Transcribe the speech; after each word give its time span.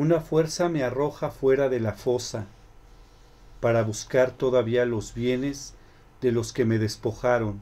Una 0.00 0.20
fuerza 0.22 0.70
me 0.70 0.82
arroja 0.82 1.30
fuera 1.30 1.68
de 1.68 1.78
la 1.78 1.92
fosa 1.92 2.46
para 3.60 3.82
buscar 3.82 4.30
todavía 4.30 4.86
los 4.86 5.12
bienes 5.12 5.74
de 6.22 6.32
los 6.32 6.54
que 6.54 6.64
me 6.64 6.78
despojaron, 6.78 7.60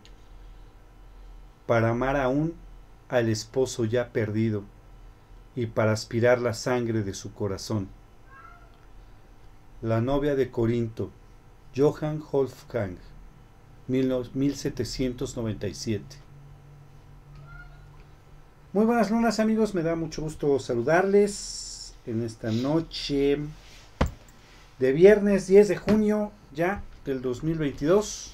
para 1.66 1.90
amar 1.90 2.16
aún 2.16 2.54
al 3.08 3.28
esposo 3.28 3.84
ya 3.84 4.12
perdido 4.12 4.62
y 5.56 5.66
para 5.66 5.90
aspirar 5.90 6.40
la 6.40 6.54
sangre 6.54 7.02
de 7.02 7.12
su 7.12 7.34
corazón. 7.34 7.88
La 9.82 10.00
novia 10.00 10.36
de 10.36 10.52
Corinto, 10.52 11.10
Johann 11.76 12.22
Wolfgang, 12.30 12.98
1797. 13.88 16.04
Muy 18.72 18.86
buenas 18.86 19.10
lunas 19.10 19.40
amigos, 19.40 19.74
me 19.74 19.82
da 19.82 19.96
mucho 19.96 20.22
gusto 20.22 20.60
saludarles 20.60 21.67
en 22.08 22.24
esta 22.24 22.50
noche 22.50 23.38
de 24.78 24.92
viernes 24.92 25.46
10 25.46 25.68
de 25.68 25.76
junio 25.76 26.32
ya 26.54 26.82
del 27.04 27.20
2022. 27.20 28.32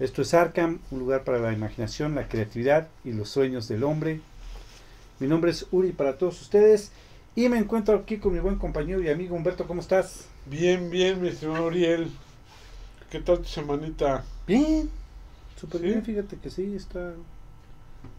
Esto 0.00 0.22
es 0.22 0.34
Arkham, 0.34 0.78
un 0.90 0.98
lugar 0.98 1.24
para 1.24 1.38
la 1.38 1.52
imaginación, 1.52 2.14
la 2.14 2.26
creatividad 2.26 2.88
y 3.04 3.12
los 3.12 3.28
sueños 3.28 3.68
del 3.68 3.84
hombre. 3.84 4.20
Mi 5.20 5.28
nombre 5.28 5.50
es 5.50 5.66
Uri 5.70 5.92
para 5.92 6.16
todos 6.16 6.40
ustedes 6.40 6.90
y 7.36 7.48
me 7.48 7.58
encuentro 7.58 7.96
aquí 7.96 8.16
con 8.16 8.32
mi 8.32 8.40
buen 8.40 8.56
compañero 8.56 9.02
y 9.02 9.10
amigo 9.10 9.36
Humberto. 9.36 9.66
¿Cómo 9.66 9.80
estás? 9.80 10.26
Bien, 10.46 10.90
bien, 10.90 11.20
mi 11.20 11.28
estimado 11.28 11.66
Uriel. 11.66 12.10
¿Qué 13.10 13.20
tal 13.20 13.38
tu 13.38 13.44
semanita? 13.44 14.24
Bien, 14.46 14.88
súper 15.60 15.80
¿Sí? 15.82 15.86
bien. 15.86 16.02
Fíjate 16.02 16.36
que 16.36 16.50
sí, 16.50 16.74
está, 16.74 17.12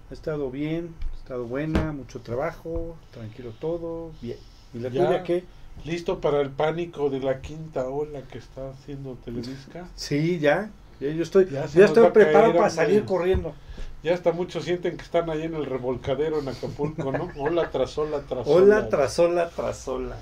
ha 0.09 0.13
estado 0.13 0.51
bien, 0.51 0.93
estado 1.25 1.45
buena, 1.45 1.91
mucho 1.91 2.19
trabajo, 2.21 2.95
tranquilo 3.11 3.51
todo, 3.59 4.11
bien. 4.21 4.37
¿Y 4.75 4.79
la 4.79 4.89
Ya. 4.89 5.07
tuya 5.07 5.23
qué? 5.23 5.43
¿Listo 5.83 6.21
para 6.21 6.39
el 6.39 6.51
pánico 6.51 7.09
de 7.09 7.19
la 7.19 7.41
quinta 7.41 7.87
ola 7.89 8.21
que 8.31 8.37
está 8.37 8.69
haciendo 8.69 9.15
Televisca? 9.25 9.89
Sí, 9.95 10.37
ya. 10.37 10.69
ya 10.99 11.09
yo 11.09 11.23
estoy, 11.23 11.49
Ya 11.49 11.63
estoy 11.65 12.11
preparado 12.11 12.55
para 12.55 12.69
salir 12.69 13.05
corriendo. 13.05 13.55
Ya 14.03 14.13
hasta 14.13 14.31
muchos 14.33 14.65
sienten 14.65 14.97
que 14.97 15.03
están 15.03 15.27
ahí 15.31 15.41
en 15.41 15.55
el 15.55 15.65
revolcadero 15.65 16.39
en 16.39 16.47
Acapulco, 16.47 17.11
¿no? 17.11 17.31
Ola 17.39 17.71
tras 17.71 17.97
ola 17.97 18.21
tras 18.21 18.45
Ola 18.47 18.77
ola. 18.77 18.89
tras 18.89 19.17
ola 19.17 19.49
tras 19.49 19.87
ola. 19.87 20.17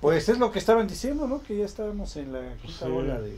Pues 0.00 0.28
es 0.28 0.38
lo 0.38 0.52
que 0.52 0.60
estaban 0.60 0.86
diciendo, 0.86 1.26
¿no? 1.26 1.42
Que 1.42 1.56
ya 1.56 1.64
estábamos 1.64 2.16
en 2.16 2.32
la 2.32 2.54
quinta 2.62 2.86
Sí. 2.86 2.92
ola 2.92 3.20
de, 3.20 3.36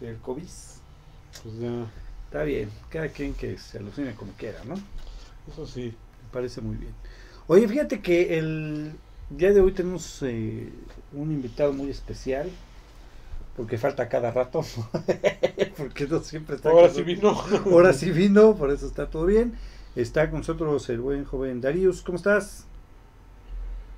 del 0.00 0.16
COVID. 0.16 0.42
Pues 0.42 1.58
ya, 1.60 1.86
Está 2.24 2.44
bien, 2.44 2.70
cada 2.88 3.08
quien 3.08 3.34
que 3.34 3.58
se 3.58 3.76
alucine 3.76 4.14
como 4.14 4.32
quiera, 4.32 4.64
¿no? 4.64 4.76
Eso 5.50 5.66
sí. 5.66 5.94
Me 6.22 6.32
parece 6.32 6.60
muy 6.60 6.76
bien. 6.76 6.94
Oye, 7.46 7.66
fíjate 7.68 8.00
que 8.00 8.38
el 8.38 8.92
día 9.30 9.52
de 9.52 9.60
hoy 9.60 9.72
tenemos 9.72 10.22
eh, 10.22 10.72
un 11.12 11.32
invitado 11.32 11.72
muy 11.72 11.90
especial, 11.90 12.50
porque 13.56 13.78
falta 13.78 14.08
cada 14.08 14.30
rato, 14.30 14.64
porque 15.76 16.06
no 16.06 16.20
siempre 16.20 16.56
está 16.56 16.70
Ahora 16.70 16.88
con 16.88 16.96
sí 16.96 17.02
vino. 17.02 17.30
Ahora 17.66 17.92
sí 17.92 18.10
vino, 18.10 18.56
por 18.56 18.70
eso 18.70 18.86
está 18.86 19.10
todo 19.10 19.26
bien. 19.26 19.54
Está 19.94 20.30
con 20.30 20.40
nosotros 20.40 20.88
el 20.88 21.00
buen 21.00 21.24
joven 21.24 21.60
Darius, 21.60 22.00
¿cómo 22.02 22.16
estás? 22.16 22.66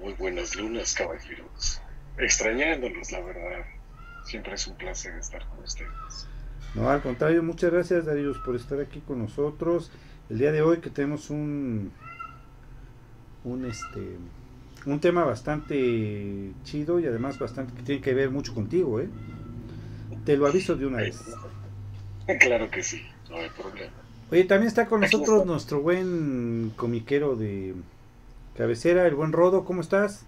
Muy 0.01 0.13
buenas 0.15 0.57
lunas, 0.57 0.95
caballeros. 0.95 1.81
Extrañándolos, 2.19 3.13
la 3.13 3.21
verdad. 3.21 3.65
Siempre 4.25 4.55
es 4.55 4.67
un 4.67 4.77
placer 4.77 5.15
estar 5.15 5.47
con 5.49 5.63
ustedes. 5.63 6.27
No, 6.75 6.91
al 6.91 7.01
contrario, 7.03 7.43
muchas 7.43 7.71
gracias 7.71 8.05
Darius 8.05 8.39
por 8.39 8.57
estar 8.57 8.81
aquí 8.81 9.01
con 9.01 9.21
nosotros. 9.21 9.93
El 10.31 10.39
día 10.39 10.53
de 10.53 10.63
hoy 10.63 10.79
que 10.79 10.91
tenemos 10.91 11.31
un 11.31 11.93
un 13.45 13.65
este 13.67 14.17
un 14.87 15.01
tema 15.01 15.25
bastante 15.25 16.53
chido 16.65 16.99
y 16.99 17.07
además 17.07 17.39
bastante 17.39 17.75
que 17.75 17.83
tiene 17.83 18.01
que 18.01 18.15
ver 18.15 18.31
mucho 18.31 18.55
contigo, 18.55 19.01
¿eh? 19.01 19.09
Te 20.25 20.37
lo 20.37 20.47
aviso 20.47 20.77
de 20.77 20.87
una 20.87 20.99
vez. 20.99 21.21
Claro 22.41 22.71
que 22.71 22.83
sí, 22.83 23.07
no 23.29 23.37
hay 23.37 23.51
problema. 23.51 23.93
Oye, 24.31 24.45
también 24.45 24.69
está 24.69 24.87
con 24.87 25.01
nosotros 25.03 25.45
nuestro 25.45 25.83
buen 25.83 26.73
comiquero 26.75 27.37
de 27.37 27.75
cabecera, 28.57 29.07
el 29.07 29.15
buen 29.15 29.33
Rodo, 29.33 29.67
¿cómo 29.67 29.83
estás? 29.83 30.25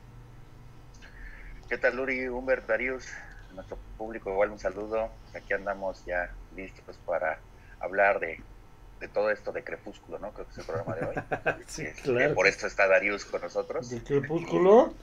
¿Qué 1.70 1.78
tal, 1.78 1.96
Luri, 1.96 2.28
Humbert, 2.28 2.66
Darius? 2.68 3.06
Nuestro 3.54 3.78
público, 3.96 4.30
igual 4.30 4.50
un 4.50 4.58
saludo. 4.58 5.08
Aquí 5.34 5.54
andamos 5.54 6.04
ya 6.04 6.30
listos 6.54 6.98
para 7.06 7.38
hablar 7.80 8.20
de, 8.20 8.40
de 9.00 9.08
todo 9.08 9.30
esto 9.30 9.52
de 9.52 9.62
Crepúsculo, 9.62 10.18
¿no? 10.18 10.32
Creo 10.32 10.46
que 10.46 10.52
es 10.52 10.58
el 10.58 10.64
programa 10.64 10.94
de 10.96 11.06
hoy. 11.06 11.14
Sí, 11.66 11.82
Este, 11.82 12.02
claro. 12.02 12.34
Por 12.34 12.46
esto 12.46 12.66
está 12.66 12.86
Darius 12.88 13.24
con 13.24 13.40
nosotros. 13.42 13.90
¿De 13.90 14.02
crepúsculo? 14.02 14.94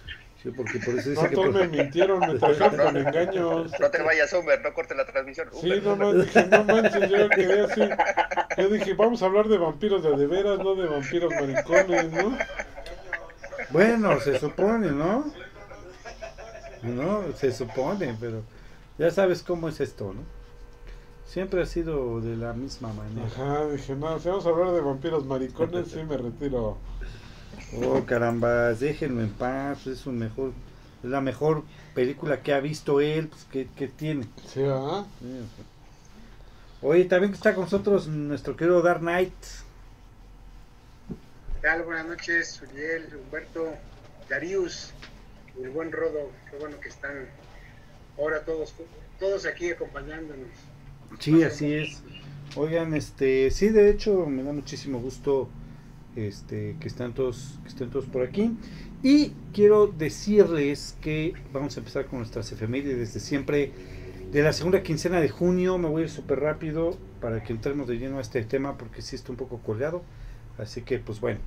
Sí, 0.41 0.49
porque 0.51 0.79
por 0.79 0.95
eso 0.99 1.09
No, 1.11 1.15
dice 1.15 1.29
que 1.29 1.35
todos 1.35 1.53
me 1.53 1.67
mintieron, 1.67 2.19
me 2.19 2.37
trajeron 2.37 2.75
con 2.77 2.97
engaños. 2.97 3.71
No 3.79 3.91
te 3.91 4.01
vayas, 4.01 4.33
Humbert, 4.33 4.61
no 4.63 4.73
corte 4.73 4.93
la 4.95 5.05
transmisión. 5.05 5.47
Sí, 5.53 5.81
no, 5.83 5.95
no, 5.95 6.13
dije, 6.13 6.45
no 6.47 6.63
manches, 6.65 7.09
yo 7.09 7.29
quedé 7.35 7.61
así. 7.61 7.81
Yo 8.57 8.69
dije, 8.69 8.93
vamos 8.93 9.21
a 9.23 9.27
hablar 9.27 9.47
de 9.47 9.57
vampiros 9.57 10.03
de 10.03 10.17
de 10.17 10.27
veras, 10.27 10.59
no 10.59 10.75
de 10.75 10.85
vampiros 10.87 11.31
maricones, 11.33 12.11
¿no? 12.11 12.37
Bueno, 13.69 14.19
se 14.19 14.37
supone, 14.39 14.91
¿no? 14.91 15.31
No, 16.81 17.31
se 17.37 17.51
supone, 17.53 18.15
pero 18.19 18.43
ya 18.97 19.09
sabes 19.11 19.43
cómo 19.43 19.69
es 19.69 19.79
esto, 19.79 20.13
¿no? 20.13 20.42
Siempre 21.25 21.63
ha 21.63 21.66
sido 21.66 22.22
de 22.22 22.38
la 22.38 22.53
misma 22.53 22.94
manera. 22.94 23.25
Ajá, 23.25 23.67
dije, 23.69 23.95
no, 23.95 24.19
si 24.19 24.29
vamos 24.29 24.45
a 24.45 24.50
hablar 24.50 24.72
de 24.73 24.81
vampiros 24.81 25.25
maricones, 25.25 25.88
sí 25.89 26.03
me 26.03 26.17
retiro. 26.17 26.78
Oh, 27.81 28.03
caramba, 28.06 28.73
déjenlo 28.73 29.22
en 29.22 29.31
paz, 29.31 29.88
es 29.88 30.06
un 30.06 30.19
mejor, 30.19 30.51
es 31.03 31.09
la 31.09 31.22
mejor 31.22 31.63
película 31.95 32.41
que 32.41 32.53
ha 32.53 32.59
visto 32.59 33.01
él, 33.01 33.29
pues, 33.29 33.45
que, 33.45 33.67
que 33.75 33.88
tiene. 33.88 34.28
¿Sí, 34.47 34.61
ah? 34.67 35.06
Sí. 35.19 35.41
Oye, 36.84 37.06
también 37.06 37.34
está 37.34 37.55
con 37.55 37.63
nosotros 37.63 38.07
nuestro 38.07 38.55
querido 38.55 38.81
Dark 38.81 39.00
Knight. 39.00 39.34
¿Qué 41.07 41.61
tal? 41.61 41.84
Buenas 41.84 42.05
noches, 42.05 42.61
Uriel, 42.61 43.07
Humberto, 43.16 43.73
Darius, 44.29 44.91
el 45.59 45.69
buen 45.69 45.91
Rodo. 45.91 46.29
Qué 46.51 46.57
bueno 46.57 46.79
que 46.79 46.90
están 46.90 47.28
ahora 48.17 48.44
todos, 48.44 48.73
todos 49.19 49.45
aquí 49.45 49.72
acompañándonos. 49.72 50.50
Sí, 51.19 51.44
así 51.44 51.74
es. 51.74 52.03
Oigan, 52.56 52.94
este, 52.94 53.50
sí, 53.51 53.69
de 53.69 53.90
hecho, 53.90 54.25
me 54.28 54.44
da 54.44 54.53
muchísimo 54.53 55.00
gusto 55.00 55.50
este, 56.16 56.75
que 56.79 56.88
están 56.88 57.13
todos, 57.13 57.59
que 57.63 57.69
estén 57.69 57.90
todos 57.90 58.06
por 58.06 58.24
aquí. 58.24 58.51
Y 59.01 59.34
quiero 59.53 59.88
decirles 59.88 60.96
que 61.02 61.34
vamos 61.52 61.76
a 61.76 61.79
empezar 61.79 62.05
con 62.05 62.20
nuestras 62.20 62.52
efemérides 62.52 63.14
de 63.14 63.20
siempre. 63.20 63.72
De 64.32 64.41
la 64.41 64.52
segunda 64.52 64.82
quincena 64.82 65.22
de 65.22 65.29
junio, 65.29 65.78
me 65.78 65.87
voy 65.87 66.02
a 66.02 66.05
ir 66.05 66.09
súper 66.09 66.40
rápido 66.40 66.97
para 67.22 67.43
que 67.43 67.53
entremos 67.53 67.87
de 67.87 67.99
lleno 67.99 68.17
a 68.17 68.22
este 68.22 68.43
tema 68.43 68.78
porque 68.78 69.03
sí 69.03 69.16
está 69.16 69.32
un 69.32 69.37
poco 69.37 69.59
colgado. 69.59 70.03
Así 70.58 70.82
que, 70.82 70.99
pues 70.99 71.20
bueno. 71.20 71.40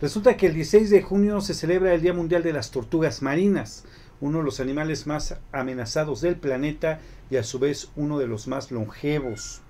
Resulta 0.00 0.36
que 0.38 0.46
el 0.46 0.54
16 0.54 0.88
de 0.88 1.02
junio 1.02 1.42
se 1.42 1.52
celebra 1.52 1.92
el 1.92 2.00
Día 2.00 2.14
Mundial 2.14 2.42
de 2.42 2.54
las 2.54 2.70
Tortugas 2.70 3.20
Marinas, 3.20 3.84
uno 4.20 4.38
de 4.38 4.44
los 4.44 4.60
animales 4.60 5.06
más 5.06 5.36
amenazados 5.52 6.20
del 6.20 6.36
planeta 6.36 7.00
y 7.30 7.36
a 7.36 7.42
su 7.42 7.58
vez 7.58 7.90
uno 7.96 8.18
de 8.18 8.26
los 8.26 8.48
más 8.48 8.70
longevos. 8.70 9.62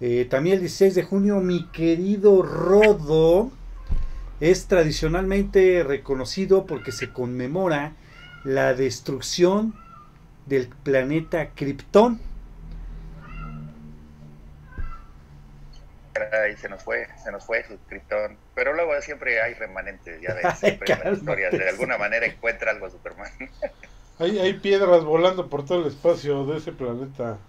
Eh, 0.00 0.26
también 0.28 0.54
el 0.54 0.60
16 0.60 0.94
de 0.94 1.02
junio, 1.02 1.40
mi 1.40 1.66
querido 1.68 2.42
Rodo 2.42 3.50
es 4.40 4.66
tradicionalmente 4.66 5.82
reconocido 5.84 6.66
porque 6.66 6.92
se 6.92 7.10
conmemora 7.10 7.94
la 8.44 8.74
destrucción 8.74 9.74
del 10.46 10.68
planeta 10.68 11.50
Krypton. 11.54 12.20
Caray, 16.14 16.56
se 16.56 16.68
nos 16.68 16.82
fue, 16.82 17.08
se 17.22 17.30
nos 17.32 17.44
fue 17.44 17.64
su 17.64 17.78
Krypton. 17.86 18.38
Pero 18.54 18.72
luego 18.74 19.00
siempre 19.02 19.40
hay 19.42 19.54
remanentes, 19.54 20.20
ya 20.22 20.34
ves, 20.34 20.58
siempre 20.58 20.92
en 20.92 21.00
las 21.00 21.10
Cálmate. 21.10 21.12
historias. 21.12 21.56
De 21.58 21.68
alguna 21.68 21.98
manera 21.98 22.26
encuentra 22.26 22.70
algo 22.72 22.90
Superman. 22.90 23.32
Hay, 24.18 24.38
hay 24.38 24.54
piedras 24.60 25.04
volando 25.04 25.48
por 25.50 25.64
todo 25.64 25.80
el 25.82 25.86
espacio 25.88 26.44
de 26.46 26.58
ese 26.58 26.72
planeta. 26.72 27.48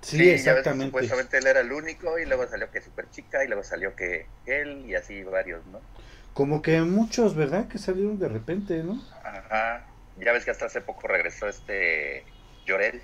Sí, 0.00 0.42
ya 0.42 0.54
ves 0.54 0.68
que 0.68 0.74
exactamente. 0.74 0.84
supuestamente 0.84 1.38
él 1.38 1.46
era 1.46 1.60
el 1.60 1.72
único 1.72 2.18
y 2.18 2.24
luego 2.26 2.46
salió 2.46 2.70
que 2.70 2.80
super 2.80 3.10
chica 3.10 3.44
y 3.44 3.48
luego 3.48 3.62
salió 3.64 3.94
que 3.96 4.32
él 4.46 4.86
y 4.86 4.94
así 4.94 5.22
varios, 5.24 5.66
¿no? 5.66 5.86
Como 6.34 6.62
que 6.62 6.80
muchos, 6.82 7.34
¿verdad? 7.34 7.66
Que 7.68 7.78
salieron 7.78 8.18
de 8.18 8.28
repente, 8.28 8.82
¿no? 8.84 9.02
Ajá. 9.22 9.94
Ya 10.16 10.32
ves 10.32 10.44
que 10.44 10.50
hasta 10.50 10.66
hace 10.66 10.80
poco 10.80 11.08
regresó 11.08 11.48
este 11.48 12.32
Llorel. 12.64 13.02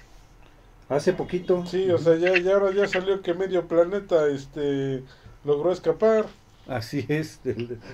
Hace 0.92 1.14
poquito. 1.14 1.64
Sí, 1.64 1.90
o 1.90 1.96
sea, 1.96 2.16
ya, 2.16 2.36
ya 2.38 2.52
ahora 2.52 2.70
ya 2.74 2.86
salió 2.86 3.22
que 3.22 3.32
medio 3.32 3.66
planeta 3.66 4.26
este 4.28 5.02
logró 5.42 5.72
escapar. 5.72 6.26
Así 6.66 7.06
es. 7.08 7.40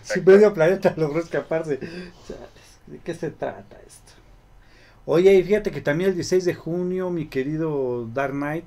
Si 0.02 0.20
medio 0.20 0.52
planeta 0.52 0.94
logró 0.96 1.20
escaparse. 1.20 1.78
¿De 2.86 2.98
qué 3.04 3.14
se 3.14 3.30
trata 3.30 3.78
esto? 3.86 4.12
Oye, 5.06 5.32
y 5.34 5.42
fíjate 5.44 5.70
que 5.70 5.80
también 5.80 6.10
el 6.10 6.16
16 6.16 6.44
de 6.44 6.54
junio, 6.54 7.10
mi 7.10 7.28
querido 7.28 8.08
Dark 8.12 8.32
Knight, 8.32 8.66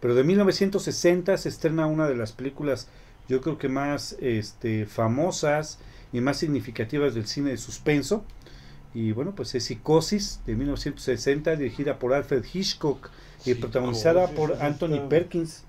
pero 0.00 0.14
de 0.14 0.24
1960 0.24 1.36
se 1.36 1.48
estrena 1.48 1.86
una 1.86 2.08
de 2.08 2.16
las 2.16 2.32
películas, 2.32 2.88
yo 3.28 3.40
creo 3.40 3.58
que 3.58 3.68
más 3.68 4.16
este, 4.20 4.86
famosas 4.86 5.80
y 6.12 6.20
más 6.20 6.38
significativas 6.38 7.14
del 7.14 7.26
cine 7.26 7.50
de 7.50 7.58
suspenso. 7.58 8.24
Y 8.94 9.12
bueno, 9.12 9.34
pues 9.34 9.54
es 9.54 9.64
Psicosis 9.64 10.40
de 10.46 10.56
1960, 10.56 11.56
dirigida 11.56 11.98
por 11.98 12.14
Alfred 12.14 12.44
Hitchcock 12.52 13.10
y 13.46 13.54
protagonizada 13.54 14.34
por 14.34 14.58
Anthony 14.62 15.00
está. 15.00 15.08
Perkins. 15.08 15.64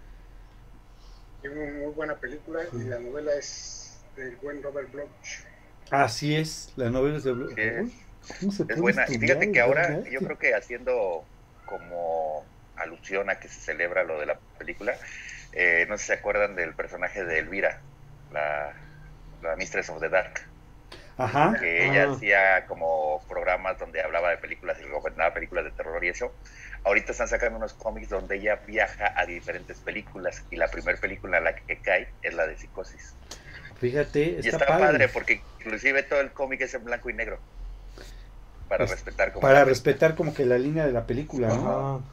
Es 1.42 1.52
muy, 1.52 1.72
muy 1.72 1.94
buena 1.94 2.20
película 2.20 2.62
y 2.72 2.84
la 2.84 3.00
novela 3.00 3.34
es 3.36 4.06
del 4.16 4.38
buen 4.38 4.62
Robert 4.62 4.92
Bloch. 4.92 5.48
Así 5.90 6.36
es, 6.36 6.74
la 6.76 6.90
novela 6.90 7.18
es 7.18 7.24
de... 7.24 7.34
Sí, 7.46 7.62
es- 7.62 7.76
Uy, 7.76 7.94
¿cómo 8.40 8.52
se 8.52 8.66
Es 8.68 8.78
buena. 8.80 9.06
Y 9.12 9.20
fíjate 9.20 9.52
que 9.52 9.62
ahora 9.62 10.00
verdad? 10.00 10.04
yo 10.10 10.22
creo 10.24 10.38
que 10.38 10.54
haciendo 10.56 11.32
como 11.66 12.52
alusión 12.76 13.30
a 13.30 13.40
que 13.40 13.48
se 13.50 13.62
celebra 13.62 14.04
lo 14.04 14.20
de 14.20 14.26
la 14.28 14.42
película, 14.58 15.00
eh, 15.52 15.86
no 15.90 15.98
sé 15.98 16.04
si 16.04 16.08
se 16.08 16.14
acuerdan 16.14 16.56
del 16.56 16.76
personaje 16.76 17.26
de 17.26 17.40
Elvira, 17.40 17.86
la, 18.30 18.76
la 19.42 19.56
Mistress 19.58 19.90
of 19.90 20.02
the 20.02 20.10
Dark, 20.10 20.40
Ajá, 21.18 21.54
que 21.56 21.86
ella 21.88 22.04
Ah. 22.04 22.06
hacía 22.06 22.66
como 22.68 23.26
programas 23.28 23.78
donde 23.80 24.02
hablaba 24.02 24.30
de 24.32 24.38
películas 24.38 24.80
y 24.80 24.84
recomendaba 24.84 25.34
películas 25.34 25.66
de 25.66 25.72
terror 25.72 26.04
y 26.06 26.10
eso. 26.10 26.38
Ahorita 26.88 27.12
están 27.12 27.28
sacando 27.28 27.58
unos 27.58 27.74
cómics 27.74 28.08
donde 28.10 28.38
ella 28.38 28.62
viaja 28.66 29.12
a 29.20 29.26
diferentes 29.26 29.78
películas 29.80 30.44
y 30.52 30.56
la 30.56 30.70
primera 30.70 30.98
película 31.00 31.38
en 31.40 31.44
la 31.44 31.54
que 31.56 31.78
cae 31.80 32.08
es 32.22 32.34
la 32.34 32.48
de 32.48 32.56
Psicosis. 32.58 33.14
fíjate, 33.82 34.22
Y 34.22 34.48
está, 34.48 34.50
está, 34.52 34.66
padre. 34.68 34.86
padre. 34.86 35.08
porque 35.10 35.42
inclusive 35.60 36.04
todo 36.04 36.22
el 36.22 36.32
cómic 36.32 36.62
es 36.62 36.74
en 36.76 36.86
blanco 36.86 37.10
y 37.10 37.14
negro. 37.14 37.40
Para 38.70 38.86
Es- 38.86 38.92
respetar 38.92 39.34
como 39.34 39.42
Para 39.42 39.66
respetar 39.66 40.16
como 40.16 40.34
que 40.34 40.46
la 40.46 40.58
línea 40.58 40.86
de 40.86 40.94
la 40.94 41.06
película, 41.06 41.50
¿no? 41.50 41.96
Ajá. 41.98 42.06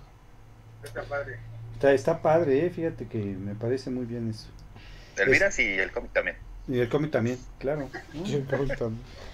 Está 0.82 1.02
padre. 1.04 1.36
Está, 1.74 1.92
está 1.92 2.20
padre, 2.22 2.66
¿eh? 2.66 2.70
fíjate 2.70 3.06
que 3.06 3.18
me 3.18 3.54
parece 3.54 3.90
muy 3.90 4.06
bien 4.06 4.28
eso. 4.30 4.48
Elvira 5.16 5.52
sí, 5.52 5.62
y 5.62 5.78
el 5.78 5.92
cómic 5.92 6.12
también. 6.12 6.36
Y 6.66 6.80
el 6.80 6.88
cómic 6.88 7.12
también, 7.12 7.38
claro. 7.60 7.88
Sí. 8.26 8.44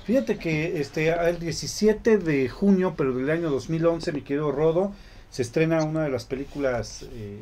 Fíjate 0.05 0.39
que 0.39 0.81
este 0.81 1.09
el 1.09 1.39
17 1.39 2.19
de 2.19 2.49
junio, 2.49 2.95
pero 2.97 3.15
del 3.15 3.31
año 3.31 3.49
2011, 3.51 4.13
mi 4.13 4.23
querido 4.23 4.51
Rodo, 4.53 4.93
se 5.31 5.43
estrena 5.43 5.83
una 5.85 6.03
de 6.03 6.11
las 6.11 6.25
películas 6.25 7.07
eh, 7.13 7.41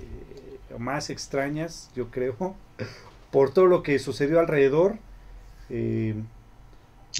más 0.78 1.10
extrañas, 1.10 1.90
yo 1.96 2.10
creo, 2.10 2.54
por 3.30 3.52
todo 3.52 3.66
lo 3.66 3.82
que 3.82 3.98
sucedió 3.98 4.40
alrededor 4.40 4.96
eh, 5.70 6.14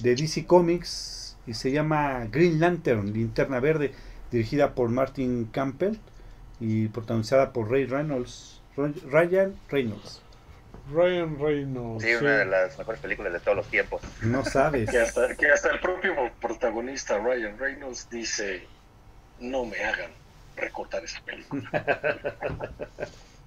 de 0.03 0.15
DC 0.15 0.47
Comics 0.47 1.37
y 1.47 1.55
se 1.55 1.73
llama 1.73 2.27
Green 2.31 2.61
Lantern, 2.61 3.13
Linterna 3.13 3.61
Verde, 3.61 3.93
dirigida 4.31 4.75
por 4.75 4.91
Martin 4.91 5.47
Campbell 5.47 5.97
y 6.61 6.89
protagonizada 6.89 7.53
por 7.53 7.71
Ray 7.71 7.87
Reynolds, 7.87 8.61
Ryan 8.77 9.55
Reynolds. 9.71 10.23
Ryan 10.93 11.39
Reynolds. 11.39 12.05
Sí, 12.05 12.15
una 12.15 12.39
de 12.39 12.45
las 12.47 12.79
mejores 12.79 13.01
películas 13.01 13.33
de 13.33 13.41
todos 13.41 13.57
los 13.57 13.69
tiempos. 13.69 14.03
No 14.23 14.45
sabes. 14.45 14.91
Que 14.91 14.99
hasta, 14.99 15.35
que 15.35 15.51
hasta 15.51 15.71
el 15.71 15.81
propio 15.81 16.15
protagonista 16.41 17.19
Ryan 17.19 17.59
Reynolds 17.59 18.09
dice, 18.11 18.63
no 19.41 19.65
me 19.65 19.79
hagan 19.85 20.11
recortar 20.59 21.05
esa 21.05 21.21
película. 21.25 21.73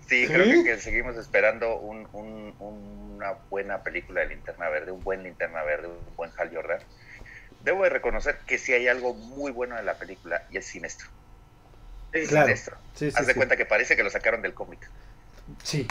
Sí, 0.08 0.28
¿Sí? 0.28 0.34
creo 0.34 0.48
que, 0.50 0.63
que 0.63 0.78
seguimos 0.80 1.16
esperando 1.18 1.80
un, 1.80 2.08
un- 2.13 2.56
una 2.60 3.34
buena 3.50 3.84
película 3.84 4.22
de 4.22 4.28
Linterna 4.30 4.69
Verde, 4.69 4.92
un 4.92 5.04
buen 5.04 5.24
Linterna 5.24 5.63
Verde, 5.63 5.88
un 5.88 6.16
buen 6.16 6.31
Hal 6.38 6.52
Jordan. 6.54 6.80
Debo 7.63 7.84
de 7.84 7.90
reconocer 7.90 8.40
que 8.48 8.58
sí 8.58 8.74
hay 8.74 8.88
algo 8.88 9.13
muy 9.13 9.52
bueno 9.52 9.78
en 9.78 9.86
la 9.86 9.98
película 10.00 10.44
y 10.50 10.58
es 10.58 10.66
siniestro. 10.68 11.10
Es 12.12 12.30
Claro. 12.30 12.46
siniestro. 12.46 12.78
Sí, 12.96 13.12
sí, 13.12 13.18
Haz 13.18 13.28
de 13.28 13.34
sí. 13.34 13.38
cuenta 13.38 13.58
que 13.58 13.66
parece 13.66 13.96
que 13.96 14.04
lo 14.04 14.10
sacaron 14.10 14.42
del 14.42 14.54
cómic. 14.54 14.90
Sí. 15.63 15.88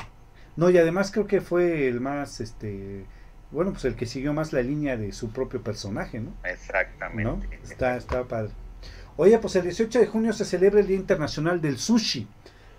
No, 0.56 0.70
y 0.70 0.78
además 0.78 1.10
creo 1.12 1.26
que 1.26 1.40
fue 1.40 1.88
el 1.88 2.00
más, 2.00 2.40
este, 2.40 3.06
bueno, 3.50 3.72
pues 3.72 3.84
el 3.84 3.96
que 3.96 4.06
siguió 4.06 4.32
más 4.32 4.52
la 4.52 4.62
línea 4.62 4.96
de 4.96 5.12
su 5.12 5.32
propio 5.32 5.62
personaje, 5.62 6.20
¿no? 6.20 6.34
Exactamente. 6.44 7.22
¿No? 7.22 7.40
Está, 7.64 7.96
está 7.96 8.24
padre. 8.24 8.52
Oye, 9.22 9.38
pues 9.38 9.54
el 9.56 9.64
18 9.64 9.98
de 9.98 10.06
junio 10.06 10.32
se 10.32 10.46
celebra 10.46 10.80
el 10.80 10.86
Día 10.86 10.96
Internacional 10.96 11.60
del 11.60 11.76
Sushi. 11.76 12.26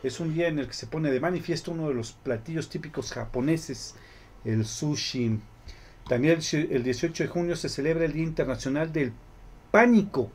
Es 0.02 0.20
un 0.20 0.34
día 0.34 0.48
en 0.48 0.58
el 0.58 0.66
que 0.66 0.74
se 0.74 0.88
pone 0.88 1.12
de 1.12 1.20
manifiesto 1.20 1.72
uno 1.72 1.88
de 1.88 1.94
los 1.94 2.14
platillos 2.14 2.68
típicos 2.68 3.12
japoneses, 3.12 3.94
el 4.44 4.66
sushi. 4.66 5.40
También 6.10 6.40
el 6.54 6.72
el 6.72 6.82
18 6.82 7.26
de 7.26 7.30
junio 7.30 7.56
se 7.56 7.70
celebra 7.70 8.06
el 8.06 8.14
Día 8.14 8.24
Internacional 8.24 8.92
del 8.92 9.14
Pánico, 9.70 10.32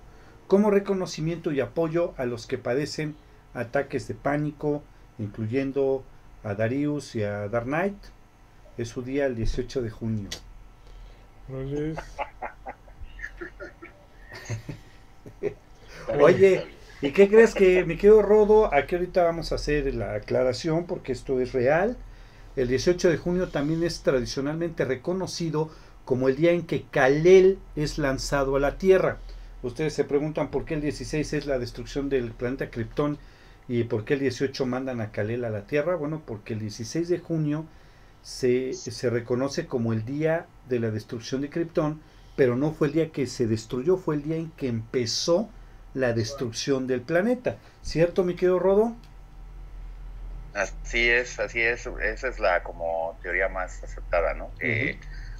como 0.46 0.70
reconocimiento 0.70 1.50
y 1.50 1.58
apoyo 1.58 2.14
a 2.18 2.24
los 2.24 2.46
que 2.46 2.56
padecen 2.56 3.16
ataques 3.52 4.06
de 4.06 4.14
pánico, 4.14 4.84
incluyendo 5.18 6.04
a 6.44 6.54
Darius 6.54 7.16
y 7.16 7.24
a 7.24 7.48
Dark 7.48 7.66
Knight. 7.66 7.98
Es 8.78 8.90
su 8.90 9.02
día 9.02 9.26
el 9.26 9.34
18 9.34 9.82
de 9.82 9.90
junio. 9.90 10.28
Oye, 16.08 16.66
¿y 17.02 17.10
qué 17.10 17.28
crees 17.28 17.54
que, 17.54 17.84
mi 17.84 17.96
querido 17.96 18.22
Rodo, 18.22 18.72
aquí 18.72 18.94
ahorita 18.94 19.24
vamos 19.24 19.50
a 19.50 19.56
hacer 19.56 19.92
la 19.94 20.14
aclaración 20.14 20.86
porque 20.86 21.12
esto 21.12 21.40
es 21.40 21.52
real? 21.52 21.96
El 22.54 22.68
18 22.68 23.10
de 23.10 23.16
junio 23.16 23.48
también 23.48 23.82
es 23.82 24.02
tradicionalmente 24.02 24.84
reconocido 24.84 25.70
como 26.04 26.28
el 26.28 26.36
día 26.36 26.52
en 26.52 26.62
que 26.62 26.84
Kalel 26.84 27.58
es 27.74 27.98
lanzado 27.98 28.56
a 28.56 28.60
la 28.60 28.78
Tierra. 28.78 29.18
Ustedes 29.62 29.94
se 29.94 30.04
preguntan 30.04 30.50
por 30.50 30.64
qué 30.64 30.74
el 30.74 30.80
16 30.80 31.32
es 31.32 31.46
la 31.46 31.58
destrucción 31.58 32.08
del 32.08 32.30
planeta 32.30 32.70
Krypton 32.70 33.18
y 33.68 33.84
por 33.84 34.04
qué 34.04 34.14
el 34.14 34.20
18 34.20 34.64
mandan 34.64 35.00
a 35.00 35.10
Kalel 35.10 35.44
a 35.44 35.50
la 35.50 35.66
Tierra. 35.66 35.96
Bueno, 35.96 36.22
porque 36.24 36.54
el 36.54 36.60
16 36.60 37.08
de 37.08 37.18
junio 37.18 37.66
se, 38.22 38.74
se 38.74 39.10
reconoce 39.10 39.66
como 39.66 39.92
el 39.92 40.04
día 40.04 40.46
de 40.68 40.78
la 40.78 40.92
destrucción 40.92 41.40
de 41.40 41.50
Krypton, 41.50 42.00
pero 42.36 42.54
no 42.54 42.72
fue 42.72 42.86
el 42.86 42.92
día 42.94 43.10
que 43.10 43.26
se 43.26 43.48
destruyó, 43.48 43.96
fue 43.96 44.14
el 44.14 44.22
día 44.22 44.36
en 44.36 44.52
que 44.52 44.68
empezó 44.68 45.50
la 45.96 46.12
destrucción 46.12 46.86
del 46.86 47.00
planeta. 47.00 47.56
¿Cierto, 47.82 48.22
mi 48.22 48.34
querido 48.34 48.58
Rodo? 48.58 48.94
Así 50.54 51.08
es, 51.08 51.38
así 51.40 51.60
es. 51.62 51.86
Esa 51.86 52.28
es 52.28 52.38
la 52.38 52.62
como 52.62 53.18
teoría 53.22 53.48
más 53.48 53.82
aceptada, 53.82 54.34
¿no? 54.34 54.50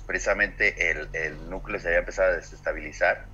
Precisamente 0.07 0.91
el, 0.91 1.09
el 1.13 1.51
núcleo 1.51 1.79
se 1.79 1.89
había 1.89 2.01
empezado 2.01 2.33
a 2.33 2.37
desestabilizar 2.37 3.27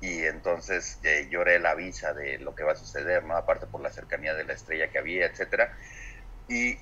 y 0.00 0.24
entonces 0.24 0.98
eh, 1.02 1.26
Llorel 1.30 1.64
avisa 1.66 2.12
de 2.12 2.38
lo 2.38 2.54
que 2.54 2.62
va 2.62 2.72
a 2.72 2.76
suceder, 2.76 3.24
¿no? 3.24 3.36
Aparte 3.36 3.66
por 3.66 3.80
la 3.80 3.90
cercanía 3.90 4.34
de 4.34 4.44
la 4.44 4.52
estrella 4.52 4.88
que 4.88 4.98
había, 4.98 5.26
etcétera. 5.26 5.72
Y 6.48 6.76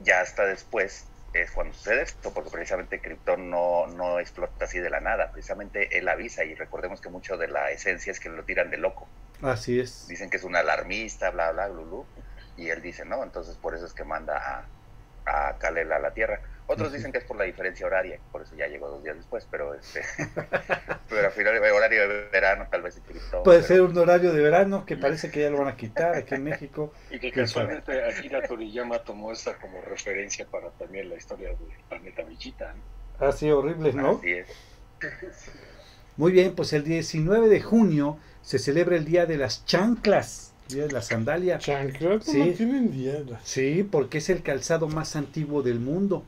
ya 0.00 0.20
hasta 0.20 0.46
después 0.46 1.04
es 1.42 1.50
cuando 1.50 1.74
sucede 1.74 2.02
esto, 2.02 2.32
porque 2.32 2.50
precisamente 2.50 3.00
Krypton 3.00 3.50
no, 3.50 3.86
no 3.86 4.18
explota 4.18 4.64
así 4.64 4.78
de 4.78 4.90
la 4.90 5.00
nada, 5.00 5.30
precisamente 5.32 5.98
él 5.98 6.08
avisa 6.08 6.44
y 6.44 6.54
recordemos 6.54 7.00
que 7.00 7.08
mucho 7.08 7.36
de 7.36 7.48
la 7.48 7.70
esencia 7.70 8.10
es 8.12 8.20
que 8.20 8.28
lo 8.28 8.44
tiran 8.44 8.70
de 8.70 8.78
loco. 8.78 9.08
Así 9.42 9.78
es. 9.78 10.08
Dicen 10.08 10.30
que 10.30 10.38
es 10.38 10.44
un 10.44 10.56
alarmista, 10.56 11.30
bla, 11.30 11.52
bla, 11.52 11.68
lulú. 11.68 12.06
Y 12.56 12.70
él 12.70 12.80
dice, 12.80 13.04
no, 13.04 13.22
entonces 13.22 13.56
por 13.56 13.74
eso 13.74 13.84
es 13.84 13.92
que 13.92 14.04
manda 14.04 14.66
a, 15.26 15.48
a 15.48 15.58
Kalel 15.58 15.92
a 15.92 15.98
la 15.98 16.12
Tierra. 16.12 16.40
Otros 16.68 16.92
dicen 16.92 17.12
que 17.12 17.18
es 17.18 17.24
por 17.24 17.36
la 17.38 17.44
diferencia 17.44 17.86
horaria, 17.86 18.18
por 18.32 18.42
eso 18.42 18.56
ya 18.56 18.66
llegó 18.66 18.88
dos 18.88 19.02
días 19.04 19.16
después, 19.16 19.46
pero 19.50 19.72
este, 19.74 20.00
pero 21.08 21.26
al 21.28 21.32
final 21.32 21.54
el 21.56 21.72
horario 21.72 22.08
de 22.08 22.28
verano 22.32 22.66
tal 22.70 22.82
vez 22.82 22.96
en 22.96 23.02
Krypton, 23.04 23.42
Puede 23.44 23.58
pero- 23.58 23.68
ser 23.68 23.80
un 23.82 23.96
horario 23.96 24.32
de 24.32 24.42
verano 24.42 24.84
que 24.84 24.96
parece 24.96 25.30
que 25.30 25.42
ya 25.42 25.50
lo 25.50 25.58
van 25.58 25.68
a 25.68 25.76
quitar 25.76 26.14
aquí 26.16 26.34
en 26.34 26.42
México. 26.44 26.92
Y 27.10 27.20
que 27.20 27.30
¿Quién 27.30 27.46
sabe? 27.46 27.76
casualmente 27.78 28.18
Akira 28.18 28.42
Toriyama 28.42 28.98
tomó 29.00 29.30
esta 29.32 29.56
como 29.58 29.80
referencia 29.82 30.44
para 30.46 30.70
también 30.70 31.08
la 31.08 31.14
historia 31.16 31.48
del 31.50 31.58
planeta 31.88 32.22
Villita. 32.24 32.74
¿no? 32.74 33.26
Así 33.26 33.50
horrible, 33.50 33.92
¿no? 33.92 34.18
Así 34.18 34.32
es. 34.32 34.48
Muy 36.16 36.32
bien, 36.32 36.54
pues 36.54 36.72
el 36.72 36.82
19 36.84 37.48
de 37.48 37.60
junio 37.60 38.18
se 38.42 38.58
celebra 38.58 38.96
el 38.96 39.04
Día 39.04 39.26
de 39.26 39.36
las 39.36 39.64
Chanclas, 39.66 40.52
Día 40.68 40.84
de 40.86 40.92
la 40.92 41.02
Sandalia. 41.02 41.58
Chanclas 41.58 42.24
Sí. 42.24 42.38
no 42.38 42.52
tienen 42.54 42.90
diada. 42.90 43.38
Sí, 43.44 43.86
porque 43.88 44.18
es 44.18 44.30
el 44.30 44.42
calzado 44.42 44.88
más 44.88 45.14
antiguo 45.14 45.62
del 45.62 45.78
mundo. 45.78 46.24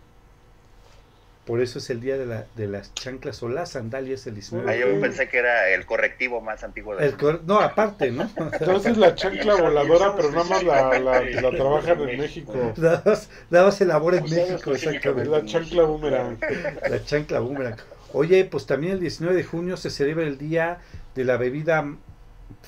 Por 1.48 1.60
eso 1.62 1.78
es 1.78 1.88
el 1.90 2.00
Día 2.00 2.16
de, 2.18 2.26
la- 2.26 2.44
de 2.56 2.68
las 2.68 2.92
Chanclas 2.94 3.42
o 3.42 3.48
las 3.48 3.70
sandalias 3.70 4.26
el 4.26 4.34
19 4.34 4.70
Ah, 4.70 4.74
de 4.74 4.80
yo 4.80 5.00
pensé 5.00 5.28
que 5.28 5.38
era 5.38 5.70
el 5.70 5.86
correctivo 5.86 6.40
más 6.42 6.62
antiguo 6.62 6.94
del 6.94 7.04
El 7.06 7.16
cor- 7.16 7.40
no, 7.46 7.58
aparte, 7.58 8.10
¿no? 8.12 8.30
Entonces 8.52 8.96
la 8.98 9.14
chancla 9.14 9.54
voladora, 9.62 10.14
pero 10.14 10.30
nada 10.30 10.44
más 10.44 10.62
la, 10.62 10.98
la, 10.98 11.22
la 11.24 11.50
trabajan 11.50 12.00
en 12.08 12.20
México. 12.20 12.52
Nada 12.76 13.02
más, 13.04 13.30
nada 13.50 13.64
más 13.64 13.80
elabora 13.80 14.18
en 14.18 14.24
México, 14.24 14.72
exactamente. 14.72 15.30
La 15.30 15.44
chancla 15.44 15.82
boomerang. 15.84 16.38
La 16.88 17.02
chancla 17.04 17.40
boomerang. 17.40 17.76
Oye, 18.12 18.44
pues 18.44 18.66
también 18.66 18.92
el 18.92 19.00
19 19.00 19.34
de 19.34 19.44
junio 19.44 19.76
se 19.78 19.90
celebra 19.90 20.24
el 20.26 20.38
día 20.38 20.78
de 21.14 21.24
la 21.24 21.36
bebida 21.38 21.84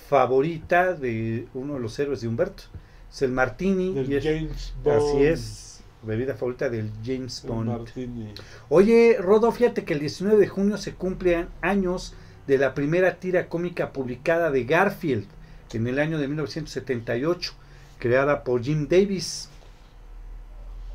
favorita 0.09 0.95
de 0.95 1.47
uno 1.55 1.75
de 1.75 1.81
los 1.81 1.99
héroes 1.99 2.21
de 2.21 2.29
Humberto. 2.29 2.65
Es 3.13 3.23
el 3.23 3.33
martini. 3.33 3.95
Del 3.95 4.11
y 4.13 4.17
es- 4.17 4.25
James 4.25 4.75
Bond. 4.83 4.97
así 4.99 5.25
es, 5.25 5.70
bebida 6.03 6.35
favorita 6.35 6.69
del 6.69 6.91
James 7.05 7.43
Bond. 7.47 7.89
Oye, 8.69 9.17
Rodo, 9.19 9.53
fíjate 9.53 9.85
que 9.85 9.95
el 9.95 10.01
19 10.01 10.39
de 10.39 10.49
junio 10.49 10.77
se 10.77 10.95
cumplen 10.95 11.49
años 11.61 12.15
de 12.47 12.59
la 12.59 12.75
primera 12.75 13.17
tira 13.17 13.49
cómica 13.49 13.93
publicada 13.93 14.51
de 14.51 14.65
Garfield 14.65 15.27
en 15.73 15.87
el 15.87 15.99
año 15.99 16.19
de 16.19 16.27
1978, 16.27 17.53
creada 17.99 18.43
por 18.43 18.63
Jim 18.63 18.89
Davis. 18.89 19.49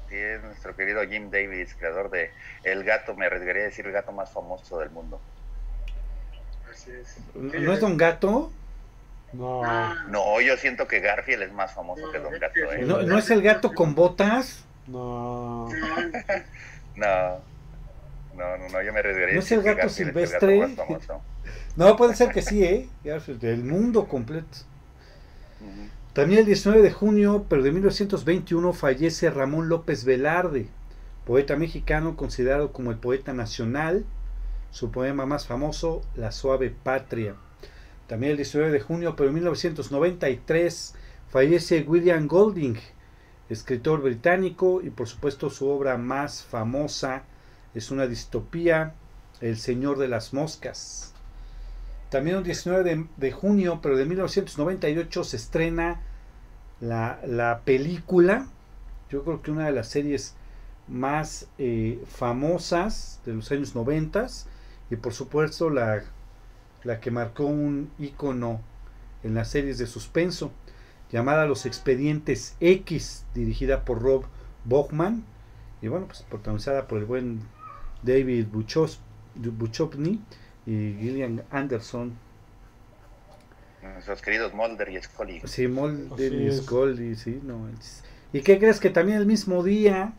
Sí, 0.09 0.15
es 0.15 0.41
nuestro 0.43 0.75
querido 0.75 1.01
Jim 1.07 1.29
Davis, 1.29 1.75
creador 1.75 2.09
de 2.09 2.31
El 2.63 2.83
gato, 2.83 3.15
me 3.15 3.25
arriesgaría 3.27 3.63
a 3.63 3.65
decir 3.65 3.85
el 3.85 3.93
gato 3.93 4.12
más 4.12 4.31
famoso 4.31 4.79
del 4.79 4.89
mundo. 4.89 5.19
Así 6.69 6.91
así 6.91 6.91
es. 6.91 7.35
¿No 7.35 7.74
es 7.74 7.79
Don 7.79 7.95
Gato? 7.95 8.51
No. 9.33 9.63
No, 10.09 10.41
yo 10.41 10.57
siento 10.57 10.88
que 10.88 11.00
Garfield 11.00 11.43
es 11.43 11.53
más 11.53 11.74
famoso 11.74 12.12
que 12.12 12.19
Don 12.19 12.33
Gato, 12.39 12.59
¿eh? 12.71 12.81
¿No, 12.83 13.01
no 13.01 13.17
es 13.17 13.29
el 13.29 13.41
gato 13.41 13.74
con 13.74 13.95
botas? 13.95 14.65
No. 14.88 15.68
no, 16.96 17.39
No. 18.36 18.58
No, 18.72 18.84
yo 18.84 18.92
me 18.94 19.00
arriesgaría. 19.00 19.36
¿No 19.36 19.39
es 19.39 19.51
el 19.51 19.62
gato 19.63 19.84
el 19.84 19.89
silvestre? 19.89 20.60
gato 20.60 20.86
más 20.86 21.04
famoso. 21.06 21.22
No, 21.75 21.96
puede 21.96 22.15
ser 22.15 22.32
que 22.32 22.42
sí, 22.42 22.63
¿eh? 22.63 22.89
Del 23.39 23.63
mundo 23.63 24.08
completo. 24.08 24.58
También 26.13 26.39
el 26.39 26.46
19 26.46 26.82
de 26.82 26.92
junio, 26.92 27.46
pero 27.50 27.62
de 27.62 27.72
1921, 27.72 28.74
fallece 28.74 29.30
Ramón 29.30 29.68
López 29.70 30.06
Velarde, 30.06 30.68
poeta 31.25 31.56
mexicano 31.58 32.15
considerado 32.15 32.72
como 32.72 32.92
el 32.92 32.98
poeta 32.98 33.34
nacional. 33.34 34.06
Su 34.72 34.92
poema 34.92 35.25
más 35.25 35.46
famoso, 35.46 36.01
La 36.15 36.32
suave 36.32 36.70
patria. 36.72 37.36
También 38.08 38.32
el 38.32 38.38
19 38.38 38.72
de 38.72 38.80
junio, 38.80 39.15
pero 39.15 39.27
de 39.27 39.34
1993, 39.36 40.96
fallece 41.30 41.82
William 41.88 42.27
Golding, 42.27 42.77
escritor 43.49 44.01
británico, 44.01 44.81
y 44.81 44.89
por 44.89 45.07
supuesto 45.07 45.49
su 45.49 45.67
obra 45.69 45.97
más 45.97 46.43
famosa 46.43 47.23
es 47.73 47.91
una 47.91 48.07
distopía, 48.07 48.93
El 49.41 49.57
Señor 49.57 49.97
de 49.97 50.07
las 50.07 50.33
Moscas. 50.33 51.13
También 52.09 52.37
el 52.37 52.43
19 52.43 52.83
de, 52.83 53.05
de 53.17 53.31
junio, 53.31 53.79
pero 53.81 53.97
de 53.97 54.05
1998, 54.05 55.23
se 55.23 55.37
estrena 55.37 56.01
la, 56.79 57.19
la 57.25 57.61
película, 57.65 58.47
yo 59.09 59.23
creo 59.23 59.41
que 59.41 59.51
una 59.51 59.65
de 59.65 59.71
las 59.71 59.89
series 59.89 60.35
más 60.87 61.47
eh, 61.57 62.03
famosas 62.07 63.19
de 63.25 63.33
los 63.33 63.51
años 63.51 63.75
90 63.75 64.27
y 64.91 64.95
por 64.97 65.13
supuesto 65.13 65.69
la, 65.69 66.03
la 66.83 66.99
que 66.99 67.11
marcó 67.11 67.45
un 67.45 67.89
icono 67.97 68.61
en 69.23 69.33
las 69.33 69.49
series 69.49 69.77
de 69.79 69.87
suspenso, 69.87 70.51
llamada 71.15 71.45
Los 71.45 71.65
Expedientes 71.65 72.57
X, 72.60 73.24
dirigida 73.34 73.86
por 73.86 74.01
Rob 74.01 74.25
Bogman 74.65 75.24
y 75.81 75.88
bueno, 75.88 76.07
pues 76.07 76.24
protagonizada 76.24 76.88
por 76.89 76.98
el 77.00 77.05
buen 77.05 77.39
David 78.03 78.48
Buchos- 78.51 79.00
Buchovny 79.36 80.19
y 80.65 80.93
Gillian 81.00 81.43
Anderson. 81.51 82.13
Nuestros 83.81 84.22
queridos 84.22 84.53
Mulder 84.53 84.89
y 84.89 85.01
Scully. 85.01 85.41
Sí, 85.45 85.67
Mulder 85.69 86.34
Así 86.34 86.36
y 86.36 86.48
es. 86.48 86.57
Scully, 86.57 87.15
sí, 87.15 87.39
no. 87.43 87.69
¿Y 88.34 88.41
qué 88.41 88.60
crees 88.60 88.81
que 88.81 88.89
también 88.89 89.17
el 89.19 89.25
mismo 89.25 89.63
día, 89.63 90.13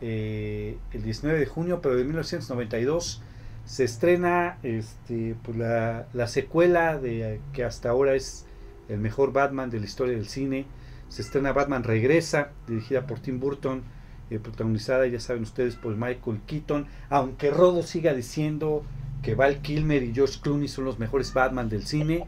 eh, 0.00 0.78
el 0.92 1.02
19 1.02 1.38
de 1.38 1.46
junio, 1.46 1.80
pero 1.82 1.96
de 1.96 2.04
1992, 2.04 3.20
se 3.66 3.84
estrena 3.84 4.56
este, 4.62 5.34
pues 5.42 5.58
la, 5.58 6.06
la 6.14 6.26
secuela 6.26 6.96
de 6.98 7.40
que 7.52 7.64
hasta 7.64 7.90
ahora 7.90 8.14
es 8.14 8.43
el 8.88 8.98
mejor 8.98 9.32
Batman 9.32 9.70
de 9.70 9.80
la 9.80 9.86
historia 9.86 10.14
del 10.14 10.28
cine. 10.28 10.66
Se 11.08 11.22
estrena 11.22 11.52
Batman 11.52 11.84
Regresa, 11.84 12.50
dirigida 12.66 13.06
por 13.06 13.20
Tim 13.20 13.38
Burton, 13.40 13.82
eh, 14.30 14.38
protagonizada, 14.38 15.06
ya 15.06 15.20
saben 15.20 15.42
ustedes, 15.42 15.76
por 15.76 15.94
Michael 15.96 16.40
Keaton. 16.46 16.86
Aunque 17.10 17.50
Rodo 17.50 17.82
siga 17.82 18.14
diciendo 18.14 18.84
que 19.22 19.34
Val 19.34 19.60
Kilmer 19.60 20.02
y 20.02 20.14
George 20.14 20.40
Clooney 20.42 20.68
son 20.68 20.84
los 20.84 20.98
mejores 20.98 21.32
Batman 21.32 21.68
del 21.68 21.86
cine, 21.86 22.26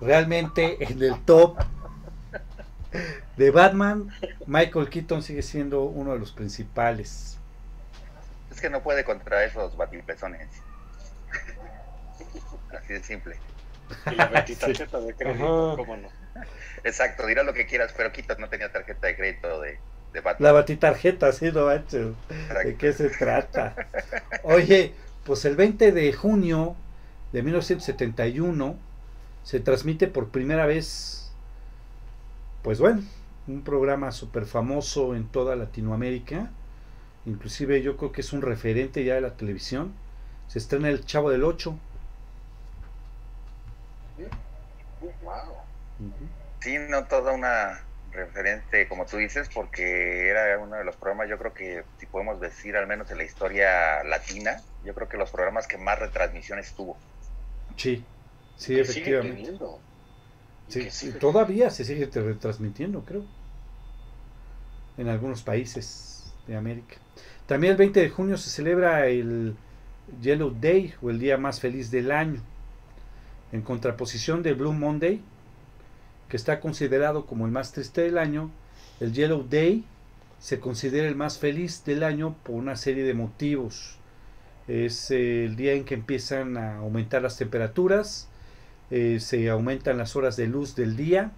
realmente 0.00 0.76
en 0.84 1.02
el 1.02 1.20
top 1.24 1.58
de 3.36 3.50
Batman, 3.50 4.08
Michael 4.46 4.88
Keaton 4.88 5.22
sigue 5.22 5.42
siendo 5.42 5.82
uno 5.84 6.12
de 6.12 6.18
los 6.18 6.32
principales. 6.32 7.38
Es 8.50 8.60
que 8.60 8.68
no 8.68 8.82
puede 8.82 9.04
contra 9.04 9.44
esos 9.44 9.76
batipezones. 9.76 10.48
Así 12.78 12.92
de 12.92 13.02
simple. 13.02 13.36
Y 14.06 14.28
la 14.28 14.54
tarjeta 14.58 15.00
de 15.00 15.16
crédito, 15.16 15.68
Ajá. 15.68 15.74
cómo 15.74 15.96
no. 15.96 16.12
Exacto, 16.84 17.26
dirás 17.26 17.46
lo 17.46 17.54
que 17.54 17.66
quieras, 17.66 17.92
pero 17.96 18.12
Quito 18.12 18.36
no 18.38 18.48
tenía 18.48 18.70
tarjeta 18.72 19.06
de 19.08 19.16
crédito 19.16 19.60
de, 19.60 19.80
de 20.12 20.20
La 20.38 20.52
Batman. 20.52 20.52
batitarjeta, 20.52 21.32
sí, 21.32 21.50
no 21.52 21.66
manches. 21.66 22.08
¿De 22.60 22.76
qué 22.76 22.92
se 22.92 23.10
trata? 23.10 23.80
Oye, 24.42 24.94
pues 25.24 25.44
el 25.44 25.56
20 25.56 25.92
de 25.92 26.12
junio 26.12 26.76
de 27.32 27.42
1971 27.42 28.76
se 29.42 29.60
transmite 29.60 30.08
por 30.08 30.30
primera 30.30 30.66
vez, 30.66 31.32
pues 32.62 32.78
bueno, 32.80 33.02
un 33.46 33.62
programa 33.64 34.12
súper 34.12 34.46
famoso 34.46 35.14
en 35.14 35.26
toda 35.28 35.56
Latinoamérica. 35.56 36.50
Inclusive 37.26 37.82
yo 37.82 37.96
creo 37.96 38.12
que 38.12 38.22
es 38.22 38.32
un 38.32 38.42
referente 38.42 39.04
ya 39.04 39.14
de 39.16 39.20
la 39.22 39.36
televisión. 39.36 39.94
Se 40.48 40.58
estrena 40.58 40.88
El 40.90 41.04
Chavo 41.06 41.30
del 41.30 41.44
Ocho. 41.44 41.78
Wow. 45.22 45.56
Sí, 46.60 46.78
no 46.88 47.06
toda 47.06 47.32
una 47.32 47.80
referente, 48.10 48.86
como 48.88 49.06
tú 49.06 49.16
dices, 49.16 49.48
porque 49.52 50.28
era 50.28 50.58
uno 50.58 50.76
de 50.76 50.84
los 50.84 50.96
programas, 50.96 51.28
yo 51.28 51.38
creo 51.38 51.52
que, 51.54 51.84
si 51.98 52.06
podemos 52.06 52.40
decir, 52.40 52.76
al 52.76 52.86
menos 52.86 53.10
en 53.10 53.18
la 53.18 53.24
historia 53.24 54.04
latina, 54.04 54.62
yo 54.84 54.94
creo 54.94 55.08
que 55.08 55.16
los 55.16 55.30
programas 55.30 55.66
que 55.66 55.78
más 55.78 55.98
retransmisiones 55.98 56.72
tuvo. 56.74 56.96
Sí, 57.76 58.04
sí, 58.56 58.74
Que 58.74 58.84
sigue 58.84 59.20
efectivamente. 59.20 59.52
Sí, 60.68 60.82
sí, 60.82 60.90
sigue 60.90 61.18
todavía 61.18 61.70
se 61.70 61.84
sigue 61.84 62.06
retransmitiendo, 62.06 63.04
creo. 63.04 63.22
En 64.98 65.08
algunos 65.08 65.42
países 65.42 66.32
de 66.46 66.56
América. 66.56 66.96
También 67.46 67.72
el 67.72 67.76
20 67.78 68.00
de 68.00 68.10
junio 68.10 68.36
se 68.36 68.50
celebra 68.50 69.06
el 69.06 69.56
Yellow 70.20 70.50
Day 70.60 70.94
o 71.02 71.10
el 71.10 71.18
día 71.18 71.38
más 71.38 71.60
feliz 71.60 71.90
del 71.90 72.12
año. 72.12 72.40
En 73.52 73.62
contraposición 73.62 74.42
del 74.42 74.54
Blue 74.54 74.72
Monday, 74.72 75.20
que 76.28 76.36
está 76.36 76.58
considerado 76.60 77.26
como 77.26 77.44
el 77.44 77.52
más 77.52 77.72
triste 77.72 78.00
del 78.00 78.16
año, 78.16 78.50
el 79.00 79.12
Yellow 79.12 79.46
Day 79.48 79.84
se 80.38 80.58
considera 80.58 81.06
el 81.06 81.14
más 81.14 81.38
feliz 81.38 81.84
del 81.84 82.02
año 82.02 82.34
por 82.42 82.56
una 82.56 82.76
serie 82.76 83.04
de 83.04 83.14
motivos. 83.14 83.98
Es 84.66 85.10
eh, 85.10 85.44
el 85.44 85.56
día 85.56 85.74
en 85.74 85.84
que 85.84 85.94
empiezan 85.94 86.56
a 86.56 86.78
aumentar 86.78 87.20
las 87.20 87.36
temperaturas, 87.36 88.28
eh, 88.90 89.20
se 89.20 89.50
aumentan 89.50 89.98
las 89.98 90.16
horas 90.16 90.36
de 90.36 90.46
luz 90.46 90.74
del 90.74 90.96
día, 90.96 91.32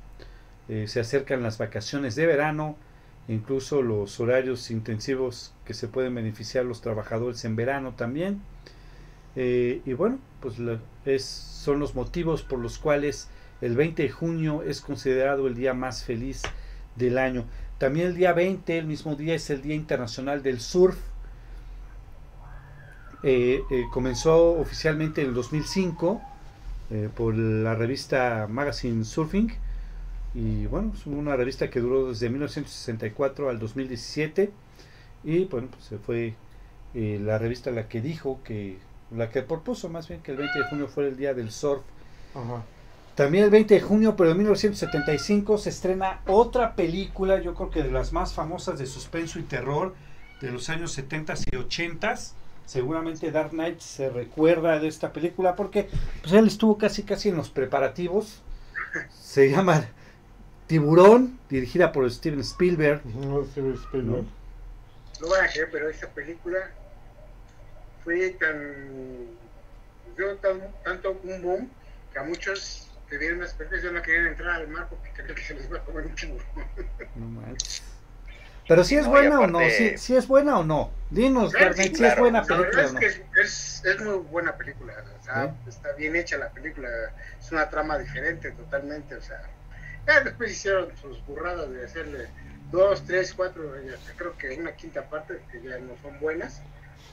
eh, 0.69 0.87
se 0.89 1.01
acercan 1.01 1.43
las 1.43 1.59
vacaciones 1.59 2.15
de 2.15 2.27
verano, 2.27 2.77
incluso 3.29 3.83
los 3.83 4.21
horarios 4.21 4.71
intensivos 4.71 5.53
que 5.65 5.75
se 5.75 5.89
pueden 5.89 6.15
beneficiar 6.15 6.65
los 6.65 6.81
trabajadores 6.81 7.45
en 7.45 7.57
verano 7.57 7.95
también. 7.97 8.41
Eh, 9.37 9.83
y 9.85 9.93
bueno, 9.95 10.19
pues 10.41 10.57
es, 11.05 11.25
son 11.25 11.81
los 11.81 11.95
motivos 11.95 12.43
por 12.43 12.59
los 12.59 12.79
cuales 12.79 13.29
el 13.61 13.77
20 13.77 14.03
de 14.03 14.11
junio 14.11 14.63
es 14.63 14.81
considerado 14.81 15.47
el 15.47 15.55
día 15.55 15.75
más 15.75 16.05
feliz 16.05 16.43
del 16.97 17.19
año. 17.19 17.45
También 17.79 18.09
el 18.09 18.15
día 18.15 18.33
20, 18.33 18.79
el 18.79 18.87
mismo 18.87 19.17
día, 19.17 19.35
es 19.35 19.51
el 19.51 19.63
Día 19.63 19.75
Internacional 19.75 20.43
del 20.43 20.61
Surf. 20.61 20.97
Eh, 23.23 23.63
eh, 23.71 23.85
comenzó 23.91 24.53
oficialmente 24.53 25.23
en 25.23 25.29
el 25.29 25.35
2005 25.35 26.21
eh, 26.91 27.09
por 27.15 27.35
la 27.35 27.75
revista 27.75 28.47
Magazine 28.49 29.05
Surfing. 29.05 29.53
Y 30.35 30.67
bueno, 30.67 30.93
es 30.95 31.07
una 31.07 31.37
revista 31.37 31.71
que 31.71 31.81
duró 31.81 32.09
desde 32.09 32.29
1964 32.29 33.51
al 33.51 33.59
2017. 33.59 34.51
Y 35.25 35.45
bueno, 35.47 35.69
pues 35.71 35.85
se 35.85 35.99
fue 35.99 36.35
la 36.95 37.39
revista 37.39 37.73
la 37.73 37.89
que 37.89 38.01
dijo 38.01 38.41
que, 38.45 38.79
la 39.11 39.31
que 39.31 39.43
propuso 39.43 39.89
más 39.89 40.09
bien 40.09 40.21
que 40.23 40.33
el 40.33 40.39
20 40.39 40.59
de 40.59 40.65
junio 40.67 40.89
fuera 40.89 41.09
el 41.09 41.17
día 41.17 41.35
del 41.35 41.51
surf. 41.51 41.83
Ajá. 42.35 42.65
También 43.15 43.45
el 43.45 43.51
20 43.51 43.75
de 43.75 43.81
junio, 43.81 44.17
pero 44.17 44.31
de 44.31 44.35
1975, 44.35 45.59
se 45.59 45.71
estrena 45.71 46.21
otra 46.27 46.75
película, 46.75 47.41
yo 47.41 47.55
creo 47.55 47.71
que 47.71 47.83
de 47.83 47.93
las 47.93 48.13
más 48.13 48.33
famosas 48.33 48.79
de 48.79 48.87
suspenso 48.87 49.39
y 49.39 49.45
terror 49.45 49.95
de 50.41 50.51
los 50.51 50.69
años 50.69 50.93
70 50.93 51.35
y 51.53 51.57
80. 51.57 52.15
Seguramente 52.67 53.31
Dark 53.31 53.51
Knight 53.51 53.79
se 53.79 54.09
recuerda 54.09 54.81
de 54.81 54.89
esta 54.89 55.13
película 55.13 55.55
porque 55.55 55.89
pues, 56.23 56.33
él 56.33 56.49
estuvo 56.49 56.77
casi 56.77 57.05
casi 57.05 57.29
en 57.29 57.37
los 57.37 57.51
preparativos. 57.51 58.43
Se 59.11 59.51
llama 59.51 59.87
Tiburón, 60.67 61.39
dirigida 61.49 61.93
por 61.93 62.11
Steven 62.11 62.41
Spielberg. 62.41 63.05
No, 63.05 63.45
Steven 63.45 63.75
Spielberg. 63.75 64.25
No 65.21 65.29
van 65.29 65.45
a 65.45 65.49
creer, 65.49 65.69
pero 65.71 65.89
esta 65.89 66.09
película 66.09 66.59
fue 68.05 68.31
tan. 68.31 69.27
dio 70.17 70.37
tan- 70.37 70.73
tanto 70.85 71.19
un 71.25 71.43
boom 71.43 71.71
que 72.13 72.19
a 72.19 72.23
muchos 72.23 72.91
que 73.09 73.19
vieron 73.19 73.41
las 73.41 73.53
películas 73.55 73.83
ya 73.83 73.91
no 73.91 74.03
querían 74.03 74.27
entrar 74.29 74.51
al 74.61 74.69
mar 74.69 74.87
porque 74.89 75.11
creen 75.13 75.35
que 75.35 75.43
se 75.43 75.55
les 75.55 75.73
va 75.73 75.79
a 75.79 75.85
comer 75.85 76.07
un 76.07 76.15
tiburón. 76.15 76.45
No 77.17 77.27
manches. 77.41 77.83
Pero 78.67 78.83
si 78.83 78.97
es 78.97 79.05
No, 79.05 79.11
buena 79.11 79.41
o 79.41 79.47
no, 79.47 79.59
aparte- 79.59 79.99
si, 79.99 80.17
es 80.17 80.27
buena 80.27 80.59
o 80.59 80.65
no. 80.65 80.91
Dinos, 81.11 81.53
Claro, 81.53 81.75
sí, 81.75 81.81
Knight, 81.81 81.97
si 81.97 82.05
es 82.07 82.19
buena 82.19 82.41
La 82.41 82.47
película 82.47 82.67
verdad 82.71 82.85
o 82.85 82.87
es 82.87 82.93
no. 82.95 83.01
que 83.01 83.07
es, 83.07 83.23
es, 83.37 83.85
es 83.85 84.01
muy 84.01 84.15
buena 84.19 84.57
película, 84.57 84.95
o 85.21 85.23
sea, 85.23 85.55
¿Sí? 85.65 85.69
está 85.69 85.93
bien 85.93 86.17
hecha 86.17 86.39
la 86.39 86.51
película, 86.51 86.89
es 87.39 87.53
una 87.53 87.69
trama 87.69 87.99
diferente 87.99 88.51
totalmente, 88.53 89.15
o 89.17 89.21
sea, 89.23 89.41
ya 90.07 90.21
después 90.23 90.51
hicieron 90.51 90.97
sus 90.97 91.25
burradas 91.27 91.71
de 91.71 91.85
hacerle 91.85 92.29
dos, 92.73 93.05
tres, 93.05 93.35
cuatro, 93.35 93.75
creo 94.17 94.37
que 94.39 94.57
una 94.59 94.73
quinta 94.73 95.03
parte 95.11 95.41
que 95.53 95.61
ya 95.63 95.79
no 95.79 95.95
son 96.03 96.19
buenas, 96.19 96.63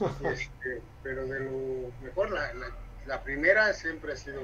este, 0.24 0.82
pero 1.02 1.26
de 1.26 1.40
lo 1.40 1.92
mejor 2.02 2.30
la, 2.30 2.52
la- 2.54 2.76
la 3.06 3.22
primera 3.22 3.72
siempre 3.72 4.12
ha 4.12 4.16
sido 4.16 4.42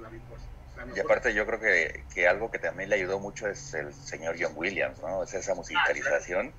la 0.00 0.08
mejor. 0.10 0.38
la 0.76 0.96
Y 0.96 1.00
aparte 1.00 1.34
yo 1.34 1.44
creo 1.46 1.58
que, 1.60 2.04
que 2.14 2.28
algo 2.28 2.50
que 2.50 2.58
también 2.58 2.88
le 2.88 2.96
ayudó 2.96 3.18
mucho 3.18 3.48
es 3.48 3.74
el 3.74 3.92
señor 3.92 4.36
John 4.38 4.52
Williams, 4.56 5.00
¿no? 5.02 5.22
Es 5.22 5.34
esa 5.34 5.54
musicalización. 5.54 6.52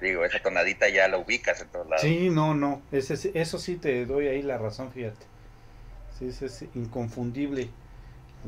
Digo, 0.00 0.24
esa 0.24 0.40
tonadita 0.40 0.88
ya 0.88 1.08
la 1.08 1.18
ubicas 1.18 1.60
en 1.60 1.68
todos 1.68 1.86
lados. 1.86 2.02
Sí, 2.02 2.30
no, 2.30 2.54
no. 2.54 2.82
Ese, 2.90 3.16
sí- 3.16 3.32
eso 3.34 3.58
sí 3.58 3.76
te 3.76 4.06
doy 4.06 4.28
ahí 4.28 4.42
la 4.42 4.56
razón, 4.58 4.90
fíjate. 4.90 5.26
Sí, 6.18 6.28
ese 6.28 6.46
es 6.46 6.64
inconfundible. 6.74 7.68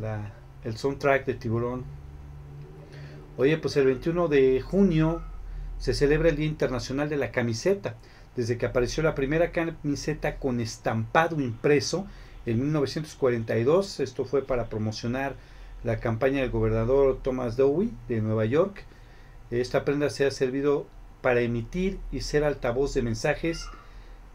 La, 0.01 0.33
el 0.65 0.77
soundtrack 0.77 1.27
de 1.27 1.35
Tiburón. 1.35 1.85
Oye, 3.37 3.57
pues 3.59 3.77
el 3.77 3.87
21 3.87 4.29
de 4.29 4.61
junio 4.61 5.23
se 5.79 5.95
celebra 5.95 6.29
el 6.29 6.37
Día 6.37 6.47
Internacional 6.47 7.09
de 7.09 7.17
la 7.17 7.33
Camiseta. 7.33 7.97
Desde 8.37 8.57
que 8.57 8.67
apareció 8.67 9.03
la 9.03 9.15
primera 9.15 9.53
camiseta 9.53 10.37
con 10.37 10.61
estampado 10.61 11.41
impreso 11.41 12.07
en 12.47 12.61
1942, 12.61 14.01
esto 14.01 14.25
fue 14.25 14.47
para 14.47 14.69
promocionar 14.69 15.35
la 15.85 15.99
campaña 15.99 16.41
del 16.41 16.51
gobernador 16.51 17.19
Thomas 17.23 17.57
Dewey 17.57 17.91
de 18.09 18.21
Nueva 18.21 18.47
York. 18.47 18.85
Esta 19.51 19.85
prenda 19.85 20.09
se 20.09 20.25
ha 20.25 20.31
servido 20.31 20.87
para 21.21 21.41
emitir 21.41 21.99
y 22.11 22.21
ser 22.21 22.45
altavoz 22.45 22.95
de 22.95 23.03
mensajes 23.03 23.67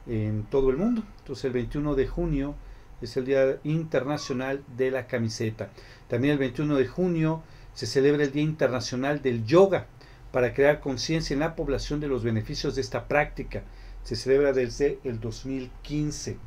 en 0.05 0.43
todo 0.43 0.69
el 0.69 0.77
mundo. 0.77 1.03
Entonces 1.19 1.45
el 1.45 1.53
21 1.53 1.95
de 1.95 2.07
junio 2.07 2.55
es 3.01 3.17
el 3.17 3.25
Día 3.25 3.57
Internacional 3.63 4.63
de 4.77 4.91
la 4.91 5.07
Camiseta. 5.07 5.69
También 6.07 6.33
el 6.33 6.39
21 6.39 6.75
de 6.75 6.87
junio 6.87 7.41
se 7.73 7.87
celebra 7.87 8.23
el 8.23 8.31
Día 8.31 8.43
Internacional 8.43 9.21
del 9.21 9.45
Yoga 9.45 9.87
para 10.31 10.53
crear 10.53 10.79
conciencia 10.79 11.33
en 11.33 11.39
la 11.41 11.55
población 11.55 11.99
de 11.99 12.07
los 12.07 12.23
beneficios 12.23 12.75
de 12.75 12.81
esta 12.81 13.07
práctica. 13.07 13.63
Se 14.07 14.15
celebra 14.15 14.53
desde 14.53 14.99
el 15.03 15.19
2015. 15.19 16.37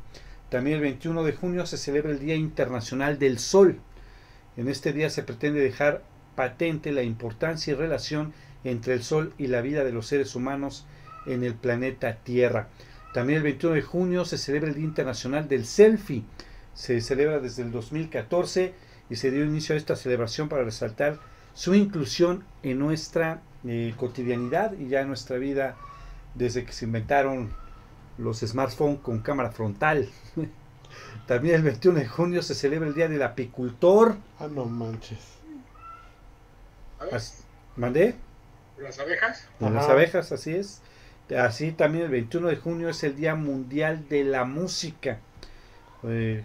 También 0.49 0.77
el 0.77 0.81
21 0.81 1.23
de 1.23 1.33
junio 1.33 1.67
se 1.67 1.77
celebra 1.77 2.09
el 2.09 2.17
Día 2.17 2.33
Internacional 2.33 3.19
del 3.19 3.37
Sol. 3.37 3.77
En 4.57 4.67
este 4.67 4.93
día 4.93 5.11
se 5.11 5.21
pretende 5.21 5.59
dejar 5.59 6.01
patente 6.35 6.91
la 6.91 7.03
importancia 7.03 7.71
y 7.71 7.75
relación 7.75 8.33
entre 8.63 8.95
el 8.95 9.03
Sol 9.03 9.35
y 9.37 9.45
la 9.45 9.61
vida 9.61 9.83
de 9.83 9.91
los 9.91 10.07
seres 10.07 10.33
humanos 10.33 10.87
en 11.27 11.43
el 11.43 11.53
planeta 11.53 12.15
Tierra. 12.15 12.69
También 13.13 13.37
el 13.37 13.43
21 13.43 13.75
de 13.75 13.83
junio 13.83 14.25
se 14.25 14.39
celebra 14.39 14.69
el 14.69 14.75
Día 14.77 14.85
Internacional 14.85 15.47
del 15.47 15.67
Selfie. 15.67 16.23
Se 16.73 16.99
celebra 16.99 17.37
desde 17.37 17.61
el 17.61 17.69
2014 17.69 18.73
y 19.07 19.17
se 19.17 19.29
dio 19.29 19.45
inicio 19.45 19.75
a 19.75 19.77
esta 19.77 19.95
celebración 19.95 20.49
para 20.49 20.63
resaltar 20.63 21.19
su 21.53 21.75
inclusión 21.75 22.43
en 22.63 22.79
nuestra 22.79 23.43
eh, 23.67 23.93
cotidianidad 23.97 24.73
y 24.79 24.87
ya 24.87 25.01
en 25.01 25.09
nuestra 25.09 25.37
vida 25.37 25.77
desde 26.35 26.65
que 26.65 26.73
se 26.73 26.85
inventaron 26.85 27.53
los 28.17 28.39
smartphones 28.39 28.99
con 29.01 29.19
cámara 29.19 29.51
frontal. 29.51 30.09
También 31.27 31.55
el 31.55 31.61
21 31.63 31.99
de 31.99 32.07
junio 32.07 32.41
se 32.41 32.55
celebra 32.55 32.87
el 32.87 32.93
Día 32.93 33.07
del 33.07 33.21
Apicultor. 33.23 34.17
Ah, 34.39 34.47
no 34.51 34.65
manches. 34.65 35.19
As- 37.11 37.43
¿Mandé? 37.75 38.15
Las 38.77 38.99
abejas. 38.99 39.47
De 39.59 39.69
las 39.69 39.85
Ajá. 39.85 39.93
abejas, 39.93 40.31
así 40.31 40.53
es. 40.53 40.81
Así 41.37 41.71
también 41.71 42.05
el 42.05 42.11
21 42.11 42.49
de 42.49 42.57
junio 42.57 42.89
es 42.89 43.03
el 43.03 43.15
Día 43.15 43.35
Mundial 43.35 44.07
de 44.09 44.25
la 44.25 44.43
Música, 44.43 45.19
eh, 46.03 46.43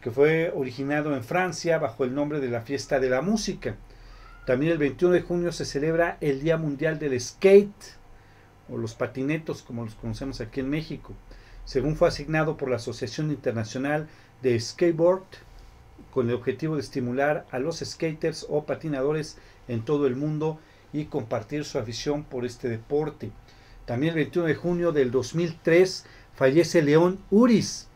que 0.00 0.10
fue 0.10 0.50
originado 0.54 1.14
en 1.14 1.22
Francia 1.22 1.76
bajo 1.78 2.04
el 2.04 2.14
nombre 2.14 2.40
de 2.40 2.48
la 2.48 2.62
Fiesta 2.62 3.00
de 3.00 3.10
la 3.10 3.20
Música. 3.20 3.74
También 4.46 4.72
el 4.72 4.78
21 4.78 5.12
de 5.14 5.20
junio 5.20 5.52
se 5.52 5.66
celebra 5.66 6.16
el 6.22 6.40
Día 6.40 6.56
Mundial 6.56 6.98
del 6.98 7.20
Skate, 7.20 7.74
o 8.70 8.76
los 8.78 8.94
patinetos 8.94 9.62
como 9.62 9.84
los 9.84 9.94
conocemos 9.94 10.40
aquí 10.40 10.60
en 10.60 10.70
México, 10.70 11.12
según 11.64 11.96
fue 11.96 12.08
asignado 12.08 12.56
por 12.56 12.68
la 12.68 12.76
Asociación 12.76 13.30
Internacional 13.30 14.08
de 14.42 14.58
Skateboard, 14.58 15.24
con 16.10 16.28
el 16.28 16.34
objetivo 16.34 16.76
de 16.76 16.82
estimular 16.82 17.46
a 17.50 17.58
los 17.58 17.78
skaters 17.78 18.46
o 18.48 18.64
patinadores 18.64 19.36
en 19.68 19.82
todo 19.82 20.06
el 20.06 20.16
mundo 20.16 20.58
y 20.92 21.06
compartir 21.06 21.64
su 21.64 21.78
afición 21.78 22.22
por 22.22 22.44
este 22.44 22.68
deporte. 22.68 23.32
También 23.84 24.10
el 24.10 24.16
21 24.16 24.48
de 24.48 24.54
junio 24.54 24.92
del 24.92 25.10
2003 25.10 26.06
fallece 26.34 26.82
León 26.82 27.18
Uris, 27.30 27.88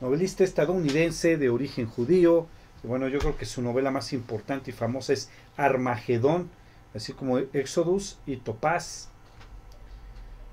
novelista 0.00 0.42
estadounidense 0.42 1.36
de 1.36 1.50
origen 1.50 1.86
judío. 1.86 2.46
Bueno, 2.82 3.06
yo 3.06 3.20
creo 3.20 3.36
que 3.36 3.46
su 3.46 3.62
novela 3.62 3.92
más 3.92 4.12
importante 4.12 4.70
y 4.70 4.74
famosa 4.74 5.12
es 5.12 5.30
Armagedón, 5.56 6.50
así 6.94 7.12
como 7.12 7.38
Exodus 7.38 8.18
y 8.26 8.36
Topaz. 8.36 9.11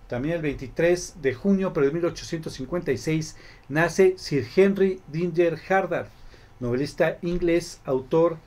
También 0.09 0.37
el 0.37 0.41
23 0.41 1.21
de 1.21 1.35
junio 1.35 1.69
de 1.69 1.91
1856 1.91 3.37
nace 3.69 4.15
Sir 4.17 4.43
Henry 4.55 4.99
Dinger 5.07 5.55
Hardar, 5.69 6.09
novelista 6.59 7.19
inglés, 7.21 7.79
autor 7.85 8.39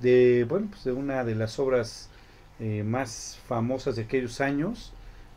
de, 0.00 0.44
bueno, 0.48 0.66
pues 0.70 0.82
de 0.82 0.90
una 0.90 1.22
de 1.22 1.36
las 1.36 1.60
obras 1.60 2.10
eh, 2.58 2.82
más 2.82 3.38
famosas 3.46 3.94
de 3.94 4.02
aquellos 4.02 4.40
años, 4.40 4.92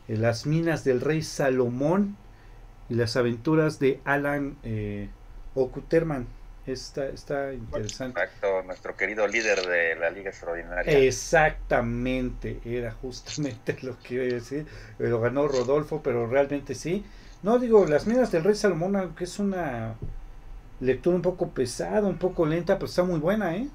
eh, 0.07 0.17
Las 0.17 0.47
minas 0.47 0.83
del 0.83 0.99
rey 0.99 1.21
Salomón 1.21 2.17
y 2.89 2.95
las 2.95 3.15
aventuras 3.15 3.77
de 3.77 4.01
Alan 4.03 4.57
eh, 4.63 5.09
Okuterman. 5.53 6.25
Está, 6.67 7.07
está 7.07 7.53
interesante. 7.53 8.19
Exacto, 8.21 8.61
nuestro 8.63 8.97
querido 8.97 9.25
líder 9.25 9.65
de 9.65 9.95
la 9.95 10.09
Liga 10.09 10.31
Extraordinaria. 10.31 10.99
Exactamente, 10.99 12.59
era 12.65 12.91
justamente 12.91 13.77
lo 13.83 13.97
que 13.99 14.15
iba 14.15 14.23
a 14.23 14.27
decir. 14.27 14.65
Lo 14.99 15.21
ganó 15.21 15.47
Rodolfo, 15.47 16.01
pero 16.03 16.27
realmente 16.27 16.75
sí. 16.75 17.05
No 17.41 17.57
digo, 17.57 17.85
Las 17.85 18.05
minas 18.05 18.31
del 18.31 18.43
rey 18.43 18.55
Salomón, 18.55 18.97
aunque 18.97 19.23
es 19.23 19.39
una 19.39 19.95
lectura 20.81 21.15
un 21.15 21.21
poco 21.21 21.49
pesada, 21.51 22.07
un 22.07 22.17
poco 22.17 22.45
lenta, 22.45 22.75
pero 22.75 22.87
está 22.87 23.03
muy 23.03 23.19
buena, 23.19 23.55
¿eh? 23.55 23.67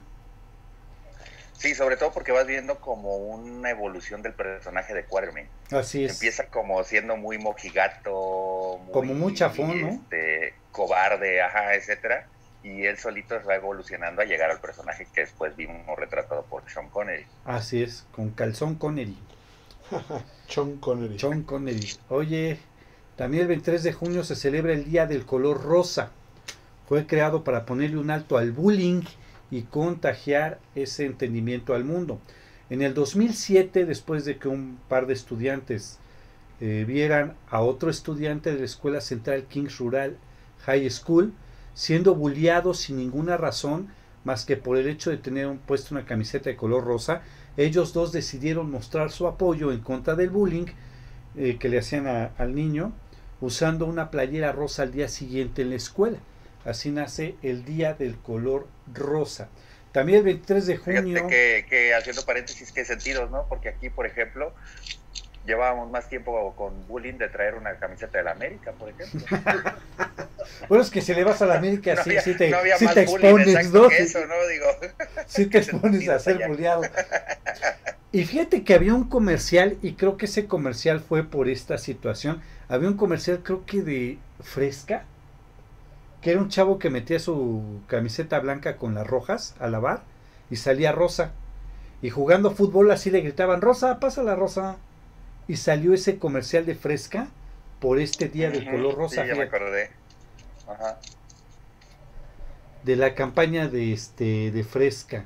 Sí, 1.55 1.75
sobre 1.75 1.97
todo 1.97 2.13
porque 2.13 2.33
vas 2.33 2.47
viendo 2.47 2.81
como 2.81 3.17
una 3.17 3.71
evolución 3.71 4.21
del 4.21 4.35
personaje 4.35 4.95
de 4.95 5.05
Quartermain. 5.05 5.47
Así 5.71 6.05
es. 6.05 6.15
Empieza 6.15 6.49
como 6.49 6.83
siendo 6.83 7.17
muy 7.17 7.39
mojigato, 7.39 8.81
muy, 8.83 8.93
Como 8.93 9.15
muy 9.15 9.33
chafón, 9.33 9.81
¿no? 9.81 9.89
este, 9.89 10.55
cobarde, 10.73 11.41
ajá, 11.41 11.75
etcétera. 11.75 12.27
Y 12.63 12.85
él 12.85 12.97
solito 12.97 13.35
va 13.47 13.57
evolucionando 13.57 14.23
a 14.23 14.25
llegar 14.25 14.51
al 14.51 14.61
personaje 14.61 15.07
que 15.13 15.23
después 15.23 15.57
vimos 15.57 15.99
retratado 15.99 16.45
por 16.45 16.69
Sean 16.71 16.89
Connery. 16.91 17.27
Así 17.45 17.83
es, 17.83 18.07
con 18.13 18.31
Calzón 18.31 18.77
Connery. 18.77 19.17
Sean 20.49 20.77
Connery. 20.77 21.19
Sean 21.19 21.43
Connery. 21.43 21.89
Oye, 22.09 22.59
también 23.17 23.43
el 23.43 23.49
23 23.49 23.83
de 23.83 23.93
junio 23.93 24.25
se 24.25 24.37
celebra 24.37 24.73
el 24.73 24.85
Día 24.85 25.07
del 25.07 25.27
Color 25.27 25.63
Rosa. 25.63 26.11
Fue 26.89 27.07
creado 27.07 27.45
para 27.45 27.67
ponerle 27.67 27.99
un 27.99 28.11
alto 28.11 28.39
al 28.39 28.53
bullying 28.53 29.03
y 29.51 29.63
contagiar 29.63 30.61
ese 30.75 31.05
entendimiento 31.05 31.75
al 31.75 31.85
mundo. 31.85 32.21
En 32.71 32.81
el 32.81 32.95
2007, 32.95 33.85
después 33.85 34.25
de 34.25 34.39
que 34.39 34.49
un 34.49 34.79
par 34.89 35.07
de 35.07 35.13
estudiantes 35.13 35.99
eh, 36.61 36.85
vieran 36.87 37.37
a 37.51 37.61
otro 37.61 37.91
estudiante 37.91 38.53
de 38.53 38.61
la 38.61 38.65
Escuela 38.65 39.01
Central 39.01 39.45
Kings 39.45 39.79
Rural 39.79 40.17
High 40.65 40.89
School 40.91 41.35
siendo 41.75 42.15
bulliado 42.15 42.75
sin 42.75 42.97
ninguna 42.97 43.37
razón 43.37 43.89
más 44.25 44.45
que 44.45 44.57
por 44.57 44.77
el 44.77 44.89
hecho 44.89 45.11
de 45.11 45.17
tener 45.17 45.47
un- 45.47 45.59
puesto 45.59 45.95
una 45.95 46.05
camiseta 46.05 46.49
de 46.51 46.57
color 46.57 46.85
rosa, 46.85 47.23
ellos 47.57 47.93
dos 47.93 48.13
decidieron 48.13 48.71
mostrar 48.71 49.11
su 49.11 49.27
apoyo 49.27 49.73
en 49.73 49.81
contra 49.81 50.15
del 50.15 50.31
bullying 50.31 50.67
eh, 51.37 51.57
que 51.59 51.69
le 51.69 51.79
hacían 51.79 52.07
a- 52.07 52.33
al 52.39 52.55
niño 52.55 52.93
usando 53.41 53.87
una 53.87 54.11
playera 54.11 54.53
rosa 54.53 54.83
al 54.85 54.93
día 54.93 55.09
siguiente 55.09 55.63
en 55.63 55.71
la 55.71 55.77
escuela. 55.77 56.19
Así 56.65 56.91
nace 56.91 57.35
el 57.43 57.65
Día 57.65 57.95
del 57.95 58.17
Color 58.17 58.69
Rosa. 58.95 59.49
También 59.91 60.19
el 60.19 60.25
23 60.25 60.67
de 60.67 60.77
junio... 60.77 61.03
Fíjate 61.03 61.27
que, 61.29 61.67
que 61.69 61.95
haciendo 61.95 62.25
paréntesis, 62.25 62.71
qué 62.71 62.85
sentidos, 62.85 63.31
¿no? 63.33 63.47
Porque 63.49 63.69
aquí, 63.71 63.91
por 63.91 64.07
ejemplo, 64.07 64.55
llevábamos 65.47 65.91
más 65.91 66.09
tiempo 66.09 66.55
con 66.57 66.87
bullying 66.87 67.15
de 67.15 67.29
traer 67.29 67.55
una 67.55 67.75
camiseta 67.77 68.19
de 68.19 68.25
la 68.25 68.33
América, 68.33 68.73
por 68.73 68.89
ejemplo. 68.89 69.21
Bueno, 70.69 70.83
es 70.83 70.91
que 70.91 71.01
si 71.01 71.15
le 71.15 71.23
vas 71.23 71.41
a 71.41 71.47
la 71.47 71.57
América, 71.57 71.95
no 71.95 72.03
sí, 72.03 72.11
había, 72.11 72.23
sí 72.23 72.37
te, 72.37 72.51
no 72.51 72.59
sí 72.79 72.87
te 72.93 73.03
expones, 73.03 73.73
¿no? 73.73 73.89
eso, 73.89 74.27
¿no? 74.27 74.35
Digo, 74.49 74.67
sí 75.27 75.45
te 75.45 75.51
¿Qué 75.51 75.59
expones 75.59 76.09
a 76.09 76.19
ser 76.19 76.49
bulleado. 76.49 76.83
Y 78.11 78.25
fíjate 78.25 78.65
que 78.65 78.75
había 78.75 78.95
un 78.95 79.09
comercial, 79.09 79.79
y 79.83 79.95
creo 79.95 80.17
que 80.17 80.27
ese 80.27 80.47
comercial 80.47 81.01
fue 81.01 81.23
por 81.25 81.49
esta 81.49 81.79
situación. 81.79 82.43
Había 82.69 82.89
un 82.89 82.97
comercial, 82.97 83.41
creo 83.43 83.65
que 83.65 83.83
de 83.83 84.19
Fresca, 84.43 85.05
que 86.21 86.33
era 86.33 86.41
un 86.41 86.49
chavo 86.49 86.79
que 86.79 86.91
metía 86.91 87.19
su 87.19 87.81
camiseta 87.87 88.39
blanca 88.41 88.77
con 88.77 88.95
las 88.95 89.07
rojas 89.07 89.55
a 89.61 89.69
lavar 89.69 90.03
y 90.51 90.57
salía 90.57 90.93
rosa. 90.93 91.33
Y 92.03 92.11
jugando 92.11 92.51
fútbol 92.51 92.91
así 92.91 93.11
le 93.11 93.21
gritaban, 93.21 93.61
Rosa, 93.61 94.01
pasa 94.01 94.23
la 94.23 94.35
rosa. 94.35 94.77
Y 95.49 95.57
salió 95.57 95.93
ese 95.95 96.19
comercial 96.19 96.65
de 96.67 96.75
Fresca 96.75 97.29
por 97.81 97.99
este 97.99 98.29
día 98.29 98.51
Ujú, 98.51 98.65
color 98.71 98.95
rosa. 98.97 99.23
Sí, 99.23 99.29
ya 99.29 99.35
me 99.35 99.45
acordé. 99.45 99.91
Ajá. 100.69 100.99
de 102.85 102.97
la 102.97 103.15
campaña 103.15 103.69
de 103.69 103.93
este 103.93 104.51
de 104.51 104.65
Fresca. 104.65 105.25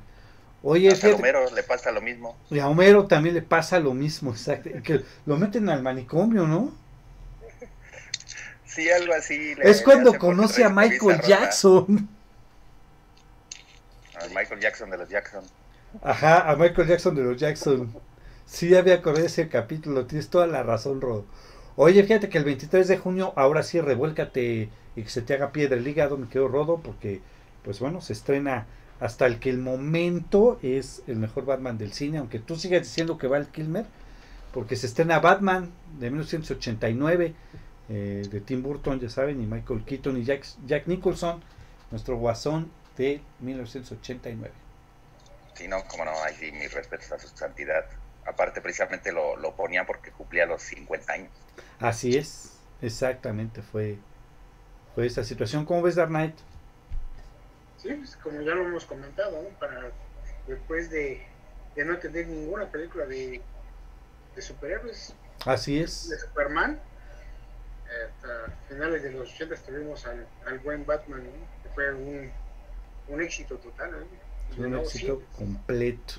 Oye, 0.63 0.89
Hasta 0.89 1.07
a 1.07 1.09
fíjate, 1.11 1.21
Homero 1.21 1.49
le 1.55 1.63
pasa 1.63 1.91
lo 1.91 2.01
mismo. 2.01 2.35
y 2.51 2.59
a 2.59 2.67
Homero 2.67 3.07
también 3.07 3.33
le 3.35 3.41
pasa 3.41 3.79
lo 3.79 3.93
mismo, 3.95 4.31
exacto, 4.31 4.69
que 4.83 5.03
lo 5.25 5.37
meten 5.37 5.67
al 5.69 5.81
manicomio, 5.81 6.45
¿no? 6.47 6.71
Sí, 8.65 8.89
algo 8.91 9.11
así. 9.13 9.55
le- 9.55 9.69
Es 9.71 9.81
cuando 9.81 10.13
conoce 10.19 10.63
a 10.63 10.69
Michael. 10.69 11.19
Jackson. 11.21 12.07
A 14.15 14.27
Michael 14.35 14.59
Jackson 14.59 14.89
de 14.91 14.97
los 14.97 15.09
Jackson. 15.09 15.43
Ajá, 16.03 16.49
a 16.49 16.55
Michael 16.55 16.87
Jackson 16.87 17.15
de 17.15 17.23
los 17.23 17.37
Jackson. 17.37 17.91
Sí, 18.47 18.69
ya 18.69 18.79
había 18.79 18.95
acordado 18.95 19.21
de 19.21 19.27
ese 19.27 19.49
capítulo, 19.49 20.05
tienes 20.05 20.29
toda 20.29 20.47
la 20.47 20.63
razón, 20.63 21.01
Rodo. 21.01 21.25
Oye, 21.75 22.01
fíjate 22.03 22.29
que 22.29 22.37
el 22.37 22.45
23 22.45 22.87
de 22.87 22.97
junio, 22.97 23.33
ahora 23.35 23.61
sí, 23.61 23.81
revuélcate 23.81 24.69
y 24.95 25.03
que 25.03 25.09
se 25.09 25.21
te 25.21 25.33
haga 25.33 25.51
piedra 25.51 25.75
el 25.75 25.85
hígado, 25.85 26.17
me 26.17 26.29
quedo 26.29 26.47
Rodo, 26.47 26.77
porque, 26.77 27.21
pues 27.63 27.79
bueno, 27.81 27.99
se 28.01 28.13
estrena 28.13 28.65
hasta 29.01 29.25
el 29.27 29.39
que 29.39 29.49
el 29.49 29.57
momento 29.59 30.59
es 30.63 31.03
el 31.07 31.17
mejor 31.17 31.45
Batman 31.45 31.77
del 31.77 31.91
cine, 31.91 32.19
aunque 32.19 32.39
tú 32.39 32.55
sigas 32.55 32.83
diciendo 32.83 33.17
que 33.17 33.27
va 33.27 33.37
el 33.37 33.47
Kilmer, 33.47 33.85
porque 34.53 34.77
se 34.77 34.87
estrena 34.87 35.19
Batman 35.19 35.71
de 35.99 36.09
1989, 36.09 37.35
eh, 37.89 38.27
de 38.31 38.41
Tim 38.41 38.63
Burton, 38.63 38.99
ya 39.01 39.09
saben, 39.09 39.41
y 39.41 39.45
Michael 39.45 39.83
Keaton 39.83 40.17
y 40.17 40.23
Jack, 40.23 40.45
Jack 40.65 40.87
Nicholson, 40.87 41.43
nuestro 41.91 42.17
guasón 42.17 42.71
de 42.97 43.21
1989. 43.41 44.53
Sí, 45.53 45.67
no, 45.67 45.83
como 45.83 46.05
no, 46.05 46.11
ahí 46.23 46.33
sí, 46.39 46.51
mis 46.53 46.73
respetos 46.73 47.11
a 47.11 47.19
su 47.19 47.27
santidad. 47.27 47.85
Aparte, 48.27 48.61
precisamente 48.61 49.11
lo, 49.11 49.37
lo 49.37 49.55
ponían 49.55 49.85
porque 49.85 50.11
cumplía 50.11 50.45
los 50.45 50.61
50 50.63 51.13
años. 51.13 51.31
Así 51.79 52.17
es, 52.17 52.59
exactamente, 52.81 53.61
fue, 53.61 53.97
fue 54.95 55.05
esa 55.05 55.23
situación. 55.23 55.65
¿Cómo 55.65 55.81
ves 55.81 55.95
Dark 55.95 56.09
Knight? 56.09 56.35
Sí, 57.77 57.93
pues, 57.93 58.17
como 58.17 58.41
ya 58.41 58.53
lo 58.53 58.67
hemos 58.67 58.85
comentado, 58.85 59.41
¿no? 59.41 59.49
Para 59.59 59.91
después 60.47 60.89
de, 60.89 61.25
de 61.75 61.85
no 61.85 61.97
tener 61.99 62.27
ninguna 62.27 62.69
película 62.69 63.05
de, 63.05 63.41
de 64.35 64.41
superhéroes, 64.41 65.13
Así 65.45 65.79
es, 65.79 66.09
de 66.09 66.19
Superman, 66.19 66.79
hasta 67.85 68.53
finales 68.67 69.03
de 69.03 69.11
los 69.11 69.31
80 69.33 69.55
tuvimos 69.55 70.05
al, 70.05 70.27
al 70.45 70.59
buen 70.59 70.85
Batman, 70.85 71.23
¿no? 71.23 71.63
que 71.63 71.69
fue 71.73 71.93
un, 71.93 72.31
un 73.07 73.21
éxito 73.21 73.57
total. 73.57 73.91
¿no? 74.57 74.65
Un 74.65 74.79
éxito 74.79 75.21
completo. 75.37 76.15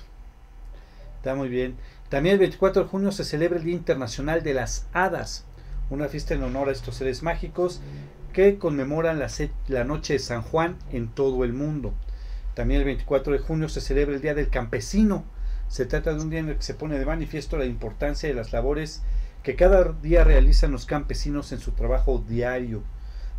Está 1.17 1.35
muy 1.35 1.49
bien. 1.49 1.77
También 2.09 2.33
el 2.33 2.39
24 2.39 2.83
de 2.83 2.89
junio 2.89 3.11
se 3.11 3.23
celebra 3.23 3.59
el 3.59 3.65
Día 3.65 3.75
Internacional 3.75 4.41
de 4.41 4.55
las 4.55 4.87
Hadas, 4.93 5.45
una 5.91 6.07
fiesta 6.07 6.33
en 6.33 6.41
honor 6.41 6.69
a 6.69 6.71
estos 6.71 6.95
seres 6.95 7.21
mágicos 7.21 7.81
que 8.33 8.57
conmemoran 8.57 9.19
la, 9.19 9.83
noche 9.83 10.13
de 10.13 10.19
San 10.19 10.41
Juan 10.41 10.77
en 10.91 11.09
todo 11.09 11.43
el 11.43 11.53
mundo. 11.53 11.93
También 12.55 12.79
el 12.81 12.85
24 12.85 13.33
de 13.33 13.39
junio 13.39 13.69
se 13.69 13.79
celebra 13.79 14.15
el 14.15 14.21
Día 14.21 14.33
del 14.33 14.49
Campesino. 14.49 15.23
Se 15.67 15.85
trata 15.85 16.13
de 16.13 16.21
un 16.21 16.31
día 16.31 16.39
en 16.39 16.49
el 16.49 16.55
que 16.55 16.63
se 16.63 16.73
pone 16.73 16.97
de 16.97 17.05
manifiesto 17.05 17.57
la 17.57 17.65
importancia 17.65 18.27
de 18.27 18.35
las 18.35 18.53
labores 18.53 19.03
que 19.43 19.55
cada 19.55 19.83
día 20.01 20.23
realizan 20.23 20.71
los 20.71 20.87
campesinos 20.87 21.51
en 21.51 21.59
su 21.59 21.73
trabajo 21.73 22.23
diario. 22.27 22.81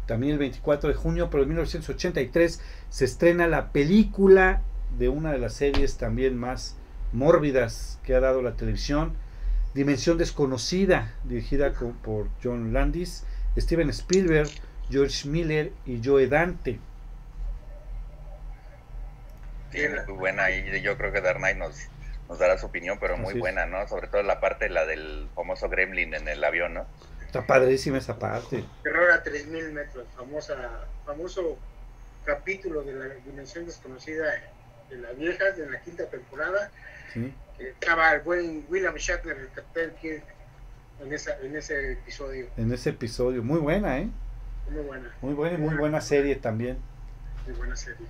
También 0.06 0.34
el 0.34 0.38
24 0.38 0.90
de 0.90 0.94
junio, 0.94 1.28
pero 1.28 1.42
en 1.42 1.48
1983, 1.50 2.60
se 2.88 3.04
estrena 3.04 3.48
la 3.48 3.72
película 3.72 4.62
de 4.96 5.08
una 5.08 5.32
de 5.32 5.38
las 5.38 5.54
series 5.54 5.96
también 5.96 6.36
más 6.36 6.76
mórbidas 7.12 7.98
que 8.04 8.14
ha 8.14 8.20
dado 8.20 8.42
la 8.42 8.52
televisión, 8.56 9.14
Dimensión 9.74 10.18
Desconocida, 10.18 11.14
dirigida 11.24 11.72
co- 11.74 11.92
por 12.02 12.26
John 12.42 12.72
Landis, 12.72 13.24
Steven 13.56 13.90
Spielberg, 13.90 14.48
George 14.90 15.28
Miller 15.28 15.72
y 15.86 16.00
Joe 16.04 16.26
Dante. 16.26 16.80
Sí, 19.72 19.78
muy 20.06 20.14
buena. 20.16 20.50
Y 20.50 20.82
yo 20.82 20.96
creo 20.96 21.12
que 21.12 21.20
Dark 21.20 21.38
Knight 21.38 21.56
nos, 21.56 21.76
nos 22.28 22.38
dará 22.38 22.58
su 22.58 22.66
opinión, 22.66 22.98
pero 23.00 23.16
muy 23.16 23.30
Así 23.30 23.38
buena, 23.38 23.66
¿no? 23.66 23.86
Sobre 23.86 24.08
todo 24.08 24.22
la 24.22 24.40
parte, 24.40 24.68
la 24.68 24.84
del 24.86 25.28
famoso 25.34 25.68
Gremlin 25.68 26.14
en 26.14 26.26
el 26.26 26.42
avión, 26.42 26.74
¿no? 26.74 26.86
Está 27.24 27.46
padrísima 27.46 27.98
esa 27.98 28.18
parte. 28.18 28.64
Terror 28.82 29.12
a 29.12 29.22
3000 29.22 29.72
metros, 29.72 30.04
famosa, 30.16 30.56
famoso 31.06 31.56
capítulo 32.24 32.82
de 32.82 32.92
la 32.94 33.14
dimensión 33.24 33.66
desconocida 33.66 34.24
de 34.88 34.96
las 34.96 35.16
viejas 35.16 35.56
de 35.56 35.70
la 35.70 35.80
quinta 35.80 36.06
temporada. 36.06 36.70
¿Sí? 37.12 37.32
que 37.58 37.68
estaba 37.68 38.12
el 38.12 38.22
buen 38.22 38.64
William 38.68 38.94
Shatner, 38.94 39.36
el 39.36 39.50
Capitán 39.50 39.92
Kirk, 40.00 40.24
en, 41.02 41.12
esa, 41.12 41.38
en 41.42 41.56
ese 41.56 41.92
episodio. 41.92 42.46
En 42.56 42.72
ese 42.72 42.90
episodio. 42.90 43.42
Muy 43.42 43.58
buena, 43.58 43.98
¿eh? 43.98 44.08
Muy 44.70 44.82
buena, 44.82 45.10
Muy 45.20 45.34
buena 45.34 45.58
y 45.58 45.60
muy 45.60 45.74
buena 45.74 46.00
serie 46.00 46.36
también. 46.36 46.78
muy 47.46 47.56
buena 47.56 47.76
serie. 47.76 48.06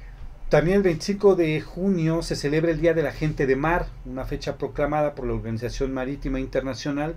También 0.50 0.78
el 0.78 0.82
25 0.82 1.36
de 1.36 1.60
junio 1.60 2.22
se 2.22 2.34
celebra 2.34 2.72
el 2.72 2.80
Día 2.80 2.92
de 2.92 3.02
la 3.02 3.12
Gente 3.12 3.46
de 3.46 3.54
Mar, 3.54 3.86
una 4.04 4.24
fecha 4.24 4.58
proclamada 4.58 5.14
por 5.14 5.26
la 5.26 5.34
Organización 5.34 5.94
Marítima 5.94 6.40
Internacional 6.40 7.14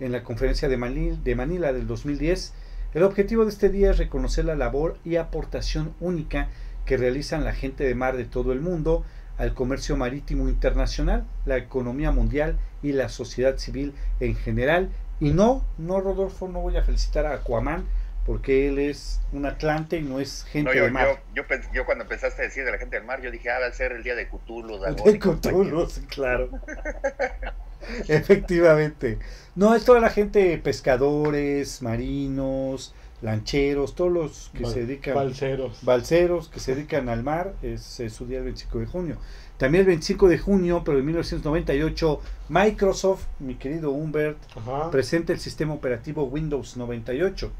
en 0.00 0.10
la 0.10 0.24
Conferencia 0.24 0.68
de 0.68 0.76
Manila, 0.76 1.16
de 1.22 1.34
Manila 1.36 1.72
del 1.72 1.86
2010. 1.86 2.52
El 2.94 3.04
objetivo 3.04 3.44
de 3.44 3.50
este 3.50 3.68
día 3.68 3.92
es 3.92 3.98
reconocer 3.98 4.44
la 4.44 4.56
labor 4.56 4.98
y 5.04 5.16
aportación 5.16 5.94
única 6.00 6.48
que 6.84 6.96
realizan 6.96 7.44
la 7.44 7.52
gente 7.52 7.84
de 7.84 7.94
mar 7.94 8.16
de 8.16 8.24
todo 8.24 8.52
el 8.52 8.60
mundo 8.60 9.04
al 9.38 9.54
comercio 9.54 9.96
marítimo 9.96 10.48
internacional, 10.48 11.24
la 11.46 11.56
economía 11.56 12.10
mundial 12.12 12.58
y 12.82 12.92
la 12.92 13.08
sociedad 13.08 13.56
civil 13.58 13.94
en 14.20 14.34
general. 14.36 14.90
Y 15.20 15.30
no, 15.30 15.64
no 15.78 16.00
Rodolfo, 16.00 16.48
no 16.48 16.60
voy 16.60 16.76
a 16.76 16.82
felicitar 16.82 17.26
a 17.26 17.34
Aquaman 17.34 17.84
porque 18.26 18.68
él 18.68 18.78
es 18.78 19.20
un 19.32 19.46
atlante 19.46 19.96
y 19.96 20.02
no 20.02 20.20
es 20.20 20.44
gente 20.44 20.70
No, 20.70 20.76
yo, 20.76 20.84
de 20.84 20.90
mar. 20.90 21.08
yo, 21.34 21.42
yo, 21.42 21.48
pens- 21.48 21.68
yo 21.72 21.84
cuando 21.84 22.04
empezaste 22.04 22.42
a 22.42 22.44
decir 22.44 22.64
de 22.64 22.70
la 22.70 22.78
gente 22.78 22.96
del 22.96 23.04
mar, 23.04 23.20
yo 23.20 23.30
dije, 23.32 23.50
ah, 23.50 23.58
va 23.60 23.66
a 23.66 23.72
ser 23.72 23.92
el 23.92 24.02
día 24.04 24.14
de 24.14 24.28
Cthulhu, 24.28 24.78
Dagon 24.78 24.96
De. 25.04 25.18
Cthulhu, 25.18 25.88
claro. 26.08 26.50
Efectivamente. 28.08 29.18
No, 29.54 29.74
es 29.74 29.84
toda 29.84 30.00
la 30.00 30.10
gente, 30.10 30.56
pescadores, 30.58 31.82
marinos, 31.82 32.94
lancheros, 33.22 33.94
todos 33.94 34.12
los 34.12 34.50
que 34.52 34.66
se 34.66 34.80
dedican, 34.84 35.14
Balseros. 35.14 35.84
balseros, 35.84 36.48
que 36.48 36.60
se 36.60 36.74
dedican 36.74 37.08
al 37.08 37.22
mar, 37.22 37.54
es, 37.62 38.00
es 38.00 38.12
su 38.12 38.26
día 38.26 38.38
el 38.38 38.44
25 38.44 38.78
de 38.80 38.86
junio. 38.86 39.16
También 39.56 39.82
el 39.82 39.86
25 39.86 40.28
de 40.28 40.38
junio, 40.38 40.82
pero 40.84 40.98
en 40.98 41.06
1998, 41.06 42.20
Microsoft, 42.48 43.26
mi 43.38 43.54
querido 43.54 43.92
Humbert, 43.92 44.38
Ajá. 44.56 44.90
presenta 44.90 45.32
el 45.32 45.38
sistema 45.38 45.72
operativo 45.72 46.24
Windows 46.24 46.76
98. 46.76 47.50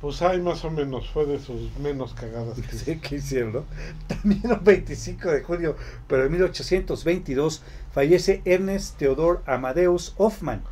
Pues 0.00 0.22
hay 0.22 0.40
más 0.40 0.64
o 0.64 0.70
menos, 0.70 1.10
fue 1.10 1.26
de 1.26 1.38
sus 1.38 1.76
menos 1.78 2.14
cagadas. 2.14 2.58
que 2.58 2.62
Sí, 2.76 2.96
que 2.96 3.16
hicieron, 3.16 3.52
¿no? 3.52 3.64
También 4.06 4.40
el 4.50 4.56
25 4.60 5.30
de 5.30 5.42
junio, 5.42 5.76
pero 6.08 6.24
en 6.24 6.32
1822, 6.32 7.62
fallece 7.92 8.40
Ernest 8.46 8.96
Theodor 8.96 9.42
Amadeus 9.44 10.14
Hoffmann, 10.16 10.62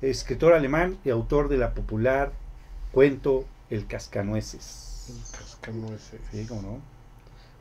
escritor 0.00 0.54
alemán 0.54 0.96
y 1.04 1.10
autor 1.10 1.50
de 1.50 1.58
la 1.58 1.74
popular 1.74 2.32
cuento 2.92 3.44
El 3.70 3.86
Cascanueces. 3.86 5.06
El 5.08 5.38
cascanueces. 5.38 6.20
Sí, 6.30 6.46
cómo 6.48 6.62
no. 6.62 6.78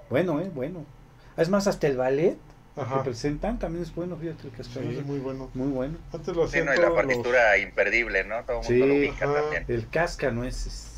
Bueno, 0.10 0.40
eh, 0.42 0.52
bueno. 0.54 0.86
Es 1.38 1.50
más, 1.50 1.68
hasta 1.68 1.88
el 1.88 1.98
ballet 1.98 2.38
que 2.76 2.82
Ajá. 2.82 3.04
presentan 3.04 3.58
también 3.58 3.84
es 3.84 3.94
bueno, 3.96 4.16
fíjate, 4.18 4.44
el 4.48 4.52
Sí, 4.52 4.58
Cascanueces. 4.58 5.06
muy 5.06 5.20
bueno. 5.20 5.50
Muy 5.54 5.70
bueno. 5.70 5.98
Antes 6.14 6.36
lo 6.36 6.48
Sí, 6.48 6.60
no, 6.60 6.74
y 6.74 6.78
la 6.78 6.88
todos 6.88 6.88
los- 6.90 6.96
partitura 7.06 7.58
imperdible, 7.58 8.24
¿no? 8.24 8.44
Todo 8.44 8.62
el 8.62 8.64
mundo 8.68 8.68
Sí, 8.68 8.80
lo 8.80 8.96
ubica 8.96 9.26
ajá. 9.26 9.42
también. 9.42 9.66
El 9.68 9.88
Cascanueces. 9.90 10.94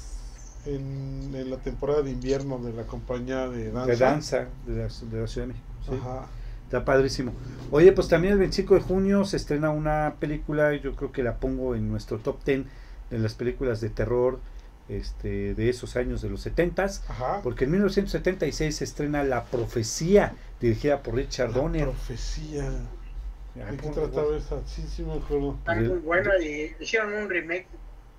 en, 0.65 1.31
en 1.33 1.49
la 1.49 1.57
temporada 1.57 2.01
de 2.01 2.11
invierno 2.11 2.59
de 2.59 2.73
la 2.73 2.83
compañía 2.83 3.47
de 3.47 3.71
danza. 3.71 3.87
De 3.91 3.95
danza 3.97 4.37
de 4.67 4.73
la, 4.75 4.87
de 4.87 5.21
la 5.21 5.27
Ciudad 5.27 5.47
de 5.47 5.53
México. 5.53 5.65
sí. 5.87 5.95
Ajá. 5.99 6.25
Está 6.65 6.85
padrísimo. 6.85 7.31
Oye, 7.71 7.91
pues 7.93 8.07
también 8.09 8.33
el 8.33 8.39
25 8.39 8.75
de 8.75 8.81
junio 8.81 9.25
se 9.25 9.37
estrena 9.37 9.71
una 9.71 10.13
película, 10.19 10.75
yo 10.75 10.95
creo 10.95 11.11
que 11.11 11.23
la 11.23 11.37
pongo 11.37 11.73
en 11.73 11.89
nuestro 11.89 12.19
top 12.19 12.43
10 12.43 12.65
de 13.09 13.19
las 13.19 13.33
películas 13.33 13.81
de 13.81 13.89
terror 13.89 14.39
este, 14.87 15.53
de 15.53 15.69
esos 15.69 15.95
años 15.95 16.21
de 16.21 16.29
los 16.29 16.45
70s, 16.45 17.01
Ajá. 17.09 17.41
porque 17.43 17.65
en 17.65 17.71
1976 17.71 18.75
se 18.75 18.83
estrena 18.83 19.23
La 19.23 19.43
Profecía, 19.45 20.33
dirigida 20.59 21.03
por 21.03 21.15
Richard 21.15 21.51
La 21.51 21.57
Donner. 21.57 21.83
profecía. 21.85 22.63
¿De 23.55 23.65
qué 23.71 23.77
¿cómo- 23.77 23.93
trataba 23.93 24.37
esa? 24.37 24.65
Sí, 24.65 24.83
sí 24.87 25.03
me 25.03 25.13
acuerdo. 25.13 25.57
Muy 25.67 25.87
buena 25.99 26.31
y 26.41 26.75
hicieron 26.79 27.13
un 27.13 27.29
remake, 27.29 27.67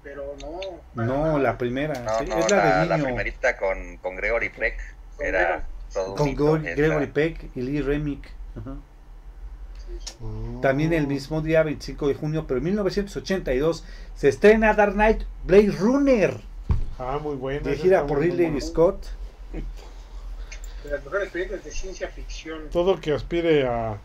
pero 0.02 0.34
no. 0.40 1.04
No, 1.04 1.38
la 1.38 1.56
primera, 1.58 1.94
No, 2.00 2.18
sí, 2.18 2.24
no, 2.28 2.38
es 2.38 2.50
la, 2.50 2.56
la, 2.56 2.80
de 2.82 2.86
la 2.86 2.96
niño, 2.96 3.06
primerita 3.08 3.56
con, 3.56 3.96
con 3.98 4.16
Gregory 4.16 4.50
Peck 4.50 4.76
Con 5.16 5.26
era 5.26 5.66
Gregory. 5.94 6.34
todo 6.34 6.46
con. 6.46 6.62
Gregory 6.62 7.06
Peck 7.06 7.50
y 7.56 7.62
Lee 7.62 7.80
Remick. 7.82 8.28
Ajá. 8.56 8.76
Oh. 10.22 10.60
También 10.60 10.92
el 10.92 11.06
mismo 11.06 11.40
día, 11.40 11.62
25 11.62 12.08
de 12.08 12.14
junio, 12.14 12.44
pero 12.46 12.58
en 12.58 12.64
1982, 12.64 13.84
se 14.16 14.28
estrena 14.28 14.74
Dark 14.74 14.92
Knight 14.94 15.22
Blade 15.44 15.72
Runner, 15.72 16.36
Ah, 16.98 17.18
muy 17.22 17.36
buena. 17.36 17.60
dirigida 17.60 18.06
por 18.06 18.18
Ridley 18.20 18.46
buena. 18.50 18.60
Scott. 18.60 19.06
De 20.84 20.90
las 20.90 21.04
mejores 21.04 21.30
películas 21.30 21.64
de 21.64 21.70
ciencia 21.70 22.08
ficción. 22.08 22.68
Todo 22.70 23.00
que 23.00 23.12
aspire 23.12 23.66
a, 23.66 23.98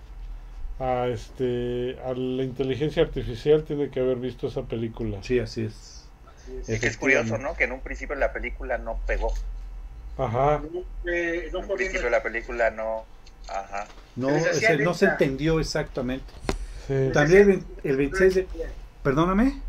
a 0.79 1.07
este 1.07 1.97
a 2.05 2.13
la 2.13 2.43
inteligencia 2.43 3.03
artificial 3.03 3.63
tiene 3.63 3.89
que 3.89 3.99
haber 3.99 4.17
visto 4.17 4.47
esa 4.47 4.61
película. 4.63 5.19
Sí, 5.23 5.39
así 5.39 5.65
es. 5.65 6.05
Así 6.27 6.73
es. 6.73 6.79
Que 6.81 6.87
es 6.87 6.97
curioso. 6.97 7.37
¿no? 7.37 7.55
Que 7.55 7.65
en 7.65 7.73
un 7.73 7.81
principio 7.81 8.15
la 8.15 8.31
película 8.33 8.77
no 8.77 8.97
pegó. 9.07 9.33
Ajá. 10.17 10.61
No, 10.73 10.79
eh, 11.11 11.49
no 11.51 11.59
En 11.59 11.63
un 11.63 11.67
fue 11.67 11.77
bien 11.77 11.89
principio 11.91 12.09
la 12.09 12.23
película 12.23 12.71
no... 12.71 13.03
No, 14.15 14.29
ese 14.29 14.77
no 14.77 14.93
se 14.93 15.05
entendió 15.07 15.59
exactamente. 15.59 16.25
Sí. 16.87 17.09
También 17.13 17.49
el, 17.83 17.89
el 17.91 17.97
26 17.97 18.35
de... 18.35 18.47
Perdóname. 19.03 19.61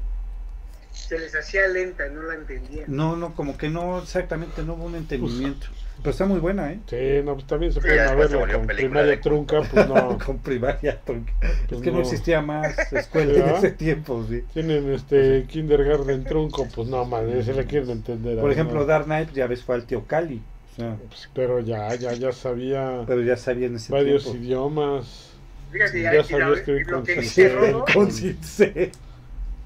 se 0.92 1.18
les 1.18 1.34
hacía 1.34 1.66
lenta, 1.68 2.08
no 2.08 2.22
la 2.22 2.34
entendían. 2.34 2.84
No, 2.88 3.16
no, 3.16 3.34
como 3.34 3.56
que 3.56 3.68
no, 3.68 3.98
exactamente, 3.98 4.62
no 4.62 4.74
hubo 4.74 4.84
un 4.86 4.96
entendimiento. 4.96 5.66
Pero 5.98 6.10
está 6.10 6.26
muy 6.26 6.40
buena, 6.40 6.70
¿eh? 6.72 6.80
Sí, 6.88 7.24
no, 7.24 7.34
pues 7.34 7.46
también 7.46 7.72
se 7.72 7.80
Sí, 7.80 7.88
se 7.88 7.94
verla 7.94 8.36
volvió 8.36 8.58
con 8.58 8.66
primaria 8.66 9.10
de 9.12 9.16
trunca, 9.16 9.62
pues 9.62 9.88
no. 9.88 10.18
Con 10.26 10.38
primaria. 10.38 11.00
porque- 11.04 11.32
Pues 11.40 11.52
es 11.72 11.80
que 11.80 11.90
no 11.90 11.96
no. 11.98 12.02
existía 12.02 12.42
más 12.42 12.76
escuela 12.92 13.32
en 13.32 13.54
ese 13.56 13.70
tiempo, 13.70 14.24
sí. 14.28 14.44
Tienen 14.52 14.92
este 14.92 15.46
kindergarten 15.48 16.24
trunco, 16.24 16.68
pues 16.74 16.86
no, 16.88 17.04
madre, 17.06 17.42
se 17.42 17.54
le 17.54 17.64
quieren 17.64 17.88
entender. 17.90 18.36
Por 18.36 18.44
¿no? 18.44 18.52
ejemplo, 18.52 18.84
Dark 18.84 19.06
Knight, 19.06 19.32
ya 19.32 19.46
ves, 19.46 19.62
fue 19.64 19.74
al 19.74 19.86
tío 19.86 20.06
Cali. 20.06 20.42
Sea, 20.76 20.96
Pues, 21.08 21.28
pero 21.34 21.60
ya, 21.60 21.94
ya, 21.94 22.12
ya 22.12 22.32
sabía 22.32 23.04
pero 23.06 23.22
ya 23.22 23.36
sabía 23.36 23.66
en 23.66 23.76
ese 23.76 23.92
varios 23.92 24.24
tiempo. 24.24 24.42
idiomas. 24.42 25.30
Fíjate, 25.72 26.02
ya 26.02 26.14
y 26.14 26.24
sabía 26.24 26.52
escribir 26.52 26.86
con 26.86 27.04
dice 27.04 27.48
Rodo, 27.48 27.84
Con 27.94 28.10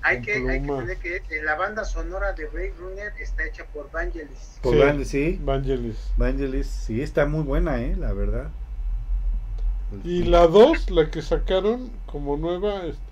hay 0.02 0.22
que, 0.22 0.32
hay 0.32 0.42
que 0.44 0.54
entender 0.56 0.96
que 0.98 1.16
eh, 1.16 1.42
la 1.42 1.56
banda 1.56 1.84
sonora 1.84 2.32
de 2.32 2.46
Blade 2.46 2.72
Runner 2.78 3.12
está 3.20 3.44
hecha 3.44 3.64
por 3.66 3.90
Vangelis. 3.90 4.58
Por 4.62 4.74
Sí. 4.74 4.78
Van- 4.80 5.04
sí, 5.04 5.38
Vangelis. 5.42 5.98
Vangelis, 6.16 6.66
sí, 6.68 7.02
está 7.02 7.26
muy 7.26 7.42
buena, 7.42 7.80
¿eh? 7.82 7.94
La 7.98 8.12
verdad. 8.12 8.48
Y 10.04 10.22
la 10.22 10.46
2, 10.46 10.90
la 10.90 11.10
que 11.10 11.20
sacaron 11.20 11.90
como 12.06 12.36
nueva, 12.36 12.86
este, 12.86 13.09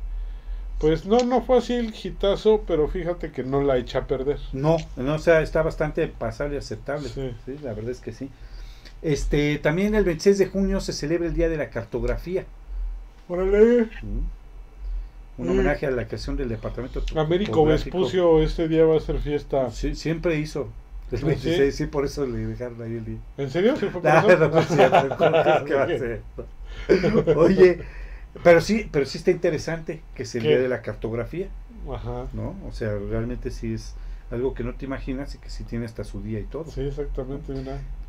pues 0.79 1.07
no, 1.07 1.19
no 1.19 1.43
fue 1.43 1.59
así 1.59 1.75
el 1.75 1.93
hitazo, 1.95 2.62
pero 2.67 2.88
fíjate 2.88 3.31
que 3.33 3.43
no 3.45 3.62
la 3.62 3.77
echa 3.79 4.01
a 4.01 4.07
perder. 4.07 4.38
No, 4.53 4.77
no, 4.97 5.14
o 5.14 5.19
sea, 5.19 5.41
está 5.43 5.62
bastante 5.62 6.07
pasable 6.09 6.55
y 6.57 6.59
aceptable. 6.59 7.09
Sí. 7.09 7.33
Sí. 7.47 7.57
la 7.62 7.73
verdad 7.75 7.91
es 7.91 8.01
que 8.01 8.12
sí. 8.12 8.31
Este, 9.03 9.59
también 9.59 9.95
el 9.95 10.05
26 10.05 10.38
de 10.38 10.47
junio 10.47 10.81
se 10.81 10.93
celebra 10.93 11.27
el 11.29 11.35
Día 11.35 11.49
de 11.49 11.57
la 11.57 11.71
Cartografía. 11.71 12.45
Órale. 13.29 13.88
Mm. 14.03 14.19
Un 15.38 15.47
Mm. 15.47 15.51
homenaje 15.51 15.87
a 15.87 15.91
la 15.93 16.07
creación 16.09 16.37
del 16.37 16.49
departamento 16.49 17.03
Américo. 17.14 17.64
Vespucio 17.64 18.43
este 18.43 18.67
día 18.67 18.85
va 18.85 18.97
a 18.97 19.01
ser 19.01 19.19
fiesta. 19.21 19.71
Sí, 19.71 19.95
siempre 19.95 20.37
hizo. 20.38 20.69
El 21.12 21.21
¿Ah, 21.23 21.27
26, 21.27 21.75
sí? 21.77 21.87
por 21.87 22.05
eso 22.05 22.27
le 22.27 22.38
dejaron 22.38 22.83
ahí 22.83 22.95
el 22.97 23.05
día. 23.05 23.19
¿En 23.38 23.49
serio? 23.51 23.77
¿Sí 23.77 23.87
fue 23.87 24.03
por 24.03 24.11
Ah, 24.12 24.27
eso? 25.88 26.19
Oye, 27.37 27.81
pero 28.42 28.61
sí, 28.61 28.88
pero 28.90 29.07
sí 29.07 29.18
está 29.18 29.31
interesante 29.31 30.03
que 30.14 30.24
se 30.24 30.38
el 30.38 30.44
¿Qué? 30.44 30.48
día 30.51 30.59
de 30.59 30.68
la 30.68 30.83
cartografía, 30.83 31.48
Ajá. 31.92 32.27
¿no? 32.33 32.57
O 32.66 32.72
sea, 32.72 32.90
realmente 33.11 33.51
sí 33.51 33.74
es 33.74 33.94
algo 34.31 34.55
que 34.55 34.62
no 34.62 34.74
te 34.74 34.85
imaginas 34.85 35.35
y 35.35 35.38
que 35.38 35.48
sí 35.48 35.64
tiene 35.64 35.87
hasta 35.87 36.05
su 36.05 36.22
día 36.22 36.38
y 36.38 36.44
todo. 36.44 36.70
Sí, 36.70 36.83
exactamente. 36.83 37.53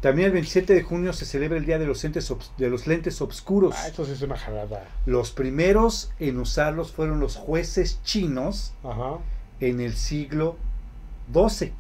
También 0.02 0.28
el 0.28 0.34
27 0.34 0.74
de 0.74 0.84
junio 0.84 1.14
se 1.14 1.26
celebra 1.26 1.58
el 1.58 1.66
Día 1.66 1.80
de 1.80 1.86
los 1.86 2.02
de 2.58 2.70
los 2.70 2.88
lentes 2.88 3.22
Obscuros. 3.22 3.76
Ah, 3.78 3.88
eso 3.88 4.06
sí 4.06 4.12
es 4.14 4.22
una 4.22 4.38
jalada. 4.38 4.86
Los 5.06 5.32
primeros 5.32 6.12
en 6.20 6.38
usarlos 6.40 6.92
fueron 6.92 7.20
los 7.20 7.36
jueces 7.36 8.02
chinos 8.04 8.74
Ajá. 8.84 9.18
en 9.60 9.80
el 9.80 9.94
siglo 9.94 10.58
XII. 11.34 11.74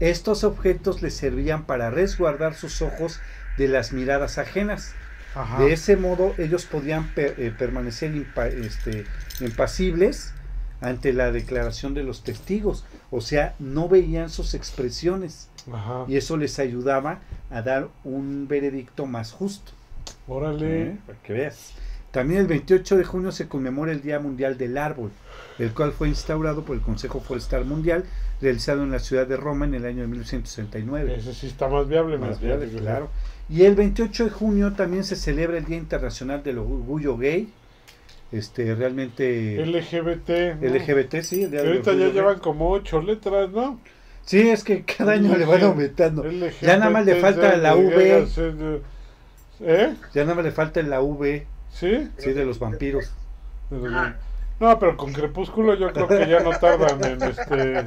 Estos 0.00 0.44
objetos 0.44 1.00
les 1.02 1.14
servían 1.14 1.64
para 1.64 1.90
resguardar 1.90 2.54
sus 2.54 2.82
ojos 2.82 3.20
de 3.56 3.68
las 3.68 3.92
miradas 3.92 4.36
ajenas. 4.38 4.92
Ajá. 5.36 5.62
De 5.62 5.72
ese 5.72 5.96
modo 5.96 6.34
ellos 6.38 6.64
podían 6.64 7.08
per- 7.14 7.34
eh, 7.38 7.52
permanecer 7.56 8.12
impa- 8.14 8.46
este, 8.48 9.04
impasibles 9.40 10.32
ante 10.80 11.12
la 11.12 11.30
declaración 11.32 11.94
de 11.94 12.02
los 12.02 12.22
testigos. 12.24 12.84
O 13.10 13.20
sea, 13.20 13.54
no 13.58 13.88
veían 13.88 14.30
sus 14.30 14.54
expresiones 14.54 15.48
Ajá. 15.72 16.04
y 16.08 16.16
eso 16.16 16.36
les 16.36 16.58
ayudaba 16.58 17.20
a 17.50 17.62
dar 17.62 17.88
un 18.04 18.46
veredicto 18.48 19.06
más 19.06 19.32
justo. 19.32 19.72
Órale. 20.26 20.82
¿eh? 20.82 20.96
Para 21.06 21.18
que 21.20 21.32
veas. 21.32 21.72
También 22.10 22.40
el 22.40 22.46
28 22.46 22.96
de 22.96 23.04
junio 23.04 23.30
se 23.30 23.46
conmemora 23.46 23.92
el 23.92 24.00
Día 24.00 24.18
Mundial 24.20 24.56
del 24.56 24.78
Árbol, 24.78 25.10
el 25.58 25.72
cual 25.74 25.92
fue 25.92 26.08
instaurado 26.08 26.64
por 26.64 26.74
el 26.76 26.82
Consejo 26.82 27.20
Forestal 27.20 27.66
Mundial, 27.66 28.04
realizado 28.40 28.82
en 28.84 28.90
la 28.90 29.00
ciudad 29.00 29.26
de 29.26 29.36
Roma 29.36 29.66
en 29.66 29.74
el 29.74 29.84
año 29.84 30.00
de 30.02 30.06
1969. 30.08 31.14
Ese 31.16 31.34
sí 31.34 31.46
está 31.48 31.68
más 31.68 31.86
viable. 31.88 32.16
Más 32.16 32.30
más 32.30 32.40
viable, 32.40 32.66
viable, 32.66 32.80
claro. 32.82 33.10
Y 33.48 33.64
el 33.64 33.74
28 33.76 34.24
de 34.24 34.30
junio 34.30 34.72
también 34.72 35.04
se 35.04 35.14
celebra 35.16 35.58
el 35.58 35.64
Día 35.64 35.76
Internacional 35.76 36.42
del 36.42 36.58
Orgullo 36.58 37.16
Gay. 37.16 37.48
Este, 38.32 38.74
realmente 38.74 39.64
LGBT. 39.64 40.60
¿no? 40.60 40.68
LGBT, 40.68 41.20
sí, 41.22 41.44
el 41.44 41.52
Día 41.52 41.60
ahorita 41.60 41.92
ya 41.92 42.06
Gay. 42.06 42.12
llevan 42.12 42.38
como 42.40 42.70
ocho 42.70 43.00
letras, 43.00 43.50
¿no? 43.50 43.78
Sí, 44.24 44.48
es 44.48 44.64
que 44.64 44.82
cada 44.84 45.12
año 45.12 45.36
le 45.36 45.44
van 45.44 45.62
aumentando. 45.62 46.24
LGBT, 46.24 46.62
Ya 46.62 46.76
nada 46.76 46.90
más 46.90 47.06
le 47.06 47.20
falta 47.20 47.56
la 47.56 47.76
V. 47.76 48.26
¿Eh? 49.60 49.94
Ya 50.12 50.22
nada 50.24 50.34
más 50.34 50.44
le 50.44 50.50
falta 50.50 50.82
la 50.82 51.00
V, 51.00 51.46
¿Sí? 51.70 52.10
sí, 52.18 52.32
de 52.32 52.44
los 52.44 52.58
vampiros. 52.58 53.12
No, 54.58 54.78
pero 54.78 54.96
con 54.96 55.12
Crepúsculo 55.12 55.74
yo 55.74 55.92
creo 55.92 56.08
que 56.08 56.26
ya 56.28 56.40
no 56.40 56.50
tardan 56.58 57.04
en 57.04 57.22
este. 57.22 57.86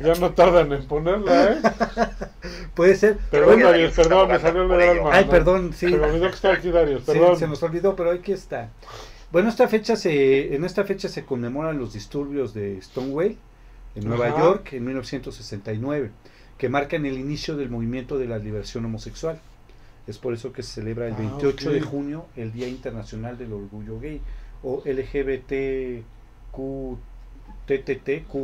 Ya 0.00 0.14
no 0.14 0.32
tardan 0.32 0.72
en 0.72 0.86
ponerla, 0.86 1.52
¿eh? 1.52 1.58
Puede 2.74 2.96
ser. 2.96 3.18
Perdón, 3.30 3.60
Darius, 3.60 3.90
está 3.90 4.02
perdón, 4.02 4.28
me 4.28 4.38
salió 4.38 4.62
el 4.74 4.80
alma. 4.98 5.10
Ay, 5.12 5.24
perdón, 5.26 5.72
sí. 5.74 5.90
Se 5.90 5.96
me 5.98 6.06
olvidó 6.06 6.28
que 6.28 6.34
estaba 6.34 6.54
aquí 6.54 6.70
Darius, 6.70 7.04
Sí, 7.04 7.12
perdón. 7.12 7.36
se 7.38 7.46
nos 7.46 7.62
olvidó, 7.62 7.94
pero 7.96 8.10
aquí 8.10 8.32
está. 8.32 8.70
Bueno, 9.30 9.48
esta 9.50 9.68
fecha 9.68 9.94
se, 9.96 10.54
en 10.54 10.64
esta 10.64 10.84
fecha 10.84 11.08
se 11.08 11.24
conmemoran 11.24 11.78
los 11.78 11.92
disturbios 11.92 12.54
de 12.54 12.80
Stonewall 12.82 13.36
en 13.94 14.04
Nueva 14.08 14.28
Ajá. 14.28 14.38
York 14.40 14.72
en 14.72 14.84
1969, 14.86 16.10
que 16.58 16.68
marcan 16.68 17.04
el 17.06 17.18
inicio 17.18 17.56
del 17.56 17.68
movimiento 17.70 18.18
de 18.18 18.26
la 18.26 18.38
liberación 18.38 18.84
homosexual. 18.86 19.38
Es 20.06 20.16
por 20.18 20.32
eso 20.34 20.52
que 20.52 20.62
se 20.62 20.72
celebra 20.80 21.06
el 21.08 21.12
Ah, 21.12 21.18
28 21.18 21.70
de 21.72 21.82
ok. 21.82 21.84
junio 21.88 22.24
el 22.36 22.52
Día 22.52 22.66
Internacional 22.68 23.36
del 23.38 23.52
Orgullo 23.52 24.00
Gay 24.00 24.20
o 24.62 24.82
LGBTQ, 24.86 26.02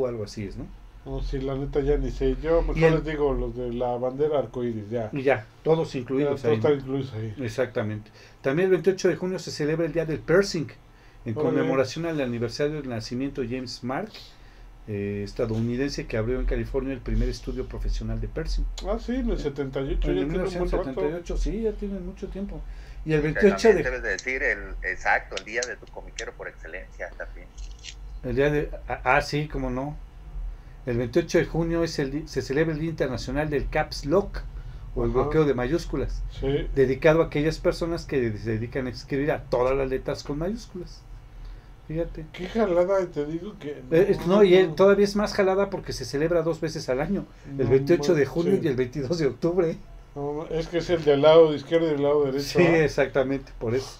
algo 0.06 0.24
así 0.24 0.44
es, 0.44 0.56
¿no? 0.56 0.66
No, 1.06 1.22
sí, 1.22 1.38
la 1.40 1.54
neta 1.54 1.80
ya 1.80 1.96
ni 1.96 2.10
sé. 2.10 2.36
Yo 2.42 2.62
mejor 2.62 2.76
el- 2.82 2.94
les 2.96 3.04
digo 3.04 3.32
los 3.32 3.56
de 3.56 3.72
la 3.72 3.96
bandera 3.96 4.40
arcoíris, 4.40 4.90
ya. 4.90 5.08
Y 5.12 5.22
ya, 5.22 5.46
todos 5.62 5.92
Ya, 5.92 6.00
incluidos 6.00 6.42
todo 6.42 6.50
ahí. 6.50 6.56
está 6.58 6.68
¿no? 6.70 6.74
incluido 6.74 7.08
ahí. 7.14 7.34
Exactamente. 7.40 8.10
También 8.42 8.66
el 8.66 8.72
28 8.72 9.08
de 9.08 9.16
junio 9.16 9.38
se 9.38 9.50
celebra 9.52 9.86
el 9.86 9.92
Día 9.92 10.04
del 10.04 10.18
Piercing, 10.18 10.66
en 11.24 11.34
conmemoración 11.34 12.06
al 12.06 12.20
aniversario 12.20 12.74
del 12.80 12.88
nacimiento 12.88 13.40
de 13.40 13.48
James 13.48 13.82
Mark, 13.84 14.10
eh, 14.88 15.22
estadounidense 15.24 16.06
que 16.06 16.16
abrió 16.16 16.38
en 16.40 16.46
California 16.46 16.92
el 16.92 17.00
primer 17.00 17.28
estudio 17.28 17.66
profesional 17.66 18.20
de 18.20 18.28
piercing. 18.28 18.64
Ah, 18.86 18.98
sí, 19.00 19.16
en 19.16 19.30
el 19.30 19.38
78 19.38 20.10
En 20.10 20.16
ya 20.16 20.26
tiene 20.28 20.44
un 20.44 20.54
buen 20.54 20.70
rato. 20.70 21.00
1978, 21.00 21.36
sí, 21.36 21.62
ya 21.62 21.72
tienen 21.72 22.06
mucho 22.06 22.28
tiempo. 22.28 22.60
Y 23.04 23.12
el 23.12 23.20
Que 23.20 23.32
28 23.32 23.56
también 23.56 23.76
de, 23.76 23.82
debes 23.84 24.02
de 24.02 24.08
decir 24.10 24.42
el 24.42 24.58
exacto, 24.82 25.36
el 25.36 25.44
día 25.44 25.60
de 25.66 25.76
tu 25.76 25.86
comiquero 25.86 26.32
por 26.36 26.48
excelencia 26.48 27.10
también. 27.16 27.46
el 28.24 28.36
día 28.36 28.50
de 28.50 28.70
ah, 28.88 29.00
ah, 29.04 29.20
sí, 29.20 29.48
cómo 29.48 29.70
no. 29.70 29.96
El 30.86 30.98
28 30.98 31.38
de 31.38 31.44
junio 31.46 31.82
es 31.84 31.98
el 31.98 32.28
se 32.28 32.42
celebra 32.42 32.72
el 32.74 32.80
Día 32.80 32.90
Internacional 32.90 33.50
del 33.50 33.68
Caps 33.68 34.06
Lock 34.06 34.40
o 34.94 35.04
el 35.04 35.10
Ajá. 35.10 35.20
bloqueo 35.22 35.44
de 35.44 35.52
mayúsculas, 35.54 36.22
Sí. 36.30 36.68
dedicado 36.74 37.22
a 37.22 37.26
aquellas 37.26 37.58
personas 37.58 38.04
que 38.06 38.32
se 38.38 38.50
dedican 38.52 38.86
a 38.86 38.90
escribir 38.90 39.30
a 39.32 39.42
todas 39.42 39.76
las 39.76 39.88
letras 39.90 40.22
con 40.22 40.38
mayúsculas. 40.38 41.02
Fíjate. 41.88 42.26
Qué 42.32 42.48
jalada, 42.48 43.00
y 43.02 43.06
te 43.06 43.24
digo 43.26 43.54
que. 43.60 43.82
Eh, 43.92 44.16
no, 44.26 44.42
y 44.42 44.54
eh, 44.56 44.68
todavía 44.74 45.04
es 45.04 45.14
más 45.14 45.34
jalada 45.34 45.70
porque 45.70 45.92
se 45.92 46.04
celebra 46.04 46.42
dos 46.42 46.60
veces 46.60 46.88
al 46.88 47.00
año, 47.00 47.26
el 47.58 47.64
No 47.64 47.70
28 47.70 48.14
de 48.14 48.26
junio 48.26 48.58
y 48.60 48.66
el 48.66 48.74
22 48.74 49.18
de 49.18 49.26
octubre. 49.26 49.76
No, 50.16 50.46
es 50.48 50.66
que 50.68 50.78
es 50.78 50.90
el 50.90 51.04
del 51.04 51.22
lado 51.22 51.54
izquierdo 51.54 51.88
y 51.88 51.94
el 51.94 52.02
lado 52.02 52.24
derecho. 52.24 52.58
Sí, 52.58 52.62
exactamente, 52.64 53.52
por 53.58 53.74
eso. 53.74 53.98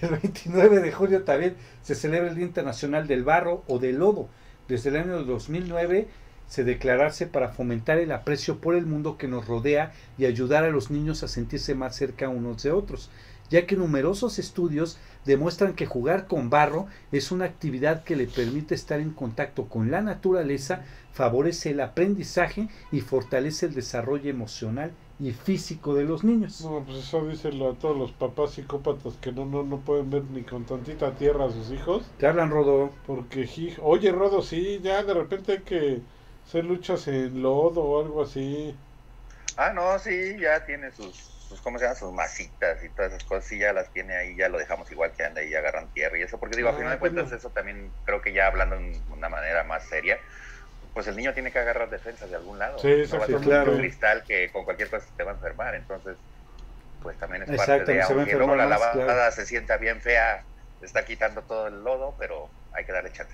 El 0.00 0.10
29 0.10 0.78
de 0.80 0.92
junio 0.92 1.24
también 1.24 1.56
se 1.82 1.96
celebra 1.96 2.28
el 2.30 2.36
Día 2.36 2.44
Internacional 2.46 3.08
del 3.08 3.24
Barro 3.24 3.64
o 3.66 3.78
del 3.80 3.96
Lodo. 3.98 4.28
Desde 4.68 4.90
el 4.90 4.96
año 4.96 5.24
2009 5.24 6.08
se 6.46 6.62
declararse 6.62 7.26
para 7.26 7.48
fomentar 7.48 7.98
el 7.98 8.12
aprecio 8.12 8.58
por 8.58 8.74
el 8.74 8.84
mundo 8.84 9.16
que 9.16 9.26
nos 9.26 9.46
rodea 9.46 9.92
y 10.18 10.26
ayudar 10.26 10.64
a 10.64 10.70
los 10.70 10.90
niños 10.90 11.22
a 11.22 11.28
sentirse 11.28 11.74
más 11.74 11.96
cerca 11.96 12.28
unos 12.28 12.62
de 12.62 12.70
otros, 12.70 13.10
ya 13.48 13.66
que 13.66 13.76
numerosos 13.76 14.38
estudios 14.38 14.98
demuestran 15.24 15.72
que 15.72 15.86
jugar 15.86 16.26
con 16.26 16.50
barro 16.50 16.86
es 17.12 17.32
una 17.32 17.46
actividad 17.46 18.04
que 18.04 18.14
le 18.14 18.26
permite 18.26 18.74
estar 18.74 19.00
en 19.00 19.10
contacto 19.10 19.70
con 19.70 19.90
la 19.90 20.02
naturaleza, 20.02 20.84
favorece 21.12 21.70
el 21.70 21.80
aprendizaje 21.80 22.68
y 22.92 23.00
fortalece 23.00 23.66
el 23.66 23.74
desarrollo 23.74 24.28
emocional 24.30 24.92
y 25.20 25.32
físico 25.32 25.94
de 25.94 26.04
los 26.04 26.24
niños. 26.24 26.60
No, 26.62 26.84
pues 26.84 26.98
eso 26.98 27.26
díselo 27.26 27.70
a 27.70 27.74
todos 27.74 27.96
los 27.96 28.12
papás 28.12 28.52
psicópatas 28.52 29.16
que 29.16 29.32
no, 29.32 29.44
no, 29.44 29.62
no 29.64 29.78
pueden 29.80 30.10
ver 30.10 30.24
ni 30.24 30.42
con 30.42 30.64
tantita 30.66 31.14
tierra 31.16 31.46
a 31.46 31.50
sus 31.50 31.70
hijos. 31.72 32.02
Te 32.18 32.26
hablan, 32.26 32.50
Rodo. 32.50 32.90
Porque, 33.06 33.48
oye, 33.82 34.12
Rodo, 34.12 34.42
sí, 34.42 34.80
ya 34.82 35.02
de 35.02 35.14
repente 35.14 35.52
hay 35.52 35.62
que 35.62 36.02
hacer 36.46 36.64
luchas 36.64 37.08
en 37.08 37.42
lodo 37.42 37.82
o 37.82 38.02
algo 38.02 38.22
así. 38.22 38.74
Ah, 39.56 39.72
no, 39.72 39.98
sí, 39.98 40.38
ya 40.38 40.64
tiene 40.64 40.90
sus, 40.92 41.16
sus, 41.48 41.60
¿cómo 41.60 41.78
se 41.78 41.84
llama? 41.84 41.96
Sus 41.96 42.12
masitas 42.12 42.82
y 42.84 42.90
todas 42.90 43.12
esas 43.12 43.24
cosas, 43.24 43.44
sí, 43.46 43.58
ya 43.58 43.72
las 43.72 43.90
tiene 43.92 44.16
ahí, 44.16 44.36
ya 44.36 44.48
lo 44.48 44.58
dejamos 44.58 44.90
igual 44.92 45.12
que 45.16 45.24
anda 45.24 45.40
ahí 45.40 45.52
agarran 45.54 45.92
tierra 45.92 46.18
y 46.18 46.22
eso, 46.22 46.38
porque 46.38 46.56
digo, 46.56 46.68
Ah, 46.68 46.70
a 46.70 46.74
final 46.74 46.92
de 46.92 46.98
cuentas 47.00 47.32
eso 47.32 47.50
también 47.50 47.96
creo 48.04 48.20
que 48.20 48.32
ya 48.32 48.46
hablando 48.46 48.76
en 48.76 49.04
una 49.10 49.28
manera 49.28 49.64
más 49.64 49.88
seria, 49.88 50.18
pues 50.98 51.06
el 51.06 51.14
niño 51.14 51.32
tiene 51.32 51.52
que 51.52 51.60
agarrar 51.60 51.88
defensas 51.88 52.28
de 52.28 52.34
algún 52.34 52.58
lado. 52.58 52.76
Sí, 52.80 52.88
no 52.88 52.92
va 52.92 52.96
a 52.96 52.96
ser 52.96 53.04
exactamente. 53.04 53.36
un 53.36 53.42
claro. 53.44 53.76
cristal 53.76 54.24
que 54.26 54.50
con 54.50 54.64
cualquier 54.64 54.90
cosa 54.90 55.06
te 55.16 55.22
va 55.22 55.30
a 55.30 55.34
enfermar, 55.34 55.76
entonces 55.76 56.16
pues 57.04 57.16
también 57.18 57.44
es 57.44 57.50
Exacto, 57.50 57.72
parte 57.72 57.92
de, 57.92 58.02
aunque 58.02 58.34
luego 58.34 58.56
la 58.56 58.66
lavada 58.66 58.92
claro. 58.94 59.32
se 59.32 59.46
sienta 59.46 59.76
bien 59.76 60.00
fea, 60.00 60.42
está 60.82 61.04
quitando 61.04 61.42
todo 61.42 61.68
el 61.68 61.84
lodo, 61.84 62.16
pero 62.18 62.48
hay 62.72 62.84
que 62.84 62.90
darle 62.90 63.12
chance. 63.12 63.32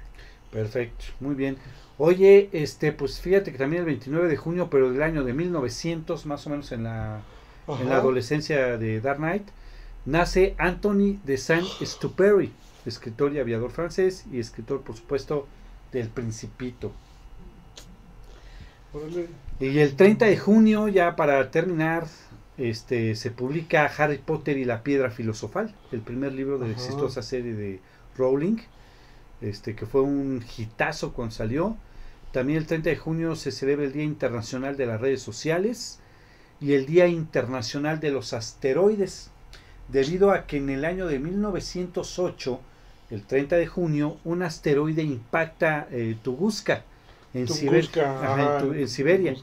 Perfecto, 0.53 1.07
muy 1.20 1.35
bien. 1.35 1.57
Oye, 1.96 2.50
este, 2.53 2.92
pues 2.92 3.18
fíjate 3.18 3.50
que 3.50 3.57
también 3.57 3.81
el 3.81 3.87
29 3.87 4.29
de 4.29 4.37
junio, 4.37 4.68
pero 4.68 4.92
del 4.92 5.03
año 5.03 5.24
de 5.24 5.33
1900, 5.33 6.27
más 6.27 6.46
o 6.46 6.50
menos 6.50 6.70
en 6.70 6.85
la, 6.85 7.22
en 7.66 7.88
la 7.88 7.96
adolescencia 7.96 8.77
de 8.77 9.00
Dark 9.00 9.16
Knight, 9.16 9.48
nace 10.05 10.55
Anthony 10.59 11.18
de 11.24 11.38
Saint-Exupéry, 11.38 12.53
escritor 12.85 13.33
y 13.33 13.40
aviador 13.40 13.70
francés 13.70 14.27
y 14.31 14.38
escritor, 14.38 14.83
por 14.83 14.96
supuesto, 14.98 15.48
del 15.92 16.11
Principito. 16.11 16.92
Y 19.61 19.78
el 19.78 19.96
30 19.96 20.26
de 20.26 20.37
junio, 20.37 20.88
ya 20.88 21.16
para 21.16 21.50
terminar, 21.50 22.07
este, 22.59 23.16
se 23.16 23.30
publica 23.30 23.87
Harry 23.87 24.18
Potter 24.18 24.57
y 24.57 24.64
la 24.64 24.83
Piedra 24.83 25.11
Filosofal, 25.11 25.74
el 25.90 26.00
primer 26.00 26.33
libro 26.33 26.59
de 26.59 26.68
la 26.68 26.72
exitosa 26.74 27.22
serie 27.22 27.54
de 27.54 27.80
Rowling, 28.16 28.59
este, 29.40 29.74
que 29.74 29.87
fue 29.87 30.02
un 30.02 30.44
hitazo 30.57 31.12
cuando 31.12 31.35
salió. 31.35 31.76
También 32.33 32.59
el 32.59 32.66
30 32.66 32.90
de 32.90 32.96
junio 32.96 33.37
se 33.37 33.50
celebra 33.50 33.85
el 33.85 33.92
Día 33.92 34.04
Internacional 34.04 34.76
de 34.76 34.87
las 34.87 35.00
Redes 35.00 35.22
Sociales 35.22 36.00
y 36.61 36.74
el 36.74 36.87
Día 36.87 37.07
Internacional 37.09 38.00
de 38.00 38.11
los 38.11 38.33
Asteroides, 38.33 39.30
debido 39.88 40.30
a 40.30 40.46
que 40.46 40.59
en 40.59 40.70
el 40.70 40.85
año 40.85 41.07
de 41.07 41.18
1908, 41.18 42.61
el 43.11 43.22
30 43.22 43.57
de 43.57 43.66
junio, 43.66 44.18
un 44.24 44.42
asteroide 44.42 45.02
impacta 45.02 45.88
eh, 45.90 46.16
Tunguska 46.22 46.85
en, 47.35 47.49
Siberia, 47.49 49.35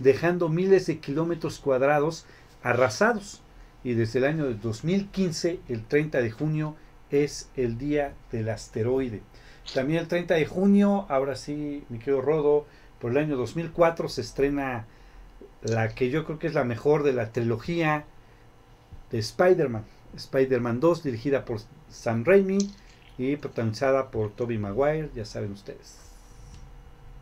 dejando 0.00 0.48
miles 0.50 0.86
de 0.86 0.98
kilómetros 0.98 1.58
cuadrados 1.58 2.26
arrasados. 2.62 3.42
Y 3.82 3.94
desde 3.94 4.18
el 4.18 4.26
año 4.26 4.44
de 4.44 4.54
2015, 4.54 5.60
el 5.68 5.84
30 5.84 6.20
de 6.20 6.30
junio, 6.30 6.76
es 7.10 7.48
el 7.56 7.78
día 7.78 8.12
del 8.30 8.50
asteroide. 8.50 9.22
También 9.72 10.00
el 10.00 10.08
30 10.08 10.34
de 10.34 10.46
junio, 10.46 11.06
ahora 11.08 11.36
sí, 11.36 11.84
mi 11.88 11.98
querido 11.98 12.20
Rodo, 12.20 12.66
por 13.00 13.12
el 13.12 13.18
año 13.18 13.36
2004 13.36 14.08
se 14.08 14.20
estrena 14.20 14.86
la 15.62 15.94
que 15.94 16.10
yo 16.10 16.24
creo 16.24 16.38
que 16.38 16.48
es 16.48 16.54
la 16.54 16.64
mejor 16.64 17.02
de 17.02 17.12
la 17.12 17.32
trilogía 17.32 18.04
de 19.10 19.18
Spider-Man. 19.18 19.84
Spider-Man 20.16 20.80
2, 20.80 21.02
dirigida 21.02 21.44
por 21.44 21.60
Sam 21.88 22.24
Raimi 22.24 22.58
y 23.16 23.36
protagonizada 23.36 24.10
por 24.10 24.32
Tobey 24.32 24.58
Maguire, 24.58 25.10
ya 25.14 25.24
saben 25.24 25.52
ustedes. 25.52 26.07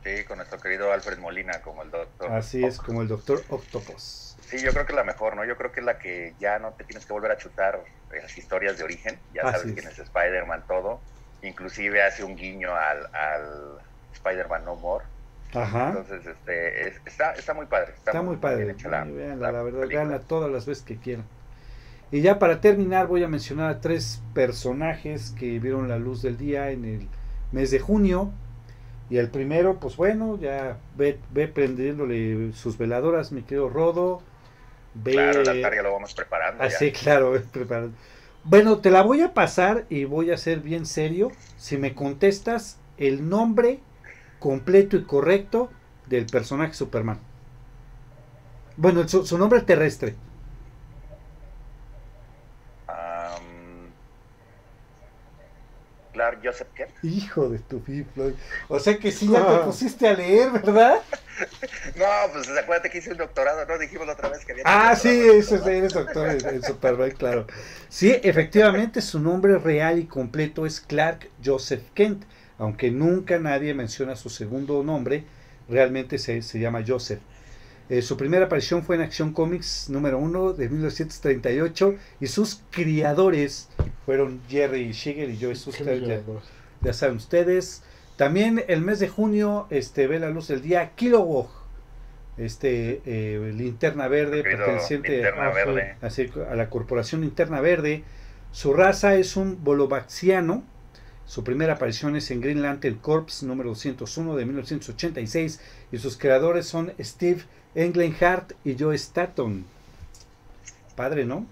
Sí, 0.07 0.23
con 0.23 0.37
nuestro 0.37 0.61
querido 0.61 0.93
Alfred 0.93 1.19
Molina 1.19 1.61
como 1.63 1.83
el 1.83 1.91
doctor. 1.91 2.31
Así 2.31 2.65
es, 2.65 2.79
como 2.79 3.03
el 3.03 3.09
doctor 3.09 3.43
Octopus. 3.49 4.37
Sí, 4.41 4.59
yo 4.63 4.71
creo 4.71 4.87
que 4.87 4.93
es 4.93 4.97
la 4.97 5.03
mejor, 5.03 5.35
¿no? 5.35 5.45
Yo 5.45 5.57
creo 5.57 5.73
que 5.73 5.81
es 5.81 5.87
la 5.87 5.99
que 5.99 6.33
ya 6.39 6.61
no 6.61 6.71
te 6.75 6.85
tienes 6.85 7.05
que 7.05 7.13
volver 7.13 7.33
a 7.33 7.37
chutar 7.37 7.81
las 8.13 8.39
historias 8.39 8.79
de 8.79 8.85
origen. 8.85 9.19
Ya 9.35 9.43
sabes 9.43 9.73
quién 9.73 9.89
es 9.89 9.99
Spider-Man, 9.99 10.63
todo. 10.69 11.01
Inclusive 11.43 12.05
hace 12.05 12.23
un 12.23 12.37
guiño 12.37 12.73
al, 12.73 13.13
al 13.13 13.79
Spider-Man 14.13 14.65
No 14.65 14.77
More. 14.77 15.05
Ajá. 15.53 15.89
Entonces, 15.89 16.25
este, 16.25 16.89
está, 17.05 17.33
está 17.33 17.53
muy 17.53 17.67
padre. 17.67 17.95
Está, 17.97 18.23
muy, 18.23 18.37
padre. 18.37 18.77
la, 18.85 19.05
la, 19.51 19.63
verdad, 19.65 19.89
gana 19.89 20.21
todas 20.21 20.53
las 20.53 20.67
veces 20.67 20.85
que 20.85 20.99
quieran. 20.99 21.27
Y 22.13 22.21
ya 22.21 22.39
para 22.39 22.61
terminar 22.61 23.09
voy 23.09 23.25
a 23.25 23.29
mencionar 23.29 23.71
a 23.71 23.81
tres 23.81 24.23
personajes 24.35 25.35
que 25.37 25.59
vieron 25.59 25.89
la 25.89 25.99
luz 25.99 26.23
del 26.23 26.37
día 26.37 26.71
en 26.71 26.85
el 26.85 27.09
mes 27.51 27.73
de 27.73 27.81
junio. 27.81 28.31
Y 29.09 29.19
el 29.19 29.29
primero, 29.31 29.79
pues 29.79 29.97
bueno, 29.97 30.39
ya 30.39 30.79
ve, 30.97 31.19
ve 31.33 31.47
prendiéndole 31.47 32.53
sus 32.53 32.77
veladoras, 32.77 33.31
mi 33.33 33.43
querido 33.43 33.69
Rodo. 33.69 34.21
Ve... 34.95 35.13
Claro, 35.13 35.43
el 35.43 35.49
altar 35.49 35.75
ya 35.75 35.83
lo 35.83 35.93
vamos 35.93 36.15
preparando. 36.15 36.63
Así, 36.63 36.89
ah, 36.89 36.99
claro, 36.99 37.41
preparando. 37.53 37.97
Bueno, 38.43 38.79
te 38.79 38.91
la 38.91 39.03
voy 39.03 39.23
a 39.23 39.33
pasar 39.35 39.87
y 39.89 40.05
voy 40.05 40.31
a 40.31 40.37
ser 40.37 40.61
bien 40.61 40.87
serio. 40.87 41.31
Si 41.57 41.79
me 41.79 41.95
contestas 41.95 42.79
el 42.97 43.29
nombre 43.29 43.81
completo 44.39 44.97
y 44.97 45.05
correcto 45.05 45.71
del 46.07 46.27
personaje 46.27 46.75
Superman. 46.75 47.19
Bueno, 48.77 49.07
su 49.09 49.39
nombre 49.39 49.61
terrestre. 49.63 50.15
Joseph 56.43 56.69
Kent. 56.75 56.91
Hijo 57.03 57.49
de 57.49 57.59
tu 57.59 57.81
Floyd. 57.81 58.35
O 58.69 58.79
sea 58.79 58.99
que 58.99 59.13
sí, 59.13 59.29
ya 59.29 59.47
te 59.47 59.59
pusiste 59.65 60.09
a 60.09 60.15
leer, 60.15 60.51
¿verdad? 60.51 61.01
no, 61.97 62.05
pues 62.33 62.49
acuérdate 62.49 62.91
que 62.91 62.99
hice 62.99 63.13
un 63.13 63.19
doctorado, 63.19 63.65
¿no? 63.67 63.79
Dijimos 63.79 64.07
la 64.07 64.15
otra 64.15 64.29
vez 64.29 64.45
que 64.45 64.53
había. 64.53 64.65
Ah, 64.67 64.97
sí, 64.97 65.09
eso 65.09 65.57
es, 65.57 65.67
eres 65.67 65.93
doctor 65.93 66.29
en, 66.29 66.63
Superman, 66.63 67.11
claro. 67.13 67.47
Sí, 67.89 68.15
efectivamente, 68.23 69.01
su 69.01 69.21
nombre 69.21 69.59
real 69.59 69.99
y 69.99 70.07
completo 70.07 70.67
es 70.67 70.81
Clark 70.81 71.29
Joseph 71.45 71.83
Kent, 71.95 72.25
aunque 72.59 72.91
nunca 72.91 73.39
nadie 73.39 73.75
menciona 73.75 74.17
su 74.17 74.31
segundo 74.31 74.83
nombre, 74.83 75.25
realmente 75.69 76.19
se, 76.19 76.43
se 76.43 76.59
llama 76.59 76.85
Joseph. 76.87 77.21
Eh, 77.89 78.03
su 78.03 78.17
primera 78.17 78.47
aparición 78.47 78.83
fue 78.83 78.97
en 78.97 79.03
Action 79.03 79.33
Comics 79.33 79.89
número 79.91 80.19
1 80.19 80.55
de 80.55 80.69
1938 80.69 81.95
y 82.21 82.27
sus 82.27 82.63
criadores 82.71 83.69
fueron 84.05 84.41
Jerry 84.49 84.91
Shiger 84.91 85.31
y 85.31 85.39
Joe 85.41 85.55
Suster, 85.55 86.25
ya, 86.83 86.93
saben 86.93 87.17
ustedes. 87.17 87.85
También 88.17 88.65
el 88.67 88.81
mes 88.81 88.99
de 88.99 89.09
junio 89.09 89.67
este, 89.71 90.09
ve 90.09 90.19
la 90.19 90.31
luz 90.31 90.49
del 90.49 90.63
día 90.63 90.93
Kilowog, 90.97 91.49
este 92.39 93.03
eh, 93.07 93.53
linterna 93.55 94.09
verde 94.09 94.43
perteneciente 94.43 95.25
a, 95.27 96.51
a 96.51 96.57
la 96.57 96.71
corporación 96.71 97.21
Linterna 97.21 97.61
Verde. 97.61 98.03
Su 98.53 98.75
raza 98.75 99.15
es 99.15 99.37
un 99.37 99.63
bolovaxiano. 99.63 100.65
Su 101.25 101.45
primera 101.45 101.75
aparición 101.75 102.15
es 102.17 102.31
en 102.31 102.41
Green 102.41 102.63
Lantern 102.63 102.97
Corps 102.97 103.43
número 103.43 103.71
201 103.71 104.37
de 104.37 104.45
1986 104.45 105.61
y 105.93 105.99
sus 105.99 106.17
creadores 106.17 106.67
son 106.67 106.93
Steve 107.01 107.43
Hart 108.21 108.53
y 108.65 108.77
Joe 108.79 108.95
Staton. 108.97 109.65
Padre, 110.95 111.25
¿no? 111.27 111.47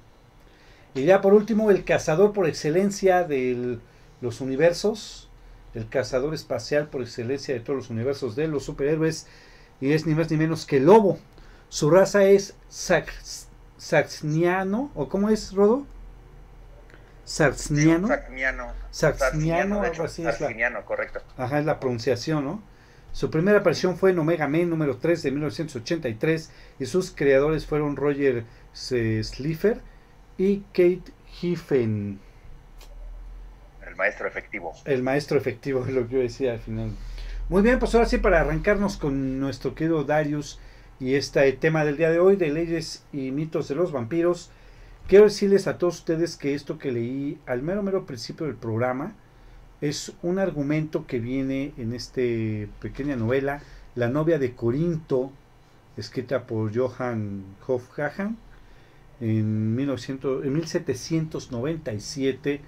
Y 0.94 1.04
ya 1.04 1.20
por 1.20 1.34
último, 1.34 1.70
el 1.70 1.84
cazador 1.84 2.32
por 2.32 2.48
excelencia 2.48 3.24
de 3.24 3.78
los 4.20 4.40
universos, 4.40 5.28
el 5.74 5.88
cazador 5.88 6.32
espacial 6.34 6.88
por 6.88 7.02
excelencia 7.02 7.52
de 7.52 7.60
todos 7.60 7.76
los 7.76 7.90
universos 7.90 8.36
de 8.36 8.48
los 8.48 8.64
superhéroes, 8.64 9.26
y 9.80 9.92
es 9.92 10.06
ni 10.06 10.14
más 10.14 10.30
ni 10.30 10.36
menos 10.36 10.66
que 10.66 10.80
Lobo. 10.80 11.18
Su 11.68 11.90
raza 11.90 12.24
es 12.24 12.54
Saxniano, 13.76 14.90
¿o 14.94 15.08
cómo 15.08 15.30
es, 15.30 15.52
Rodo? 15.52 15.84
Saxniano. 17.24 18.06
Saxniano. 18.08 18.72
Saxniano, 18.90 19.82
algo 19.82 20.04
así 20.04 20.24
es 20.26 20.40
la, 20.40 20.84
correcto. 20.84 21.20
Ajá, 21.36 21.58
es 21.58 21.64
la 21.64 21.80
pronunciación, 21.80 22.44
¿no? 22.44 22.62
Su 23.14 23.30
primera 23.30 23.60
aparición 23.60 23.96
fue 23.96 24.10
en 24.10 24.18
Omega 24.18 24.48
Men 24.48 24.68
número 24.68 24.96
3 24.96 25.22
de 25.22 25.30
1983 25.30 26.50
y 26.80 26.86
sus 26.86 27.12
creadores 27.12 27.64
fueron 27.64 27.94
Roger 27.94 28.44
Slipher 28.72 29.80
y 30.36 30.62
Kate 30.72 31.12
Hiffen. 31.40 32.18
El 33.86 33.94
maestro 33.94 34.26
efectivo. 34.26 34.72
El 34.84 35.04
maestro 35.04 35.38
efectivo 35.38 35.86
es 35.86 35.92
lo 35.94 36.08
que 36.08 36.14
yo 36.14 36.20
decía 36.22 36.54
al 36.54 36.58
final. 36.58 36.90
Muy 37.48 37.62
bien, 37.62 37.78
pues 37.78 37.94
ahora 37.94 38.08
sí 38.08 38.18
para 38.18 38.40
arrancarnos 38.40 38.96
con 38.96 39.38
nuestro 39.38 39.76
querido 39.76 40.02
Darius 40.02 40.58
y 40.98 41.14
este 41.14 41.52
tema 41.52 41.84
del 41.84 41.96
día 41.96 42.10
de 42.10 42.18
hoy 42.18 42.34
de 42.34 42.50
leyes 42.50 43.04
y 43.12 43.30
mitos 43.30 43.68
de 43.68 43.76
los 43.76 43.92
vampiros, 43.92 44.50
quiero 45.06 45.26
decirles 45.26 45.68
a 45.68 45.78
todos 45.78 45.98
ustedes 45.98 46.36
que 46.36 46.54
esto 46.56 46.78
que 46.78 46.90
leí 46.90 47.38
al 47.46 47.62
mero 47.62 47.84
mero 47.84 48.06
principio 48.06 48.46
del 48.46 48.56
programa 48.56 49.14
es 49.88 50.12
un 50.22 50.38
argumento 50.38 51.06
que 51.06 51.20
viene 51.20 51.74
en 51.76 51.92
esta 51.92 52.22
pequeña 52.80 53.16
novela, 53.16 53.60
La 53.94 54.08
novia 54.08 54.38
de 54.38 54.54
Corinto, 54.54 55.30
escrita 55.98 56.46
por 56.46 56.74
Johann 56.74 57.44
Hofhagen 57.66 58.38
en, 59.20 59.76
1900, 59.76 60.46
en 60.46 60.54
1797. 60.54 62.62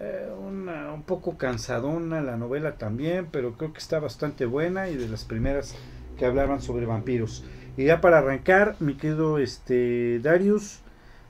Eh, 0.00 0.28
un 0.44 1.04
poco 1.06 1.38
cansadona 1.38 2.20
la 2.20 2.36
novela 2.36 2.74
también, 2.74 3.28
pero 3.30 3.52
creo 3.52 3.72
que 3.72 3.78
está 3.78 4.00
bastante 4.00 4.44
buena 4.44 4.88
y 4.88 4.96
de 4.96 5.08
las 5.08 5.24
primeras 5.24 5.76
que 6.18 6.26
hablaban 6.26 6.60
sobre 6.60 6.84
vampiros. 6.84 7.44
Y 7.76 7.84
ya 7.84 8.00
para 8.00 8.18
arrancar, 8.18 8.74
mi 8.80 8.94
querido 8.94 9.38
este, 9.38 10.18
Darius, 10.18 10.80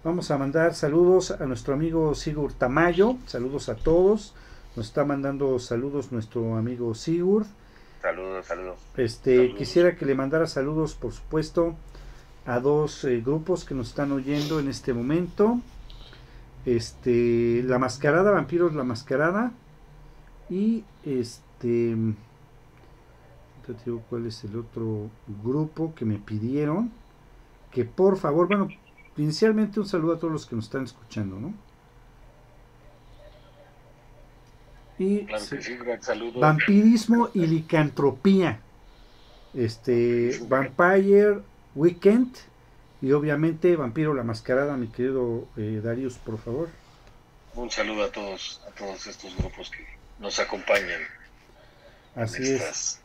vamos 0.02 0.30
a 0.30 0.38
mandar 0.38 0.74
saludos 0.74 1.30
a 1.30 1.44
nuestro 1.44 1.74
amigo 1.74 2.14
Sigurd 2.14 2.54
Tamayo, 2.54 3.18
saludos 3.26 3.68
a 3.68 3.74
todos. 3.74 4.34
Nos 4.76 4.86
está 4.86 5.04
mandando 5.04 5.58
saludos 5.58 6.12
nuestro 6.12 6.56
amigo 6.56 6.94
Sigurd. 6.94 7.46
Saludos, 8.00 8.46
saludos. 8.46 8.78
Este, 8.96 9.54
quisiera 9.54 9.96
que 9.96 10.06
le 10.06 10.14
mandara 10.14 10.46
saludos, 10.46 10.94
por 10.94 11.12
supuesto, 11.12 11.74
a 12.46 12.60
dos 12.60 13.04
eh, 13.04 13.20
grupos 13.20 13.64
que 13.64 13.74
nos 13.74 13.88
están 13.88 14.12
oyendo 14.12 14.60
en 14.60 14.68
este 14.68 14.94
momento. 14.94 15.60
Este, 16.64 17.62
La 17.64 17.78
Mascarada, 17.78 18.30
Vampiros 18.30 18.74
La 18.74 18.84
Mascarada. 18.84 19.52
Y 20.48 20.84
este, 21.04 21.96
te 23.66 23.84
digo 23.84 24.02
cuál 24.08 24.26
es 24.26 24.44
el 24.44 24.56
otro 24.56 25.10
grupo 25.42 25.94
que 25.94 26.04
me 26.04 26.18
pidieron. 26.18 26.90
Que 27.70 27.84
por 27.84 28.16
favor, 28.16 28.46
bueno, 28.46 28.68
inicialmente 29.16 29.80
un 29.80 29.86
saludo 29.86 30.14
a 30.14 30.18
todos 30.18 30.32
los 30.32 30.46
que 30.46 30.56
nos 30.56 30.66
están 30.66 30.84
escuchando, 30.84 31.38
¿no? 31.38 31.54
Y 35.00 35.24
Claro 35.24 35.42
sí. 35.42 35.56
Vampirismo 36.36 37.30
y 37.32 37.46
licantropía. 37.46 38.60
Este, 39.54 40.38
Vampire 40.46 41.38
Weekend. 41.74 42.36
Y 43.00 43.12
obviamente 43.12 43.76
Vampiro 43.76 44.12
la 44.12 44.22
Mascarada, 44.24 44.76
mi 44.76 44.88
querido 44.88 45.48
eh, 45.56 45.80
Darius, 45.82 46.18
por 46.18 46.38
favor. 46.38 46.68
Un 47.54 47.70
saludo 47.70 48.04
a 48.04 48.12
todos, 48.12 48.60
a 48.68 48.70
todos 48.72 49.06
estos 49.06 49.34
grupos 49.38 49.70
que 49.70 49.86
nos 50.18 50.38
acompañan 50.38 51.00
Así 52.14 52.36
en 52.46 52.56
es. 52.56 52.60
estas, 52.60 53.00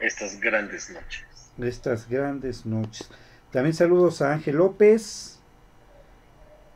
estas 0.00 0.40
grandes 0.40 0.90
noches. 0.90 1.24
estas 1.58 2.08
grandes 2.10 2.66
noches. 2.66 3.08
También 3.50 3.72
saludos 3.74 4.20
a 4.20 4.34
Ángel 4.34 4.56
López, 4.56 5.38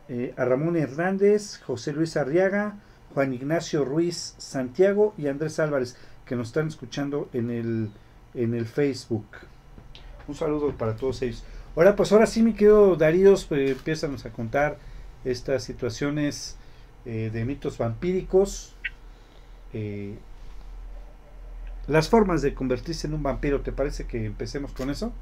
eh, 0.08 0.32
a 0.38 0.44
Ramón 0.46 0.78
Hernández, 0.78 1.60
José 1.66 1.92
Luis 1.92 2.16
Arriaga, 2.16 2.76
Juan 3.14 3.32
Ignacio 3.32 3.84
Ruiz 3.84 4.34
Santiago 4.38 5.14
y 5.18 5.28
Andrés 5.28 5.58
Álvarez, 5.58 5.96
que 6.24 6.36
nos 6.36 6.48
están 6.48 6.68
escuchando 6.68 7.28
en 7.32 7.50
el, 7.50 7.90
en 8.34 8.54
el 8.54 8.66
Facebook. 8.66 9.26
Un 10.28 10.34
saludo 10.34 10.72
para 10.72 10.96
todos 10.96 11.20
ellos. 11.22 11.44
Ahora, 11.76 11.96
pues 11.96 12.12
ahora 12.12 12.26
sí, 12.26 12.42
mi 12.42 12.52
querido 12.52 12.96
Darío, 12.96 13.34
pues, 13.48 13.70
empiézanos 13.70 14.24
a 14.26 14.30
contar 14.30 14.78
estas 15.24 15.64
situaciones 15.64 16.56
eh, 17.04 17.30
de 17.32 17.44
mitos 17.44 17.78
vampíricos. 17.78 18.74
eh, 19.72 20.18
las 21.88 22.08
formas 22.08 22.42
de 22.42 22.54
convertirse 22.54 23.08
en 23.08 23.14
un 23.14 23.22
vampiro, 23.24 23.60
¿te 23.60 23.72
parece 23.72 24.06
que 24.06 24.24
empecemos 24.24 24.72
con 24.72 24.88
eso? 24.88 25.12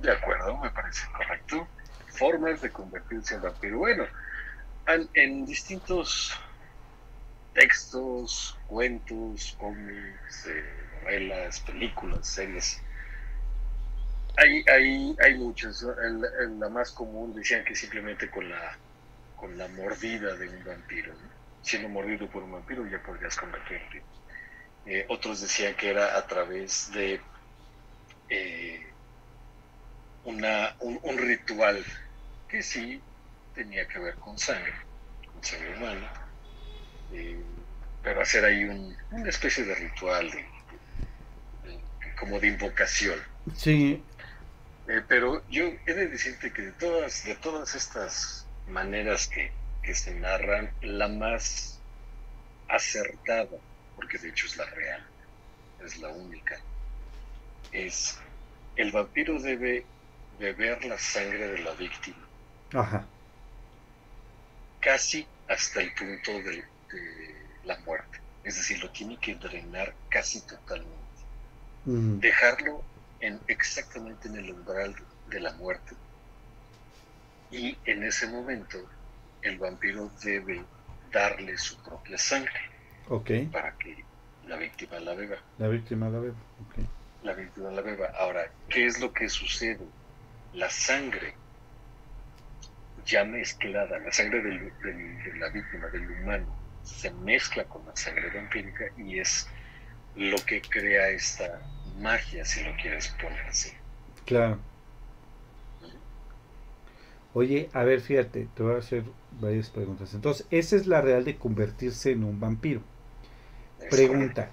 De 0.00 0.10
acuerdo, 0.10 0.56
me 0.56 0.70
parece 0.70 1.06
correcto. 1.14 1.66
Formas 2.06 2.62
de 2.62 2.70
convertirse 2.70 3.34
en 3.34 3.42
vampiro. 3.42 3.78
Bueno, 3.78 4.04
en 5.12 5.44
distintos 5.44 6.32
textos, 7.52 8.56
cuentos, 8.66 9.54
cómics, 9.58 10.46
eh, 10.46 10.88
novelas, 11.02 11.60
películas, 11.60 12.26
series. 12.28 12.78
Hay, 14.36 14.64
hay, 14.72 15.14
hay 15.22 15.34
muchas. 15.34 15.82
la- 15.82 16.68
más 16.70 16.92
común 16.92 17.34
decían 17.34 17.64
que 17.64 17.74
simplemente 17.74 18.30
con 18.30 18.48
la, 18.48 18.80
con 19.34 19.56
la 19.58 19.68
mordida 19.68 20.36
de 20.36 20.48
un 20.48 20.64
vampiro. 20.64 21.14
Siendo 21.60 21.88
mordido 21.88 22.30
por 22.30 22.42
un 22.44 22.52
vampiro 22.52 22.86
ya 22.86 23.02
podrías 23.02 23.36
convertirte. 23.36 24.06
Eh, 24.84 25.06
otros 25.10 25.40
decían 25.42 25.76
que 25.76 25.90
era 25.90 26.16
a 26.18 26.26
través 26.26 26.90
de 26.92 27.20
eh, 28.28 28.94
una, 30.22 30.76
un, 30.80 31.00
un 31.02 31.18
ritual 31.18 31.84
que 32.46 32.62
sí 32.62 33.04
tenía 33.52 33.86
que 33.88 33.98
ver 33.98 34.16
con 34.18 34.38
sangre, 34.38 34.74
con 35.32 35.42
sangre 35.42 35.76
humana, 35.76 36.12
eh, 37.10 37.44
pero 38.02 38.20
hacer 38.22 38.44
ahí 38.44 38.64
un- 38.64 38.96
una 39.10 39.28
especie 39.30 39.64
de 39.64 39.74
ritual, 39.74 40.30
de, 40.30 40.46
de- 41.62 41.84
como 42.18 42.40
de 42.40 42.48
invocación. 42.48 43.20
Sí, 43.54 44.06
Eh, 44.86 45.02
pero 45.08 45.44
yo 45.48 45.64
he 45.86 45.94
de 45.94 46.08
decirte 46.08 46.52
que 46.52 46.62
de 46.62 46.72
todas, 46.72 47.22
de 47.24 47.36
todas 47.36 47.74
estas 47.74 48.50
maneras 48.64 49.28
que, 49.28 49.56
que 49.82 49.94
se 49.94 50.14
narran, 50.14 50.74
la 50.80 51.08
más 51.08 51.84
acertada, 52.68 53.58
porque 53.94 54.18
de 54.18 54.30
hecho 54.30 54.46
es 54.46 54.56
la 54.56 54.66
real, 54.66 55.02
es 55.78 55.98
la 55.98 56.10
única, 56.10 56.56
es 57.70 58.18
el 58.74 58.92
vampiro 58.92 59.40
debe 59.40 59.88
beber 60.32 60.84
la 60.84 60.98
sangre 60.98 61.48
de 61.48 61.58
la 61.60 61.72
víctima, 61.72 62.30
ajá. 62.74 63.08
casi 64.80 65.28
hasta 65.46 65.80
el 65.82 65.94
punto 65.94 66.32
de, 66.42 66.64
de 66.90 67.60
la 67.64 67.78
muerte. 67.80 68.18
Es 68.42 68.56
decir, 68.56 68.82
lo 68.82 68.90
tiene 68.90 69.18
que 69.18 69.34
drenar 69.34 69.94
casi 70.08 70.46
totalmente. 70.46 71.06
Mm, 71.84 72.18
dejarlo 72.20 72.82
en, 73.20 73.40
exactamente 73.48 74.28
en 74.28 74.36
el 74.36 74.52
umbral 74.52 74.94
de 75.26 75.40
la 75.40 75.52
muerte. 75.54 75.96
Y 77.50 77.76
en 77.84 78.04
ese 78.04 78.26
momento 78.28 78.78
el 79.42 79.58
vampiro 79.58 80.10
debe 80.22 80.64
darle 81.12 81.56
su 81.56 81.82
propia 81.82 82.18
sangre 82.18 82.52
para 83.50 83.76
que 83.78 84.04
la 84.42 84.56
víctima 84.56 84.98
la 85.00 85.14
beba. 85.14 85.36
la 85.56 85.68
víctima 85.68 86.08
la 86.10 86.20
veo. 86.20 86.34
ok. 86.60 86.74
La 87.22 87.34
víctima 87.34 87.70
la 87.70 87.82
beba. 87.82 88.06
Ahora, 88.18 88.42
¿qué 88.68 88.86
es 88.86 89.00
lo 89.00 89.12
que 89.12 89.28
sucede? 89.28 89.86
La 90.52 90.68
sangre 90.70 91.34
ya 93.04 93.24
mezclada, 93.24 93.98
la 93.98 94.12
sangre 94.12 94.42
del- 94.42 94.72
del- 94.82 95.22
de 95.24 95.38
la 95.38 95.48
víctima, 95.50 95.88
del 95.88 96.10
humano, 96.10 96.57
se 96.88 97.10
mezcla 97.12 97.64
con 97.64 97.84
la 97.86 97.96
sangre 97.96 98.30
vampírica 98.30 98.86
y 98.96 99.18
es 99.18 99.48
lo 100.16 100.44
que 100.46 100.62
crea 100.62 101.10
esta 101.10 101.60
magia, 102.00 102.44
si 102.44 102.62
lo 102.64 102.74
quieres 102.76 103.08
poner 103.20 103.40
así. 103.48 103.70
Claro. 104.26 104.58
Oye, 107.34 107.70
a 107.72 107.84
ver, 107.84 108.00
fíjate, 108.00 108.48
te 108.54 108.62
voy 108.62 108.74
a 108.74 108.78
hacer 108.78 109.04
varias 109.30 109.70
preguntas. 109.70 110.12
Entonces, 110.14 110.46
esa 110.50 110.76
es 110.76 110.86
la 110.86 111.00
real 111.00 111.24
de 111.24 111.38
convertirse 111.38 112.12
en 112.12 112.24
un 112.24 112.40
vampiro. 112.40 112.82
Pregunta. 113.88 114.50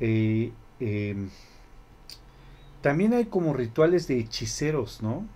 eh, 0.00 0.52
em, 0.80 1.30
también 2.80 3.12
hay 3.14 3.26
como 3.26 3.52
rituales 3.54 4.06
de 4.08 4.18
hechiceros, 4.18 5.02
¿no? 5.02 5.26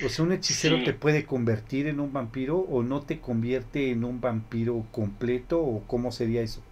O 0.00 0.08
sea, 0.08 0.24
un 0.24 0.32
hechicero 0.32 0.80
Sí. 0.80 0.82
te 0.82 0.92
puede 0.94 1.26
convertir 1.26 1.86
en 1.86 2.00
un 2.00 2.12
vampiro 2.12 2.58
o 2.58 2.82
no 2.82 3.02
te 3.04 3.20
convierte 3.20 3.90
en 3.90 4.04
un 4.04 4.20
vampiro 4.20 4.86
completo 4.92 5.60
o 5.62 5.86
cómo 5.86 6.12
sería 6.12 6.42
eso. 6.42 6.62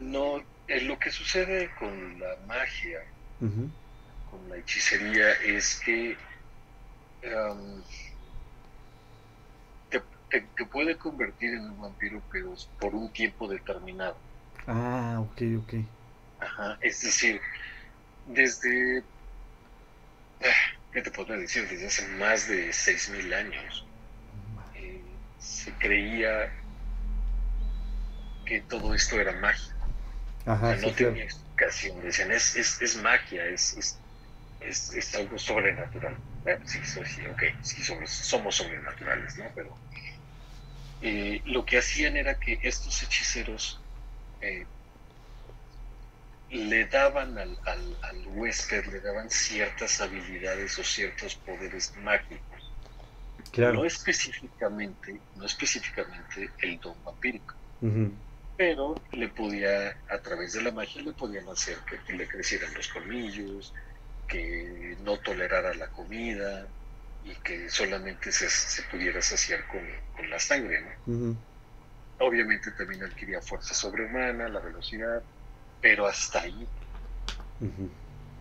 No, 0.00 0.36
eh, 0.66 0.82
lo 0.82 0.98
que 0.98 1.10
sucede 1.10 1.70
con 1.78 2.18
la 2.18 2.36
magia, 2.46 2.98
con 4.24 4.48
la 4.48 4.56
hechicería, 4.56 5.30
es 5.44 5.80
que 5.84 6.16
em, 7.22 7.82
te, 9.88 10.00
te- 10.28 10.40
te 10.56 10.66
puede 10.66 10.98
convertir 10.98 11.54
en 11.54 11.70
un 11.70 11.78
vampiro, 11.80 12.24
pero 12.28 12.52
es 12.52 12.66
por 12.80 12.96
un 12.96 13.12
tiempo 13.12 13.46
determinado. 13.46 14.20
Ah, 14.66 15.20
ok, 15.20 15.40
ok. 15.58 15.72
Ajá, 16.38 16.76
es 16.82 17.00
decir, 17.00 17.40
desde, 18.24 19.06
ah, 20.40 20.81
¿qué 20.92 21.02
te 21.02 21.10
podría 21.10 21.36
decir? 21.38 21.68
Desde 21.68 21.86
hace 21.88 22.08
más 22.08 22.48
de 22.48 22.72
6.000 22.72 23.32
años 23.34 23.90
eh, 24.72 25.20
se 25.36 25.78
creía 25.78 26.50
que 28.44 28.60
todo 28.62 28.94
esto 28.94 29.20
era 29.20 29.32
magia. 29.40 29.74
Ajá, 30.46 30.74
O 30.74 30.76
sea, 30.76 30.78
no 30.78 30.92
sí, 30.92 30.94
claro. 30.94 31.16
tenía 31.16 31.24
explicación. 31.24 32.00
Decían, 32.02 32.32
es, 32.32 32.56
es, 32.56 32.80
es 32.82 32.96
magia, 32.96 33.46
es, 33.46 33.74
es, 33.74 34.04
es, 34.60 34.90
es 34.92 35.14
algo 35.16 35.38
sobrenatural. 35.38 36.20
Bueno, 36.42 36.60
sí, 36.66 36.80
sí, 36.84 37.04
sí, 37.06 37.26
ok, 37.26 37.42
sí, 37.62 37.82
somos, 37.84 38.10
somos 38.12 38.56
sobrenaturales, 38.56 39.36
¿no? 39.38 39.52
Pero 39.54 39.82
eh, 41.00 41.42
lo 41.46 41.64
que 41.64 41.78
hacían 41.78 42.16
era 42.16 42.38
que 42.38 42.58
estos 42.62 43.02
hechiceros 43.02 43.84
eh, 44.40 44.68
le 46.52 46.86
daban 46.86 47.38
al, 47.38 47.58
al, 47.66 47.98
al 48.02 48.26
huésped, 48.28 48.86
le 48.86 49.00
daban 49.00 49.30
ciertas 49.30 50.00
habilidades 50.00 50.78
o 50.78 50.84
ciertos 50.84 51.36
poderes 51.36 51.96
mágicos. 51.96 52.76
Claro. 53.50 53.74
No 53.74 53.84
específicamente, 53.84 55.24
no 55.34 55.46
específicamente 55.46 56.50
el 56.62 56.78
don 56.80 57.02
vampírico 57.02 57.54
Ujú, 57.80 58.22
pero 58.56 59.02
le 59.12 59.28
podía, 59.28 59.88
a 60.08 60.18
través 60.22 60.52
de 60.52 60.62
la 60.62 60.70
magia, 60.72 61.02
le 61.02 61.12
podían 61.14 61.48
hacer 61.48 61.78
que, 61.84 62.12
le 62.12 62.28
crecieran 62.28 62.72
los 62.74 62.88
colmillos, 62.88 63.72
que 64.26 64.96
no 65.00 65.18
tolerara 65.18 65.74
la 65.74 65.88
comida 65.90 66.72
y 67.20 67.34
que 67.36 67.68
solamente 67.68 68.30
se, 68.32 68.48
se 68.48 68.82
pudiera 68.84 69.20
saciar 69.20 69.66
con, 69.66 69.86
con 70.12 70.28
la 70.30 70.38
sangre. 70.38 70.80
¿no? 70.82 70.90
ujú. 71.06 71.44
Obviamente 72.18 72.72
también 72.72 73.02
adquiría 73.02 73.42
fuerza 73.42 73.74
sobrehumana, 73.74 74.48
la 74.48 74.60
velocidad, 74.60 75.26
pero 75.82 76.06
hasta 76.06 76.40
ahí. 76.42 76.66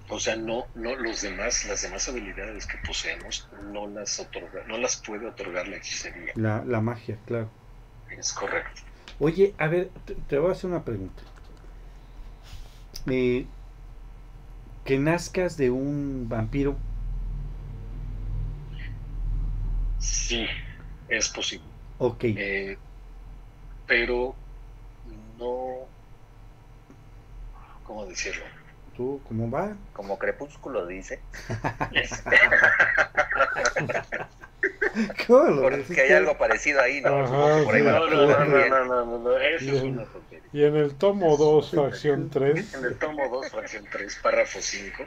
O 0.09 0.19
sea, 0.19 0.35
no, 0.35 0.67
no 0.75 0.95
los 0.95 1.21
demás, 1.21 1.65
las 1.65 1.81
demás 1.81 2.07
habilidades 2.07 2.67
que 2.67 2.77
poseemos 2.77 3.49
no 3.51 3.87
las 3.87 4.19
otorga, 4.19 4.63
no 4.67 4.77
las 4.77 4.97
puede 4.97 5.27
otorgar 5.27 5.67
la 5.67 5.77
hechicería. 5.77 6.35
La, 6.35 6.65
la 6.65 6.81
magia, 6.81 7.17
claro. 7.25 7.47
Es 8.09 8.31
correcto. 8.33 8.81
Oye, 9.19 9.55
a 9.57 9.67
ver, 9.67 9.89
te, 10.05 10.15
te 10.15 10.37
voy 10.39 10.49
a 10.49 10.51
hacer 10.53 10.69
una 10.69 10.83
pregunta. 10.83 11.23
Eh, 13.07 13.45
que 14.83 14.99
nazcas 14.99 15.57
de 15.57 15.69
un 15.71 16.27
vampiro, 16.29 16.75
Sí, 19.97 20.45
es 21.07 21.29
posible. 21.29 21.65
ok, 21.99 22.25
Eh, 22.35 22.77
pero 23.85 24.35
no, 25.37 25.90
¿cómo 27.91 28.05
decirlo? 28.05 28.45
¿tú 28.95 29.21
cómo 29.27 29.51
va? 29.51 29.75
Como 29.91 30.17
Crepúsculo 30.17 30.87
dice. 30.87 31.23
Es- 31.91 32.23
Porque 35.61 36.01
hay 36.01 36.11
algo 36.11 36.37
parecido 36.37 36.81
ahí, 36.81 37.01
¿no? 37.01 37.09
no, 37.09 38.07
no, 38.07 38.85
no, 38.85 38.85
no, 38.85 39.19
no, 39.19 39.37
eso 39.37 39.75
es 39.75 39.83
una 39.83 40.05
tontería. 40.05 40.49
Y 40.53 40.63
en 40.63 40.75
el 40.77 40.95
tomo 40.95 41.35
2, 41.35 41.69
fracción 41.71 42.29
3. 42.29 42.73
En 42.75 42.85
el 42.85 42.97
tomo 42.97 43.27
2, 43.29 43.49
fracción 43.49 43.85
3, 43.91 44.17
párrafo 44.23 44.59
5. 44.61 45.03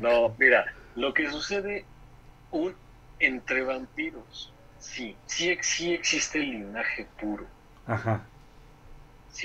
No, 0.00 0.34
mira, 0.38 0.66
lo 0.96 1.14
que 1.14 1.30
sucede 1.30 1.86
un, 2.50 2.76
entre 3.18 3.62
vampiros, 3.62 4.54
sí, 4.78 5.18
sí, 5.26 5.56
sí 5.62 5.94
existe 5.94 6.40
el 6.40 6.50
linaje 6.50 7.08
puro. 7.18 7.46
Ajá. 7.86 8.28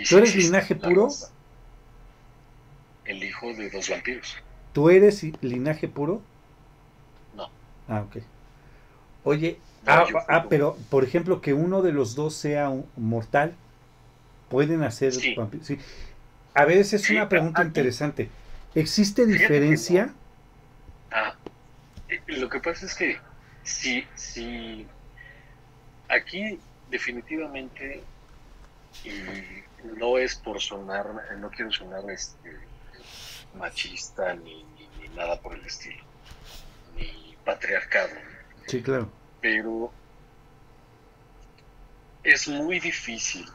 ¿Tú 0.10 0.18
eres 0.18 0.36
linaje 0.36 0.76
puro? 0.76 1.10
El 3.12 3.22
hijo 3.26 3.54
de 3.54 3.70
dos 3.70 3.90
vampiros. 3.90 4.38
¿Tú 4.72 4.90
eres 4.90 5.22
linaje 5.44 5.90
puro? 5.90 6.22
No. 7.36 7.50
Ah, 7.90 8.06
ok. 8.08 8.24
Oye, 9.26 9.60
ah, 9.86 10.06
ah 10.30 10.46
pero 10.48 10.78
por 10.90 11.04
ejemplo 11.04 11.42
que 11.42 11.54
uno 11.54 11.82
de 11.82 11.92
los 11.92 12.16
dos 12.16 12.34
sea 12.34 12.70
un 12.70 12.88
mortal, 12.96 13.54
pueden 14.50 14.82
hacer 14.84 15.12
sí. 15.14 15.36
Sí. 15.62 15.78
A 16.54 16.64
veces 16.64 17.04
es 17.04 17.10
una 17.10 17.28
pregunta 17.28 17.62
interesante. 17.64 18.30
¿Existe 18.76 19.26
diferencia? 19.26 20.14
Ah, 21.12 21.36
eh, 22.08 22.22
lo 22.28 22.48
que 22.48 22.62
pasa 22.62 22.86
es 22.86 22.96
que 22.96 23.18
si, 23.64 24.06
si 24.16 24.88
aquí 26.08 26.58
definitivamente 26.90 28.04
y 29.04 29.10
no 30.00 30.18
es 30.18 30.36
por 30.36 30.62
sonar, 30.62 31.08
no 31.40 31.50
quiero 31.50 31.74
sonar 31.74 32.10
este 32.10 32.71
machista 33.56 34.34
ni, 34.36 34.64
ni, 34.64 35.08
nada 35.16 35.40
por 35.42 35.54
el 35.54 35.66
estilo, 35.66 36.02
ni 36.96 37.36
patriarcado. 37.44 38.14
Sí, 38.68 38.82
claro. 38.82 39.10
Pero 39.42 39.92
es 42.24 42.48
muy 42.48 42.80
difícil 42.80 43.46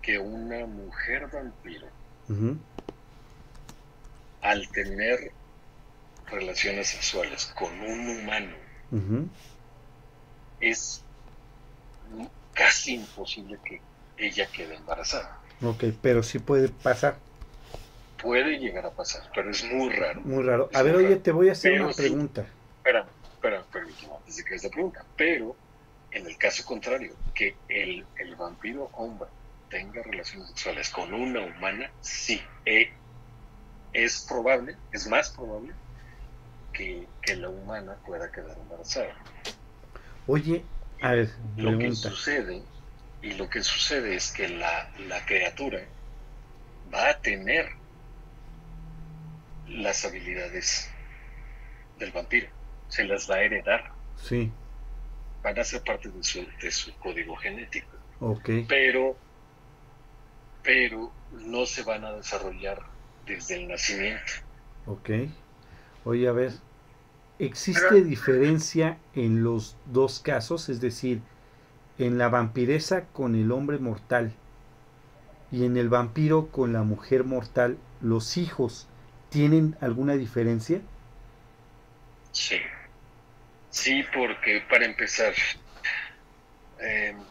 que 0.00 0.18
una 0.18 0.66
mujer 0.66 1.28
vampiro, 1.28 1.86
al 4.40 4.68
tener 4.70 5.32
relaciones 6.26 6.88
sexuales 6.88 7.52
con 7.54 7.72
un 7.80 8.08
humano, 8.08 8.56
es 10.60 11.02
casi 12.54 12.94
imposible 12.94 13.58
que 13.64 13.80
ella 14.16 14.46
quede 14.46 14.76
embarazada. 14.76 15.38
Ok, 15.62 15.84
pero 16.00 16.22
sí 16.22 16.38
puede 16.38 16.68
pasar. 16.68 17.18
Puede 18.22 18.58
llegar 18.58 18.86
a 18.86 18.90
pasar, 18.90 19.22
pero 19.34 19.50
es 19.50 19.64
muy 19.64 19.90
raro. 19.90 20.20
Muy 20.22 20.42
raro. 20.44 20.70
a 20.72 20.82
ver, 20.82 20.96
oye, 20.96 21.16
te 21.16 21.32
voy 21.32 21.48
a 21.48 21.52
hacer 21.52 21.80
una 21.82 21.92
pregunta. 21.92 22.46
espera, 22.78 23.06
espera, 23.34 23.64
permíteme, 23.72 24.14
antes 24.14 24.36
de 24.36 24.44
que 24.44 24.54
esta 24.54 24.68
pregunta. 24.70 25.04
Pero, 25.16 25.56
en 26.12 26.26
el 26.26 26.38
caso 26.38 26.64
contrario, 26.64 27.14
que 27.34 27.56
el, 27.68 28.06
el 28.16 28.36
vampiro 28.36 28.90
hombre 28.94 29.28
tenga 29.68 30.02
relaciones 30.02 30.48
sexuales 30.48 30.90
con 30.90 31.12
una 31.12 31.40
humana, 31.40 31.90
sí, 32.00 32.40
eh, 32.64 32.92
es 33.92 34.24
probable, 34.28 34.76
es 34.92 35.08
más 35.08 35.30
probable 35.30 35.72
que, 36.72 37.06
que, 37.22 37.36
la 37.36 37.48
humana 37.48 37.96
pueda 38.06 38.30
quedar 38.30 38.56
embarazada. 38.56 39.14
Oye, 40.26 40.64
a 41.00 41.12
ver, 41.12 41.30
lo 41.56 41.76
que 41.78 41.92
sucede 41.92 42.62
y 43.22 43.34
lo 43.34 43.48
que 43.48 43.62
sucede 43.62 44.14
es 44.14 44.32
que 44.32 44.48
la, 44.48 44.90
criatura 45.26 45.80
va 46.92 47.10
a 47.10 47.18
tener 47.18 47.70
las 49.72 50.04
habilidades 50.04 50.90
del 51.98 52.12
vampiro, 52.12 52.48
se 52.88 53.04
las 53.04 53.30
va 53.30 53.36
a 53.36 53.42
heredar. 53.42 53.92
Sí. 54.16 54.50
Van 55.42 55.58
a 55.58 55.64
ser 55.64 55.82
parte 55.82 56.08
de 56.08 56.22
su, 56.22 56.46
de 56.60 56.70
su 56.70 56.94
código 56.98 57.36
genético. 57.36 57.88
Ok. 58.20 58.50
Pero, 58.68 59.16
pero 60.62 61.12
no 61.32 61.66
se 61.66 61.82
van 61.82 62.04
a 62.04 62.12
desarrollar 62.12 62.80
desde 63.26 63.56
el 63.56 63.68
nacimiento. 63.68 64.32
Ok. 64.86 65.10
Oye, 66.04 66.28
a 66.28 66.32
ver, 66.32 66.52
¿existe 67.38 68.02
diferencia 68.02 68.98
en 69.14 69.42
los 69.42 69.76
dos 69.86 70.20
casos? 70.20 70.68
Es 70.68 70.80
decir, 70.80 71.20
en 71.98 72.18
la 72.18 72.28
vampiresa 72.28 73.06
con 73.06 73.34
el 73.34 73.52
hombre 73.52 73.78
mortal 73.78 74.32
y 75.50 75.64
en 75.64 75.76
el 75.76 75.88
vampiro 75.88 76.48
con 76.48 76.72
la 76.72 76.82
mujer 76.82 77.24
mortal, 77.24 77.78
¿los 78.00 78.36
hijos 78.36 78.88
tienen 79.32 79.76
alguna 79.80 80.14
diferencia? 80.14 80.82
Sí. 82.32 82.60
Sí, 83.70 84.04
porque 84.14 84.60
para 84.68 84.84
empezar, 84.84 85.34
em, 86.78 87.28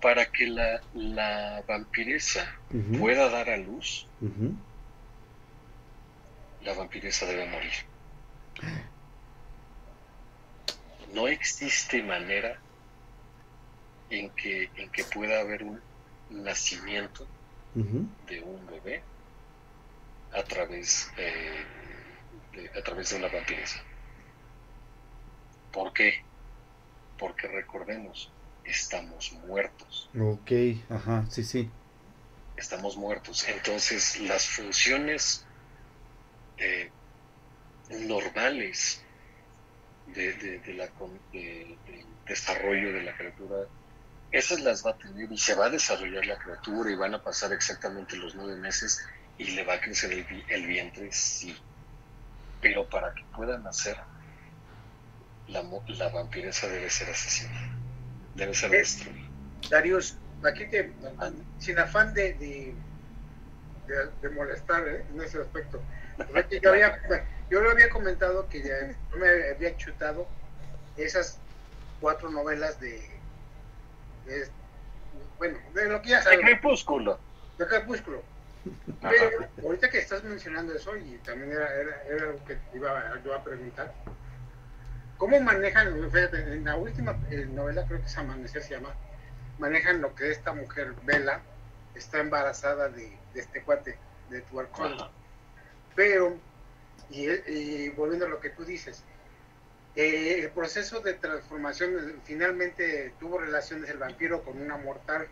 para 0.00 0.30
que 0.30 0.46
la, 0.48 0.82
la 0.94 1.62
vampiresa 1.66 2.60
pueda 2.90 3.28
dar 3.30 3.50
a 3.50 3.56
luz, 3.56 4.10
la 6.60 6.72
vampiresa 6.74 7.26
debe 7.26 7.46
morir. 7.46 7.72
No 11.14 11.28
existe 11.28 12.02
manera 12.02 12.64
en 14.10 14.30
que, 14.30 14.70
en 14.76 14.90
que 14.90 15.04
pueda 15.04 15.40
haber 15.40 15.62
un 15.64 15.80
nacimiento 16.30 17.26
de 18.26 18.40
un 18.42 18.66
bebé 18.66 19.04
a 20.34 20.42
través, 20.44 21.10
eh, 21.16 21.64
de, 22.52 22.78
a 22.78 22.82
través 22.82 23.10
de 23.10 23.16
una 23.16 23.28
vampiresa. 23.28 23.82
¿Por 25.72 25.92
qué? 25.92 26.24
Porque 27.18 27.48
recordemos, 27.48 28.30
estamos 28.64 29.32
muertos. 29.46 30.10
Ok, 30.18 30.52
ajá, 30.90 31.26
sí, 31.30 31.44
sí. 31.44 31.70
Estamos 32.56 32.96
muertos. 32.96 33.46
Entonces, 33.48 34.20
las 34.20 34.46
funciones 34.46 35.46
eh, 36.58 36.90
normales 37.90 39.02
de, 40.06 40.32
de, 40.34 40.74
la, 40.74 40.88
del 41.32 41.78
desarrollo 42.26 42.92
de 42.92 43.02
la 43.02 43.16
criatura 43.16 43.66
esas 44.32 44.60
las 44.60 44.84
va 44.84 44.92
a 44.92 44.96
tener 44.96 45.30
y 45.30 45.38
se 45.38 45.54
va 45.54 45.66
a 45.66 45.70
desarrollar 45.70 46.24
la 46.24 46.38
criatura 46.38 46.90
y 46.90 46.94
van 46.94 47.14
a 47.14 47.22
pasar 47.22 47.52
exactamente 47.52 48.16
los 48.16 48.34
nueve 48.34 48.56
meses 48.56 49.06
y 49.42 49.50
le 49.52 49.64
va 49.64 49.74
a 49.74 49.80
crecer 49.80 50.12
el, 50.48 50.66
vientre, 50.66 51.10
sí. 51.12 51.56
Pero 52.60 52.88
para 52.88 53.12
que 53.14 53.24
pueda 53.36 53.58
nacer, 53.58 53.96
la, 55.48 55.64
la 55.88 56.08
vampiresa 56.10 56.68
debe 56.68 56.88
ser 56.88 57.10
asesinada, 57.10 57.70
debe 58.34 58.54
ser 58.54 58.70
destruida. 58.70 59.28
Darius, 59.68 60.16
aquí 60.44 60.66
te, 60.66 60.92
sin 61.58 61.78
afán 61.78 62.14
de, 62.14 62.34
de, 62.34 64.28
molestar 64.30 64.86
¿eh? 64.86 65.04
en 65.12 65.20
ese 65.20 65.40
aspecto, 65.40 65.82
yo, 66.62 66.70
había, 66.70 67.00
yo 67.50 67.60
lo 67.60 67.70
había 67.70 67.90
comentado 67.90 68.48
que 68.48 68.62
ya 68.62 69.18
me 69.18 69.50
había 69.50 69.76
chutado 69.76 70.28
esas 70.96 71.38
cuatro 72.00 72.30
novelas 72.30 72.80
de 72.80 73.02
bueno, 75.38 75.58
de 75.74 75.88
lo 75.88 76.00
que 76.00 76.10
ya 76.10 76.22
sabes. 76.22 76.38
De 76.38 76.44
crepúsculo. 76.44 77.18
De 77.58 77.66
crepúsculo. 77.66 78.22
Pero 79.00 79.48
ahorita 79.62 79.90
que 79.90 79.98
estás 79.98 80.22
mencionando 80.24 80.74
eso, 80.74 80.96
y 80.96 81.18
también 81.24 81.52
era, 81.52 81.74
era, 81.74 82.26
algo 82.28 82.44
que 82.44 82.58
iba 82.74 83.20
yo 83.24 83.34
a 83.34 83.42
preguntar, 83.42 83.92
¿cómo 85.16 85.40
manejan, 85.40 85.88
en 85.88 86.64
la 86.64 86.76
última 86.76 87.12
novela, 87.50 87.84
creo 87.86 88.00
que 88.00 88.06
es 88.06 88.16
Amanecer 88.16 88.62
se 88.62 88.74
llama, 88.74 88.94
manejan 89.58 90.00
lo 90.00 90.14
que 90.14 90.30
esta 90.30 90.52
mujer, 90.52 90.94
Vela, 91.04 91.40
está 91.94 92.20
embarazada 92.20 92.88
de, 92.88 93.16
este 93.34 93.62
cuate, 93.62 93.98
de 94.30 94.40
tu 94.42 94.62
Pero, 95.96 96.38
y, 97.10 97.28
y 97.30 97.88
volviendo 97.90 98.26
a 98.26 98.28
lo 98.28 98.40
que 98.40 98.50
tú 98.50 98.64
dices, 98.64 99.04
eh, 99.94 100.40
el 100.40 100.50
proceso 100.50 101.00
de 101.00 101.14
transformación 101.14 102.22
finalmente 102.24 103.12
tuvo 103.20 103.38
relaciones 103.38 103.90
el 103.90 103.98
vampiro 103.98 104.42
con 104.42 104.60
una 104.60 104.78
mortal. 104.78 105.28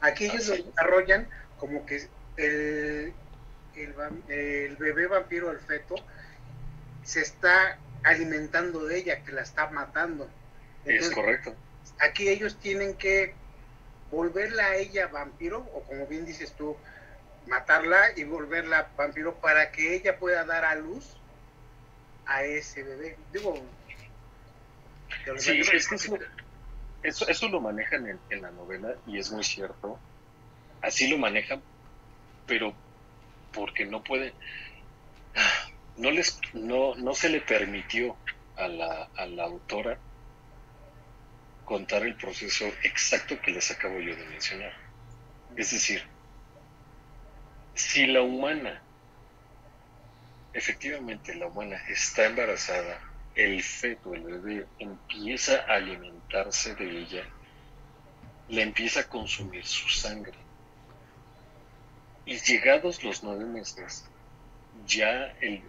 Aquí 0.00 0.26
ellos 0.26 0.46
lo 0.46 0.56
desarrollan 0.56 1.28
como 1.62 1.86
que 1.86 2.08
el, 2.38 3.12
el, 3.76 4.76
bebé 4.78 5.06
vampiro, 5.06 5.52
el 5.52 5.60
feto, 5.60 5.94
se 7.04 7.20
está 7.20 7.78
alimentando 8.02 8.84
de 8.84 8.98
ella, 8.98 9.22
que 9.22 9.30
la 9.30 9.42
está 9.42 9.70
matando. 9.70 10.28
es 10.84 11.08
correcto. 11.10 11.54
Aquí 12.00 12.28
ellos 12.28 12.58
tienen 12.58 12.96
que 12.96 13.34
volverla 14.10 14.64
a 14.64 14.74
ella 14.74 15.06
vampiro, 15.06 15.60
o 15.72 15.84
como 15.84 16.08
bien 16.08 16.26
dices 16.26 16.52
tú, 16.54 16.76
matarla 17.46 18.10
y 18.16 18.24
volverla 18.24 18.90
vampiro 18.96 19.36
para 19.36 19.70
que 19.70 19.94
ella 19.94 20.18
pueda 20.18 20.44
dar 20.44 20.64
a 20.64 20.74
luz 20.74 21.16
a 22.26 22.42
ese 22.42 22.82
bebé. 22.82 23.16
Digo, 23.32 23.54
sí, 25.36 25.60
es 25.60 25.88
que 25.88 25.94
eso, 27.04 27.28
eso, 27.28 27.48
lo 27.48 27.60
manejan 27.60 28.08
en, 28.08 28.18
en, 28.30 28.42
la 28.42 28.50
novela 28.50 28.96
y 29.06 29.20
es 29.20 29.30
muy 29.30 29.44
cierto. 29.44 30.00
Así 30.82 31.08
lo 31.08 31.16
manejan, 31.16 31.62
pero 32.46 32.74
porque 33.52 33.86
no 33.86 34.02
puede, 34.02 34.34
no 35.96 36.10
les, 36.10 36.40
no, 36.52 36.94
no 36.96 37.14
se 37.14 37.28
le 37.28 37.40
permitió 37.40 38.16
a 38.56 38.68
la, 38.68 39.08
a 39.16 39.26
la 39.26 39.44
autora 39.44 39.98
contar 41.64 42.02
el 42.02 42.16
proceso 42.16 42.66
exacto 42.82 43.40
que 43.40 43.52
les 43.52 43.70
acabo 43.70 44.00
yo 44.00 44.14
de 44.16 44.26
mencionar. 44.26 44.72
Es 45.56 45.70
decir, 45.70 46.02
si 47.74 48.06
la 48.06 48.22
humana, 48.22 48.82
efectivamente 50.52 51.34
la 51.34 51.46
humana 51.46 51.76
está 51.88 52.26
embarazada, 52.26 53.00
el 53.34 53.62
feto, 53.62 54.14
el 54.14 54.22
bebé, 54.22 54.66
empieza 54.78 55.62
a 55.62 55.76
alimentarse 55.76 56.74
de 56.74 57.02
ella, 57.02 57.24
le 58.48 58.62
empieza 58.62 59.00
a 59.00 59.08
consumir 59.08 59.64
su 59.64 59.88
sangre. 59.88 60.41
Y 62.24 62.38
llegados 62.38 63.02
los 63.02 63.22
nueve 63.22 63.44
meses, 63.44 64.04
ya 64.86 65.34
el, 65.40 65.62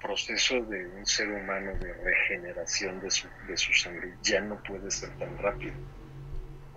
proceso 0.00 0.62
de 0.62 0.86
un 0.86 1.06
ser 1.06 1.28
humano 1.28 1.72
de 1.78 1.92
regeneración 1.94 3.00
de 3.00 3.10
su, 3.10 3.26
de 3.48 3.56
su 3.56 3.72
sangre 3.72 4.14
ya 4.22 4.40
no 4.40 4.62
puede 4.62 4.90
ser 4.90 5.10
tan 5.18 5.36
rápido. 5.38 5.72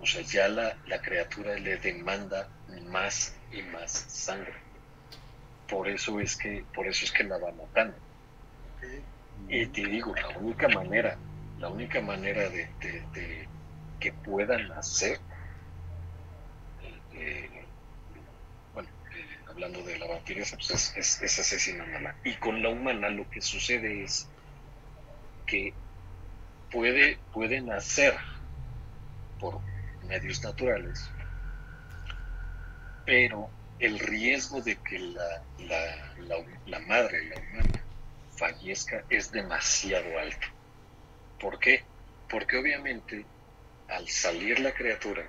O 0.00 0.06
sea, 0.06 0.22
ya 0.22 0.48
la, 0.48 0.76
la 0.86 1.00
criatura 1.00 1.54
le 1.56 1.76
demanda 1.76 2.48
más 2.88 3.36
y 3.52 3.62
más 3.62 3.92
sangre. 3.92 4.54
Por 5.68 5.88
eso 5.88 6.18
es 6.18 6.36
que, 6.36 6.64
por 6.74 6.86
eso 6.86 7.04
es 7.04 7.12
que 7.12 7.24
la 7.24 7.38
va 7.38 7.52
matando. 7.52 7.96
Y 9.48 9.66
te 9.66 9.86
digo, 9.86 10.14
la 10.14 10.28
única 10.38 10.68
manera, 10.68 11.16
la 11.58 11.68
única 11.68 12.00
manera 12.00 12.48
de, 12.48 12.68
que 13.98 14.12
puedan 14.12 14.68
nacer, 14.68 15.18
eh, 16.82 17.00
eh, 17.14 17.49
hablando 19.62 19.82
de 19.82 19.98
la 19.98 20.06
vampiresa, 20.06 20.56
pues 20.56 20.70
es, 20.96 21.20
es, 21.22 21.52
es. 21.52 21.74
Y 22.24 22.34
con 22.36 22.62
la 22.62 22.70
humana 22.70 23.10
lo 23.10 23.28
que 23.28 23.42
sucede 23.42 24.04
es 24.04 24.26
que 25.46 25.74
puede, 26.70 27.18
puede 27.32 27.60
nacer 27.60 28.16
por 29.38 29.60
medios 30.06 30.42
naturales, 30.42 31.10
pero 33.04 33.50
el 33.78 33.98
riesgo 33.98 34.62
de 34.62 34.76
que 34.76 34.98
la, 34.98 35.42
la, 35.58 36.44
la, 36.66 36.78
madre, 36.80 37.24
la 37.24 37.36
humana, 37.36 37.84
fallezca 38.36 39.04
es 39.10 39.30
demasiado 39.30 40.18
alto. 40.18 40.46
¿Por 41.38 41.58
qué? 41.58 41.84
Porque 42.30 42.56
obviamente 42.56 43.26
al 43.88 44.08
salir 44.08 44.58
la 44.60 44.72
criatura, 44.72 45.26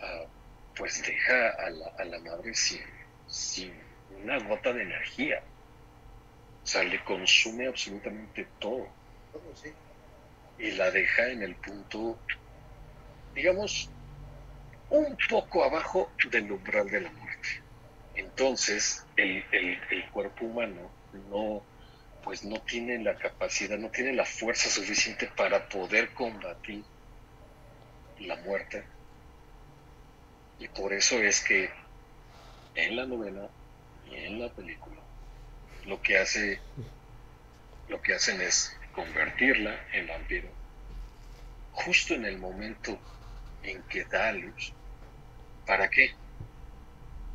ah, 0.00 0.24
pues 0.78 1.02
deja 1.02 1.50
a 1.50 1.70
la, 1.70 1.86
a 1.98 2.04
la 2.04 2.18
madre 2.20 2.54
sin, 2.54 2.80
sin, 3.26 3.72
una 4.22 4.38
gota 4.38 4.72
de 4.72 4.82
energía. 4.82 5.42
O 6.62 6.66
sea, 6.66 6.84
le 6.84 7.02
consume 7.04 7.66
absolutamente 7.66 8.46
todo. 8.58 8.88
Y 10.58 10.70
la 10.72 10.90
deja 10.90 11.28
en 11.28 11.42
el 11.42 11.54
punto 11.56 12.18
digamos, 13.38 13.88
un 14.90 15.16
poco 15.30 15.62
abajo 15.62 16.10
del 16.30 16.50
umbral 16.50 16.90
de 16.90 17.02
la 17.02 17.10
muerte. 17.12 17.48
Entonces, 18.16 19.06
el, 19.16 19.44
cuerpo 20.12 20.46
humano 20.46 20.90
no, 21.30 21.62
pues 22.24 22.42
no 22.42 22.60
tiene 22.62 22.98
la 22.98 23.16
capacidad, 23.16 23.78
no 23.78 23.90
tiene 23.90 24.12
la 24.12 24.24
fuerza 24.24 24.68
suficiente 24.68 25.30
para 25.36 25.68
poder 25.68 26.12
combatir 26.14 26.82
la 28.18 28.34
muerte. 28.36 28.82
Y 30.58 30.68
por 30.68 30.92
eso 30.92 31.16
es 31.16 31.40
que 31.42 31.70
en 32.74 32.96
la 32.96 33.06
novela 33.06 33.48
y 34.10 34.14
en 34.16 34.40
la 34.40 34.50
película 34.52 34.96
lo 35.86 36.00
que 36.02 36.18
hace 36.18 36.60
lo 37.88 38.02
que 38.02 38.14
hacen 38.14 38.40
es 38.40 38.76
convertirla 38.92 39.74
en 39.92 40.06
vampiro 40.06 40.58
justo 41.84 42.14
en 42.14 42.24
el 42.24 42.38
momento 42.38 42.98
en 43.62 43.82
que 43.84 44.04
da 44.04 44.32
luz. 44.32 44.72
¿Para 45.66 45.88
qué? 45.88 46.14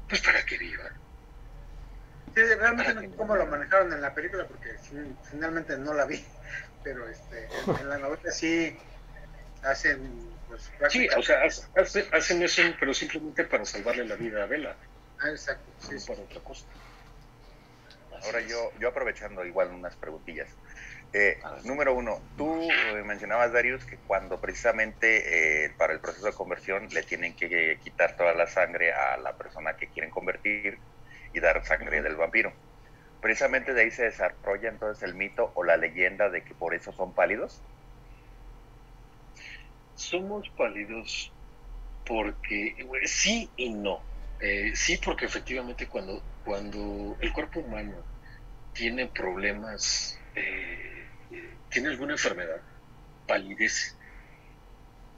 Pues 0.09 0.21
para 0.21 0.45
que 0.45 0.57
viva. 0.57 0.91
Sí, 2.36 2.41
realmente 2.41 2.93
no 2.93 3.01
sé 3.01 3.09
cómo 3.11 3.36
lo 3.36 3.45
manejaron 3.45 3.93
en 3.93 4.01
la 4.01 4.13
película 4.13 4.45
porque 4.47 4.76
finalmente 5.30 5.78
no 5.78 5.93
la 5.93 6.05
vi, 6.05 6.24
pero 6.84 7.07
este, 7.07 7.47
en, 7.80 7.89
la 7.89 7.97
novela 7.97 8.32
sí 8.32 8.76
hacen 9.63 10.32
pues 10.78 10.93
Sí, 10.93 11.08
o 11.16 11.24
sea, 11.24 11.41
hacen 12.12 12.43
eso, 12.43 12.62
pero 12.80 12.93
simplemente 12.93 13.43
para 13.45 13.66
salvarle 13.66 14.06
la 14.06 14.16
vida 14.16 14.43
a 14.43 14.45
Vela. 14.45 14.78
Ah, 15.20 15.30
exacto. 15.30 15.72
Sí, 15.80 15.95
para 16.08 16.22
otra 16.22 16.41
cosa. 16.41 16.66
Ahora 18.24 18.41
yo, 18.41 18.72
yo 18.80 18.89
aprovechando 18.89 19.43
igual 19.45 19.72
unas 19.72 19.95
preguntillas. 19.97 20.56
Eh, 21.12 21.39
número 21.64 21.93
uno, 21.93 22.22
tú 22.38 22.70
eh, 22.72 23.04
mencionabas, 23.04 23.51
Darius, 23.51 23.86
que 23.86 23.97
cuando 23.97 24.39
precisamente 24.39 25.66
eh, 25.66 25.72
para 25.78 25.93
el 25.93 25.99
proceso 25.99 26.26
de 26.26 26.34
conversión 26.34 26.88
le 26.91 27.04
tienen 27.04 27.36
que 27.36 27.80
quitar 27.84 28.16
toda 28.16 28.34
la 28.34 28.47
sangre 28.47 28.93
a 28.93 29.18
la 29.18 29.36
persona 29.38 29.76
que 29.76 29.89
quieren 29.89 30.10
convertir 30.10 30.80
y 31.32 31.39
dar 31.39 31.66
sangre 31.66 32.01
del 32.01 32.16
vampiro. 32.16 32.54
Precisamente 33.20 33.74
de 33.74 33.82
ahí 33.82 33.91
se 33.91 34.04
desarrolla 34.04 34.70
entonces 34.70 35.04
el 35.04 35.16
mito 35.16 35.51
o 35.56 35.64
la 35.64 35.78
leyenda 35.78 36.30
de 36.30 36.43
que 36.43 36.56
por 36.56 36.74
eso 36.74 36.91
son 36.91 37.14
pálidos. 37.14 37.64
Somos 39.95 40.49
pálidos 40.49 41.31
porque 42.05 42.75
sí 43.05 43.49
y 43.57 43.69
no. 43.69 44.01
sí, 44.73 44.97
porque 45.03 45.25
efectivamente 45.25 45.87
cuando, 45.87 46.21
cuando 46.43 47.17
el 47.21 47.31
cuerpo 47.31 47.61
humano 47.61 47.95
tiene 48.73 49.07
problemas 49.07 50.19
tiene 51.73 51.89
alguna 51.89 52.13
enfermedad, 52.13 52.61
palidece. 53.27 53.95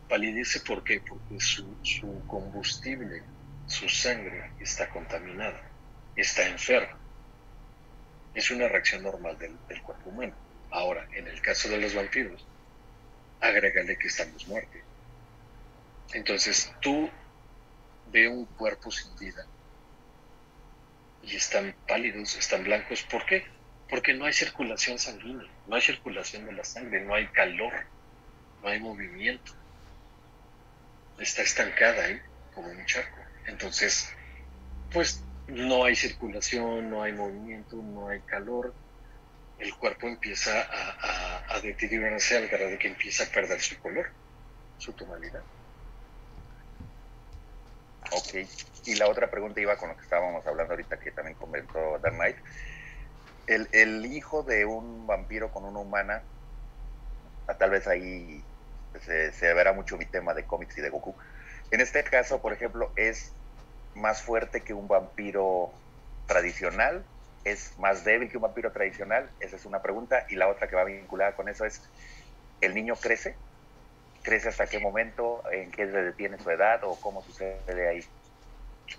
Palidece 0.08 0.62
¿por 0.62 0.84
qué? 0.84 1.02
Porque 1.02 1.40
su, 1.40 2.24
combustible, 2.28 3.24
su 3.68 3.90
sangre 3.90 4.52
está 4.60 4.90
contaminada, 4.90 5.62
está 6.16 6.48
enferma. 6.48 6.98
Es 8.34 8.52
una 8.52 8.70
reacción 8.70 9.04
normal 9.04 9.38
del, 9.38 9.58
cuerpo 9.82 10.10
humano. 10.10 10.34
Ahora, 10.72 11.08
en 11.14 11.28
el 11.28 11.42
caso 11.42 11.68
de 11.68 11.78
los 11.78 11.94
vampiros, 11.94 12.46
agrégale 13.48 13.98
que 13.98 14.08
estamos 14.08 14.48
muertos. 14.48 14.82
Entonces, 16.14 16.72
tú 16.82 17.10
ve 18.12 18.28
un 18.28 18.46
cuerpo 18.46 18.92
sin 18.92 19.16
vida 19.18 19.46
y 21.24 21.36
están 21.36 21.76
pálidos, 21.88 22.36
están 22.36 22.64
blancos. 22.64 23.04
¿Por 23.04 23.26
qué? 23.26 23.46
porque 23.90 24.14
no 24.14 24.26
hay 24.26 24.34
circulación 24.34 24.98
sanguínea, 24.98 25.48
no 25.68 25.76
hay 25.76 25.82
circulación 25.82 26.46
de 26.46 26.54
la 26.54 26.64
sangre, 26.64 27.02
no 27.02 27.14
hay 27.14 27.28
calor, 27.28 27.74
no 28.62 28.70
hay 28.70 28.80
movimiento. 28.80 29.54
Está 31.20 31.44
estancada 31.44 32.06
ahí, 32.06 32.20
como 32.54 32.68
un 32.68 32.86
charco. 32.86 33.18
Entonces, 33.46 34.12
pues 34.92 35.24
no 35.48 35.86
hay 35.86 35.96
circulación, 35.96 36.90
no 36.90 37.04
hay 37.04 37.14
movimiento, 37.14 37.78
no 37.78 38.10
hay 38.10 38.20
calor. 38.22 38.74
El 39.60 39.74
cuerpo 39.76 40.08
empieza 40.08 40.68
a, 41.50 41.60
deteriorarse 41.62 42.38
al 42.38 42.48
grado 42.48 42.70
de 42.70 42.78
que 42.78 42.90
empieza 42.90 43.24
a 43.24 43.28
perder 43.28 43.62
su 43.62 43.80
color, 43.80 44.12
su 44.78 44.92
tonalidad. 44.94 45.42
Ok. 48.12 48.48
Y 48.86 48.96
la 48.96 49.08
otra 49.08 49.32
pregunta 49.32 49.62
iba 49.62 49.78
con 49.78 49.90
lo 49.90 49.96
que 49.96 50.04
estábamos 50.04 50.46
hablando 50.46 50.74
ahorita, 50.74 51.00
que 51.00 51.12
también 51.12 51.38
comentó 51.38 51.98
Dark 52.00 52.16
Knight 52.16 52.38
el, 53.48 54.06
hijo 54.06 54.44
de 54.44 54.66
un 54.66 55.06
vampiro 55.08 55.52
con 55.52 55.66
una 55.66 55.80
humana, 55.80 56.22
tal 57.58 57.70
vez 57.70 57.88
ahí 57.88 58.44
se, 59.02 59.54
verá 59.54 59.74
mucho 59.74 59.98
mi 59.98 60.06
tema 60.06 60.34
de 60.34 60.46
cómics 60.46 60.78
y 60.78 60.82
de 60.82 60.90
Goku. 60.90 61.16
En 61.72 61.82
este 61.82 62.04
caso, 62.04 62.42
por 62.42 62.54
ejemplo, 62.54 62.92
es 62.96 63.32
más 63.94 64.22
fuerte 64.22 64.62
que 64.62 64.74
un 64.74 64.88
vampiro 64.88 65.72
tradicional, 66.28 67.04
es 67.46 67.78
más 67.78 68.04
débil 68.04 68.30
que 68.30 68.38
un 68.38 68.44
vampiro 68.44 68.72
tradicional, 68.72 69.30
esa 69.40 69.56
es 69.56 69.66
una 69.66 69.82
pregunta. 69.82 70.26
Y 70.30 70.36
la 70.36 70.50
otra 70.50 70.68
que 70.68 70.76
va 70.76 70.84
vinculada 70.84 71.36
con 71.36 71.48
eso 71.48 71.64
es, 71.64 71.82
¿el 72.60 72.74
niño 72.74 72.96
crece? 72.96 73.36
¿Crece 74.24 74.50
hasta 74.50 74.66
qué 74.68 74.80
momento? 74.80 75.44
¿En 75.52 75.72
qué 75.72 75.86
se 75.86 76.04
detiene 76.04 76.40
su 76.40 76.50
edad? 76.50 76.84
¿O 76.84 77.00
cómo 77.00 77.22
sucede 77.22 77.88
ahí? 77.88 78.04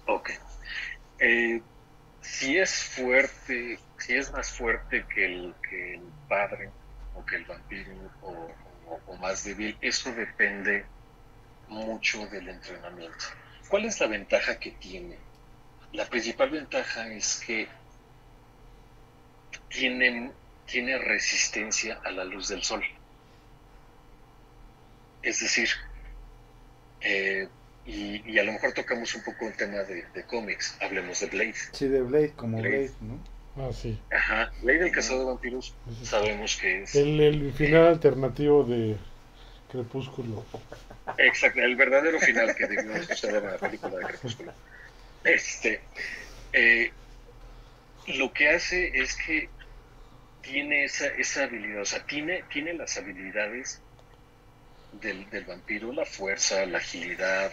Ok. 0.06 0.30
Eh, 1.18 1.60
si 2.20 2.56
es 2.56 2.84
fuerte, 2.84 3.78
si 3.98 4.14
es 4.14 4.30
más 4.32 4.50
fuerte 4.50 5.04
que 5.12 5.24
el, 5.24 5.54
que 5.68 5.94
el 5.94 6.02
padre 6.28 6.70
o 7.14 7.24
que 7.24 7.36
el 7.36 7.44
vampiro 7.44 7.92
o, 8.22 9.16
más 9.20 9.44
débil, 9.44 9.76
eso 9.80 10.12
depende 10.12 10.84
mucho 11.66 12.26
del 12.28 12.48
entrenamiento. 12.48 13.24
¿Cuál 13.68 13.86
es 13.86 13.98
la 13.98 14.06
ventaja 14.06 14.58
que 14.60 14.70
tiene? 14.72 15.18
La 15.92 16.04
principal 16.04 16.50
ventaja 16.50 17.08
es 17.08 17.42
que 17.44 17.68
tiene, 19.68 20.32
tiene 20.66 20.98
resistencia 20.98 22.00
a 22.04 22.10
la 22.10 22.24
luz 22.24 22.48
del 22.48 22.62
sol. 22.62 22.82
Es 25.22 25.40
decir, 25.40 25.68
eh, 27.00 27.48
y, 27.84 28.22
y, 28.30 28.38
a 28.38 28.44
lo 28.44 28.52
mejor 28.52 28.72
tocamos 28.72 29.14
un 29.14 29.22
poco 29.22 29.46
el 29.46 29.56
tema 29.56 29.78
de, 29.78 30.04
de 30.14 30.24
cómics. 30.24 30.76
Hablemos 30.80 31.20
de 31.20 31.26
Blade. 31.26 31.54
Sí, 31.72 31.88
de 31.88 32.02
Blade, 32.02 32.32
como 32.32 32.58
Blade, 32.58 32.92
¿no? 33.00 33.18
Ah, 33.56 33.70
sí. 33.72 33.98
Ajá, 34.10 34.52
Ley 34.62 34.76
del 34.76 34.92
Cazador 34.92 35.20
de 35.20 35.26
Vampiros 35.26 35.74
sabemos 36.02 36.56
que 36.56 36.82
es... 36.82 36.94
El, 36.94 37.18
el 37.20 37.52
final 37.54 37.86
alternativo 37.86 38.64
de 38.64 38.96
Crepúsculo. 39.72 40.44
Exacto, 41.16 41.60
el 41.60 41.74
verdadero 41.74 42.20
final 42.20 42.54
que 42.54 42.66
debió 42.66 43.02
suceder 43.02 43.42
en 43.42 43.50
la 43.52 43.56
película 43.56 43.96
de 43.96 44.04
Crepúsculo. 44.04 44.52
Este, 45.24 45.80
eh, 46.52 46.92
lo 48.08 48.32
que 48.32 48.50
hace 48.50 49.00
es 49.00 49.16
que 49.16 49.48
tiene 50.46 50.84
esa, 50.84 51.06
esa 51.06 51.44
habilidad, 51.44 51.82
o 51.82 51.86
sea, 51.86 52.04
tiene, 52.06 52.44
tiene 52.52 52.74
las 52.74 52.96
habilidades 52.96 53.80
del, 54.92 55.28
del 55.30 55.44
vampiro, 55.44 55.92
la 55.92 56.04
fuerza, 56.04 56.64
la 56.66 56.78
agilidad, 56.78 57.52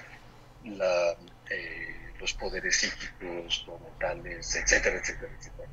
la, 0.64 1.16
eh, 1.50 2.14
los 2.20 2.34
poderes 2.34 2.76
psíquicos, 2.78 3.66
los 3.68 3.82
mentales, 3.82 4.56
etcétera, 4.56 4.98
etcétera, 4.98 5.32
etcétera 5.38 5.70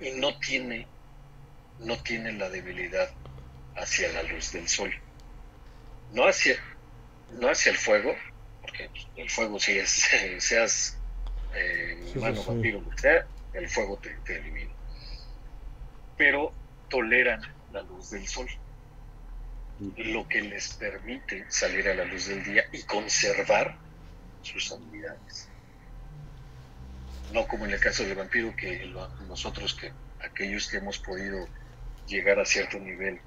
y 0.00 0.10
no 0.12 0.36
tiene, 0.38 0.86
no 1.80 1.96
tiene 2.02 2.32
la 2.32 2.48
debilidad 2.48 3.10
hacia 3.76 4.12
la 4.12 4.22
luz 4.24 4.52
del 4.52 4.68
sol. 4.68 4.92
No 6.12 6.26
hacia, 6.26 6.56
no 7.32 7.48
hacia 7.48 7.72
el 7.72 7.78
fuego, 7.78 8.14
porque 8.62 8.90
el 9.16 9.30
fuego 9.30 9.58
si 9.58 9.78
es, 9.78 10.08
seas 10.38 10.96
eh, 11.54 12.12
humano, 12.14 12.42
vampiro, 12.44 12.82
sea, 12.96 13.26
el 13.52 13.68
fuego 13.68 13.98
te, 13.98 14.10
te 14.24 14.36
elimina. 14.36 14.72
Pero 16.18 16.52
toleran 16.90 17.40
la 17.72 17.82
luz 17.82 18.10
del 18.10 18.26
sol, 18.26 18.48
lo 19.96 20.28
que 20.28 20.42
les 20.42 20.74
permite 20.74 21.46
salir 21.48 21.88
a 21.88 21.94
la 21.94 22.04
luz 22.04 22.26
del 22.26 22.42
día 22.44 22.64
y 22.72 22.82
conservar 22.82 23.76
sus 24.42 24.72
habilidades. 24.72 25.48
No 27.32 27.46
como 27.46 27.66
en 27.66 27.72
el 27.72 27.80
caso 27.80 28.02
del 28.02 28.16
vampiro, 28.16 28.54
que 28.56 28.92
nosotros, 29.28 29.74
que 29.74 29.92
aquellos 30.20 30.68
que 30.68 30.78
hemos 30.78 30.98
podido 30.98 31.46
llegar 32.06 32.40
a 32.40 32.44
cierto 32.44 32.78
nivel 32.78 33.20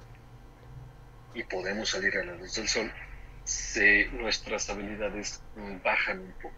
y 1.34 1.44
podemos 1.44 1.89
salir 1.89 2.18
a 2.18 2.26
la 2.26 2.34
luz 2.34 2.56
del 2.56 2.68
sol, 2.68 2.92
se, 3.44 4.08
nuestras 4.08 4.70
habilidades 4.70 5.42
bajan 5.84 6.20
un 6.20 6.34
poco, 6.34 6.56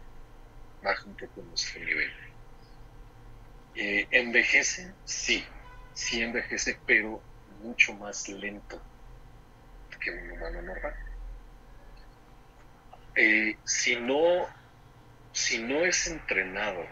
bajan 0.81 1.09
un 1.09 1.15
poco 1.15 1.41
nuestro 1.43 1.83
nivel. 1.83 2.11
Eh, 3.75 4.07
envejece, 4.11 4.93
sí, 5.03 5.43
sí 5.93 6.21
envejece, 6.21 6.79
pero 6.85 7.21
mucho 7.61 7.93
más 7.93 8.27
lento 8.29 8.81
que 9.99 10.11
un 10.11 10.31
humano 10.31 10.61
normal. 10.61 10.95
Eh, 13.15 13.57
si 13.63 13.95
no 13.95 14.47
si 15.33 15.61
no 15.63 15.83
es 15.83 16.07
entrenado 16.07 16.85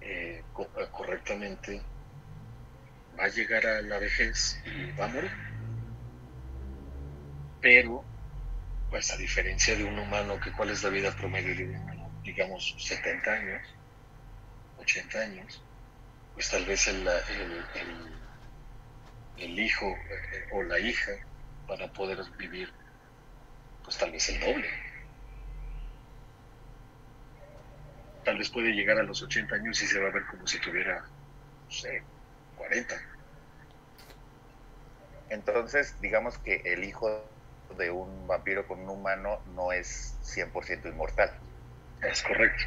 eh, 0.00 0.42
correctamente, 0.92 1.82
va 3.18 3.24
a 3.24 3.28
llegar 3.28 3.66
a 3.66 3.82
la 3.82 3.98
vejez 3.98 4.62
y 4.64 4.92
va 4.92 5.06
a 5.06 5.08
morir. 5.08 5.30
Pero, 7.60 8.04
pues 8.88 9.10
a 9.10 9.16
diferencia 9.16 9.76
de 9.76 9.84
un 9.84 9.98
humano, 9.98 10.40
que 10.40 10.52
cuál 10.52 10.70
es 10.70 10.82
la 10.82 10.90
vida 10.90 11.14
promedio 11.14 11.54
de 11.56 11.64
un 11.64 11.74
humano, 11.74 12.10
digamos 12.22 12.74
70 12.78 13.30
años, 13.30 13.62
80 14.78 15.18
años, 15.18 15.62
pues 16.40 16.48
tal 16.48 16.64
vez 16.64 16.88
el, 16.88 17.06
el, 19.36 19.58
hijo 19.58 19.84
eh, 19.84 20.48
o 20.52 20.62
la 20.62 20.78
hija 20.78 21.12
para 21.66 21.92
poder 21.92 22.16
vivir, 22.38 22.72
pues 23.84 23.98
tal 23.98 24.10
vez 24.10 24.26
el 24.30 24.40
doble. 24.40 24.66
tal 28.24 28.38
vez 28.38 28.48
puede 28.48 28.72
llegar 28.72 28.98
a 28.98 29.02
los 29.02 29.22
80 29.22 29.54
años 29.54 29.82
y 29.82 29.86
se 29.86 30.00
va 30.00 30.08
a 30.08 30.12
ver 30.12 30.24
como 30.30 30.46
si 30.46 30.58
tuviera, 30.60 31.04
no 31.64 31.70
sé, 31.70 32.02
40. 32.56 32.94
Entonces, 35.28 36.00
digamos 36.00 36.38
que 36.38 36.62
el 36.64 36.84
hijo 36.84 37.22
de 37.76 37.90
un 37.90 38.26
vampiro 38.26 38.66
con 38.66 38.80
un 38.80 38.88
humano 38.88 39.42
no 39.54 39.72
es 39.72 40.16
100% 40.22 40.88
inmortal. 40.88 41.38
Es 42.00 42.22
correcto. 42.22 42.64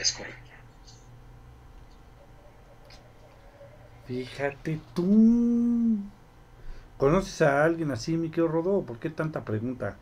Es 0.00 0.12
correcto. 0.12 0.43
Fíjate 4.06 4.80
tú. 4.94 5.98
¿Conoces 6.98 7.42
a 7.42 7.64
alguien 7.64 7.90
así, 7.90 8.16
mi 8.16 8.30
querido 8.30 8.48
Rodó? 8.48 8.82
¿Por 8.84 8.98
qué 8.98 9.10
tanta 9.10 9.44
pregunta? 9.44 9.96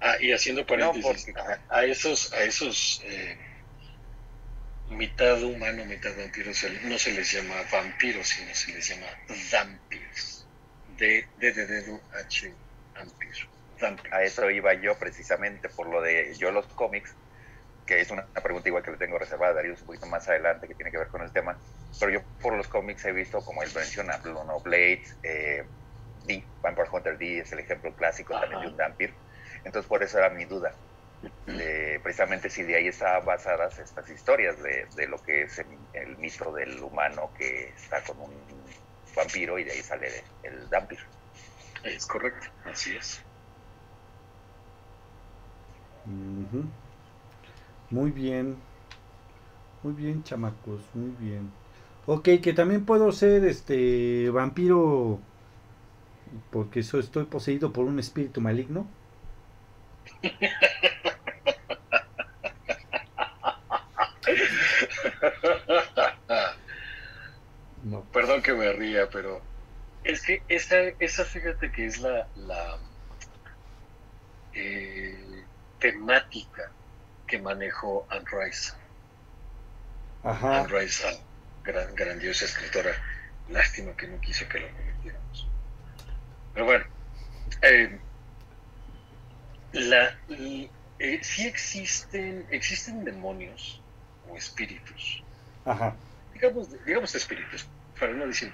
Ah, 0.00 0.16
y 0.20 0.32
haciendo 0.32 0.66
paréntesis, 0.66 1.32
a, 1.68 1.84
esos, 1.84 2.32
a 2.32 2.42
esos 2.42 3.00
eh, 3.04 3.38
mitad 4.90 5.42
humano, 5.42 5.84
mitad 5.84 6.10
vampiro, 6.16 6.50
no 6.84 6.98
se 6.98 7.12
les 7.12 7.32
llama 7.32 7.54
vampiros, 7.70 8.26
sino 8.28 8.54
se 8.54 8.72
les 8.72 8.88
llama 8.88 9.06
vampiros. 9.52 10.46
D, 10.98 11.24
D 11.38 11.52
de 11.52 11.66
dedo, 11.66 12.00
H, 12.12 12.52
vampiro. 12.94 13.46
A 14.12 14.22
eso 14.22 14.48
iba 14.50 14.74
yo 14.74 14.96
precisamente 14.96 15.68
por 15.68 15.88
lo 15.88 16.00
de 16.00 16.34
yo 16.38 16.52
los 16.52 16.66
cómics, 16.66 17.16
que 17.86 18.00
es 18.00 18.10
una, 18.10 18.26
pregunta 18.26 18.68
igual 18.68 18.82
que 18.82 18.92
le 18.92 18.96
tengo 18.96 19.18
reservada 19.18 19.52
a 19.52 19.54
Darío 19.56 19.72
un 19.72 19.86
poquito 19.86 20.06
más 20.06 20.28
adelante 20.28 20.68
que 20.68 20.74
tiene 20.74 20.90
que 20.90 20.98
ver 20.98 21.08
con 21.08 21.22
el 21.22 21.32
tema, 21.32 21.58
pero 21.98 22.12
yo 22.12 22.22
por 22.40 22.54
los 22.54 22.68
cómics 22.68 23.04
he 23.04 23.12
visto, 23.12 23.40
como 23.44 23.62
él 23.62 23.70
menciona, 23.74 24.18
Bruno 24.18 24.60
Blade, 24.60 25.02
eh, 25.22 25.64
D, 26.24 26.44
Vampire 26.62 26.88
Hunter 26.92 27.18
D 27.18 27.38
es 27.40 27.52
el 27.52 27.58
ejemplo 27.58 27.94
clásico 27.94 28.38
también 28.38 28.60
de 28.60 28.68
un 28.68 28.76
vampiro 28.76 29.14
entonces 29.64 29.88
por 29.88 30.02
eso 30.02 30.18
era 30.18 30.30
mi 30.30 30.44
duda, 30.44 30.74
precisamente 32.02 32.50
si 32.50 32.62
de 32.62 32.76
ahí 32.76 32.88
estaban 32.88 33.24
basadas 33.24 33.78
estas 33.78 34.08
historias 34.10 34.56
de, 34.62 35.06
lo 35.06 35.18
que 35.18 35.42
es 35.42 35.58
el, 35.92 36.16
mito 36.18 36.52
del 36.52 36.82
humano 36.82 37.30
que 37.36 37.68
está 37.68 38.02
con 38.02 38.20
un 38.20 38.32
vampiro 39.14 39.58
y 39.58 39.64
de 39.64 39.72
ahí 39.72 39.82
sale 39.82 40.24
el 40.42 40.66
vampiro. 40.68 41.02
Es 41.84 42.06
correcto, 42.06 42.48
así 42.64 42.96
es. 42.96 43.22
Muy 47.92 48.10
bien, 48.10 48.56
muy 49.82 49.92
bien 49.94 50.22
chamacos, 50.22 50.80
muy 50.94 51.10
bien. 51.12 51.50
Ok, 52.06 52.28
que 52.42 52.52
también 52.52 52.84
puedo 52.84 53.12
ser 53.12 53.44
este 53.44 54.30
vampiro 54.30 55.18
porque 56.50 56.80
estoy 56.80 57.24
poseído 57.24 57.72
por 57.72 57.84
un 57.86 57.98
espíritu 57.98 58.40
maligno. 58.40 58.86
No. 67.84 68.02
Perdón 68.12 68.42
que 68.42 68.52
me 68.54 68.72
ría, 68.72 69.08
pero 69.10 69.42
es 70.04 70.22
que 70.22 70.44
esa, 70.48 70.78
esa 70.98 71.24
fíjate 71.24 71.72
que 71.72 71.86
es 71.86 71.98
la, 72.00 72.28
la 72.34 72.78
eh, 74.52 75.46
temática 75.78 76.72
que 77.32 77.38
manejó 77.38 78.06
Anne 78.10 78.26
Rice. 78.30 78.74
Ajá. 80.22 80.60
Anne 80.60 80.68
Rice, 80.68 81.02
gran, 81.64 81.94
grandiosa 81.94 82.44
escritora. 82.44 82.92
Lástima 83.48 83.96
que 83.96 84.06
no 84.06 84.20
quiso 84.20 84.46
que 84.50 84.60
lo 84.60 84.68
cometiéramos. 84.70 85.48
Pero 86.52 86.66
bueno, 86.66 86.84
eh, 87.62 87.98
la, 89.72 90.14
eh, 90.28 91.20
sí 91.22 91.46
existen, 91.46 92.46
existen 92.50 93.02
demonios 93.02 93.80
o 94.28 94.36
espíritus. 94.36 95.24
Ajá. 95.64 95.96
Digamos, 96.34 96.84
digamos 96.84 97.14
espíritus, 97.14 97.66
para 97.98 98.12
no 98.12 98.26
decir 98.26 98.52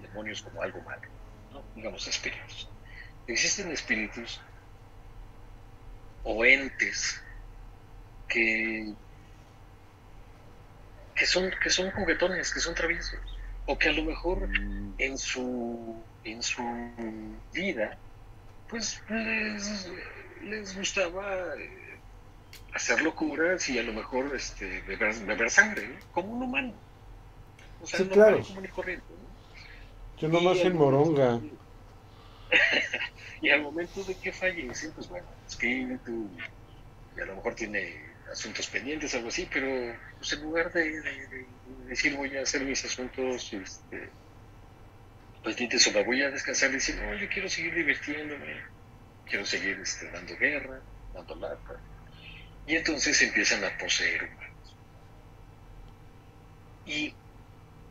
demonios 0.00 0.40
como 0.40 0.62
algo 0.62 0.80
malo, 0.80 1.02
¿no? 1.52 1.62
digamos 1.74 2.08
espíritus. 2.08 2.70
Existen 3.26 3.70
espíritus 3.70 4.40
o 6.24 6.42
entes 6.42 7.21
que, 8.32 8.94
que, 11.14 11.26
son, 11.26 11.50
que 11.62 11.70
son 11.70 11.90
juguetones, 11.90 12.52
que 12.52 12.60
son 12.60 12.74
traviesos, 12.74 13.18
o 13.66 13.78
que 13.78 13.88
a 13.88 13.92
lo 13.92 14.04
mejor 14.04 14.48
mm. 14.48 14.94
en 14.98 15.18
su, 15.18 16.02
en 16.24 16.42
su 16.42 16.62
vida 17.52 17.98
pues 18.72 19.02
les, 19.10 19.90
les 20.42 20.74
gustaba 20.74 21.54
eh, 21.58 21.98
hacer 22.72 23.02
locuras 23.02 23.68
y 23.68 23.78
a 23.78 23.82
lo 23.82 23.92
mejor 23.92 24.34
este, 24.34 24.80
beber, 24.82 25.50
sangre, 25.50 25.98
como 26.12 26.32
un 26.32 26.42
humano. 26.44 26.72
O 27.82 27.86
sea, 27.86 27.98
sí, 27.98 28.06
claro. 28.06 28.42
común 28.42 28.64
y 28.64 28.68
corriente. 28.68 29.06
Yo 30.18 30.28
nomás 30.28 30.58
en 30.60 30.74
moronga. 30.74 31.38
y 33.42 33.50
al 33.50 33.60
momento 33.60 34.02
de 34.04 34.14
que 34.14 34.32
fallece, 34.32 34.88
pues 34.92 35.06
bueno, 35.08 35.26
espíritu, 35.46 36.30
y 37.14 37.20
a 37.20 37.26
lo 37.26 37.36
mejor 37.36 37.54
tiene 37.54 38.11
asuntos 38.32 38.66
pendientes, 38.66 39.14
algo 39.14 39.28
así, 39.28 39.48
pero 39.52 39.96
pues 40.18 40.32
en 40.32 40.42
lugar 40.42 40.72
de, 40.72 41.46
decir 41.86 42.16
voy 42.16 42.36
a 42.36 42.42
hacer 42.42 42.62
mis 42.64 42.84
asuntos 42.84 43.52
pendientes 45.44 45.86
o 45.86 46.04
voy 46.04 46.22
a 46.22 46.30
descansar, 46.30 46.70
decir, 46.72 46.96
no, 46.96 47.14
yo 47.14 47.28
quiero 47.28 47.48
seguir 47.48 47.74
divirtiéndome 47.74 48.72
quiero 49.32 49.46
seguir 49.46 49.80
este, 49.80 50.10
dando 50.10 50.36
guerra, 50.36 50.78
dando 51.14 51.34
lata. 51.36 51.80
Y 52.66 52.76
entonces 52.76 53.20
empiezan 53.22 53.64
a 53.64 53.78
poseer 53.78 54.24
humanos. 54.24 54.76
Y 56.84 57.14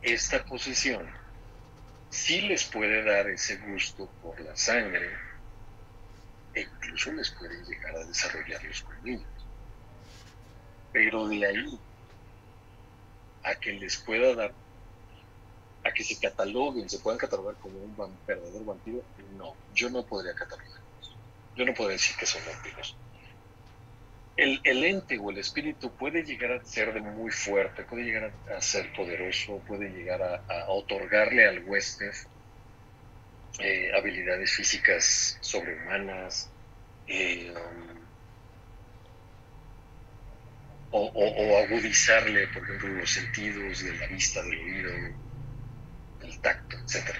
esta 0.02 0.44
posición 0.44 1.10
sí 2.10 2.42
les 2.42 2.64
puede 2.64 3.02
dar 3.02 3.28
ese 3.28 3.56
gusto 3.56 4.08
por 4.22 4.40
la 4.40 4.56
sangre 4.56 5.10
e 6.54 6.60
incluso 6.60 7.12
les 7.12 7.30
puede 7.30 7.64
llegar 7.64 7.96
a 7.96 8.04
desarrollar 8.04 8.62
los 8.62 8.82
colmillos. 8.82 9.31
Pero 10.92 11.28
de 11.28 11.46
ahí 11.46 11.78
a 13.44 13.54
que 13.56 13.72
les 13.72 13.96
pueda 13.96 14.34
dar, 14.34 14.52
a 15.84 15.92
que 15.92 16.04
se 16.04 16.18
cataloguen, 16.18 16.88
se 16.88 16.98
puedan 16.98 17.18
catalogar 17.18 17.56
como 17.56 17.78
un 17.78 17.96
verdadero 18.26 18.64
vampiro, 18.64 19.02
no, 19.36 19.54
yo 19.74 19.90
no 19.90 20.04
podría 20.04 20.34
catalogarlos. 20.34 21.16
Yo 21.56 21.64
no 21.64 21.74
podría 21.74 21.96
decir 21.96 22.16
que 22.16 22.26
son 22.26 22.42
vampiros. 22.46 22.96
El, 24.36 24.60
el, 24.64 24.84
ente 24.84 25.18
o 25.18 25.30
el 25.30 25.38
espíritu 25.38 25.90
puede 25.90 26.22
llegar 26.22 26.52
a 26.52 26.64
ser 26.64 26.94
de 26.94 27.00
muy 27.02 27.30
fuerte, 27.30 27.84
puede 27.84 28.04
llegar 28.04 28.32
a, 28.56 28.62
ser 28.62 28.90
poderoso, 28.94 29.58
puede 29.66 29.90
llegar 29.90 30.22
a, 30.22 30.68
otorgarle 30.68 31.46
al 31.46 31.64
huésped 31.64 32.14
eh, 33.58 33.90
habilidades 33.94 34.52
físicas 34.52 35.36
sobrehumanas, 35.42 36.48
eh, 37.06 37.52
um, 37.54 37.91
o, 40.92 41.58
agudizarle, 41.58 42.46
por 42.48 42.62
ejemplo, 42.62 42.88
los 42.90 43.10
sentidos 43.10 43.82
de 43.82 43.96
la 43.96 44.06
vista, 44.06 44.42
del 44.42 44.58
oído, 44.58 44.90
del 46.20 46.38
tacto, 46.40 46.76
etc. 46.76 47.16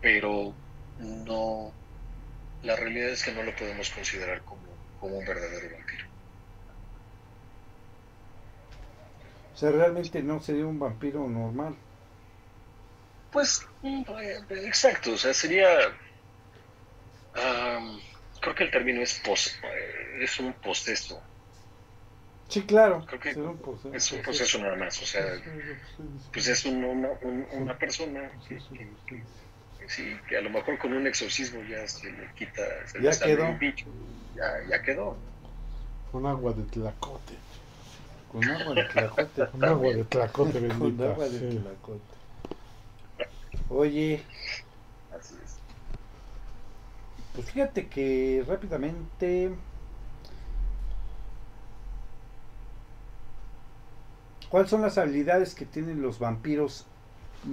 Pero 0.00 0.54
no, 1.00 1.72
la 2.62 2.76
realidad 2.76 3.10
es 3.10 3.24
que 3.24 3.32
no 3.32 3.42
lo 3.42 3.54
podemos 3.56 3.90
considerar 3.90 4.42
como, 4.42 4.62
como 5.00 5.18
un 5.18 5.26
verdadero 5.26 5.76
vampiro. 5.76 6.06
O 9.54 9.56
sea, 9.58 9.70
realmente 9.72 10.22
no 10.22 10.40
sería 10.40 10.66
un 10.66 10.78
vampiro 10.78 11.28
normal. 11.28 11.74
Pues, 13.32 13.66
mm, 13.82 14.02
exacto, 14.50 15.12
o 15.12 15.18
sea, 15.18 15.34
sería... 15.34 15.68
creo 18.40 18.54
que 18.54 18.64
el 18.64 18.70
término 18.70 19.02
es, 19.02 19.20
eh, 19.26 20.18
es 20.22 20.38
un 20.38 20.52
postesto 20.52 21.20
Sí, 22.48 22.62
claro. 22.62 23.04
Creo 23.06 23.20
que 23.20 23.30
es 23.30 23.36
un 24.12 24.22
proceso 24.22 24.58
nada 24.58 24.76
más, 24.76 25.02
o 25.02 25.06
sea, 25.06 25.22
pues 26.32 26.48
es 26.48 26.64
una, 26.64 26.88
una 27.52 27.78
persona 27.78 28.30
que, 28.48 28.58
sí, 29.86 30.16
que 30.26 30.36
a 30.36 30.40
lo 30.40 30.48
mejor 30.48 30.78
con 30.78 30.94
un 30.94 31.06
exorcismo 31.06 31.60
ya 31.68 31.86
se 31.86 32.10
le 32.10 32.32
quita, 32.34 32.62
se 32.86 33.02
ya 33.02 33.10
quedó. 33.10 33.56
bicho, 33.58 33.86
ya, 34.34 34.66
ya 34.68 34.82
quedó. 34.82 35.16
Con 36.10 36.24
agua 36.24 36.54
de 36.54 36.62
tlacote. 36.62 37.34
Con 38.32 38.44
agua 38.48 38.74
de 38.74 38.84
tlacote. 38.84 39.46
Con 39.50 39.64
agua 39.64 39.92
de 39.92 40.04
tlacote, 40.04 40.60
bendita. 40.60 40.78
Con 40.78 41.12
agua 41.12 41.28
de 41.28 41.50
tlacote. 41.50 42.18
Oye. 43.68 44.22
Así 45.14 45.34
es. 45.44 45.58
Pues 47.34 47.50
fíjate 47.50 47.88
que 47.88 48.42
rápidamente 48.48 49.50
¿Cuáles 54.48 54.70
son 54.70 54.82
las 54.82 54.96
habilidades 54.96 55.54
que 55.54 55.66
tienen 55.66 56.00
los 56.00 56.18
vampiros 56.18 56.86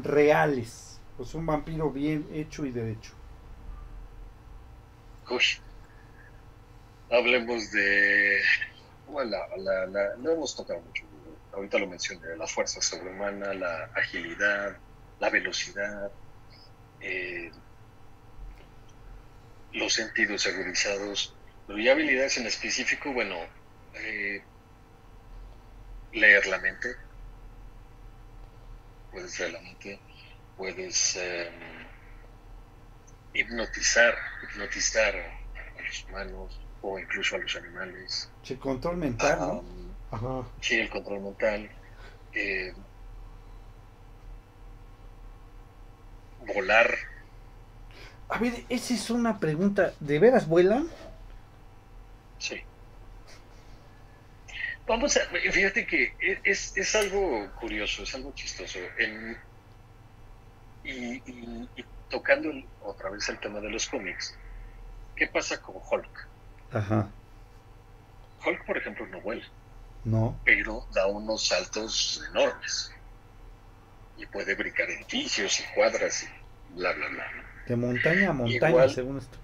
reales? 0.04 1.00
Pues 1.18 1.34
un 1.34 1.46
vampiro 1.46 1.92
bien 1.92 2.28
hecho 2.34 2.66
y 2.66 2.72
derecho. 2.72 3.14
Uy. 5.30 5.44
Hablemos 7.12 7.72
de. 7.72 8.42
Bueno, 9.08 9.38
no 10.20 10.32
hemos 10.32 10.56
tocado 10.56 10.82
mucho. 10.82 11.04
Ahorita 11.54 11.78
lo 11.80 11.88
mencioné: 11.88 12.36
la 12.38 12.48
fuerza 12.48 12.82
sobrehumana, 12.82 13.54
la 13.54 13.86
agilidad, 13.96 14.78
la 15.20 15.30
velocidad, 15.30 16.12
eh, 17.02 17.52
los 19.74 19.94
sentidos 19.94 20.48
agudizados. 20.48 21.36
Pero 21.68 21.80
ya 21.80 21.94
habilidades 21.94 22.38
en 22.38 22.48
específico, 22.48 23.12
bueno, 23.14 23.36
eh, 23.96 24.42
leer 26.16 26.48
la 26.48 26.60
mente, 26.60 26.96
puedes 29.12 29.40
leer 29.40 29.54
la 29.54 29.62
mente, 29.62 30.00
puedes 30.58 31.16
em, 31.18 31.54
hipnotizar, 33.34 34.16
hipnotizar 34.44 35.16
a 35.16 35.82
los 35.82 36.06
humanos 36.06 36.60
o 36.82 36.98
incluso 36.98 37.36
a 37.36 37.40
los 37.40 37.56
animales. 37.56 38.30
Sí, 38.44 38.56
control 38.56 38.98
mental, 38.98 39.40
¿no? 39.40 39.64
Ajá. 40.12 40.48
Sí, 40.62 40.80
el 40.80 40.90
control 40.90 41.22
mental. 41.22 41.70
Eh, 42.34 42.74
volar. 46.48 46.96
A 48.30 48.40
ver, 48.40 48.66
esa 48.70 48.94
es 48.94 49.10
una 49.10 49.40
pregunta. 49.40 49.94
¿De 50.00 50.20
veras 50.20 50.48
vuelan? 50.48 50.88
Sí. 52.40 52.62
Vamos 54.88 55.18
a, 55.18 55.22
fíjate 55.52 55.88
que 55.88 56.14
es, 56.44 56.78
es 56.78 56.96
algo 56.96 57.52
curioso, 57.60 58.04
es 58.04 58.14
algo 58.14 58.34
chistoso. 58.34 58.80
y, 60.84 61.22
tocando 62.10 62.52
otra 62.82 63.10
vez 63.10 63.28
el 63.30 63.40
tema 63.40 63.60
de 63.60 63.70
los 63.70 63.88
cómics, 63.90 64.38
¿qué 65.16 65.28
pasa 65.28 65.60
con 65.60 65.76
Hulk? 65.76 66.28
Ajá. 66.72 67.10
Hulk, 68.46 68.66
por 68.66 68.78
ejemplo, 68.78 69.08
no 69.08 69.22
vuela. 69.22 69.46
No. 70.04 70.40
Pero 70.46 70.86
da 70.94 71.08
unos 71.08 71.48
saltos 71.48 72.24
enormes. 72.30 72.94
Y 74.18 74.26
puede 74.28 74.54
brincar 74.56 74.90
edificios 74.90 75.60
y 75.60 75.64
cuadras 75.74 76.24
y 76.24 76.76
bla, 76.76 76.94
bla, 76.94 77.08
bla. 77.10 77.26
De 77.68 77.76
montaña 77.76 78.30
a 78.30 78.34
montaña, 78.34 78.88
según 78.88 79.18
esto. 79.18 79.38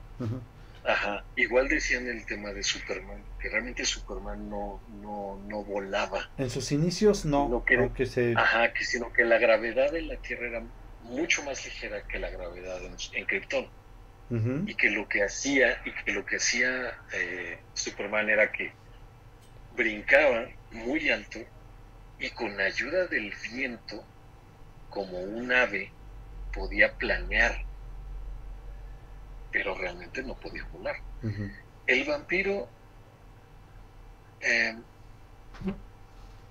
Ajá, 0.83 1.23
igual 1.35 1.67
decían 1.67 2.07
el 2.07 2.25
tema 2.25 2.49
de 2.51 2.63
Superman, 2.63 3.23
que 3.39 3.49
realmente 3.49 3.85
Superman 3.85 4.49
no, 4.49 4.81
no, 5.01 5.39
no 5.47 5.63
volaba. 5.63 6.31
En 6.37 6.49
sus 6.49 6.71
inicios 6.71 7.23
no, 7.25 7.63
que, 7.65 8.05
se... 8.05 8.33
Ajá, 8.35 8.73
que 8.73 8.83
sino 8.83 9.13
que 9.13 9.23
la 9.23 9.37
gravedad 9.37 9.91
de 9.91 10.01
la 10.01 10.15
Tierra 10.17 10.47
era 10.47 10.63
mucho 11.03 11.43
más 11.43 11.63
ligera 11.65 12.01
que 12.07 12.19
la 12.19 12.29
gravedad 12.29 12.83
en, 12.83 12.95
en 13.13 13.25
Krypton. 13.25 13.67
Y 14.65 14.75
que 14.75 14.89
lo 14.89 15.09
que 15.09 15.23
hacía, 15.23 15.81
y 15.83 15.91
que 15.91 16.13
lo 16.13 16.25
que 16.25 16.37
hacía 16.37 16.97
eh, 17.11 17.59
Superman 17.73 18.29
era 18.29 18.49
que 18.49 18.71
brincaba 19.75 20.47
muy 20.71 21.09
alto 21.09 21.39
y 22.17 22.29
con 22.29 22.57
ayuda 22.61 23.07
del 23.07 23.33
viento, 23.51 24.05
como 24.89 25.19
un 25.19 25.51
ave, 25.51 25.91
podía 26.53 26.93
planear 26.93 27.65
pero 29.51 29.75
realmente 29.75 30.23
no 30.23 30.35
podía 30.35 30.63
volar. 30.71 30.95
El 31.87 32.03
vampiro 32.05 32.67
eh, 34.39 34.75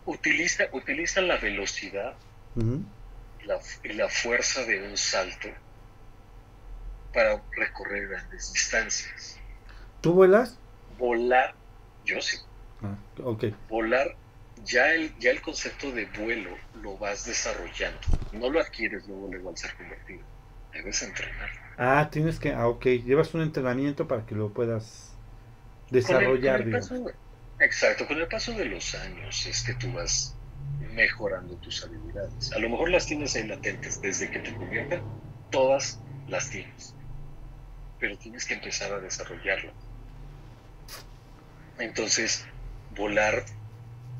utiliza, 0.06 0.64
utiliza 0.72 1.20
la 1.20 1.36
velocidad 1.38 2.14
y 2.56 3.92
la 3.92 4.08
fuerza 4.08 4.64
de 4.64 4.88
un 4.88 4.96
salto 4.96 5.48
para 7.12 7.42
recorrer 7.56 8.08
grandes 8.08 8.52
distancias. 8.52 9.38
¿Tú 10.00 10.14
vuelas? 10.14 10.58
Volar, 10.98 11.54
yo 12.04 12.20
sí. 12.20 12.38
Ah, 12.82 12.96
Volar, 13.68 14.16
ya 14.64 14.92
el, 14.92 15.16
ya 15.18 15.30
el 15.30 15.42
concepto 15.42 15.90
de 15.92 16.06
vuelo 16.06 16.50
lo 16.82 16.96
vas 16.98 17.26
desarrollando. 17.26 18.00
No 18.32 18.50
lo 18.50 18.60
adquieres 18.60 19.06
luego, 19.06 19.28
luego 19.30 19.50
al 19.50 19.58
ser 19.58 19.74
convertido. 19.74 20.22
Debes 20.72 21.02
entrenar. 21.02 21.50
Ah, 21.76 22.08
tienes 22.10 22.38
que, 22.38 22.52
ah, 22.52 22.68
ok, 22.68 22.84
llevas 23.04 23.32
un 23.34 23.42
entrenamiento 23.42 24.06
para 24.06 24.26
que 24.26 24.34
lo 24.34 24.52
puedas 24.52 25.14
desarrollar. 25.90 26.66
exacto, 27.58 28.06
con 28.06 28.18
el 28.18 28.28
paso 28.28 28.52
de 28.52 28.66
los 28.66 28.94
años 28.94 29.46
es 29.46 29.62
que 29.62 29.74
tú 29.74 29.92
vas 29.92 30.36
mejorando 30.92 31.56
tus 31.56 31.84
habilidades. 31.84 32.52
A 32.52 32.58
lo 32.58 32.68
mejor 32.68 32.90
las 32.90 33.06
tienes 33.06 33.34
ahí 33.36 33.46
latentes 33.46 34.00
desde 34.00 34.30
que 34.30 34.40
te 34.40 34.54
convierten, 34.54 35.02
todas 35.50 36.00
las 36.28 36.50
tienes, 36.50 36.94
pero 37.98 38.16
tienes 38.18 38.44
que 38.44 38.54
empezar 38.54 38.92
a 38.92 39.00
desarrollarlo. 39.00 39.72
Entonces, 41.78 42.46
volar 42.94 43.44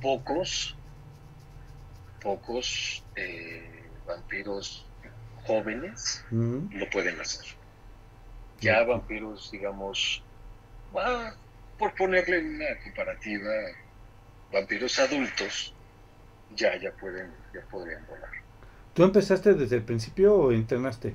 pocos, 0.01 0.77
pocos 2.23 3.05
eh, 3.17 3.85
vampiros 4.07 4.90
jóvenes 5.47 6.25
lo 6.31 6.91
pueden 6.91 7.21
hacer. 7.21 7.47
Ya 8.61 8.83
vampiros, 8.85 9.51
digamos, 9.51 10.23
por 11.79 11.95
ponerle 11.95 12.39
una 12.41 12.79
comparativa, 12.85 13.53
vampiros 14.53 14.99
adultos 14.99 15.75
ya, 16.55 16.77
ya 16.77 16.93
pueden, 16.93 17.33
ya 17.55 17.61
podrían 17.71 18.05
volar. 18.07 18.31
¿Tú 18.95 19.05
empezaste 19.05 19.55
desde 19.55 19.77
el 19.77 19.83
principio 19.83 20.35
o 20.35 20.53
internaste? 20.53 21.15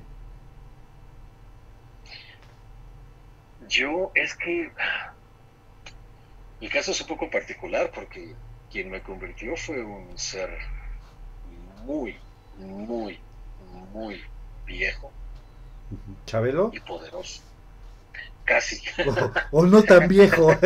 Yo 3.68 4.12
es 4.14 4.34
que 4.34 4.70
mi 6.60 6.68
caso 6.68 6.92
es 6.92 7.00
un 7.00 7.06
poco 7.06 7.30
particular 7.30 7.90
porque 7.94 8.34
quien 8.70 8.90
me 8.90 9.02
convirtió 9.02 9.56
fue 9.56 9.82
un 9.82 10.16
ser 10.16 10.50
muy, 11.84 12.16
muy, 12.58 13.18
muy 13.76 14.22
viejo. 14.66 15.12
¿Chabelo? 16.26 16.70
Y 16.72 16.80
poderoso. 16.80 17.42
Casi. 18.44 18.80
O, 19.50 19.66
no 19.66 19.82
tan 19.82 20.08
viejo. 20.08 20.56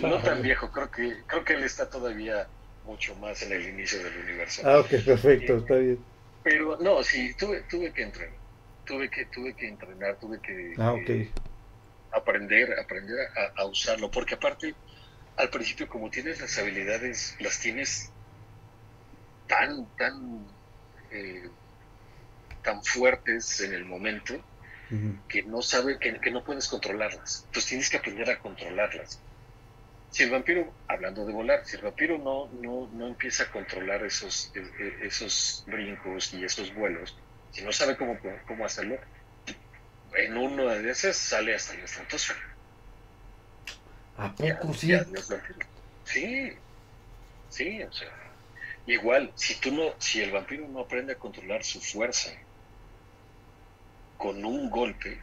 no 0.00 0.18
tan 0.18 0.42
viejo, 0.42 0.70
creo 0.70 0.90
que, 0.90 1.22
creo 1.26 1.44
que 1.44 1.52
él 1.54 1.64
está 1.64 1.88
todavía 1.88 2.48
mucho 2.84 3.14
más 3.16 3.42
en 3.42 3.52
el 3.52 3.68
inicio 3.68 4.02
del 4.02 4.16
universo. 4.18 4.62
Ah, 4.64 4.80
ok, 4.80 4.88
perfecto, 5.04 5.56
está 5.58 5.76
bien. 5.76 5.98
Pero 6.42 6.76
no, 6.80 7.02
sí, 7.02 7.34
tuve, 7.34 7.62
tuve 7.62 7.92
que 7.92 8.02
entrenar. 8.02 8.44
Tuve 8.84 9.08
que, 9.08 9.24
tuve 9.26 9.54
que 9.54 9.68
entrenar, 9.68 10.16
tuve 10.16 10.38
que 10.40 10.74
ah, 10.76 10.92
okay. 10.92 11.30
aprender, 12.12 12.78
aprender 12.78 13.16
a, 13.56 13.64
usarlo, 13.64 14.10
porque 14.10 14.34
aparte, 14.34 14.74
al 15.36 15.48
principio 15.48 15.88
como 15.88 16.10
tienes 16.10 16.40
las 16.40 16.58
habilidades, 16.58 17.36
las 17.40 17.58
tienes 17.60 18.12
tan, 19.46 19.88
tan, 19.96 20.46
eh, 21.10 21.48
tan 22.62 22.82
fuertes 22.82 23.60
en 23.60 23.74
el 23.74 23.84
momento, 23.84 24.34
que 25.28 25.42
no 25.42 25.60
sabe, 25.60 25.98
que, 25.98 26.20
que, 26.20 26.30
no 26.30 26.44
puedes 26.44 26.68
controlarlas. 26.68 27.44
Entonces 27.46 27.68
tienes 27.68 27.90
que 27.90 27.96
aprender 27.96 28.30
a 28.30 28.38
controlarlas. 28.38 29.20
Si 30.10 30.22
el 30.22 30.30
vampiro, 30.30 30.72
hablando 30.86 31.26
de 31.26 31.32
volar, 31.32 31.64
si 31.64 31.76
el 31.76 31.82
vampiro 31.82 32.18
no, 32.18 32.48
no, 32.62 32.88
no 32.92 33.08
empieza 33.08 33.44
a 33.44 33.50
controlar 33.50 34.04
esos, 34.04 34.52
e, 34.54 34.60
e, 34.60 35.06
esos 35.06 35.64
brincos 35.66 36.32
y 36.34 36.44
esos 36.44 36.72
vuelos, 36.72 37.16
si 37.50 37.64
no 37.64 37.72
sabe 37.72 37.96
cómo, 37.96 38.16
cómo 38.46 38.64
hacerlo, 38.64 38.96
en 40.16 40.36
uno 40.36 40.66
de 40.66 40.88
esos 40.88 41.16
sale 41.16 41.54
hasta 41.56 41.74
la 41.74 41.84
estratosfera. 41.84 42.40
¿A 44.16 44.32
poco 44.32 44.72
sí? 44.74 44.92
sí, 46.04 46.52
sí, 47.48 47.82
o 47.82 47.92
sea, 47.92 48.23
igual, 48.86 49.32
si 49.34 49.54
tú 49.56 49.72
no, 49.72 49.94
si 49.98 50.20
el 50.20 50.32
vampiro 50.32 50.68
no 50.68 50.80
aprende 50.80 51.14
a 51.14 51.18
controlar 51.18 51.64
su 51.64 51.80
fuerza, 51.80 52.32
con 54.16 54.44
un 54.44 54.70
golpe, 54.70 55.20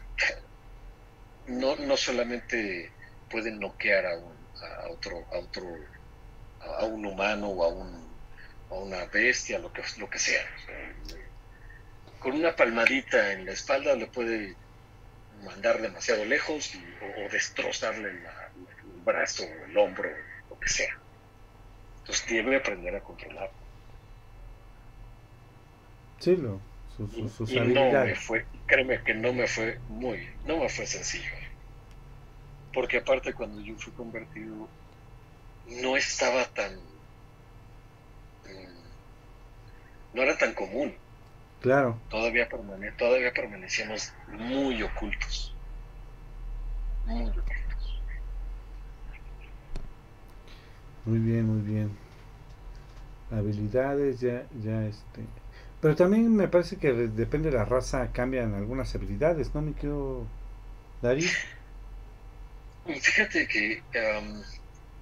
no, 1.47 1.75
no 1.75 1.97
solamente 1.97 2.91
puede 3.29 3.51
noquear 3.51 4.05
a, 4.05 4.17
un, 4.17 4.35
a 4.61 4.89
otro, 4.89 5.25
a 5.31 5.37
otro, 5.37 5.63
a 6.59 6.85
un 6.85 7.05
humano 7.05 7.47
o 7.47 7.63
a, 7.63 7.69
un, 7.69 8.11
a 8.69 8.73
una 8.75 9.05
bestia, 9.05 9.59
lo 9.59 9.71
que, 9.71 9.81
lo 9.97 10.09
que 10.09 10.19
sea. 10.19 10.45
Con 12.19 12.33
una 12.33 12.55
palmadita 12.55 13.33
en 13.33 13.45
la 13.45 13.53
espalda 13.53 13.95
le 13.95 14.07
puede 14.07 14.55
mandar 15.43 15.81
demasiado 15.81 16.25
lejos 16.25 16.73
o, 17.17 17.31
destrozarle 17.31 18.09
el 18.09 18.23
brazo, 19.03 19.43
el 19.43 19.77
hombro, 19.77 20.09
lo 20.49 20.59
que 20.59 20.69
sea. 20.69 21.00
Entonces 22.11 22.27
debe 22.29 22.57
aprender 22.57 22.93
a 22.93 22.99
controlar. 22.99 23.49
Sí, 26.19 26.35
lo, 26.35 26.59
y, 27.47 27.59
no 27.73 27.91
me 27.91 28.15
fue, 28.15 28.45
créeme 28.67 29.01
que 29.01 29.13
no 29.13 29.31
me 29.31 29.47
fue 29.47 29.79
muy, 29.87 30.19
no 30.45 30.57
me 30.57 30.67
fue 30.67 30.85
sencillo. 30.85 31.31
Porque 32.73 32.97
aparte 32.97 33.33
cuando 33.33 33.61
yo 33.61 33.75
fui 33.77 33.93
convertido, 33.93 34.67
no 35.67 35.95
estaba 35.95 36.43
tan, 36.47 36.75
mm, 38.43 38.81
no 40.13 40.21
era 40.21 40.37
tan 40.37 40.53
común. 40.53 40.93
Claro. 41.61 41.97
Todavía, 42.09 42.49
permane 42.49 42.91
todavía 42.91 43.31
permanecíamos 43.31 44.11
muy 44.27 44.83
ocultos. 44.83 45.55
Muy 47.05 47.29
ocultos. 47.29 47.60
Muy 51.05 51.19
bien, 51.19 51.45
muy 51.45 51.61
bien. 51.61 51.91
Habilidades, 53.31 54.19
ya, 54.19 54.45
ya 54.61 54.85
este 54.85 55.21
pero 55.81 55.95
también 55.95 56.33
me 56.35 56.47
parece 56.47 56.77
que 56.77 56.93
depende 56.93 57.49
de 57.49 57.57
la 57.57 57.65
raza, 57.65 58.11
cambian 58.13 58.53
algunas 58.53 58.93
habilidades, 58.93 59.53
¿no, 59.55 59.63
me 59.63 59.73
quedo 59.73 60.27
Darío? 61.01 61.27
Fíjate 62.85 63.47
que, 63.47 63.81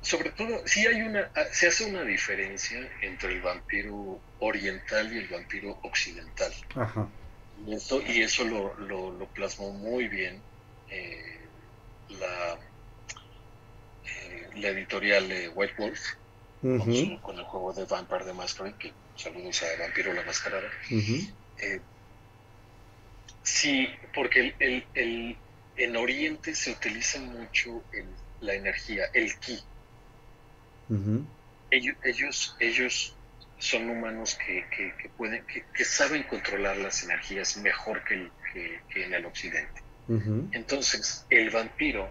sobre 0.02 0.30
todo, 0.32 0.66
sí 0.66 0.88
hay 0.88 1.02
una, 1.02 1.30
ah, 1.36 1.44
se 1.52 1.68
hace 1.68 1.86
una 1.86 2.04
diferencia 2.04 2.80
entre 3.02 3.34
el 3.34 3.42
vampiro 3.42 4.22
oriental 4.40 5.14
y 5.14 5.18
el 5.18 5.28
vampiro 5.28 5.78
occidental. 5.84 6.54
Ajá. 6.76 7.08
Y, 7.68 7.74
esto, 7.74 8.02
y 8.02 8.22
eso 8.22 8.46
lo, 8.46 8.74
lo, 9.12 9.26
plasmó 9.28 9.72
muy 9.72 10.08
bien 10.08 10.42
eh, 10.90 11.40
la, 12.08 12.58
la 14.62 14.70
editorial 14.70 15.28
de 15.28 15.50
White 15.50 15.76
Wolf 15.78 16.00
con, 16.62 17.40
el 17.40 17.44
juego 17.46 17.74
de 17.74 17.86
Vampire 17.86 18.26
the 18.26 18.34
Masquerade, 18.34 18.76
que 18.78 18.94
saludos 19.16 19.64
a 19.64 19.82
Vampiro 19.82 20.14
la 20.14 20.24
Mascarada. 20.24 20.70
Eh, 20.90 21.80
sí, 23.44 23.88
porque 24.14 24.54
el, 24.60 24.86
el, 24.94 25.38
en 25.78 25.96
Oriente 25.96 26.54
se 26.56 26.72
utiliza 26.72 27.20
mucho 27.22 27.82
la 28.42 28.54
energía, 28.56 29.06
el 29.14 29.38
ki. 29.40 29.60
ellos, 31.72 32.56
ellos, 32.60 33.16
son 33.58 33.90
humanos 33.90 34.38
que, 34.46 34.66
que, 34.70 35.10
pueden, 35.18 35.46
que, 35.46 35.86
saben 35.86 36.24
controlar 36.24 36.78
las 36.78 37.04
energías 37.04 37.58
mejor 37.58 38.04
que 38.06 38.30
en 38.96 39.14
el 39.14 39.26
occidente. 39.26 39.82
Entonces, 40.54 41.26
el 41.30 41.52
vampiro 41.52 42.10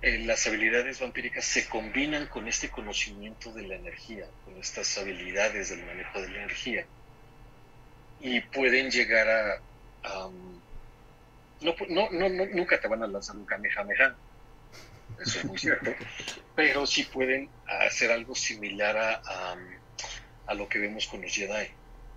eh, 0.00 0.18
las 0.18 0.46
habilidades 0.46 1.00
vampíricas 1.00 1.44
se 1.44 1.68
combinan 1.68 2.26
con 2.26 2.48
este 2.48 2.70
conocimiento 2.70 3.52
de 3.52 3.62
la 3.62 3.76
energía, 3.76 4.26
con 4.44 4.56
estas 4.58 4.96
habilidades 4.98 5.70
del 5.70 5.84
manejo 5.84 6.20
de 6.20 6.28
la 6.28 6.38
energía. 6.38 6.86
Y 8.20 8.40
pueden 8.40 8.90
llegar 8.90 9.28
a... 9.28 10.28
no, 11.60 11.74
no, 11.88 12.10
no, 12.10 12.46
nunca 12.46 12.80
te 12.80 12.88
van 12.88 13.02
a 13.02 13.06
lanzar 13.06 13.36
un 13.36 13.44
Kamehameha, 13.44 14.16
eso 15.20 15.38
es 15.38 15.44
muy 15.44 15.58
cierto, 15.58 15.92
pero 16.56 16.86
sí 16.86 17.04
pueden 17.04 17.48
hacer 17.66 18.10
algo 18.10 18.34
similar 18.34 18.96
a, 18.96 19.56
a, 20.46 20.54
lo 20.54 20.68
que 20.68 20.78
vemos 20.78 21.06
con 21.06 21.22
los 21.22 21.32
Jedi, 21.32 21.68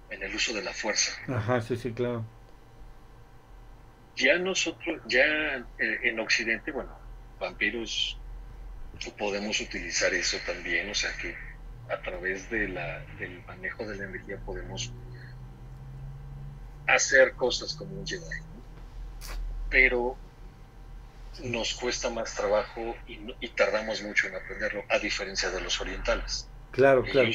en 0.10 0.24
el 0.24 0.36
uso 0.36 0.54
de 0.54 0.62
la 0.62 0.74
fuerza. 0.74 1.12
Ajá, 1.28 1.62
sí, 1.62 1.76
sí, 1.76 1.92
claro. 1.92 2.26
Ya 4.16 4.38
nosotros, 4.38 5.02
ya 5.08 5.24
eh, 5.78 6.00
en 6.04 6.20
Occidente, 6.20 6.72
bueno, 6.72 7.05
vampiros 7.40 8.18
podemos 9.18 9.60
utilizar 9.60 10.14
eso 10.14 10.38
también, 10.46 10.90
o 10.90 10.96
sea 10.96 11.16
que 11.18 11.36
a 11.90 12.02
través 12.02 12.50
de 12.50 12.68
la, 12.70 13.06
del 13.20 13.44
manejo 13.46 13.86
de 13.86 13.98
la 13.98 14.06
energía 14.06 14.38
podemos 14.38 14.92
hacer 16.88 17.34
cosas 17.34 17.74
como 17.76 18.00
un 18.00 18.08
Jedi. 18.08 18.24
Pero 19.70 20.18
nos 21.44 21.74
cuesta 21.74 22.10
más 22.10 22.34
trabajo 22.34 22.96
y, 23.08 23.48
tardamos 23.50 24.02
mucho 24.02 24.28
en 24.28 24.36
aprenderlo, 24.36 24.84
a 24.90 25.00
diferencia 25.00 25.50
de 25.50 25.62
los 25.62 25.80
orientales. 25.82 26.48
Claro, 26.72 27.04
claro. 27.04 27.30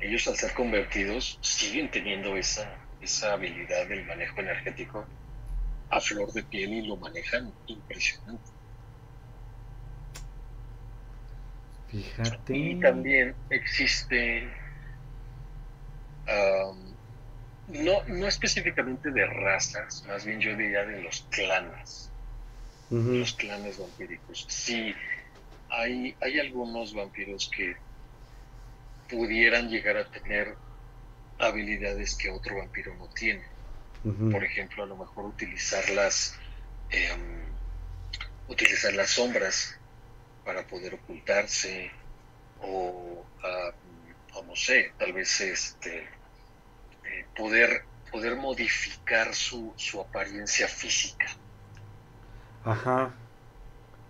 Ellos 0.00 0.28
al 0.28 0.36
ser 0.36 0.52
convertidos 0.54 1.38
siguen 1.40 1.90
teniendo 1.90 2.36
esa, 2.36 2.76
esa 3.00 3.32
habilidad 3.32 3.86
del 3.86 4.04
manejo 4.06 4.40
energético 4.40 5.06
a 5.90 6.00
flor 6.00 6.32
de 6.32 6.42
piel 6.42 6.72
y 6.72 6.86
lo 6.86 6.96
manejan 6.96 7.52
impresionante. 7.66 8.53
Y 12.48 12.80
también 12.80 13.36
existe, 13.48 14.52
no, 17.68 18.04
no 18.06 18.26
específicamente 18.26 19.12
de 19.12 19.26
razas, 19.26 20.04
más 20.08 20.24
bien 20.24 20.40
yo 20.40 20.56
diría 20.56 20.84
de 20.84 21.02
los 21.02 21.22
clanes, 21.30 22.10
los 22.90 23.34
clanes 23.34 23.78
vampíricos. 23.78 24.44
Sí, 24.48 24.92
hay, 25.68 26.16
hay 26.20 26.40
algunos 26.40 26.94
vampiros 26.94 27.48
que 27.54 27.76
pudieran 29.08 29.68
llegar 29.68 29.96
a 29.96 30.10
tener 30.10 30.56
habilidades 31.38 32.16
que 32.16 32.30
otro 32.30 32.58
vampiro 32.58 32.94
no 32.96 33.08
tiene. 33.10 33.44
Por 34.02 34.44
ejemplo, 34.44 34.82
a 34.82 34.86
lo 34.86 34.96
mejor 34.96 35.26
utilizar 35.26 35.88
las, 35.90 36.36
em, 36.90 37.56
utilizar 38.48 38.92
las 38.94 39.10
sombras 39.10 39.80
para 40.44 40.66
poder 40.66 40.94
ocultarse 40.94 41.90
o, 42.60 43.24
no 44.46 44.56
sé, 44.56 44.92
tal 44.98 45.12
vez 45.12 45.40
este, 45.40 46.08
eh, 47.04 47.26
poder, 47.36 47.84
poder 48.10 48.36
modificar 48.36 49.34
su, 49.34 49.72
su 49.76 50.00
apariencia 50.00 50.68
física. 50.68 51.26
Ajá. 52.64 53.12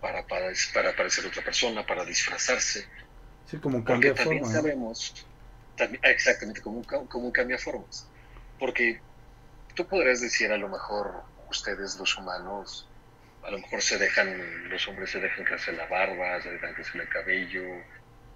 Para, 0.00 0.26
para, 0.26 0.52
para 0.72 0.94
parecer 0.94 1.26
otra 1.26 1.42
persona, 1.42 1.86
para 1.86 2.04
disfrazarse. 2.04 2.86
Sí, 3.46 3.58
como 3.58 3.78
un 3.78 3.84
cambio 3.84 4.12
de 4.12 4.22
también 4.22 4.44
sabemos, 4.44 5.26
también, 5.76 6.00
ah, 6.04 6.10
exactamente, 6.10 6.60
como 6.60 6.82
como 6.84 7.26
un 7.26 7.32
cambio 7.32 7.56
de 7.56 7.62
formas. 7.62 8.06
Porque 8.58 9.00
tú 9.74 9.86
podrías 9.86 10.20
decir 10.20 10.52
a 10.52 10.56
lo 10.56 10.68
mejor 10.68 11.22
ustedes 11.48 11.96
los 11.98 12.16
humanos 12.16 12.88
a 13.44 13.50
lo 13.50 13.58
mejor 13.58 13.82
se 13.82 13.98
dejan, 13.98 14.68
los 14.68 14.88
hombres 14.88 15.10
se 15.10 15.20
dejan 15.20 15.44
crecer 15.44 15.74
la 15.74 15.86
barba, 15.86 16.40
se 16.40 16.50
dejan 16.50 16.74
crecer 16.74 17.02
el 17.02 17.08
cabello, 17.08 17.62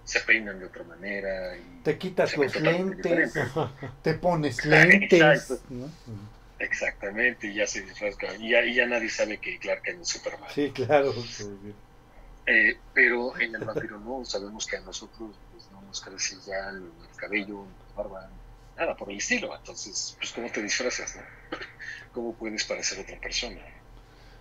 se 0.03 0.19
peinan 0.21 0.59
de 0.59 0.65
otra 0.65 0.83
manera. 0.83 1.57
Y 1.57 1.83
te 1.83 1.97
quitas 1.97 2.37
los 2.37 2.55
lentes, 2.59 3.33
te 4.03 4.13
pones 4.15 4.63
lentes. 4.65 5.61
Exactamente, 6.59 7.47
y 7.47 7.55
ya 7.55 7.65
se 7.65 7.81
disfraza, 7.81 8.35
y 8.37 8.49
ya, 8.49 8.63
y 8.65 8.75
ya 8.75 8.85
nadie 8.85 9.09
sabe 9.09 9.37
que 9.37 9.57
Clark 9.59 9.81
Kent 9.81 10.01
es 10.01 10.09
Superman. 10.09 10.49
Sí, 10.53 10.71
claro. 10.71 11.13
Eh, 12.45 12.77
pero 12.93 13.39
en 13.39 13.55
el 13.55 13.63
vampiro 13.63 13.99
no, 13.99 14.25
sabemos 14.25 14.65
que 14.65 14.75
a 14.77 14.81
nosotros 14.81 15.37
pues, 15.51 15.71
no 15.71 15.81
nos 15.81 16.01
crece 16.01 16.35
ya 16.45 16.69
el, 16.69 16.91
cabello, 17.15 17.65
la 17.89 18.03
barba, 18.03 18.29
nada 18.75 18.95
por 18.95 19.09
el 19.09 19.17
estilo. 19.17 19.55
Entonces, 19.55 20.15
pues, 20.17 20.33
¿cómo 20.33 20.51
te 20.51 20.61
disfrazas? 20.61 21.15
No? 21.15 21.57
¿Cómo 22.11 22.33
puedes 22.33 22.65
parecer 22.65 22.99
otra 22.99 23.19
persona? 23.19 23.61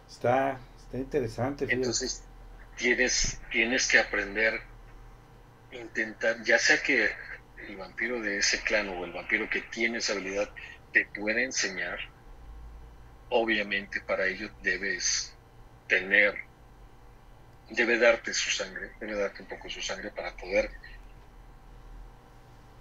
Está, 0.08 0.58
está 0.78 0.98
interesante. 0.98 1.66
Entonces, 1.68 2.22
tienes, 2.76 3.40
tienes 3.50 3.88
que 3.88 3.98
aprender, 3.98 4.60
intentar, 5.70 6.42
ya 6.42 6.58
sea 6.58 6.82
que 6.82 7.10
el 7.68 7.76
vampiro 7.76 8.20
de 8.20 8.38
ese 8.38 8.62
clan 8.62 8.88
o 8.88 9.04
el 9.04 9.12
vampiro 9.12 9.48
que 9.50 9.60
tiene 9.62 9.98
esa 9.98 10.12
habilidad 10.12 10.50
te 10.92 11.06
puede 11.14 11.44
enseñar, 11.44 11.98
obviamente 13.28 14.00
para 14.00 14.26
ello 14.26 14.50
debes 14.62 15.34
tener, 15.86 16.34
debe 17.70 17.98
darte 17.98 18.32
su 18.32 18.50
sangre, 18.50 18.92
debe 19.00 19.14
darte 19.14 19.42
un 19.42 19.48
poco 19.48 19.68
su 19.68 19.82
sangre 19.82 20.10
para 20.10 20.34
poder 20.36 20.70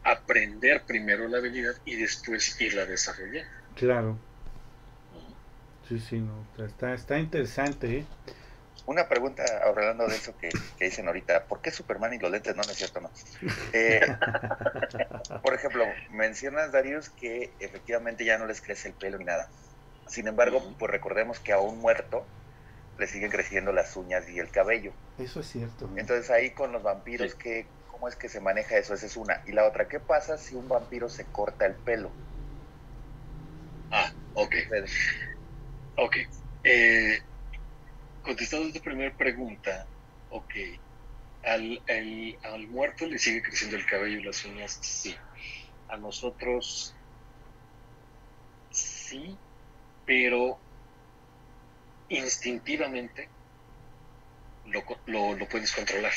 aprender 0.03 0.86
primero 0.86 1.28
la 1.28 1.39
habilidad 1.39 1.73
y 1.84 1.97
después 1.97 2.59
irla 2.61 2.86
desarrollando. 2.86 3.51
Claro. 3.75 4.17
Sí, 5.88 5.99
sí, 5.99 6.19
no, 6.19 6.45
está, 6.57 6.93
está 6.93 7.17
interesante. 7.17 7.99
¿eh? 7.99 8.05
Una 8.85 9.07
pregunta, 9.07 9.43
hablando 9.63 10.05
de 10.07 10.15
eso 10.15 10.35
que, 10.38 10.49
dicen 10.79 11.07
ahorita, 11.07 11.47
¿por 11.47 11.61
qué 11.61 11.71
Superman 11.71 12.13
y 12.13 12.19
los 12.19 12.29
lentes? 12.29 12.55
No, 12.55 12.63
no 12.63 12.71
es 12.71 12.77
cierto, 12.77 12.99
no. 12.99 13.11
Eh, 13.73 14.01
por 15.43 15.53
ejemplo, 15.53 15.85
mencionas, 16.09 16.71
Darius, 16.71 17.09
que 17.09 17.55
efectivamente 17.59 18.25
ya 18.25 18.38
no 18.38 18.45
les 18.47 18.61
crece 18.61 18.89
el 18.89 18.95
pelo 18.95 19.17
ni 19.17 19.25
nada. 19.25 19.49
Sin 20.07 20.27
embargo, 20.27 20.61
pues 20.77 20.91
recordemos 20.91 21.39
que 21.39 21.53
a 21.53 21.59
un 21.59 21.79
muerto 21.79 22.27
le 22.97 23.07
siguen 23.07 23.29
creciendo 23.29 23.71
las 23.71 23.95
uñas 23.95 24.27
y 24.29 24.39
el 24.39 24.51
cabello. 24.51 24.93
Eso 25.17 25.39
es 25.39 25.47
cierto. 25.47 25.89
Entonces 25.97 26.29
ahí 26.29 26.53
con 26.53 26.71
los 26.71 26.83
vampiros, 26.83 27.35
¿qué, 27.35 27.71
¿cómo 27.88 28.07
es 28.07 28.15
que 28.15 28.29
se 28.29 28.41
maneja 28.41 28.77
eso? 28.77 28.93
Esa 28.93 29.05
es 29.05 29.15
una. 29.17 29.41
Y 29.45 29.51
la 29.51 29.65
otra, 29.65 29.88
¿qué 29.88 29.99
pasa 29.99 30.38
si 30.38 30.55
un 30.55 30.67
vampiro 30.67 31.07
se 31.07 31.25
corta 31.31 31.65
el 31.65 31.75
pelo? 31.75 32.13
Ah, 33.91 34.11
ok. 34.33 34.55
Ok. 35.98 36.16
Eh, 36.64 37.22
contestando 38.22 38.72
tu 38.72 38.82
primera 38.82 39.16
pregunta, 39.16 39.86
ok, 40.30 40.54
al, 41.43 41.82
al 42.43 42.68
muerto 42.68 43.06
le 43.06 43.18
sigue 43.18 43.41
creciendo 43.41 43.78
el 43.78 43.86
cabello 43.86 44.20
y 44.20 44.24
las 44.24 44.43
uñas, 44.45 44.78
sí. 44.82 45.16
A 45.89 45.98
nosotros, 45.98 46.93
sí, 48.70 49.38
pero 50.06 50.60
instintivamente 52.10 53.30
lo, 54.66 54.84
lo, 55.36 55.48
puedes 55.48 55.72
controlar. 55.72 56.14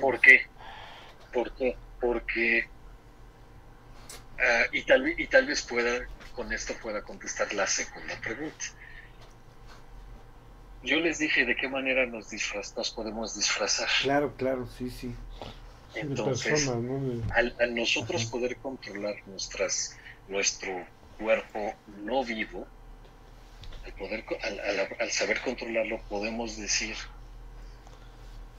¿Por 0.00 0.20
qué? 0.20 0.46
¿Por 1.32 1.54
qué? 1.54 1.76
Porque, 2.00 2.68
ah, 4.38 4.64
y, 4.72 4.82
tal, 4.82 5.20
y 5.20 5.26
tal 5.26 5.46
vez 5.46 5.62
pueda, 5.62 6.06
con 6.40 6.50
esto 6.54 6.72
pueda 6.82 7.02
contestar 7.02 7.52
la 7.52 7.66
segunda 7.66 8.18
pregunta 8.18 8.64
yo 10.82 10.98
les 10.98 11.18
dije 11.18 11.44
de 11.44 11.54
qué 11.54 11.68
manera 11.68 12.06
nos, 12.06 12.30
disfraz, 12.30 12.74
nos 12.74 12.90
podemos 12.90 13.36
disfrazar. 13.36 13.86
Claro, 14.00 14.34
claro, 14.38 14.66
sí, 14.78 14.88
sí. 14.88 15.14
Entonces, 15.94 16.66
al, 17.34 17.74
nosotros 17.74 18.24
poder 18.24 18.56
controlar 18.56 19.16
nuestras, 19.26 19.98
nuestro 20.28 20.86
cuerpo 21.18 21.74
no 22.02 22.24
vivo, 22.24 22.66
al, 23.84 23.92
poder, 23.92 24.24
al, 24.98 25.10
saber 25.10 25.42
controlarlo, 25.42 26.00
podemos 26.08 26.56
decir, 26.56 26.96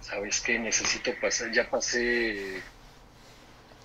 ¿sabes 0.02 0.42
qué? 0.42 0.60
Necesito 0.60 1.12
pasar, 1.20 1.52
ya 1.52 1.72
pasé 1.72 2.62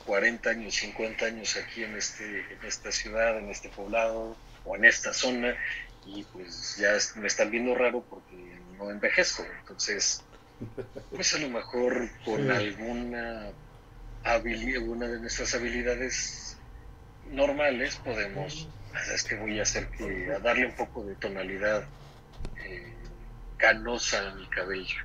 40 0.07 0.51
años, 0.51 0.75
50 0.75 1.27
años 1.27 1.57
aquí 1.57 1.85
en, 1.85 1.97
este, 1.97 2.41
en 2.41 2.67
esta 2.67 2.93
ciudad, 2.93 3.39
en 3.39 3.51
este 3.51 3.69
poblado 3.69 4.37
o 4.65 4.77
en 4.77 4.85
esta 4.85 5.13
zona, 5.13 5.57
y 6.07 6.23
pues 6.25 6.77
ya 6.77 6.97
me 7.21 7.27
están 7.27 7.51
viendo 7.51 7.75
raro 7.75 8.05
porque 8.09 8.59
no 8.79 8.91
envejezco. 8.91 9.45
Entonces, 9.61 10.23
pues 11.11 11.35
a 11.35 11.39
lo 11.39 11.49
mejor 11.49 12.09
con 12.25 12.51
alguna 12.51 13.51
habilidad, 14.25 14.83
una 14.83 15.09
de 15.09 15.21
nuestras 15.21 15.55
habilidades 15.55 16.57
normales 17.31 17.97
podemos, 17.97 18.69
es 19.13 19.25
que 19.25 19.35
voy 19.37 19.59
a 19.59 19.63
hacer 19.63 19.89
que, 19.89 20.33
a 20.33 20.39
darle 20.39 20.67
un 20.67 20.77
poco 20.77 21.05
de 21.05 21.17
tonalidad 21.17 21.85
eh, 22.65 22.95
canosa 23.57 24.31
a 24.31 24.35
mi 24.35 24.47
cabello. 24.47 25.01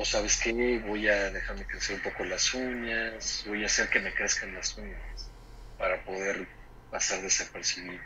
O 0.00 0.04
sabes 0.06 0.40
qué, 0.42 0.82
voy 0.86 1.08
a 1.08 1.30
dejarme 1.30 1.66
crecer 1.66 1.96
un 1.96 2.02
poco 2.02 2.24
las 2.24 2.54
uñas, 2.54 3.44
voy 3.46 3.62
a 3.64 3.66
hacer 3.66 3.90
que 3.90 4.00
me 4.00 4.14
crezcan 4.14 4.54
las 4.54 4.78
uñas 4.78 5.28
para 5.76 6.02
poder 6.04 6.46
pasar 6.90 7.20
desapercibido. 7.20 8.00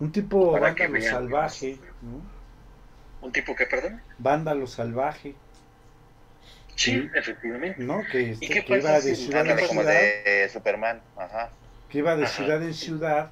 Un 0.00 0.10
tipo 0.10 0.58
vándalo 0.58 1.00
salvaje, 1.00 1.78
¿no? 2.02 2.20
¿Un 3.24 3.30
tipo 3.30 3.54
que, 3.54 3.64
perdón? 3.66 4.02
Vándalo 4.18 4.66
salvaje. 4.66 5.36
Sí, 6.74 7.08
efectivamente. 7.14 7.80
¿No? 7.80 8.02
Que, 8.10 8.32
este, 8.32 8.64
que 8.64 8.78
iba 8.78 9.00
de 9.00 9.14
ciudad 9.14 9.46
en 9.46 9.58
ciudad. 9.68 9.84
de 9.84 10.50
Superman, 10.52 11.00
ajá. 11.16 11.50
Que 11.90 11.98
iba 11.98 12.16
de 12.16 12.26
ciudad 12.26 12.60
en 12.60 12.74
ciudad, 12.74 13.30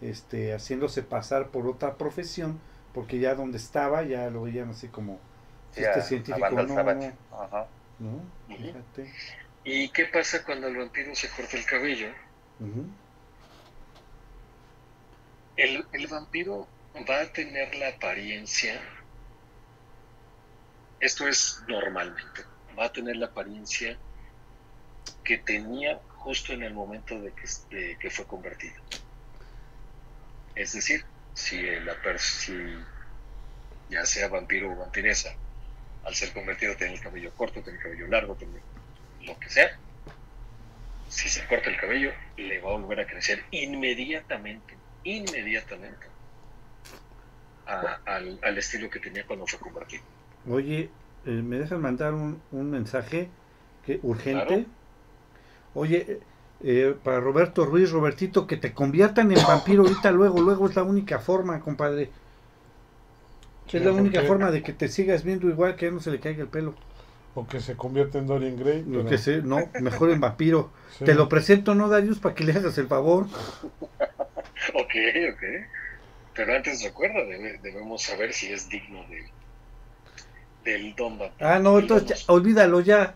este, 0.00 0.54
haciéndose 0.54 1.02
pasar 1.02 1.48
por 1.48 1.66
otra 1.66 1.96
profesión, 1.96 2.58
porque 2.94 3.18
ya 3.18 3.34
donde 3.34 3.58
estaba 3.58 4.02
ya 4.04 4.30
lo 4.30 4.44
veían 4.44 4.70
así 4.70 4.88
como 4.88 5.20
este 5.82 6.02
científico 6.02 6.50
no, 6.50 6.82
Ajá. 7.32 7.66
¿no? 7.98 8.22
Fíjate. 8.48 9.12
¿Y 9.64 9.88
qué 9.90 10.06
pasa 10.06 10.44
cuando 10.44 10.68
el 10.68 10.76
vampiro 10.76 11.14
se 11.14 11.28
corta 11.28 11.56
el 11.56 11.64
cabello? 11.64 12.08
el, 15.56 15.84
el 15.92 16.06
vampiro 16.06 16.66
va 17.08 17.20
a 17.20 17.32
tener 17.32 17.74
la 17.74 17.88
apariencia, 17.88 18.80
esto 21.00 21.28
es 21.28 21.62
normalmente, 21.68 22.42
va 22.78 22.86
a 22.86 22.92
tener 22.92 23.16
la 23.16 23.26
apariencia 23.26 23.96
que 25.24 25.38
tenía 25.38 26.00
justo 26.16 26.52
en 26.52 26.62
el 26.62 26.74
momento 26.74 27.20
de 27.20 27.32
que, 27.32 27.98
que 27.98 28.10
fue 28.10 28.24
convertido. 28.24 28.76
Es 30.54 30.72
decir, 30.72 31.04
si, 31.34 31.60
la 31.62 31.94
si 32.18 32.54
ya 33.90 34.04
sea 34.04 34.28
vampiro 34.28 34.72
o 34.72 34.76
vampiresa, 34.76 35.34
al 36.08 36.14
ser 36.14 36.32
convertido 36.32 36.74
tiene 36.74 36.94
el 36.94 37.00
cabello 37.00 37.30
corto, 37.36 37.60
tiene 37.60 37.76
el 37.76 37.84
cabello 37.84 38.06
largo, 38.08 38.34
tiene 38.34 38.54
lo 39.26 39.38
que 39.38 39.50
sea, 39.50 39.78
si 41.10 41.28
se 41.28 41.46
corta 41.46 41.68
el 41.68 41.76
cabello, 41.76 42.12
le 42.38 42.60
va 42.60 42.70
a 42.70 42.78
volver 42.78 43.00
a 43.00 43.06
crecer 43.06 43.44
inmediatamente 43.50 44.74
inmediatamente 45.04 46.06
al, 47.66 48.58
estilo 48.58 48.88
que 48.88 49.00
tenía 49.00 49.26
cuando 49.26 49.46
fue 49.46 49.58
convertido. 49.58 50.02
Oye, 50.48 50.88
eh, 51.26 51.30
¿me 51.30 51.58
dejan 51.58 51.82
mandar 51.82 52.14
un, 52.14 52.40
mensaje 52.50 53.28
que 53.84 54.00
urgente? 54.02 54.64
Oye, 55.74 56.06
eh, 56.08 56.20
eh, 56.62 56.96
para 57.04 57.20
Roberto 57.20 57.66
Ruiz, 57.66 57.90
Robertito, 57.90 58.46
que 58.46 58.56
te 58.56 58.72
conviertan 58.72 59.30
en 59.30 59.42
vampiro 59.46 59.82
ahorita, 59.82 60.10
luego, 60.10 60.40
luego 60.40 60.68
es 60.68 60.76
la 60.76 60.84
única 60.84 61.18
forma, 61.18 61.60
compadre. 61.60 62.10
Es 63.72 63.84
la 63.84 63.92
única 63.92 64.22
forma 64.22 64.50
de 64.50 64.62
que 64.62 64.72
te 64.72 64.88
sigas 64.88 65.24
viendo 65.24 65.48
igual 65.48 65.76
que 65.76 65.90
no 65.90 66.00
se 66.00 66.10
le 66.10 66.20
caiga 66.20 66.42
el 66.42 66.48
pelo. 66.48 66.74
O 67.34 67.46
que 67.46 67.60
se 67.60 67.76
convierta 67.76 68.18
en 68.18 68.26
Dorian 68.26 68.56
Gray. 68.56 68.82
que 68.82 69.42
no, 69.42 69.68
mejor 69.80 70.10
en 70.10 70.20
vampiro. 70.20 70.70
Te 71.04 71.14
lo 71.14 71.28
presento, 71.28 71.74
¿no, 71.74 71.88
Darius? 71.88 72.18
Para 72.18 72.34
que 72.34 72.44
le 72.44 72.52
hagas 72.52 72.76
el 72.78 72.88
favor. 72.88 73.26
ok, 74.74 74.94
ok. 75.32 75.42
Pero 76.34 76.54
antes 76.54 76.82
recuerda, 76.82 77.20
debemos 77.62 78.02
saber 78.02 78.32
si 78.32 78.52
es 78.52 78.68
digno 78.68 79.04
de, 79.08 79.24
del 80.64 80.94
Don 80.94 81.18
Ah, 81.40 81.58
no, 81.58 81.78
entonces 81.78 82.28
olvídalo 82.28 82.80
ya. 82.80 83.14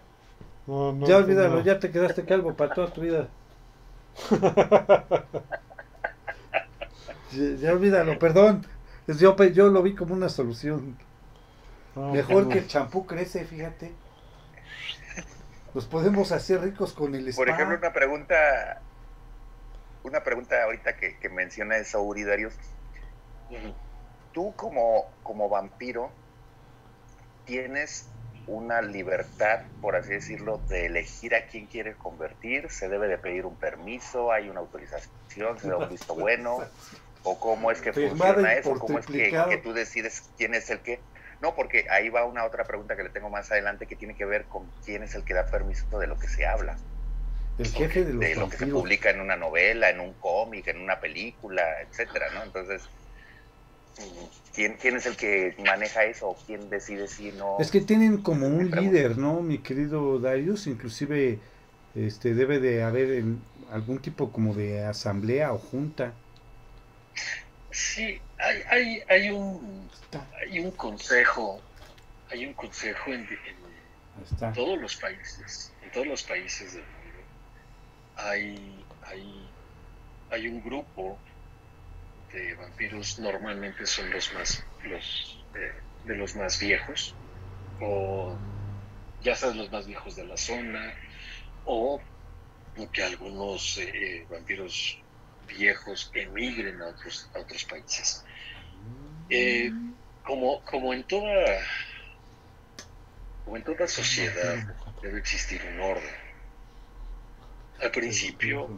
ya 0.66 1.16
olvídalo, 1.16 1.62
ya 1.62 1.78
te 1.78 1.90
quedaste 1.90 2.24
calvo 2.24 2.54
para 2.54 2.74
toda 2.74 2.92
tu 2.92 3.00
vida. 3.00 3.28
ya, 7.60 7.72
olvídalo, 7.72 8.18
perdón. 8.18 8.66
Yo, 9.06 9.36
yo 9.36 9.68
lo 9.68 9.82
vi 9.82 9.94
como 9.94 10.14
una 10.14 10.28
solución. 10.28 10.96
Mejor 11.94 12.48
que 12.48 12.58
el 12.58 12.68
champú 12.68 13.06
crece, 13.06 13.44
fíjate. 13.44 13.92
Nos 15.74 15.86
podemos 15.86 16.32
hacer 16.32 16.60
ricos 16.60 16.92
con 16.92 17.14
el 17.14 17.28
spa. 17.28 17.42
Por 17.42 17.48
ejemplo, 17.48 17.76
una 17.78 17.92
pregunta 17.92 18.80
una 20.04 20.22
pregunta 20.22 20.62
ahorita 20.64 20.96
que, 20.96 21.16
que 21.18 21.28
menciona 21.28 21.76
eso, 21.76 22.02
Uridarios. 22.02 22.54
Tú 24.32 24.54
como, 24.56 25.10
como 25.22 25.48
vampiro, 25.48 26.10
¿tienes 27.44 28.08
una 28.46 28.82
libertad, 28.82 29.60
por 29.80 29.94
así 29.94 30.10
decirlo, 30.10 30.58
de 30.68 30.86
elegir 30.86 31.34
a 31.34 31.46
quién 31.46 31.66
quiere 31.66 31.94
convertir, 31.94 32.70
se 32.70 32.88
debe 32.88 33.06
de 33.08 33.18
pedir 33.18 33.46
un 33.46 33.54
permiso, 33.54 34.32
hay 34.32 34.48
una 34.48 34.60
autorización, 34.60 35.58
se 35.58 35.68
da 35.68 35.76
un 35.76 35.88
visto 35.88 36.14
bueno, 36.14 36.58
o 37.24 37.38
cómo 37.38 37.70
es 37.70 37.80
que 37.80 37.92
funciona 37.92 38.54
eso, 38.54 38.78
cómo 38.78 38.98
es 38.98 39.06
que, 39.06 39.30
que, 39.48 39.56
tú 39.58 39.72
decides 39.72 40.30
quién 40.36 40.54
es 40.54 40.70
el 40.70 40.80
que... 40.80 41.00
No, 41.40 41.54
porque 41.54 41.86
ahí 41.90 42.08
va 42.08 42.24
una 42.24 42.44
otra 42.44 42.64
pregunta 42.64 42.96
que 42.96 43.02
le 43.02 43.10
tengo 43.10 43.28
más 43.28 43.50
adelante 43.50 43.86
que 43.86 43.96
tiene 43.96 44.14
que 44.14 44.24
ver 44.24 44.44
con 44.44 44.66
quién 44.84 45.02
es 45.02 45.14
el 45.14 45.24
que 45.24 45.34
da 45.34 45.46
permiso 45.46 45.98
de 45.98 46.06
lo 46.06 46.18
que 46.18 46.28
se 46.28 46.46
habla. 46.46 46.76
El 47.58 47.66
jefe 47.66 48.04
de, 48.04 48.12
los 48.12 48.20
de 48.20 48.34
lo 48.36 48.48
que 48.48 48.56
se 48.56 48.66
publica 48.66 49.10
en 49.10 49.20
una 49.20 49.36
novela, 49.36 49.90
en 49.90 50.00
un 50.00 50.14
cómic, 50.14 50.68
en 50.68 50.80
una 50.80 51.00
película, 51.00 51.62
etcétera, 51.82 52.26
¿no? 52.32 52.44
Entonces, 52.44 52.82
¿quién, 54.54 54.76
¿quién 54.80 54.96
es 54.96 55.06
el 55.06 55.16
que 55.16 55.54
maneja 55.64 56.04
eso 56.04 56.30
o 56.30 56.36
quién 56.46 56.70
decide 56.70 57.08
si 57.08 57.32
no? 57.32 57.58
Es 57.58 57.70
que 57.70 57.80
tienen 57.80 58.18
como 58.18 58.46
un 58.46 58.70
líder, 58.70 59.18
¿no, 59.18 59.42
mi 59.42 59.58
querido 59.58 60.18
Darius? 60.18 60.66
Inclusive 60.66 61.40
este 61.94 62.34
debe 62.34 62.58
de 62.58 62.82
haber 62.82 63.24
algún 63.70 63.98
tipo 63.98 64.32
como 64.32 64.54
de 64.54 64.84
asamblea 64.84 65.52
o 65.52 65.58
junta. 65.58 66.14
Sí, 67.70 68.20
hay, 68.38 68.62
hay, 68.68 69.02
hay 69.08 69.30
un 69.30 69.90
hay 70.40 70.60
un 70.60 70.70
consejo, 70.72 71.60
hay 72.30 72.46
un 72.46 72.54
consejo 72.54 73.12
en, 73.12 73.26
todos 74.54 74.78
los 74.80 74.96
países, 74.96 75.72
en 75.82 75.90
todos 75.90 76.06
los 76.06 76.22
países 76.22 76.74
del 76.74 76.82
mundo. 76.82 77.18
Hay, 78.16 78.84
hay, 79.06 79.50
hay 80.30 80.48
un 80.48 80.62
grupo 80.62 81.18
de 82.32 82.54
vampiros, 82.54 83.18
normalmente 83.18 83.86
son 83.86 84.10
los 84.10 84.32
más, 84.34 84.64
los 84.84 85.44
eh, 85.54 85.72
de 86.04 86.16
los 86.16 86.34
más 86.36 86.58
viejos, 86.58 87.14
o 87.80 88.36
ya 89.22 89.36
sabes, 89.36 89.56
los 89.56 89.70
más 89.70 89.86
viejos 89.86 90.16
de 90.16 90.26
la 90.26 90.36
zona, 90.36 90.94
o 91.64 92.00
que 92.92 93.02
algunos 93.02 93.78
eh, 93.78 93.90
eh, 93.94 94.26
vampiros 94.30 95.01
viejos 95.56 96.10
emigren 96.14 96.80
a 96.82 96.88
otros, 96.88 97.28
a 97.34 97.38
otros 97.38 97.64
países. 97.64 98.24
como, 100.24 100.62
como 100.64 100.92
en 100.92 101.04
toda 101.04 101.58
como 103.44 103.56
en 103.56 103.64
toda 103.64 103.88
sociedad 103.88 104.76
debe 105.02 105.18
existir 105.18 105.60
un 105.74 105.80
orden. 105.80 106.14
Al 107.80 107.90
principio, 107.90 108.68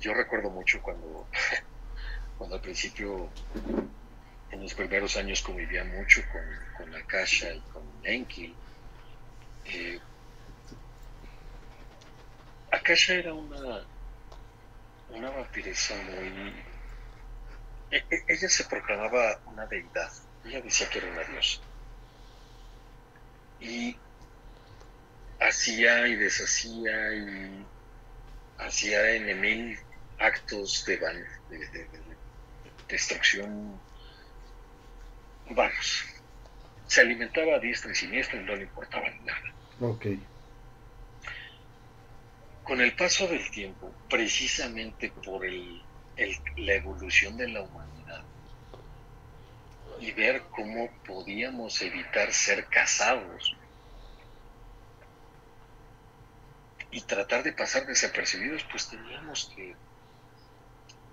yo 0.00 0.14
recuerdo 0.14 0.50
mucho 0.50 0.80
cuando 0.80 1.26
cuando 2.38 2.56
al 2.56 2.62
principio, 2.62 3.28
en 4.50 4.62
los 4.62 4.74
primeros 4.74 5.16
años 5.16 5.42
convivía 5.42 5.84
mucho 5.84 6.22
con, 6.30 6.42
con 6.76 6.94
Akasha 6.94 7.52
y 7.52 7.60
con 7.72 7.82
Enki, 8.02 8.54
eh, 9.66 9.98
Akasha 12.70 13.14
era 13.14 13.32
una, 13.32 13.84
una 15.10 15.30
vampiresa 15.30 15.94
muy... 16.02 16.54
E, 17.90 18.04
e, 18.10 18.24
ella 18.28 18.48
se 18.48 18.64
proclamaba 18.64 19.40
una 19.46 19.66
deidad, 19.66 20.12
ella 20.44 20.60
decía 20.60 20.88
que 20.88 20.98
era 20.98 21.10
una 21.10 21.22
diosa. 21.24 21.60
Y 23.60 23.96
hacía 25.40 26.06
y 26.08 26.16
deshacía 26.16 27.14
y 27.14 27.66
hacía 28.58 29.10
en 29.12 29.40
mil 29.40 29.78
actos 30.18 30.84
de, 30.86 30.96
de, 30.96 31.58
de, 31.58 31.88
destrucción, 32.88 33.80
vamos, 35.50 36.04
se 36.86 37.00
alimentaba 37.00 37.56
a 37.56 37.58
diestra 37.58 37.90
y 37.90 37.94
siniestra 37.94 38.40
y 38.40 38.44
no 38.44 38.56
le 38.56 38.62
importaba 38.62 39.08
nada. 39.24 39.54
Ok. 39.80 40.06
Con 42.66 42.80
el 42.80 42.96
paso 42.96 43.28
del 43.28 43.48
tiempo, 43.50 43.94
precisamente 44.10 45.10
por 45.10 45.46
el, 45.46 45.82
la 46.56 46.74
evolución 46.74 47.36
de 47.36 47.48
la 47.48 47.62
humanidad 47.62 48.24
y 50.00 50.10
ver 50.10 50.42
cómo 50.50 50.90
podíamos 51.06 51.80
evitar 51.82 52.32
ser 52.32 52.66
casados 52.66 53.56
y 56.90 57.00
tratar 57.02 57.44
de 57.44 57.52
pasar 57.52 57.86
desapercibidos, 57.86 58.64
pues 58.64 58.88
teníamos 58.88 59.52
que 59.54 59.76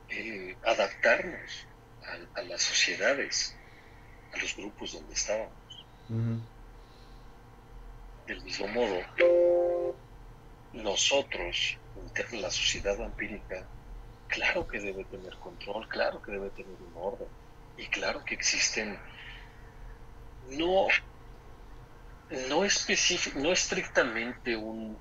eh, 0.09 0.57
adaptarnos 0.65 1.67
a, 2.35 2.41
las 2.41 2.61
sociedades, 2.61 3.55
a 4.33 4.37
los 4.37 4.55
grupos 4.55 4.93
donde 4.93 5.13
estábamos. 5.13 5.85
Del 8.27 8.41
mismo 8.43 8.67
modo, 8.69 9.01
nosotros, 10.73 11.77
la 12.31 12.51
sociedad 12.51 12.97
vampírica, 12.97 13.65
claro 14.27 14.67
que 14.67 14.79
debe 14.79 15.03
tener 15.05 15.35
control, 15.37 15.87
claro 15.87 16.21
que 16.21 16.31
debe 16.31 16.49
tener 16.51 16.75
un 16.81 16.93
orden, 16.95 17.27
y 17.77 17.85
claro 17.87 18.23
que 18.25 18.35
existen 18.35 18.97
no 20.49 20.87
no 22.49 22.63
no 23.35 23.51
estrictamente 23.51 24.55
un 24.55 24.97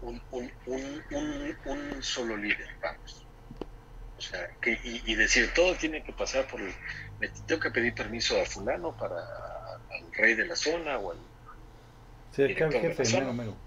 un, 0.00 0.20
un, 0.30 0.50
un, 0.66 1.56
un, 1.64 2.02
solo 2.02 2.36
líder, 2.36 2.68
vamos. 2.80 3.24
O 4.16 4.20
sea, 4.20 4.48
y, 4.64 5.14
decir, 5.14 5.52
todo 5.54 5.74
tiene 5.76 6.02
que 6.02 6.12
pasar 6.12 6.46
por 6.46 6.60
el... 6.60 6.72
Tengo 7.46 7.60
que 7.60 7.70
pedir 7.70 7.94
permiso 7.94 8.40
a 8.40 8.44
fulano 8.44 8.96
para 8.96 9.16
al 9.16 10.12
rey 10.12 10.34
de 10.34 10.46
la 10.46 10.56
zona 10.56 10.98
o 10.98 11.12
al... 11.12 11.18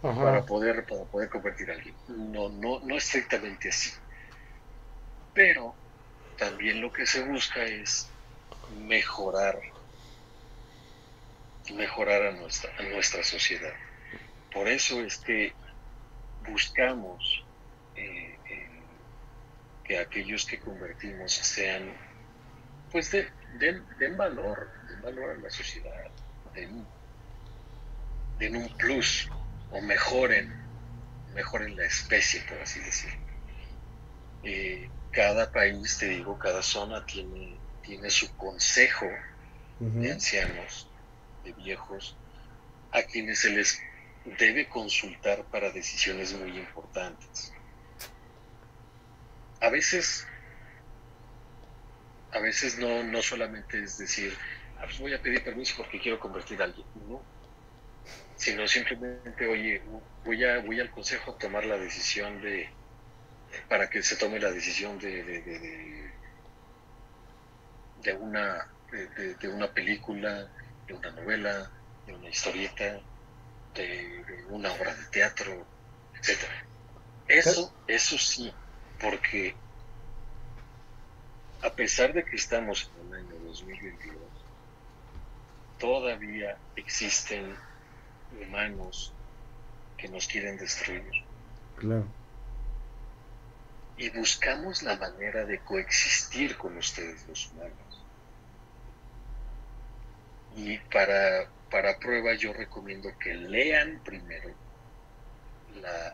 para 0.01 0.45
poder 0.45 0.85
para 0.85 1.03
poder 1.03 1.29
convertir 1.29 1.71
a 1.71 1.73
alguien. 1.73 1.95
No, 2.07 2.49
no, 2.49 2.79
no 2.79 2.95
estrictamente 2.95 3.69
así. 3.69 3.91
Pero 5.33 5.75
también 6.38 6.81
lo 6.81 6.91
que 6.91 7.05
se 7.05 7.23
busca 7.23 7.63
es 7.63 8.09
mejorar 8.88 9.59
mejorar 11.73 12.23
a 12.23 12.31
nuestra, 12.31 12.71
a 12.77 12.83
nuestra 12.83 13.23
sociedad. 13.23 13.73
Por 14.53 14.67
eso 14.67 15.01
es 15.01 15.17
que 15.17 15.53
buscamos 16.47 17.43
eh, 17.95 18.38
que 19.83 19.97
aquellos 19.97 20.45
que 20.45 20.59
convertimos 20.59 21.33
sean, 21.33 21.93
pues 22.91 23.11
den, 23.11 23.85
den, 23.99 24.17
valor, 24.17 24.69
den 24.89 25.01
valor 25.01 25.31
a 25.31 25.35
la 25.35 25.49
sociedad, 25.49 26.07
den, 26.53 26.85
den 28.41 28.55
un 28.55 28.68
plus 28.69 29.30
o 29.69 29.80
mejoren, 29.81 30.51
mejoren 31.35 31.76
la 31.77 31.85
especie, 31.85 32.41
por 32.49 32.57
así 32.57 32.80
decirlo. 32.80 33.22
Eh, 34.43 34.89
cada 35.11 35.51
país, 35.51 35.99
te 35.99 36.07
digo, 36.07 36.39
cada 36.39 36.63
zona 36.63 37.05
tiene, 37.05 37.55
tiene 37.84 38.09
su 38.09 38.35
consejo 38.35 39.07
de 39.80 40.11
ancianos, 40.11 40.89
de 41.43 41.53
viejos, 41.53 42.15
a 42.91 43.03
quienes 43.03 43.39
se 43.39 43.51
les 43.51 43.80
debe 44.39 44.68
consultar 44.68 45.43
para 45.45 45.72
decisiones 45.72 46.34
muy 46.34 46.57
importantes. 46.57 47.53
A 49.59 49.69
veces, 49.69 50.26
a 52.31 52.39
veces 52.39 52.80
no, 52.80 53.03
no 53.03 53.22
solamente 53.22 53.84
es 53.84 53.99
decir, 53.99 54.35
ah, 54.77 54.84
pues 54.85 54.99
voy 54.99 55.13
a 55.13 55.22
pedir 55.22 55.43
permiso 55.43 55.76
porque 55.77 55.99
quiero 55.99 56.19
convertir 56.19 56.59
a 56.61 56.65
alguien, 56.65 56.85
no, 57.07 57.22
sino 58.41 58.68
simplemente, 58.68 59.45
oye, 59.45 59.84
voy, 60.26 60.43
a, 60.43 60.57
voy 60.61 60.80
al 60.80 60.89
consejo 60.89 61.30
a 61.30 61.38
tomar 61.38 61.63
la 61.63 61.77
decisión 61.77 62.41
de, 62.41 62.68
para 63.69 63.88
que 63.88 64.01
se 64.01 64.15
tome 64.15 64.39
la 64.39 64.49
decisión 64.49 64.97
de, 64.97 65.23
de, 65.23 66.11
de, 68.01 68.13
una, 68.13 68.68
de 69.39 69.47
una 69.47 69.72
película, 69.72 70.49
de 70.88 70.93
una 70.95 71.11
novela, 71.11 71.69
de 72.07 72.15
una 72.15 72.30
historieta, 72.30 72.99
de 73.76 74.43
una 74.49 74.73
obra 74.73 74.95
de 74.95 75.05
teatro, 75.11 75.63
etcétera. 76.19 76.65
Eso, 77.27 77.72
eso 77.85 78.18
sí, 78.18 78.51
porque 78.99 79.53
a 81.61 81.69
pesar 81.69 82.11
de 82.11 82.26
que 82.26 82.38
estamos 82.38 82.89
en 83.01 83.07
el 83.07 83.19
año 83.19 83.35
2022, 83.45 84.18
todavía 85.77 86.57
existen 86.76 87.55
humanos 88.40 89.14
que 89.98 90.08
nos 90.10 90.28
quieren 90.28 90.58
destruir. 90.58 91.24
Claro. 91.78 92.06
Y 93.98 94.10
buscamos 94.10 94.82
la 94.84 94.98
manera 94.98 95.45
de 95.45 95.60
coexistir 95.60 96.58
con 96.58 96.78
ustedes 96.78 97.28
los 97.28 97.52
humanos. 97.52 97.76
Y 100.56 100.78
para 100.78 101.48
para 101.72 101.98
prueba 101.98 102.34
yo 102.36 102.53
recomiendo 102.53 103.10
que 103.18 103.34
lean 103.34 104.02
primero 104.03 104.53
las 105.82 106.14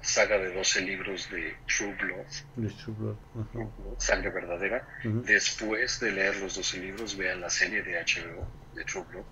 saga 0.00 0.38
de 0.38 0.54
12 0.54 0.80
libros 0.82 1.28
de 1.28 1.56
True 1.66 1.94
Blood, 2.00 2.26
De 2.54 2.68
True 2.70 2.94
Blood, 2.96 3.16
ajá. 3.40 3.68
Sangre 3.98 4.30
Verdadera. 4.30 4.88
Después 5.02 5.98
de 5.98 6.12
leer 6.12 6.36
los 6.36 6.54
12 6.54 6.78
libros, 6.78 7.16
vean 7.16 7.40
la 7.40 7.50
serie 7.50 7.82
de 7.82 7.94
HBO 7.94 8.46
de 8.74 8.84
True 8.84 9.04
Blood. 9.10 9.24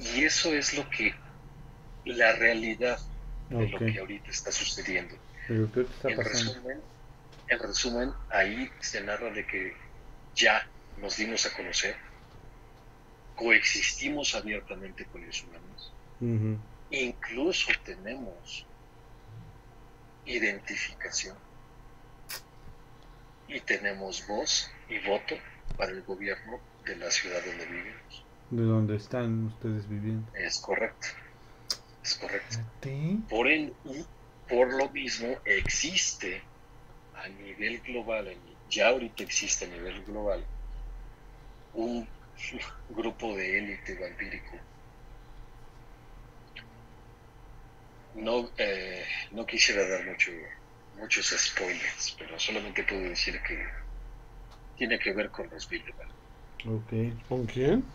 Y 0.00 0.24
eso 0.24 0.52
es 0.52 0.76
lo 0.76 0.90
que, 0.90 1.14
la 2.04 2.32
realidad 2.32 2.98
de 3.50 3.68
lo 3.68 3.78
que 3.78 3.98
ahorita 3.98 4.30
está 4.30 4.52
sucediendo. 4.52 5.14
Pero 5.48 5.70
¿qué 5.72 5.82
está 5.82 6.10
En 6.10 6.18
resumen, 6.18 6.80
en 7.48 7.58
resumen, 7.58 8.12
ahí 8.30 8.70
se 8.80 9.02
narra 9.02 9.30
de 9.30 9.46
que 9.46 9.74
ya 10.34 10.66
nos 10.98 11.16
dimos 11.16 11.44
a 11.46 11.56
conocer, 11.56 11.96
coexistimos 13.36 14.34
abiertamente 14.34 15.04
con 15.06 15.26
los 15.26 15.42
humanos, 15.42 15.92
incluso 16.90 17.72
tenemos 17.84 18.66
identificación 20.24 21.36
y 23.48 23.60
tenemos 23.60 24.26
voz 24.26 24.70
y 24.88 24.98
voto 25.06 25.34
para 25.76 25.92
el 25.92 26.02
gobierno 26.02 26.58
de 26.84 26.96
la 26.96 27.10
ciudad 27.10 27.44
donde 27.44 27.66
vivimos. 27.66 28.24
¿De 28.50 28.62
dónde 28.62 28.96
están 28.96 29.46
ustedes 29.46 29.88
viviendo? 29.88 30.30
Es 30.34 30.58
correcto, 30.58 31.08
es 32.04 32.14
correcto. 32.16 32.56
Por, 33.28 33.48
y 33.50 33.76
por 34.46 34.74
lo 34.74 34.90
mismo 34.92 35.40
existe 35.44 36.50
a 37.12 37.28
nivel 37.28 37.82
global, 37.82 38.40
ya 38.66 38.88
ahorita 38.88 39.24
existe 39.24 39.66
a 39.66 39.68
nivel 39.68 40.04
global, 40.04 40.50
un 41.74 42.08
grupo 42.88 43.36
de 43.36 43.58
élite 43.58 43.98
vampírico. 44.00 44.56
No, 48.26 48.50
eh, 48.56 49.04
no 49.32 49.44
quisiera 49.44 49.86
dar 49.86 50.06
mucho, 50.06 50.30
muchos 50.92 51.26
spoilers, 51.36 52.16
pero 52.18 52.38
solamente 52.38 52.84
puedo 52.84 53.02
decir 53.02 53.42
que 53.46 53.62
tiene 54.76 55.00
que 55.00 55.12
ver 55.12 55.32
con 55.32 55.48
los 55.50 55.68
Bilderberg, 55.68 56.14
Ok. 56.66 56.92
¿Con 57.28 57.46
quién? 57.46 57.94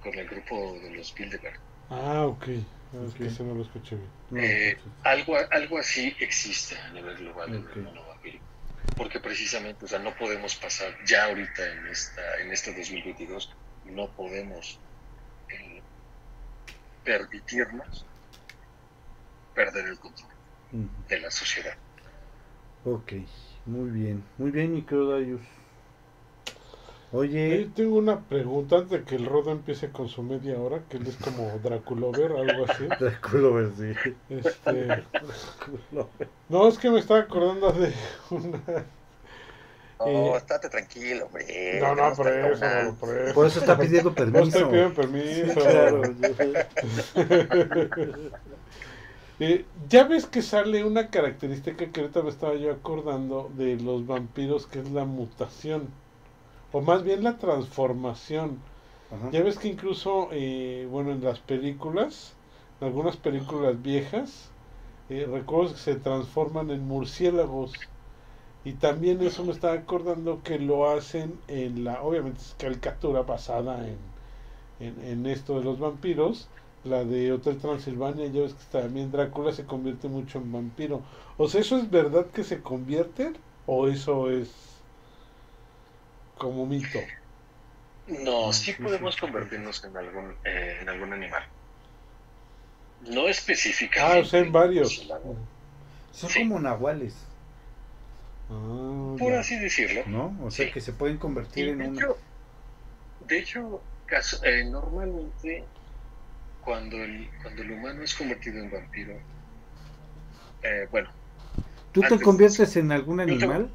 con 0.00 0.12
el 0.18 0.28
grupo 0.28 0.78
de 0.80 0.90
los 0.90 1.14
Bilderberg. 1.14 1.58
Ah, 1.92 2.26
ok. 2.26 2.44
Ah, 2.92 3.04
Es 3.06 3.14
que 3.14 3.24
Ok. 3.24 3.26
ese 3.26 3.44
no 3.44 3.54
lo 3.54 3.62
escuché 3.62 3.96
bien. 3.96 4.10
No, 4.30 4.40
Eh, 4.42 4.76
algo, 5.04 5.36
algo 5.50 5.78
así 5.78 6.14
existe 6.20 6.76
a 6.78 6.90
nivel 6.90 7.16
global 7.18 7.54
en 7.54 7.68
el 7.68 7.78
mundo 7.78 8.06
vampírico. 8.06 8.46
Porque 8.96 9.20
precisamente, 9.20 9.84
o 9.84 9.88
sea, 9.88 9.98
no 9.98 10.14
podemos 10.16 10.56
pasar 10.56 10.96
ya 11.06 11.24
ahorita 11.26 11.62
en 11.72 11.86
esta, 11.88 12.22
en 12.40 12.52
este 12.52 12.74
2022, 12.74 13.50
no 13.84 14.14
podemos 14.14 14.82
eh, 15.48 15.84
permitirnos 17.04 18.08
perder 19.54 19.86
el 19.86 19.98
control 19.98 20.30
de 21.08 21.20
la 21.20 21.30
sociedad. 21.30 21.78
Ok, 22.84 23.12
muy 23.64 23.90
bien. 23.90 24.30
Muy 24.36 24.50
bien, 24.52 24.72
mi 24.72 24.82
querido 24.84 25.10
Darius. 25.10 25.42
Oye, 27.12 27.70
tengo 27.76 27.96
una 27.98 28.26
pregunta 28.26 28.76
antes 28.78 28.90
de 28.90 29.04
que 29.04 29.16
el 29.16 29.26
Rodo 29.26 29.52
empiece 29.52 29.92
con 29.92 30.08
su 30.08 30.22
media 30.22 30.58
hora, 30.58 30.82
que 30.88 30.96
él 30.96 31.06
es 31.06 31.16
como 31.16 31.58
Draculover, 31.58 32.32
algo 32.32 32.64
así. 32.64 32.84
Drácula, 32.98 33.70
sí. 33.76 33.92
Este, 34.30 35.04
no, 36.48 36.68
es 36.68 36.78
que 36.78 36.90
me 36.90 36.98
estaba 37.00 37.20
acordando 37.20 37.72
de 37.72 37.92
una... 38.30 38.62
No, 39.98 40.34
Eh, 40.34 40.36
estate 40.36 40.68
tranquilo, 40.68 41.26
hombre. 41.26 41.80
No, 41.80 41.94
no, 41.94 42.12
por 42.14 42.28
eso, 42.28 42.68
no, 42.70 42.96
por 42.96 43.16
eso. 43.16 43.34
Por 43.34 43.46
eso 43.46 43.60
está 43.60 43.78
pidiendo 43.78 44.10
No 44.32 44.42
permiso. 44.42 44.42
estoy 44.42 44.64
pidiendo 44.64 44.94
permiso. 44.94 45.60
Claro, 45.60 46.02
Eh, 49.38 49.66
ya 49.88 50.04
ves 50.04 50.26
que 50.26 50.40
sale 50.42 50.84
una 50.84 51.10
característica 51.10 51.90
que 51.92 52.00
ahorita 52.00 52.22
me 52.22 52.30
estaba 52.30 52.54
yo 52.54 52.72
acordando 52.72 53.50
de 53.54 53.76
los 53.76 54.06
vampiros, 54.06 54.66
que 54.66 54.80
es 54.80 54.90
la 54.90 55.04
mutación. 55.04 55.88
O 56.72 56.80
más 56.80 57.02
bien 57.04 57.22
la 57.22 57.38
transformación. 57.38 58.58
Ajá. 59.10 59.30
Ya 59.30 59.42
ves 59.42 59.58
que 59.58 59.68
incluso, 59.68 60.28
eh, 60.32 60.86
bueno, 60.90 61.12
en 61.12 61.22
las 61.22 61.38
películas, 61.40 62.34
en 62.80 62.88
algunas 62.88 63.16
películas 63.16 63.80
viejas, 63.82 64.50
eh, 65.08 65.26
recuerdo 65.30 65.72
que 65.72 65.78
se 65.78 65.96
transforman 65.96 66.70
en 66.70 66.86
murciélagos. 66.86 67.72
Y 68.64 68.74
también 68.74 69.20
eso 69.22 69.44
me 69.44 69.52
estaba 69.52 69.74
acordando 69.74 70.42
que 70.42 70.58
lo 70.58 70.88
hacen 70.90 71.40
en 71.48 71.84
la, 71.84 72.02
obviamente 72.02 72.40
es 72.40 72.54
caricatura 72.58 73.22
basada 73.22 73.86
en, 73.88 73.98
en, 74.80 75.00
en 75.04 75.26
esto 75.26 75.58
de 75.58 75.64
los 75.64 75.78
vampiros, 75.78 76.48
la 76.84 77.04
de 77.04 77.32
Hotel 77.32 77.58
Transilvania, 77.58 78.26
ya 78.28 78.42
ves 78.42 78.54
que 78.54 78.64
también 78.70 79.10
Drácula 79.12 79.52
se 79.52 79.66
convierte 79.66 80.08
mucho 80.08 80.38
en 80.38 80.52
vampiro. 80.52 81.02
O 81.36 81.48
sea, 81.48 81.60
¿eso 81.60 81.76
es 81.78 81.90
verdad 81.90 82.26
que 82.30 82.44
se 82.44 82.62
convierten? 82.62 83.36
¿O 83.66 83.88
eso 83.88 84.30
es 84.30 84.71
como 86.42 86.66
mito? 86.66 86.98
No, 88.06 88.50
Ah, 88.50 88.52
sí 88.52 88.72
podemos 88.74 89.16
convertirnos 89.16 89.82
en 89.84 89.96
algún, 89.96 90.38
eh, 90.44 90.78
en 90.82 90.88
algún 90.88 91.12
animal. 91.12 91.42
No 93.00 93.26
Ah, 93.26 93.30
específicamente. 93.30 94.20
o 94.20 94.24
sea, 94.24 94.40
en 94.40 94.52
varios. 94.52 95.08
Son 96.12 96.30
Sí. 96.30 96.40
como 96.40 96.58
nahuales, 96.60 97.14
Ah, 98.48 99.14
Por 99.18 99.32
ya. 99.32 99.40
así 99.40 99.58
decirlo. 99.58 100.02
¿no? 100.06 100.36
O 100.44 100.50
sea, 100.50 100.66
Sí. 100.66 100.72
que 100.72 100.80
se 100.80 100.92
pueden 100.92 101.18
convertir 101.18 101.68
en 101.68 101.78
de, 101.78 101.84
una. 101.88 102.00
hecho, 102.00 102.16
de 103.20 103.38
hecho, 103.38 103.88
caso- 104.06 104.44
eh, 104.44 104.64
normalmente 104.70 105.68
cuando 106.60 106.96
el, 107.02 107.30
cuando 107.42 107.62
el 107.62 107.72
humano 107.72 108.02
es 108.04 108.14
convertido 108.14 108.58
en 108.60 108.70
vampiro, 108.70 109.14
eh, 110.62 110.86
bueno, 110.90 111.10
¿Tú 111.92 112.00
te 112.02 112.18
conviertes 112.20 112.76
en 112.76 112.90
algún 112.92 113.18
Yo 113.18 113.24
te- 113.24 113.32
animal? 113.34 113.70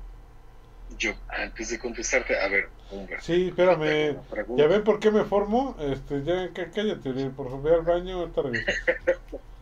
Yo 0.97 1.13
antes 1.29 1.69
de 1.69 1.79
contestarte, 1.79 2.39
a 2.39 2.47
ver, 2.47 2.69
Humberto, 2.89 3.23
Sí, 3.25 3.47
espérame. 3.49 4.19
¿Ya 4.55 4.67
ven 4.67 4.83
por 4.83 4.99
qué 4.99 5.11
me 5.11 5.25
formo? 5.25 5.75
Este, 5.79 6.23
ya, 6.23 6.51
cá- 6.53 6.71
cállate, 6.71 7.29
por 7.31 7.49
favor, 7.49 7.73
al 7.73 7.81
baño, 7.83 8.31
regreso. 8.33 8.71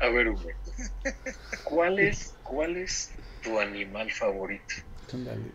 A 0.00 0.08
ver, 0.10 0.28
Humberto, 0.28 0.70
¿cuál 1.64 1.98
es, 1.98 2.36
¿cuál 2.42 2.76
es 2.76 3.10
tu 3.40 3.58
animal 3.58 4.10
favorito? 4.10 4.74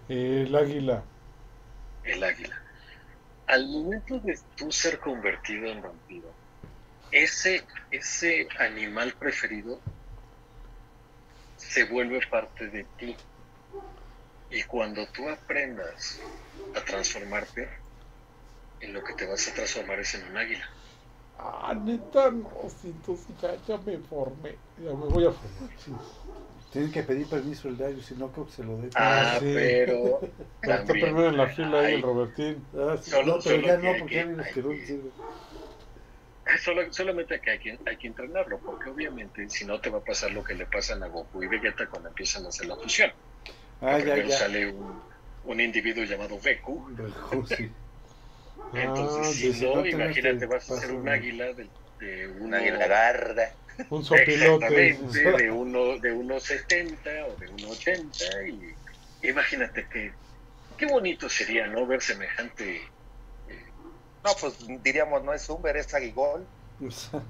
El 0.08 0.56
águila. 0.56 1.06
El 2.04 2.24
águila. 2.24 2.56
Al 3.48 3.68
momento 3.68 4.20
de 4.20 4.40
tú 4.56 4.72
ser 4.72 5.00
convertido 5.00 5.68
en 5.68 5.82
vampiro, 5.82 6.38
ese, 7.12 7.66
ese 7.92 8.48
animal 8.60 9.14
preferido 9.20 9.84
se 11.56 11.84
vuelve 11.86 12.20
parte 12.30 12.68
de 12.70 12.86
ti. 12.98 13.16
Y 14.50 14.64
cuando 14.64 15.08
tú 15.14 15.30
aprendas 15.30 16.20
a 16.74 16.84
transformarte, 16.84 17.70
en 18.82 18.92
lo 18.94 19.02
que 19.04 19.14
te 19.14 19.26
vas 19.26 19.48
a 19.48 19.54
transformar 19.54 20.00
es 20.02 20.14
en 20.16 20.28
un 20.28 20.38
águila. 20.38 20.68
Ah, 21.34 21.74
neta, 21.74 22.32
no, 22.32 22.68
sí, 22.70 22.90
entonces 22.90 23.38
ya, 23.38 23.62
ya 23.64 23.78
me 23.78 23.98
formé. 24.00 24.60
Ya 24.76 24.94
me 24.94 25.08
voy 25.08 25.26
a 25.26 25.32
formar, 25.32 25.72
sí. 25.78 25.98
Tienen 26.70 26.92
que 26.92 27.04
pedir 27.04 27.30
permiso 27.30 27.70
el 27.70 27.78
Darius, 27.78 28.08
si 28.08 28.16
no 28.16 28.32
creo 28.32 28.48
que 28.48 28.54
se 28.54 28.64
lo 28.64 28.78
dé. 28.78 28.92
Ah, 28.96 29.38
sí. 29.40 29.46
pero 29.54 30.20
Está 30.62 30.86
primero 30.86 31.30
en 31.30 31.38
la 31.38 31.48
fila 31.48 31.80
ahí 31.80 31.94
el 31.94 32.02
Robertín. 32.02 32.68
Ah, 32.74 32.98
sí, 32.98 33.12
Solo- 33.12 33.38
no, 33.38 33.44
pero 33.44 33.62
ya 33.62 33.78
no, 33.78 33.98
porque 33.98 34.16
ya. 34.16 34.26
Solo- 36.62 36.92
solamente 36.92 37.40
que 37.40 37.52
hay 37.52 37.60
que, 37.60 37.80
hay 37.86 37.98
que 37.98 38.08
entrenarlo, 38.08 38.62
porque 38.62 38.90
obviamente 38.90 39.48
si 39.50 39.66
no 39.66 39.80
te 39.80 39.90
va 39.90 40.00
a 40.00 40.04
pasar 40.04 40.32
lo 40.32 40.44
que 40.44 40.54
le 40.54 40.66
pasan 40.66 41.02
a 41.04 41.08
Goku 41.08 41.44
y 41.44 41.48
Vegeta 41.48 41.88
cuando 41.90 42.10
empiezan 42.10 42.46
a 42.46 42.50
hacer 42.50 42.68
la 42.68 42.78
fusión. 42.78 43.12
Ah, 43.82 43.98
ya, 43.98 44.04
Primero 44.04 44.28
ya. 44.30 44.38
sale 44.38 44.68
un, 44.68 45.02
un 45.46 45.62
individuo 45.62 46.04
llamado 46.04 46.40
Veku, 46.40 46.88
Reju, 46.96 47.48
sí. 47.48 47.72
entonces 48.74 49.28
Ah, 49.28 49.32
si 49.32 49.66
no, 49.66 49.86
imagínate, 49.86 50.46
vas 50.46 50.70
a 50.70 50.80
ser 50.82 50.92
un 50.92 51.08
águila 51.10 51.54
de, 51.54 51.70
Una 52.40 52.58
águila 52.58 52.88
garda. 52.88 53.50
un 53.90 54.04
sopilote. 54.04 54.90
exactamente, 54.90 55.44
de 55.44 55.52
uno 55.52 55.98
de 56.00 56.14
1.70 56.14 57.26
o 57.28 57.36
de 57.38 57.50
1.80 57.50 58.76
y 59.22 59.28
imagínate 59.28 59.88
que 59.92 60.12
qué 60.78 60.86
bonito 60.86 61.28
sería 61.30 61.68
no 61.68 61.86
ver 61.88 62.02
semejante 62.02 62.82
No, 64.24 64.32
pues 64.40 64.58
diríamos, 64.84 65.24
no 65.24 65.34
es 65.34 65.50
Umber, 65.50 65.76
es 65.78 65.94
Aguigol. 65.94 66.46
Sea, 66.90 67.22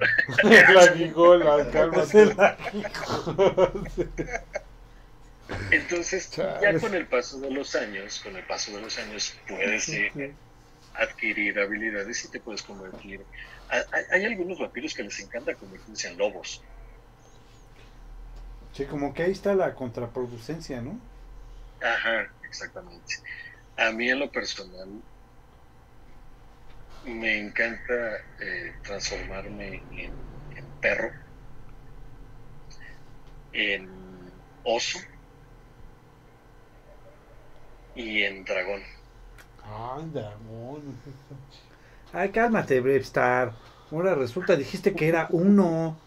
la 0.73 0.87
gigola, 0.95 1.61
es 1.61 1.67
cálmate. 1.69 2.21
el 2.21 2.35
entonces 5.69 6.37
ya 6.59 6.77
con 6.77 6.95
el 6.95 7.07
paso 7.09 7.39
de 7.39 7.51
los 7.51 7.75
años 7.75 8.19
con 8.21 8.35
el 8.37 8.45
paso 8.45 8.75
de 8.75 8.81
los 8.81 8.97
años 8.97 9.43
puedes 9.47 9.93
eh, 9.93 10.15
adquirir 10.93 11.59
habilidades 11.59 12.23
y 12.25 12.31
te 12.31 12.41
puedes 12.41 12.63
convertir. 12.63 13.27
Hay, 13.69 13.83
hay- 13.91 14.05
hay 14.11 14.25
algunos 14.25 14.59
vampiros 14.59 14.93
que 14.95 15.03
les 15.03 15.19
encanta 15.21 15.55
convertirse 15.57 16.09
en 16.09 16.17
lobos. 16.17 16.67
Sí, 18.71 18.87
como 18.87 19.13
que 19.13 19.21
ahí 19.23 19.31
está 19.31 19.53
la 19.55 19.75
contraproducencia, 19.75 20.81
¿no? 20.81 21.07
Ajá, 21.81 22.25
exactamente. 22.43 23.11
A 23.77 23.91
mí 23.91 24.09
en 24.09 24.19
lo 24.19 24.31
personal 24.31 25.03
me 27.03 27.37
encanta 27.39 28.15
eh, 28.39 28.75
transformarme 28.83 29.85
en, 29.91 30.33
en 30.55 30.73
perro. 30.79 31.11
en 33.51 34.43
oso 34.63 34.99
y 37.99 38.23
en 38.23 38.43
dragón. 38.45 38.81
Ay, 39.63 40.09
dragón. 40.13 40.81
Ay, 42.13 42.29
cálmate, 42.29 42.79
Brevstar. 42.79 43.53
Ahora 43.91 44.15
resulta, 44.15 44.55
dijiste 44.55 44.93
que 44.93 45.07
era 45.07 45.27
uno. 45.31 45.97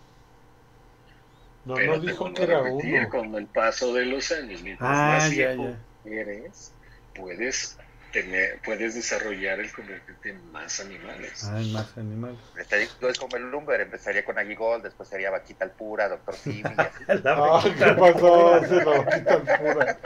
No, 1.65 1.75
Pero 1.75 1.97
no 1.97 2.01
dijo 2.01 2.33
que 2.33 2.43
a 2.43 2.45
era 2.45 2.63
repetir, 2.63 2.95
uno. 3.01 3.09
Con 3.09 3.35
el 3.35 3.47
paso 3.47 3.93
de 3.95 4.07
los 4.07 4.33
años, 4.33 4.63
mientras 4.63 4.89
Ah, 4.91 5.13
más 5.15 5.31
ya, 5.31 5.53
viejo 5.53 5.77
ya. 6.05 6.11
eres, 6.11 6.73
puedes 7.15 7.79
tener, 8.13 8.61
puedes 8.63 8.95
desarrollar 8.95 9.61
el 9.61 9.73
convertirte 9.73 10.31
en 10.31 10.53
más 10.53 10.81
animales. 10.81 11.43
Ay, 11.53 11.73
más 11.73 11.97
animales. 11.99 12.39
Te 12.69 12.79
digo, 12.79 13.09
es 13.09 13.19
como 13.19 13.37
el 13.37 13.51
Lumber, 13.51 13.81
empezaría 13.81 14.25
con 14.25 14.39
Agigol, 14.39 14.83
después 14.83 15.09
sería 15.09 15.31
Vaquita 15.31 15.65
Alpura, 15.65 16.09
Doctor 16.09 16.37
Simi 16.37 16.75
y 16.79 16.85
así. 16.85 17.05
La, 17.25 17.35
Ah, 17.35 17.41
vaquita, 17.41 17.95
¿qué 17.95 18.01
pasó? 18.01 18.61
La 18.61 18.93
vaquita 18.93 19.43
pura. 19.57 19.99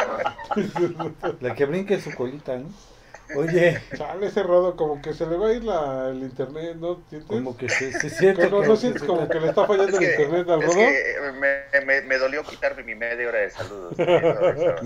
la 1.40 1.54
que 1.54 1.64
brinca 1.66 1.94
en 1.94 2.00
su 2.00 2.14
colita, 2.14 2.56
¿no? 2.58 2.72
Oye, 3.32 3.82
Chale, 3.94 4.28
ese 4.28 4.42
rodo, 4.44 4.76
como 4.76 5.02
que 5.02 5.12
se 5.12 5.26
le 5.26 5.36
va 5.36 5.48
a 5.48 5.52
ir 5.52 5.64
la, 5.64 6.08
el 6.10 6.22
internet, 6.22 6.76
¿no? 6.76 7.02
¿Sientes? 7.10 7.28
como 7.28 7.56
que 7.56 7.68
se, 7.68 7.92
se 7.92 8.08
siente 8.08 8.48
no, 8.48 8.60
que- 8.60 8.66
no 8.68 8.76
sientes 8.76 9.02
como 9.02 9.28
que 9.28 9.40
le 9.40 9.48
está 9.48 9.66
fallando 9.66 9.96
Es 9.98 10.00
el 10.00 10.04
que, 10.04 10.14
internet 10.22 10.48
al 10.48 10.60
es 10.60 10.66
rodo. 10.66 10.76
que 10.76 11.14
me, 11.32 11.84
me, 11.84 12.00
me 12.02 12.18
dolió 12.18 12.44
quitarme 12.44 12.82
mi 12.84 12.94
media 12.94 13.28
hora 13.28 13.40
de 13.40 13.50
saludos. 13.50 13.96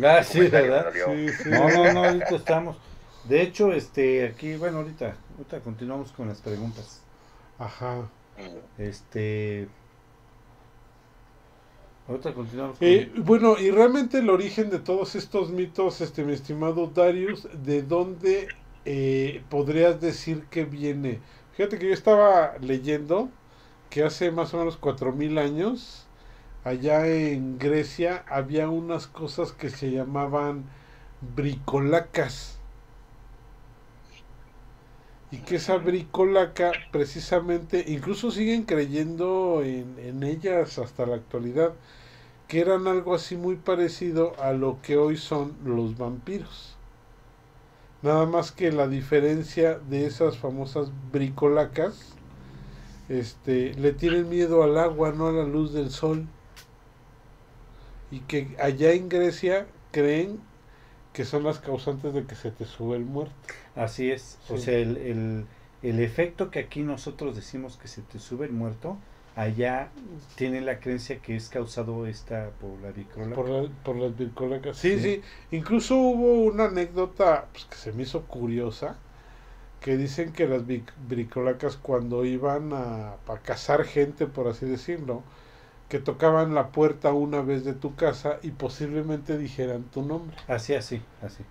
Ah, 0.02 0.22
sí, 0.24 0.48
¿verdad? 0.48 0.86
Sí, 1.04 1.32
sí. 1.32 1.48
No, 1.50 1.70
no, 1.70 1.90
no, 1.90 2.00
ahorita 2.06 2.36
estamos. 2.36 2.76
De 3.30 3.42
hecho, 3.42 3.72
este, 3.72 4.26
aquí, 4.26 4.56
bueno, 4.56 4.78
ahorita, 4.78 5.16
ahorita 5.36 5.60
continuamos 5.60 6.10
con 6.10 6.26
las 6.26 6.40
preguntas. 6.40 7.00
Ajá. 7.60 8.08
Este, 8.76 9.68
ahorita 12.08 12.34
continuamos 12.34 12.76
con. 12.76 12.88
Eh, 12.88 13.12
bueno, 13.18 13.56
y 13.56 13.70
realmente 13.70 14.18
el 14.18 14.30
origen 14.30 14.68
de 14.68 14.80
todos 14.80 15.14
estos 15.14 15.50
mitos, 15.50 16.00
este, 16.00 16.24
mi 16.24 16.32
estimado 16.32 16.88
Darius, 16.88 17.46
¿de 17.64 17.82
dónde 17.82 18.48
eh, 18.84 19.44
podrías 19.48 20.00
decir 20.00 20.46
que 20.50 20.64
viene? 20.64 21.20
Fíjate 21.56 21.78
que 21.78 21.86
yo 21.86 21.94
estaba 21.94 22.58
leyendo 22.58 23.28
que 23.90 24.02
hace 24.02 24.32
más 24.32 24.52
o 24.54 24.58
menos 24.58 24.76
cuatro 24.76 25.12
mil 25.12 25.38
años, 25.38 26.04
allá 26.64 27.06
en 27.06 27.60
Grecia, 27.60 28.24
había 28.28 28.68
unas 28.70 29.06
cosas 29.06 29.52
que 29.52 29.70
se 29.70 29.92
llamaban 29.92 30.64
bricolacas. 31.36 32.59
Y 35.32 35.38
que 35.38 35.56
esa 35.56 35.76
bricolaca, 35.76 36.72
precisamente, 36.90 37.84
incluso 37.86 38.30
siguen 38.30 38.64
creyendo 38.64 39.62
en, 39.62 39.96
en 39.98 40.22
ellas 40.24 40.78
hasta 40.78 41.06
la 41.06 41.16
actualidad, 41.16 41.72
que 42.48 42.60
eran 42.60 42.88
algo 42.88 43.14
así 43.14 43.36
muy 43.36 43.54
parecido 43.54 44.32
a 44.40 44.52
lo 44.52 44.82
que 44.82 44.96
hoy 44.96 45.16
son 45.16 45.56
los 45.64 45.96
vampiros. 45.96 46.76
Nada 48.02 48.24
más 48.24 48.50
que 48.50 48.72
la 48.72 48.88
diferencia 48.88 49.78
de 49.78 50.06
esas 50.06 50.38
famosas 50.38 50.90
bricolacas, 51.12 52.14
este, 53.10 53.74
le 53.74 53.92
tienen 53.92 54.28
miedo 54.28 54.62
al 54.62 54.78
agua, 54.78 55.12
no 55.12 55.26
a 55.26 55.32
la 55.32 55.44
luz 55.44 55.74
del 55.74 55.90
sol. 55.90 56.26
Y 58.10 58.20
que 58.20 58.56
allá 58.58 58.92
en 58.92 59.08
Grecia 59.08 59.66
creen 59.92 60.40
que 61.12 61.24
son 61.24 61.44
las 61.44 61.58
causantes 61.58 62.14
de 62.14 62.24
que 62.24 62.34
se 62.34 62.50
te 62.50 62.64
sube 62.64 62.96
el 62.96 63.04
muerto. 63.04 63.34
Así 63.76 64.10
es. 64.10 64.38
O 64.50 64.56
sea, 64.58 64.76
el, 64.78 64.96
el, 64.96 65.44
el 65.82 66.00
efecto 66.00 66.50
que 66.50 66.58
aquí 66.60 66.82
nosotros 66.82 67.36
decimos 67.36 67.76
que 67.76 67.88
se 67.88 68.02
te 68.02 68.18
sube 68.18 68.46
el 68.46 68.52
muerto, 68.52 68.96
allá 69.36 69.88
tiene 70.36 70.60
la 70.60 70.80
creencia 70.80 71.18
que 71.20 71.36
es 71.36 71.48
causado 71.48 72.06
esta 72.06 72.50
por 72.60 72.78
la 72.80 72.90
bicrola. 72.90 73.34
Por, 73.34 73.48
la- 73.48 73.68
por 73.84 73.96
las 73.96 74.16
bricolacas. 74.16 74.76
Sí, 74.76 74.96
Sí. 74.98 75.00
sí, 75.02 75.22
Incluso 75.56 75.96
hubo 75.96 76.42
una 76.44 76.64
anécdota 76.66 77.46
pues, 77.52 77.64
que 77.66 77.76
se 77.76 77.92
me 77.92 78.02
hizo 78.02 78.22
curiosa. 78.22 78.96
Que 79.80 79.96
dicen 79.96 80.32
que 80.32 80.46
las 80.46 80.62
bricolacas 81.08 81.76
cuando 81.78 82.24
iban 82.26 82.72
a, 82.74 83.12
a 83.14 83.38
cazar 83.42 83.84
gente, 83.84 84.26
por 84.26 84.46
así 84.48 84.66
decirlo, 84.66 85.22
que 85.88 85.98
tocaban 85.98 86.54
la 86.54 86.68
puerta 86.68 87.12
una 87.14 87.40
vez 87.40 87.64
de 87.64 87.72
tu 87.72 87.94
casa 87.96 88.38
y 88.42 88.50
posiblemente 88.50 89.38
dijeran 89.38 89.84
tu 89.84 90.02
nombre. 90.02 90.36
Así, 90.48 90.74
así, 90.74 91.00
así. 91.22 91.44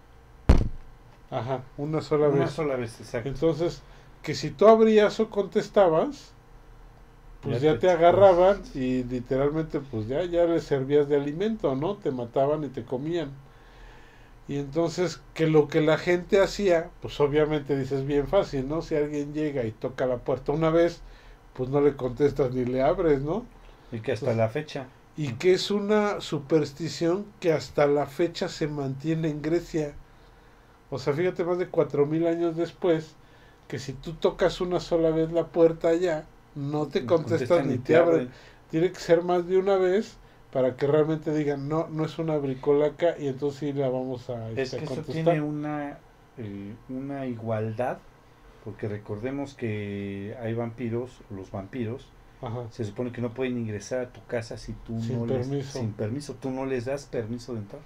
Ajá, 1.31 1.64
una 1.77 2.01
sola 2.01 2.27
Una 2.27 2.47
vez. 2.47 2.56
sola 2.56 2.76
vez, 2.77 2.99
exacto. 3.01 3.30
Entonces, 3.30 3.84
que 4.23 4.35
si 4.35 4.51
tú 4.51 4.68
abrías 4.68 5.19
o 5.19 5.30
contestabas, 5.30 6.34
pues 7.41 7.60
Ya 7.60 7.60
ya 7.61 7.77
te- 7.77 7.80
te 7.80 7.89
agarraban 7.89 8.61
y 8.73 9.03
literalmente 9.03 9.80
pues 9.81 10.07
ya, 10.07 10.23
ya 10.26 10.45
les 10.45 10.64
servías 10.64 11.07
de 11.10 11.18
alimento, 11.18 11.76
¿no? 11.76 11.97
Te 11.97 12.11
mataban 12.11 12.64
y 12.64 12.69
te 12.69 12.85
comían. 12.85 13.31
Y 14.47 14.57
entonces 14.57 15.22
que 15.34 15.47
lo 15.47 15.68
que 15.68 15.80
la 15.81 15.97
gente 15.97 16.41
hacía, 16.41 16.89
pues 17.01 17.19
obviamente 17.19 17.77
dices 17.77 18.06
bien 18.06 18.27
fácil, 18.27 18.68
¿no? 18.68 18.81
Si 18.81 18.95
alguien 18.95 19.34
llega 19.34 19.64
y 19.65 19.72
toca 19.72 20.07
la 20.07 20.18
puerta 20.18 20.51
una 20.51 20.69
vez, 20.72 21.01
pues 21.53 21.69
no 21.69 21.81
le 21.81 21.95
contestas 21.95 22.51
ni 22.53 22.65
le 22.65 22.81
abres, 22.81 23.22
¿no? 23.22 23.45
Y 23.91 23.99
que 24.01 24.11
hasta 24.14 24.34
la 24.34 24.49
fecha. 24.49 24.88
Y 25.15 25.34
que 25.34 25.53
es 25.53 25.69
una 25.69 26.19
superstición 26.22 27.27
que 27.39 27.53
hasta 27.53 27.85
la 27.88 28.07
fecha 28.07 28.49
se 28.49 28.68
mantiene 28.68 29.30
en 29.30 29.41
Grecia. 29.43 29.93
O 30.91 30.98
sea, 30.99 31.14
fíjate 31.14 31.44
más 31.44 31.57
de 31.60 31.68
cuatro 31.68 32.06
mil 32.06 32.26
años 32.28 32.56
después, 32.56 33.16
que 33.68 33.80
si 33.80 33.94
tú 33.94 34.14
tocas 34.14 34.61
una 34.61 34.80
sola 34.80 35.11
vez 35.11 35.32
la 35.32 35.48
puerta 35.48 35.90
allá, 35.90 36.26
no 36.56 36.88
te 36.88 37.02
nos 37.02 37.22
contestas 37.22 37.66
ni 37.66 37.78
te 37.78 37.95
abren. 37.95 38.30
Tiene 38.72 38.91
que 38.91 38.99
ser 38.99 39.24
más 39.24 39.48
de 39.48 39.57
una 39.57 39.78
vez 39.78 40.18
para 40.52 40.76
que 40.76 40.88
realmente 40.88 41.34
digan, 41.34 41.68
no, 41.70 41.88
no 41.90 42.06
es 42.06 42.18
una 42.18 42.38
bricolaca 42.38 43.16
y 43.20 43.28
entonces 43.28 43.60
sí 43.60 43.74
la 43.74 43.90
vamos 43.90 44.30
a, 44.30 44.49
Es 44.52 44.74
este, 44.74 44.78
que 44.78 44.82
a 44.82 44.86
eso 44.86 44.95
contestar. 44.95 45.24
tiene 45.24 45.41
una, 45.41 45.98
eh, 46.38 46.74
una 46.90 47.26
igualdad, 47.28 47.99
porque 48.64 48.88
recordemos 48.88 49.53
que 49.53 50.36
hay 50.41 50.53
vampiros, 50.53 51.22
los 51.30 51.52
vampiros, 51.52 52.07
Ajá. 52.41 52.68
se 52.72 52.84
supone 52.86 53.11
que 53.11 53.22
no 53.22 53.34
pueden 53.34 53.57
ingresar 53.57 53.99
a 54.02 54.10
tu 54.11 54.26
casa 54.26 54.57
si 54.57 54.74
tú 54.74 54.99
Sin 55.02 55.20
no 55.20 55.26
les, 55.26 55.48
sin 55.68 55.94
permiso, 55.94 56.36
tú 56.36 56.49
no 56.52 56.66
les 56.66 56.86
das 56.86 57.06
permiso 57.06 57.53
de 57.53 57.60
entrar. 57.60 57.82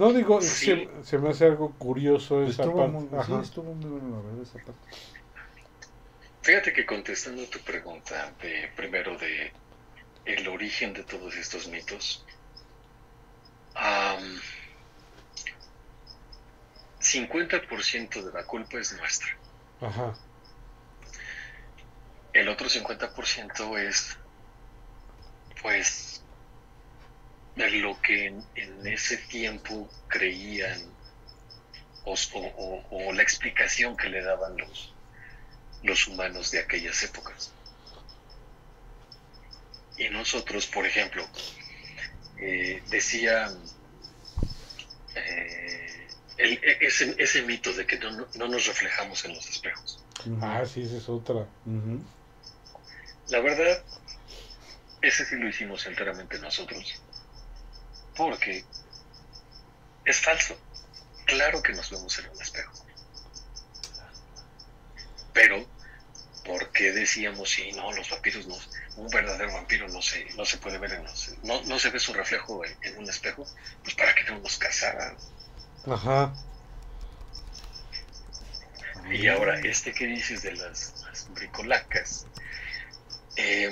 No 0.00 0.14
digo, 0.14 0.40
Sí. 0.40 0.64
se, 0.64 1.04
se 1.04 1.18
me 1.18 1.28
hace 1.28 1.44
algo 1.44 1.76
curioso 1.76 2.42
esa 2.42 2.62
Estuvo 2.62 2.78
parte. 2.78 2.92
muy, 2.92 3.22
sí, 3.22 3.32
estuvo 3.42 3.74
muy 3.74 3.90
bueno 3.90 4.16
la 4.16 4.22
verdad 4.22 4.42
esa 4.42 4.58
parte. 4.64 4.96
Fíjate 6.40 6.72
que 6.72 6.86
contestando 6.86 7.44
tu 7.44 7.58
pregunta 7.60 8.32
de 8.40 8.70
primero 8.74 9.18
de 9.18 9.52
el 10.24 10.48
origen 10.48 10.94
de 10.94 11.04
todos 11.04 11.36
estos 11.36 11.68
mitos, 11.68 12.24
am, 13.74 14.40
50% 17.00 18.22
de 18.24 18.32
la 18.32 18.46
culpa 18.46 18.78
es 18.78 18.92
nuestra. 18.96 19.28
Ajá. 19.82 20.14
El 22.32 22.48
otro 22.48 22.70
50% 22.70 23.76
es, 23.76 24.16
pues, 25.60 26.24
lo 27.56 28.00
que 28.00 28.26
en, 28.26 28.44
en 28.54 28.86
ese 28.86 29.16
tiempo 29.18 29.88
creían 30.08 30.80
o, 32.04 32.14
o- 32.14 32.38
o- 32.38 33.08
o 33.08 33.12
la 33.12 33.22
explicación 33.22 33.96
que 33.96 34.08
le 34.08 34.22
daban 34.22 34.56
los, 34.56 34.94
los 35.82 36.06
humanos 36.08 36.50
de 36.50 36.60
aquellas 36.60 37.02
épocas. 37.02 37.52
Y 39.96 40.08
nosotros, 40.08 40.66
por 40.66 40.86
ejemplo, 40.86 41.26
eh, 42.38 42.82
decía 42.88 43.52
eh, 45.14 46.08
el- 46.38 46.52
e- 46.64 46.78
ese, 46.80 47.14
ese 47.18 47.42
mito 47.42 47.72
de 47.74 47.86
que 47.86 47.98
no, 47.98 48.10
no- 48.12 48.28
no 48.36 48.48
nos 48.48 48.66
reflejamos 48.66 49.24
en 49.26 49.34
los 49.34 49.48
espejos. 49.50 50.02
Ah, 50.40 50.64
sí, 50.64 50.82
esa 50.82 50.96
es 50.96 51.08
otra. 51.08 51.46
La 53.28 53.40
verdad, 53.40 53.84
ese 55.02 55.24
sí 55.24 55.36
lo 55.36 55.48
hicimos 55.48 55.84
enteramente 55.86 56.38
nosotros. 56.38 57.00
Porque 58.20 58.62
es 60.04 60.20
falso. 60.20 60.54
Claro 61.24 61.62
que 61.62 61.72
nos 61.72 61.88
vemos 61.88 62.18
en 62.18 62.28
un 62.28 62.42
espejo. 62.42 62.84
Pero, 65.32 65.66
¿por 66.44 66.70
qué 66.70 66.92
decíamos, 66.92 67.48
sí, 67.48 67.72
no, 67.72 67.90
los 67.92 68.10
vampiros 68.10 68.46
no, 68.46 68.58
un 68.96 69.08
verdadero 69.08 69.50
vampiro 69.54 69.88
no 69.88 70.02
se, 70.02 70.26
no 70.34 70.44
se 70.44 70.58
puede 70.58 70.76
ver 70.76 70.92
en 70.92 71.04
los, 71.04 71.34
no, 71.44 71.62
no 71.62 71.78
se 71.78 71.88
ve 71.88 71.98
su 71.98 72.12
reflejo 72.12 72.62
en, 72.62 72.76
en 72.82 72.98
un 72.98 73.08
espejo? 73.08 73.46
Pues 73.82 73.94
para 73.94 74.14
que 74.14 74.24
no 74.24 74.38
nos 74.40 74.58
cazaran. 74.58 75.16
Ajá. 75.86 76.34
Y 79.10 79.28
ahora, 79.28 79.60
este 79.60 79.94
que 79.94 80.04
dices 80.04 80.42
de 80.42 80.52
las, 80.56 80.92
las 81.06 81.32
bricolacas, 81.32 82.26
eh, 83.36 83.70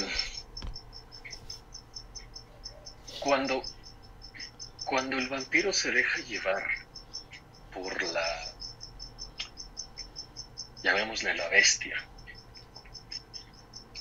cuando, 3.20 3.62
cuando 4.88 5.18
el 5.18 5.28
vampiro 5.28 5.70
se 5.70 5.90
deja 5.90 6.18
llevar 6.20 6.66
por 7.74 8.02
la, 8.04 8.54
llamémosle 10.82 11.34
la 11.34 11.46
bestia, 11.50 11.94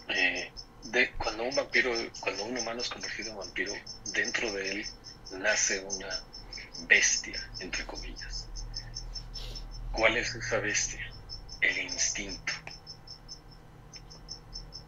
eh, 0.07 0.49
de 0.83 1.11
cuando 1.17 1.43
un 1.43 1.53
vampiro, 1.53 1.91
cuando 2.21 2.45
un 2.45 2.57
humano 2.57 2.81
es 2.81 2.87
convertido 2.87 3.31
en 3.31 3.37
vampiro, 3.37 3.73
dentro 4.13 4.49
de 4.53 4.71
él 4.71 4.85
nace 5.31 5.79
una 5.81 6.23
bestia, 6.87 7.37
entre 7.59 7.85
comillas. 7.85 8.47
¿Cuál 9.91 10.15
es 10.15 10.33
esa 10.35 10.59
bestia? 10.59 11.05
El 11.59 11.79
instinto. 11.79 12.53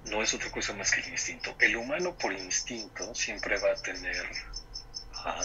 No 0.06 0.24
es 0.24 0.34
otra 0.34 0.50
cosa 0.50 0.72
más 0.74 0.92
que 0.92 1.02
el 1.02 1.10
instinto. 1.10 1.54
El 1.60 1.76
humano 1.76 2.18
por 2.18 2.32
instinto 2.32 3.14
siempre 3.14 3.60
va 3.60 3.72
a 3.74 3.76
tener 3.76 4.30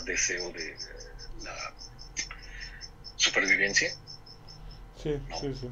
deseo 0.05 0.51
de 0.53 0.77
la 1.43 1.75
supervivencia. 3.17 3.95
Sí, 5.03 5.21
sí, 5.41 5.55
sí. 5.55 5.69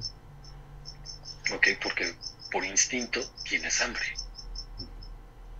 Ok, 1.52 1.68
porque 1.82 2.14
por 2.50 2.64
instinto 2.64 3.20
tienes 3.44 3.80
hambre. 3.80 4.04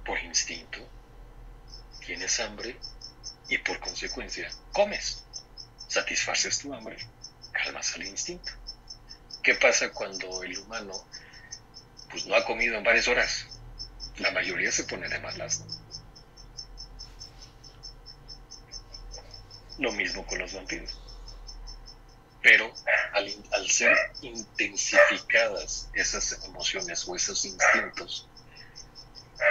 Por 0.04 0.18
instinto 0.20 0.78
tienes 2.04 2.40
hambre 2.40 2.78
y 3.48 3.58
por 3.58 3.78
consecuencia 3.80 4.50
comes. 4.72 5.24
Satisfaces 5.88 6.58
tu 6.58 6.72
hambre, 6.72 6.96
calmas 7.52 7.94
al 7.94 8.06
instinto. 8.06 8.50
¿Qué 9.42 9.54
pasa 9.56 9.90
cuando 9.90 10.42
el 10.42 10.56
humano 10.58 10.92
pues 12.10 12.26
no 12.26 12.34
ha 12.34 12.44
comido 12.44 12.76
en 12.76 12.84
varias 12.84 13.08
horas? 13.08 13.46
La 14.18 14.30
mayoría 14.30 14.70
se 14.70 14.84
pone 14.84 15.08
de 15.08 15.18
malas. 15.18 15.64
Lo 19.78 19.92
mismo 19.92 20.26
con 20.26 20.38
los 20.38 20.52
vampiros. 20.52 20.98
Pero 22.42 22.72
al, 23.12 23.70
ser 23.70 23.96
intensificadas 24.20 25.88
esas 25.94 26.44
emociones 26.44 27.06
o 27.06 27.14
esos 27.14 27.44
instintos, 27.44 28.28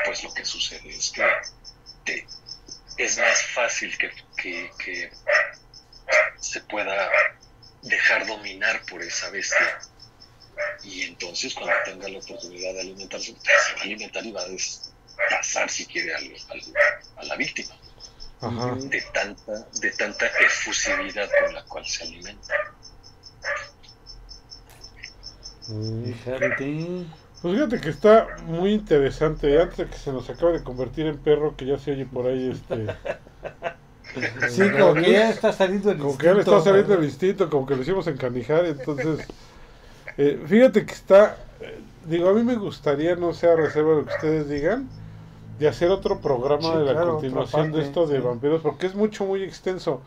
pues 0.06 0.24
lo 0.24 0.34
que 0.34 0.44
sucede 0.44 0.90
es 0.90 1.12
que 1.12 1.26
te, 2.04 2.28
es 2.98 3.18
más 3.18 3.42
fácil 3.44 3.98
que, 3.98 4.12
que, 4.78 5.12
se 6.38 6.60
pueda 6.62 7.10
dejar 7.84 8.28
dominar 8.28 8.84
por 8.88 9.02
esa 9.02 9.30
bestia. 9.30 9.80
Y 10.84 11.04
entonces 11.04 11.54
cuando 11.54 11.76
tenga 11.86 12.10
la 12.10 12.20
oportunidad 12.20 12.74
de 12.74 12.82
alimentarse, 12.82 13.32
pues, 13.34 13.44
se 13.68 13.74
va 13.76 13.80
a 13.80 13.84
alimentar 13.84 14.26
y 14.26 14.32
va 14.32 14.42
a 14.42 14.50
despasar 14.50 15.70
si 15.70 15.86
quiere 15.86 16.14
a 16.14 17.24
la 17.24 17.36
víctima 17.38 17.81
Ajá. 18.42 18.76
de 18.76 19.02
tanta, 19.14 19.68
de 19.80 19.92
tanta 19.92 20.26
efusividad 20.46 21.30
con 21.44 21.54
la 21.54 21.64
cual 21.66 21.86
se 21.86 22.04
alimenta. 22.04 22.54
Fíjate. 26.04 27.06
Pues 27.42 27.56
fíjate 27.56 27.82
que 27.82 27.90
está 27.90 28.28
muy 28.46 28.74
interesante. 28.74 29.60
Antes 29.62 29.78
de 29.78 29.88
que 29.90 29.98
se 29.98 30.12
nos 30.12 30.30
acabe 30.30 30.54
de 30.54 30.64
convertir 30.64 31.08
en 31.08 31.18
perro, 31.20 31.56
que 31.56 31.66
ya 31.66 31.78
se 31.80 31.92
oye 31.92 32.06
por 32.06 32.28
ahí 32.28 32.52
este. 32.52 32.88
Sí, 34.50 34.70
como 34.78 34.96
que 34.96 35.14
ya 35.14 35.30
está 35.30 35.54
saliendo 35.54 35.90
el 35.92 35.98
Como 35.98 36.18
que 36.18 36.26
ya 36.26 36.34
le 36.34 36.42
está 36.42 36.56
instinto, 36.58 36.62
saliendo 36.62 36.94
el 36.96 37.04
instinto, 37.06 37.50
como 37.50 37.66
que 37.66 37.76
lo 37.78 37.82
hicimos 37.84 38.08
encanijar. 38.08 38.66
Entonces, 38.66 39.26
eh, 40.18 40.44
fíjate 40.48 40.86
que 40.86 40.94
está. 40.94 41.38
eh, 41.62 41.86
digo, 42.04 42.30
a 42.30 42.34
mí 42.34 42.44
me 42.44 42.56
gustaría, 42.58 43.16
no 43.16 43.34
sea 43.34 43.56
reserva 43.56 43.94
lo 43.96 44.06
que 44.06 44.14
ustedes 44.14 44.50
digan, 44.50 44.90
de 45.62 45.68
hacer 45.70 45.90
otro 45.92 46.20
programa 46.22 46.62
Sí, 46.74 46.78
de 46.80 46.86
la 46.86 46.92
claro, 46.94 47.14
continuación 47.14 47.72
de 47.72 47.82
esto 47.82 48.08
de 48.08 48.18
sí. 48.18 48.24
vampiros, 48.28 48.62
porque 48.62 48.88
es 48.88 48.96
mucho, 48.96 49.26
muy 49.26 49.44
extenso. 49.44 50.02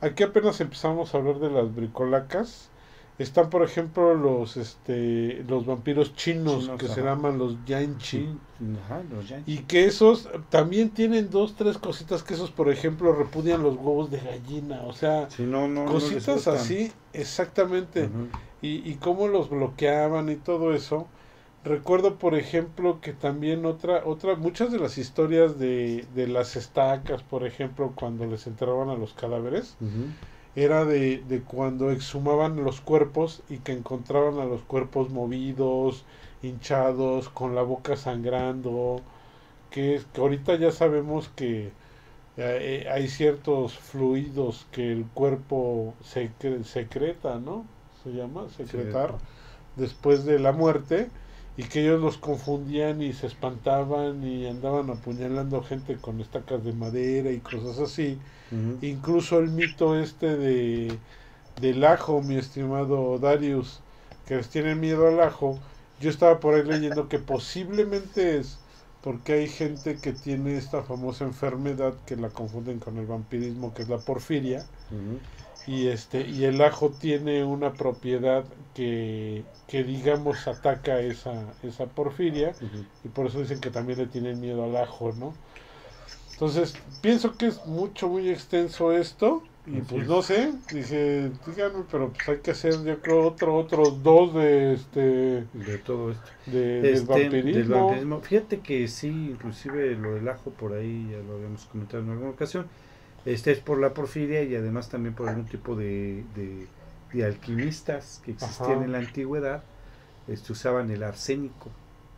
Aquí 0.00 0.22
apenas 0.22 0.60
empezamos 0.60 1.14
a 1.14 1.18
hablar 1.18 1.38
de 1.38 1.50
las 1.50 1.74
bricolacas. 1.74 2.70
Están, 3.18 3.50
por 3.50 3.62
ejemplo, 3.62 4.14
los 4.14 4.56
este 4.56 5.44
los 5.48 5.66
vampiros 5.66 6.14
chinos, 6.14 6.64
Chinos, 6.64 6.80
que 6.80 6.88
se 6.88 7.02
llaman 7.02 7.38
los 7.38 7.64
yanchi. 7.64 8.26
Ajá, 8.84 9.02
los. 9.10 9.26
Y 9.46 9.58
que 9.64 9.84
esos 9.84 10.28
también 10.48 10.90
tienen 10.90 11.30
dos, 11.30 11.54
tres 11.56 11.78
cositas 11.78 12.22
que 12.22 12.34
esos, 12.34 12.50
por 12.50 12.70
ejemplo, 12.70 13.12
repudian 13.12 13.62
los 13.62 13.76
huevos 13.76 14.10
de 14.10 14.18
gallina. 14.18 14.82
O 14.82 14.92
sea, 14.92 15.28
Sí, 15.30 15.42
no, 15.44 15.68
no, 15.68 15.84
no 15.84 15.92
les 15.94 16.02
cositas 16.04 16.46
así, 16.48 16.92
exactamente. 17.12 18.08
Y, 18.60 18.88
y 18.88 18.96
cómo 18.96 19.28
los 19.28 19.50
bloqueaban 19.50 20.28
y 20.30 20.36
todo 20.36 20.74
eso. 20.74 21.08
Recuerdo, 21.64 22.18
por 22.18 22.34
ejemplo, 22.34 23.00
que 23.00 23.12
también 23.12 23.64
otra, 23.66 24.02
otra, 24.04 24.34
muchas 24.34 24.72
de 24.72 24.78
las 24.80 24.98
historias 24.98 25.58
de, 25.58 26.04
de 26.14 26.26
las 26.26 26.56
estacas, 26.56 27.22
por 27.22 27.46
ejemplo, 27.46 27.92
cuando 27.94 28.26
les 28.26 28.46
enterraban 28.48 28.88
a 28.90 28.96
los 28.96 29.12
cadáveres, 29.14 29.76
era 30.56 30.84
de, 30.84 31.18
de 31.28 31.42
cuando 31.42 31.90
exhumaban 31.92 32.64
los 32.64 32.80
cuerpos 32.80 33.42
y 33.48 33.58
que 33.58 33.72
encontraban 33.72 34.38
a 34.40 34.44
los 34.46 34.62
cuerpos 34.62 35.10
movidos, 35.10 36.04
hinchados, 36.42 37.28
con 37.30 37.54
la 37.54 37.62
boca 37.62 37.96
sangrando, 37.96 39.02
que, 39.70 39.96
es, 39.96 40.04
que 40.06 40.20
ahorita 40.20 40.56
ya 40.56 40.72
sabemos 40.72 41.28
que 41.30 41.72
eh, 42.36 42.88
hay 42.90 43.08
ciertos 43.08 43.78
fluidos 43.78 44.66
que 44.72 44.92
el 44.92 45.06
cuerpo 45.14 45.94
secre- 46.02 46.64
secreta, 46.64 47.38
¿no? 47.38 47.66
Se 48.04 48.10
llama 48.12 48.48
secretar 48.50 49.14
después 49.76 50.24
de 50.24 50.38
la 50.38 50.52
muerte 50.52 51.08
y 51.56 51.64
que 51.64 51.82
ellos 51.82 52.00
los 52.00 52.16
confundían 52.18 53.02
y 53.02 53.12
se 53.12 53.26
espantaban 53.26 54.24
y 54.26 54.46
andaban 54.46 54.90
apuñalando 54.90 55.62
gente 55.62 55.96
con 55.96 56.20
estacas 56.20 56.64
de 56.64 56.72
madera 56.72 57.30
y 57.30 57.40
cosas 57.40 57.78
así. 57.78 58.18
Incluso 58.80 59.38
el 59.38 59.50
mito 59.50 59.98
este 59.98 60.36
de 60.36 60.98
del 61.60 61.84
ajo, 61.84 62.22
mi 62.22 62.36
estimado 62.36 63.18
Darius, 63.18 63.80
que 64.26 64.36
les 64.36 64.48
tienen 64.48 64.80
miedo 64.80 65.08
al 65.08 65.20
ajo. 65.20 65.58
Yo 66.00 66.10
estaba 66.10 66.40
por 66.40 66.54
ahí 66.54 66.64
leyendo 66.64 67.08
que 67.08 67.18
posiblemente 67.18 68.38
es 68.38 68.58
porque 69.02 69.34
hay 69.34 69.48
gente 69.48 69.98
que 70.00 70.12
tiene 70.12 70.56
esta 70.56 70.82
famosa 70.82 71.24
enfermedad 71.24 71.94
que 72.06 72.16
la 72.16 72.30
confunden 72.30 72.78
con 72.78 72.98
el 72.98 73.06
vampirismo, 73.06 73.74
que 73.74 73.82
es 73.82 73.88
la 73.88 73.98
porfiria. 73.98 74.64
Y 75.66 75.88
este 75.88 76.26
y 76.28 76.44
el 76.44 76.60
ajo 76.62 76.92
tiene 76.92 77.44
una 77.44 77.76
propiedad 77.76 78.44
que, 78.74 79.46
que 79.66 79.84
digamos 79.84 80.46
ataca 80.48 81.00
esa 81.00 81.54
esa 81.62 81.86
porfiria 81.94 82.56
y 83.04 83.08
por 83.08 83.26
eso 83.26 83.40
dicen 83.40 83.60
que 83.60 83.70
también 83.70 83.98
le 83.98 84.06
tienen 84.08 84.40
miedo 84.40 84.64
al 84.64 84.76
ajo, 84.76 85.12
¿no? 85.12 85.38
Entonces, 86.32 86.80
pienso 87.00 87.36
que 87.36 87.46
es 87.48 87.64
mucho, 87.66 88.08
muy 88.08 88.28
extenso 88.30 88.92
esto. 88.92 89.44
Y 89.64 89.80
Así 89.80 89.82
pues 89.82 90.02
es. 90.02 90.08
no 90.08 90.22
sé, 90.22 90.52
dije, 90.70 91.30
díganme, 91.46 91.84
pero 91.90 92.12
pues 92.12 92.28
hay 92.28 92.40
que 92.42 92.50
hacer, 92.50 92.82
yo 92.84 93.00
creo, 93.00 93.24
otro, 93.28 93.56
otros 93.56 94.02
dos 94.02 94.34
de 94.34 94.72
este, 94.74 95.46
De 95.52 95.78
todo 95.78 96.10
esto. 96.10 96.30
de, 96.46 96.82
del 96.82 97.04
Este, 97.04 97.06
vampirismo. 97.06 97.52
del 97.52 97.68
vampirismo. 97.68 98.20
Fíjate 98.22 98.60
que 98.60 98.88
sí, 98.88 99.08
inclusive 99.32 99.94
lo 99.96 100.14
del 100.14 100.28
ajo 100.28 100.50
por 100.52 100.72
ahí 100.74 101.08
ya 101.10 101.18
lo 101.18 101.34
habíamos 101.36 101.66
comentado 101.66 102.02
en 102.02 102.10
alguna 102.10 102.30
ocasión. 102.30 102.68
Este 103.24 103.52
es 103.52 103.60
por 103.60 103.78
la 103.80 103.94
porfiria 103.94 104.42
y 104.42 104.54
además 104.56 104.88
también 104.88 105.14
por 105.14 105.28
algún 105.28 105.44
tipo 105.46 105.76
de, 105.76 106.24
de, 106.34 106.66
de 107.12 107.24
alquimistas 107.24 108.20
que 108.24 108.32
existían 108.32 108.72
Ajá. 108.72 108.84
en 108.84 108.92
la 108.92 108.98
antigüedad. 108.98 109.62
Este, 110.28 110.52
usaban 110.52 110.90
el 110.90 111.02
arsénico. 111.02 111.70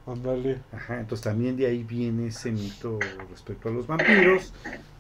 Ándale. 0.07 0.59
Ajá, 0.73 1.01
entonces 1.01 1.25
también 1.25 1.57
de 1.57 1.67
ahí 1.67 1.83
viene 1.83 2.27
ese 2.29 2.53
mito 2.53 2.99
respecto 3.31 3.69
a 3.69 3.73
los 3.73 3.87
vampiros. 3.87 4.53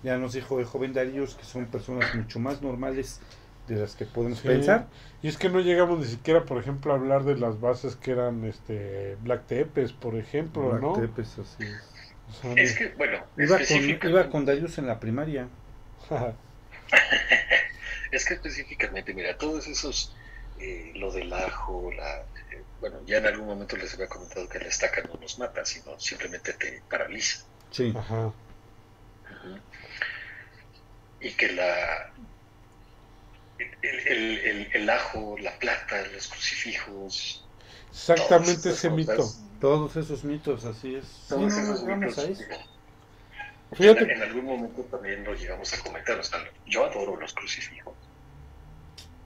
Ya 0.02 0.16
nos 0.18 0.32
dijo 0.32 0.59
el 0.60 0.64
joven 0.64 0.93
Darius 0.94 1.35
que 1.35 1.44
son 1.44 1.66
personas 1.66 2.14
mucho 2.14 2.39
más 2.40 2.62
normales 2.62 3.20
de 3.68 3.76
las 3.76 3.94
que 3.97 4.05
podemos 4.06 4.39
Sí. 4.39 4.48
pensar. 4.48 4.86
Y 5.22 5.28
es 5.28 5.36
que 5.39 5.48
no 5.51 5.60
llegamos 5.60 5.98
ni 5.98 6.06
siquiera, 6.06 6.44
por 6.44 6.59
ejemplo, 6.59 6.93
a 6.93 6.97
hablar 6.97 7.24
de 7.24 7.36
las 7.36 7.60
bases 7.60 7.97
que 7.97 8.10
eran 8.12 8.44
este 8.44 9.16
Black 9.22 9.47
Tepes, 9.47 9.93
por 9.93 10.16
ejemplo, 10.16 10.68
Black 10.70 10.82
¿no? 10.82 10.93
Tepes, 10.94 11.39
así 11.39 11.64
es. 11.64 11.82
O 12.28 12.32
sea, 12.40 12.52
Es 12.55 12.76
que, 12.78 12.94
bueno, 12.97 13.18
Iba 13.36 13.59
con, 13.59 14.10
iba 14.10 14.31
con 14.31 14.44
Darius 14.47 14.78
en 14.78 14.86
la 14.86 14.98
primaria. 15.01 15.48
Es 18.10 18.24
que 18.24 18.35
específicamente, 18.35 19.14
mira, 19.14 19.36
todos 19.36 19.66
esos, 19.66 20.14
eh, 20.56 20.93
lo 20.97 21.12
del 21.12 21.32
ajo, 21.32 21.90
la, 21.93 22.16
eh, 22.52 22.66
bueno, 22.78 23.01
ya 23.05 23.18
en 23.18 23.26
algún 23.26 23.47
momento 23.47 23.76
les 23.76 23.93
había 23.94 24.09
comentado 24.09 24.48
que 24.48 24.59
la 24.60 24.68
estaca 24.68 25.02
no 25.02 25.14
nos 25.20 25.39
mata, 25.39 25.64
sino 25.64 25.98
simplemente 25.98 26.52
te 26.55 26.85
paraliza. 26.89 27.44
Sí. 27.70 27.93
Ajá. 27.97 28.32
Y 31.20 31.32
que 31.36 31.52
la, 31.52 32.12
el, 33.59 33.98
el- 34.09 34.39
el- 34.39 34.70
el 34.74 34.90
ajo, 34.90 35.36
la 35.39 35.59
plata, 35.59 36.06
los 36.09 36.28
crucifijos, 36.28 37.48
Exactamente 37.90 38.70
ese 38.70 38.90
mito. 38.90 39.32
Todos 39.60 39.97
esos 39.97 40.24
mitos, 40.24 40.64
así 40.64 40.94
es. 40.94 41.05
Sí, 41.06 41.28
todos 41.28 41.52
no, 41.52 41.72
esos 41.72 41.85
mitos, 41.85 42.18
a 42.18 42.22
eso. 42.24 42.43
En, 43.74 43.76
Fíjate, 43.76 44.12
en 44.12 44.22
algún 44.22 44.44
momento 44.44 44.84
también 44.84 45.24
lo 45.24 45.34
llegamos 45.34 45.72
a 45.72 45.78
comentar. 45.80 46.18
o 46.18 46.22
sea, 46.22 46.40
yo 46.66 46.84
adoro 46.84 47.16
los 47.16 47.34
crucifijos. 47.34 47.96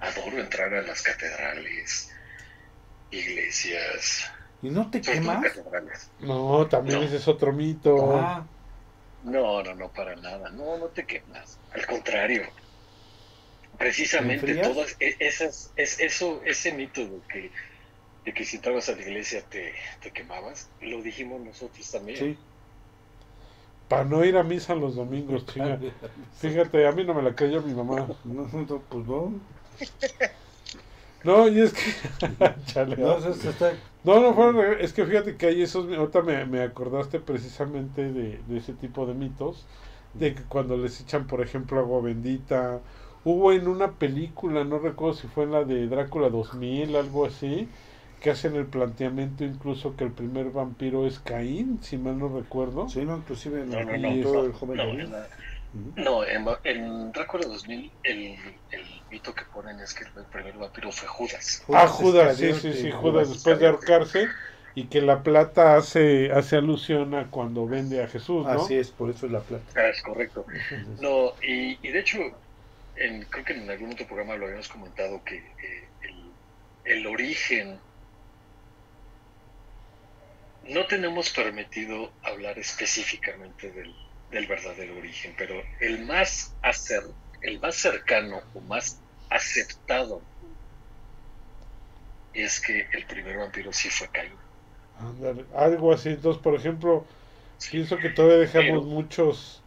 Adoro 0.00 0.38
entrar 0.40 0.72
a 0.74 0.82
las 0.82 1.02
catedrales, 1.02 2.10
iglesias. 3.10 4.24
¿Y 4.62 4.70
no 4.70 4.90
te 4.90 5.00
quemas? 5.00 5.60
no, 6.20 6.66
también 6.68 7.00
No. 7.00 7.04
ese 7.04 7.16
es 7.16 7.28
otro 7.28 7.52
mito. 7.52 8.16
Ah, 8.16 8.46
No, 9.22 9.62
no, 9.62 9.74
no, 9.74 9.92
para 9.92 10.14
nada. 10.16 10.50
No, 10.50 10.78
no 10.78 10.88
te 10.88 11.04
quemas. 11.04 11.58
Al 11.72 11.86
contrario. 11.86 12.42
Precisamente 13.76 14.54
todas 14.56 14.96
e- 14.98 15.16
esas, 15.20 15.72
es, 15.76 16.00
eso, 16.00 16.42
ese 16.44 16.72
mito 16.72 17.04
de 17.06 17.20
que, 17.28 17.52
de 18.24 18.34
que 18.34 18.44
si 18.44 18.56
entrabas 18.56 18.88
a 18.88 18.92
la 18.96 19.02
iglesia 19.02 19.42
te, 19.48 19.74
te 20.00 20.10
quemabas, 20.12 20.70
lo 20.80 21.02
dijimos 21.02 21.40
nosotros 21.42 21.88
también. 21.90 22.18
sí. 22.18 22.38
Para 23.88 24.04
no 24.04 24.24
ir 24.24 24.36
a 24.36 24.42
misa 24.42 24.74
los 24.74 24.96
domingos, 24.96 25.46
chinga. 25.52 25.78
Fíjate, 26.34 26.86
a 26.86 26.92
mí 26.92 27.04
no 27.04 27.14
me 27.14 27.22
la 27.22 27.34
creyó 27.34 27.62
mi 27.62 27.72
mamá. 27.74 28.06
No, 28.24 28.46
no, 28.52 28.82
pues 28.88 29.06
no. 29.06 29.32
No, 31.24 31.48
y 31.48 31.60
es 31.60 31.72
que. 31.72 31.80
Chale, 32.66 32.96
No, 32.96 33.16
está- 33.18 33.50
está- 33.50 33.72
No, 34.04 34.20
no, 34.20 34.34
fueron- 34.34 34.80
es 34.80 34.92
que 34.92 35.04
fíjate 35.04 35.36
que 35.36 35.46
hay 35.46 35.62
esos, 35.62 35.92
ahorita 35.92 36.22
me, 36.22 36.44
me 36.46 36.62
acordaste 36.62 37.18
precisamente 37.20 38.12
de, 38.12 38.40
de 38.46 38.56
ese 38.56 38.72
tipo 38.74 39.06
de 39.06 39.14
mitos, 39.14 39.66
de 40.14 40.34
que 40.34 40.42
cuando 40.44 40.76
les 40.76 41.00
echan, 41.00 41.26
por 41.26 41.40
ejemplo, 41.42 41.80
agua 41.80 42.00
bendita, 42.02 42.80
hubo 43.24 43.52
en 43.52 43.66
una 43.68 43.92
película, 43.92 44.64
no 44.64 44.78
recuerdo 44.78 45.14
si 45.14 45.26
fue 45.26 45.44
en 45.44 45.52
la 45.52 45.64
de 45.64 45.88
Drácula 45.88 46.30
2000, 46.30 46.94
algo 46.96 47.26
así, 47.26 47.68
que 48.20 48.30
hacen 48.30 48.56
el 48.56 48.66
planteamiento 48.66 49.44
incluso 49.44 49.96
que 49.96 50.04
el 50.04 50.12
primer 50.12 50.50
vampiro 50.50 51.06
es 51.06 51.18
Caín, 51.18 51.82
si 51.82 51.98
mal 51.98 52.18
no 52.18 52.28
recuerdo. 52.28 52.88
Sí, 52.88 53.04
no, 53.04 53.16
inclusive 53.16 53.62
en 53.62 53.70
No, 53.70 53.82
no, 53.84 53.92
el 53.92 54.02
no, 54.02 54.42
del 54.42 54.52
joven 54.52 54.76
no, 54.76 54.84
David. 54.86 55.08
No, 55.96 56.24
en, 56.24 56.46
en 56.64 57.12
Drácula 57.12 57.46
2000 57.46 57.92
el, 58.02 58.36
el 58.70 58.84
mito 59.10 59.34
que 59.34 59.44
ponen 59.52 59.78
es 59.80 59.94
que 59.94 60.04
el 60.04 60.26
primer 60.26 60.56
vampiro 60.56 60.90
fue 60.90 61.08
Judas. 61.08 61.62
Ah, 61.72 61.86
Judas, 61.86 62.36
sí, 62.36 62.52
sí, 62.54 62.72
sí, 62.72 62.90
Judas 62.90 63.02
Judas 63.02 63.28
después 63.30 63.58
de 63.58 63.66
ahorcarse 63.66 64.28
y 64.74 64.84
que 64.86 65.02
la 65.02 65.22
plata 65.22 65.76
hace, 65.76 66.30
hace 66.32 66.56
alusión 66.56 67.14
a 67.14 67.30
cuando 67.30 67.66
vende 67.66 68.02
a 68.02 68.08
Jesús, 68.08 68.44
¿no? 68.46 68.50
Así 68.50 68.74
es, 68.74 68.90
por 68.90 69.10
eso 69.10 69.26
es 69.26 69.32
la 69.32 69.40
plata. 69.40 69.64
Ah, 69.74 69.88
es 69.88 70.02
correcto. 70.02 70.46
No, 71.00 71.32
y, 71.42 71.78
y 71.86 71.92
de 71.92 71.98
hecho, 71.98 72.18
en, 72.94 73.22
creo 73.24 73.44
que 73.44 73.52
en 73.54 73.68
algún 73.70 73.92
otro 73.92 74.06
programa 74.06 74.36
lo 74.36 74.46
habíamos 74.46 74.68
comentado 74.68 75.22
que 75.24 75.36
eh, 75.36 75.90
el, 76.02 76.32
el 76.84 77.06
origen. 77.06 77.80
No 80.68 80.86
tenemos 80.86 81.30
permitido 81.30 82.12
hablar 82.22 82.58
específicamente 82.58 83.70
del, 83.70 83.94
del 84.30 84.46
verdadero 84.46 84.96
origen, 84.98 85.34
pero 85.36 85.62
el 85.80 86.04
más, 86.04 86.54
acer, 86.62 87.02
el 87.42 87.58
más 87.60 87.76
cercano 87.76 88.40
o 88.54 88.60
más 88.60 89.00
aceptado 89.30 90.20
es 92.34 92.60
que 92.60 92.86
el 92.92 93.04
primer 93.06 93.38
vampiro 93.38 93.72
sí 93.72 93.88
fue 93.88 94.08
Caín. 94.08 94.32
Ándale, 95.00 95.44
algo 95.56 95.92
así. 95.92 96.10
Entonces, 96.10 96.42
por 96.42 96.54
ejemplo, 96.54 97.04
pienso 97.70 97.96
que 97.96 98.10
todavía 98.10 98.38
dejamos 98.38 98.68
Pero- 98.68 98.82
muchos 98.82 99.62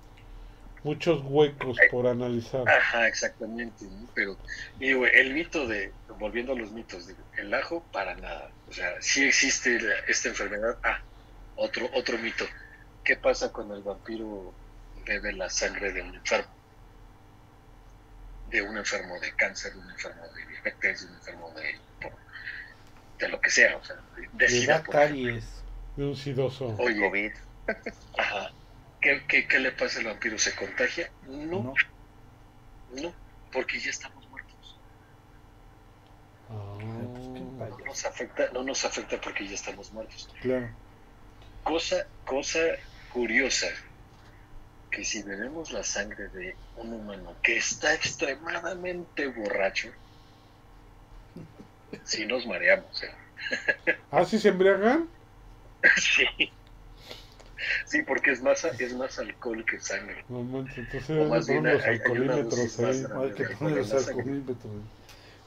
muchos 0.84 1.22
huecos 1.24 1.78
por 1.92 2.08
analizar. 2.08 2.68
Ajá, 2.68 3.08
exactamente. 3.08 3.86
¿no? 3.86 4.08
Pero, 4.14 4.38
digo, 4.78 5.06
el 5.06 5.34
mito 5.34 5.68
de, 5.68 5.92
volviendo 6.20 6.54
a 6.54 6.56
los 6.56 6.72
mitos, 6.72 7.08
digo, 7.08 7.20
el 7.38 7.54
ajo 7.54 7.84
para 7.92 8.16
nada. 8.16 8.50
O 8.68 8.74
sea, 8.74 8.94
sí 9.02 9.26
existe 9.26 9.80
la- 9.80 10.00
esta 10.08 10.30
enfermedad. 10.30 10.78
Ah, 10.84 11.00
otro, 11.56 11.90
otro 11.94 12.18
mito. 12.18 12.46
¿Qué 13.04 13.16
pasa 13.16 13.52
cuando 13.52 13.76
el 13.76 13.84
vampiro 13.84 14.54
bebe 15.06 15.34
la 15.34 15.50
sangre 15.50 15.92
de 15.92 16.02
un 16.02 16.16
enfermo? 16.16 16.52
De 18.50 18.62
un 18.62 18.78
enfermo 18.78 19.20
de 19.20 19.32
cáncer, 19.36 19.74
de 19.74 19.80
un 19.80 19.90
enfermo 19.90 20.24
de 20.36 20.46
diabetes, 20.48 21.02
de 21.02 21.08
un 21.08 21.14
enfermo 21.16 21.52
de, 21.52 21.76
de 23.20 23.30
lo 23.30 23.40
que 23.40 23.50
sea. 23.50 23.78
O 23.78 23.84
sea, 23.84 23.96
de, 24.16 24.28
de 24.34 24.50
sida, 24.50 24.74
ejemplo. 24.74 24.92
caries. 24.94 25.46
De 25.96 26.06
un 26.06 26.16
sidoso. 26.16 26.76
Oye, 26.80 27.00
COVID. 27.00 27.32
Ajá. 28.18 28.52
¿Qué, 29.02 29.24
qué, 29.28 29.48
qué 29.48 29.60
le 29.60 29.72
pasa 29.72 30.00
al 30.00 30.06
vampiro? 30.06 30.38
¿Se 30.38 30.56
contagia? 30.56 31.12
No, 31.28 31.64
No. 31.64 31.74
no, 33.02 33.14
porque 33.52 33.80
ya 33.80 33.90
estamos 33.90 34.28
muertos. 34.30 34.80
Ah, 36.50 36.78
pues, 36.80 37.26
qué 37.34 37.40
No 37.40 37.86
nos 37.86 38.06
afecta, 38.06 38.50
no 38.54 38.64
nos 38.64 38.86
afecta 38.86 39.20
porque 39.20 39.48
ya 39.48 39.56
estamos 39.56 39.92
muertos. 39.92 40.30
Claro. 40.42 40.70
Cosa, 41.64 42.06
cosa 42.26 42.60
curiosa, 43.12 43.68
que 44.92 45.04
si 45.04 45.24
bebemos 45.24 45.72
la 45.72 45.84
sangre 45.84 46.28
de 46.30 46.56
un 46.78 46.94
humano 46.94 47.36
que 47.42 47.58
está 47.58 47.94
extremadamente 47.94 49.28
borracho, 49.28 49.90
si 52.04 52.26
nos 52.26 52.46
mareamos. 52.46 53.02
¿eh? 53.04 53.12
¿Ah, 54.12 54.26
sí 54.26 54.38
se 54.40 54.50
embriagan? 54.50 55.10
Sí. 55.98 56.52
Sí, 57.86 58.02
porque 58.04 58.32
es 58.32 58.42
más, 58.42 58.64
es 58.64 58.94
más 58.96 59.18
alcohol 59.20 59.64
que 59.66 59.80
sangre. 59.80 60.24
No 60.30 60.44
manches, 60.44 60.78
entonces 60.80 61.18
O 61.20 61.30
más 61.30 61.48
bien 61.48 61.64
los 61.64 61.84
hay- 61.84 61.94
alcoholímetros 61.96 62.80
ahí. 62.80 63.06
Hay 63.24 63.32
que 63.34 63.44
poner 63.56 63.78
los 63.78 63.94
alcoholímetros. 64.08 64.74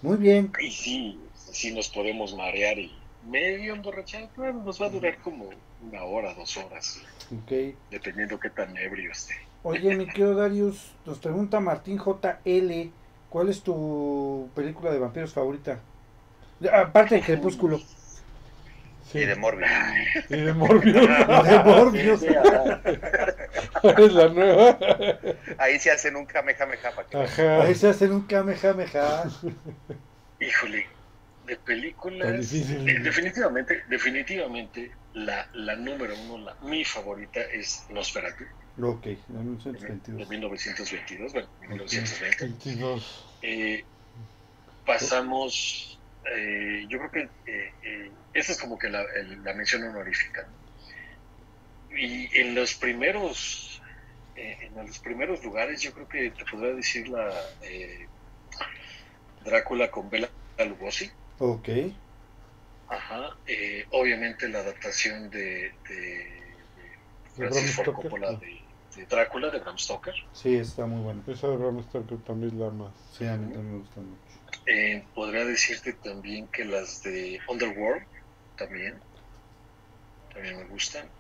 Muy 0.03 0.17
bien. 0.19 0.53
Y 0.61 0.71
sí, 0.71 1.21
sí 1.35 1.73
nos 1.75 1.89
podemos 1.89 2.35
marear 2.35 2.79
y 2.79 2.93
medio 3.27 3.75
emborrachar, 3.75 4.29
bueno, 4.37 4.63
nos 4.63 4.81
va 4.81 4.87
a 4.87 4.91
durar 4.91 5.17
como 5.19 5.49
una 5.81 6.05
hora, 6.05 6.35
dos 6.35 6.57
horas, 6.59 7.01
Ok. 7.33 7.75
dependiendo 7.91 8.39
qué 8.39 8.51
tan 8.51 8.77
ebrio 8.77 9.11
esté. 9.13 9.35
Oye, 9.63 9.97
mi 9.97 10.07
querido 10.07 10.35
Darius, 10.35 10.93
nos 11.07 11.19
pregunta 11.19 11.59
Martín 11.59 11.99
JL, 11.99 12.91
¿cuál 13.31 13.49
es 13.49 13.63
tu 13.63 14.51
película 14.55 14.91
de 14.93 14.99
vampiros 14.99 15.33
favorita? 15.33 15.81
De- 16.61 16.69
Aparte 16.69 17.15
de 17.15 17.23
Crepúsculo. 17.23 17.81
Sí. 19.11 19.19
Y 19.19 19.27
de 19.27 19.37
Morbius. 19.37 19.71
Y 20.29 20.37
de 20.37 20.53
Morbius. 20.53 20.95
De 21.49 21.59
Morbius. 21.65 22.21
Sí, 22.21 22.27
es 23.99 24.13
la 24.13 24.29
nueva. 24.29 24.79
Ahí 25.59 25.79
se 25.79 25.91
hacen 25.91 26.17
un 26.17 26.27
kamehameha 26.27 26.93
Ajá. 27.13 27.63
Ahí 27.63 27.75
se 27.75 27.89
hacen 27.89 28.13
un 28.13 28.23
kamehameha. 28.27 29.25
Híjole, 30.41 30.87
de 31.47 31.57
películas, 31.57 32.53
eh, 32.53 32.99
definitivamente, 33.03 33.83
definitivamente, 33.89 34.91
la, 35.13 35.47
la 35.53 35.77
número 35.77 36.15
uno, 36.29 36.39
la, 36.45 36.55
mi 36.63 36.85
favorita 36.85 37.41
es 37.41 37.85
Nosferatu, 37.91 38.45
Ok, 38.83 39.05
de 39.05 39.17
de, 39.17 39.19
de 39.29 40.27
1922. 40.27 40.29
1922, 40.29 41.33
bueno, 41.33 41.49
1920. 41.69 42.45
22. 42.45 43.25
Eh, 43.43 43.85
pasamos, 44.85 46.01
eh, 46.35 46.85
yo 46.89 46.99
creo 46.99 47.11
que 47.11 47.53
eh, 47.53 47.73
eh, 47.83 48.11
esa 48.35 48.53
es 48.53 48.61
como 48.61 48.79
que 48.79 48.91
la, 48.91 49.03
el- 49.17 49.43
la 49.43 49.55
mención 49.55 49.85
honorífica. 49.85 50.47
¿no? 50.51 50.59
Y 51.89 52.29
en 52.41 52.55
los 52.55 52.75
primeros, 52.75 53.81
eh, 54.35 54.59
en 54.63 54.87
los 54.87 55.01
primeros 55.01 55.45
lugares, 55.45 55.83
yo 55.83 55.93
creo 55.95 56.09
que 56.09 56.31
te 56.31 56.45
podría 56.47 56.75
decir 56.75 57.09
la 57.09 57.33
eh, 57.61 58.09
Drácula 59.45 59.93
con 59.93 60.11
Bela 60.11 60.29
Lugosi. 60.59 61.09
Ok, 61.39 61.69
Ajá. 62.87 63.39
eh, 63.47 63.85
obviamente 63.91 64.49
la 64.49 64.61
adaptación 64.61 65.29
de, 65.31 65.75
de, 65.89 66.67
de 66.75 66.99
Bram 67.49 67.51
Francis 67.51 67.75
Ford 67.75 67.91
Stoker. 67.91 67.93
Coppola 67.93 68.33
de, 68.35 68.75
de 68.95 69.07
Drácula 69.07 69.51
de 69.51 69.59
Bram 69.61 69.77
Stoker. 69.79 70.15
sí, 70.33 70.55
está 70.57 70.85
muy 70.87 71.01
bueno. 71.03 71.23
Esa 71.27 71.49
de 71.49 71.57
Bram 71.57 71.83
Stoker 71.83 72.23
también 72.23 72.53
es 72.53 72.59
la 72.59 72.71
más. 72.71 72.95
Sí, 73.11 73.25
a 73.27 73.37
mí 73.39 73.51
también 73.51 73.73
me 73.73 73.79
gusta 73.79 74.01
mucho. 74.01 74.39
Eh, 74.67 75.09
podría 75.15 75.45
decirte 75.47 75.95
también 75.95 76.49
que 76.49 76.65
las 76.67 77.03
de 77.03 77.41
Underworld 77.49 78.07
también, 78.57 79.03
también 80.33 80.59
me 80.59 80.65
gustan. 80.67 81.11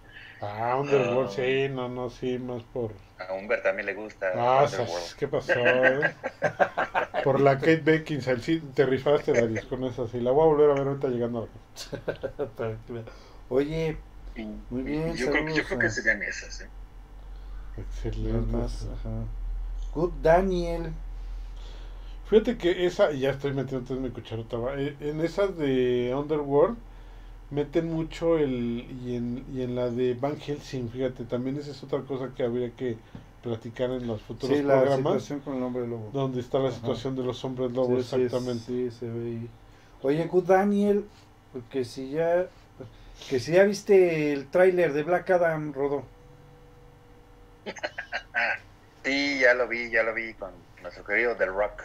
Ah, 0.40 0.76
Underworld, 0.80 1.28
Ah. 1.30 1.34
sí, 1.34 1.68
no, 1.68 1.88
no, 1.88 2.08
sí, 2.08 2.38
más 2.38 2.62
por. 2.62 2.92
a 3.18 3.32
Humbert 3.34 3.64
también 3.64 3.86
le 3.86 3.94
gusta 3.94 4.26
Ah, 4.36 4.64
Underworld. 4.64 5.16
¿qué 5.16 5.28
pasó? 5.28 5.60
eh? 6.00 6.10
por 7.22 7.40
la 7.40 7.56
Kate 7.58 7.80
Beckinsale, 7.82 8.40
sí, 8.40 8.60
te 8.74 8.84
rifaste, 8.86 9.34
Darius, 9.34 9.64
con 9.64 9.84
esa, 9.84 10.06
sí. 10.08 10.20
La 10.20 10.30
voy 10.30 10.42
a 10.44 10.46
volver 10.46 10.70
a 10.70 10.74
ver 10.74 10.88
ahorita 10.88 11.08
llegando 11.08 11.38
a. 11.44 11.48
Oye, 13.48 13.96
Muy 14.68 14.82
bien, 14.82 15.16
yo, 15.16 15.30
creo, 15.30 15.44
que- 15.46 15.54
yo 15.54 15.64
creo 15.64 15.78
que 15.78 15.90
serían 15.90 16.22
esas. 16.22 16.60
¿eh? 16.60 16.70
Excelente. 17.76 18.56
más, 18.56 18.86
ajá. 18.86 19.26
Good 19.94 20.12
Daniel. 20.22 20.92
Fíjate 22.24 22.56
que 22.56 22.86
esa, 22.86 23.12
y 23.12 23.20
ya 23.20 23.30
estoy 23.30 23.52
metiendo 23.52 23.78
entonces 23.80 24.00
mi 24.02 24.10
cucharota, 24.10 24.56
va, 24.56 24.74
eh, 24.80 24.96
en 25.00 25.20
esas 25.20 25.56
de 25.58 26.14
Underworld 26.16 26.78
meten 27.50 27.88
mucho 27.92 28.38
el, 28.38 28.86
y 28.90 29.16
en, 29.16 29.44
y 29.48 29.62
en 29.62 29.74
la 29.74 29.90
de 29.90 30.14
Van 30.14 30.38
Helsing, 30.38 30.88
fíjate, 30.90 31.24
también 31.24 31.56
esa 31.56 31.70
es 31.72 31.82
otra 31.82 32.02
cosa 32.04 32.34
que 32.34 32.42
habría 32.44 32.74
que 32.76 32.98
platicar 33.42 33.90
en 33.90 34.06
los 34.06 34.22
futuros 34.22 34.60
Sí, 34.60 34.62
la 34.62 34.88
programas, 34.88 35.22
situación 35.26 35.40
con 35.40 35.56
el 35.56 35.62
hombre 35.62 35.86
lobo. 35.88 36.12
donde 36.12 36.40
está 36.40 36.58
la 36.58 36.70
Ajá. 36.70 36.72
situación 36.72 37.16
de 37.16 37.24
los 37.24 37.44
hombres 37.44 37.72
lobos, 37.72 38.00
Sí, 38.02 38.30
sí, 38.30 38.30
exactamente. 38.30 38.72
Sí, 38.72 38.90
se 38.90 39.08
ve 39.10 39.26
ahí. 39.26 39.50
Oye, 40.02 40.26
Good 40.26 40.44
Daniel, 40.46 41.04
que 41.70 41.84
si 41.84 42.10
ya 42.10 42.48
que 43.28 43.40
si 43.40 43.52
ya 43.52 43.64
viste 43.64 44.32
el 44.32 44.50
tráiler 44.50 44.92
de 44.92 45.02
Black 45.04 45.30
Adam, 45.30 45.72
Rodó. 45.72 46.04
Sí, 49.04 49.38
ya 49.40 49.54
lo 49.54 49.68
vi, 49.68 49.90
ya 49.90 50.02
lo 50.02 50.14
vi 50.14 50.34
con 50.34 50.66
nuestro 50.80 51.04
querido 51.04 51.36
The 51.36 51.46
Rock. 51.46 51.82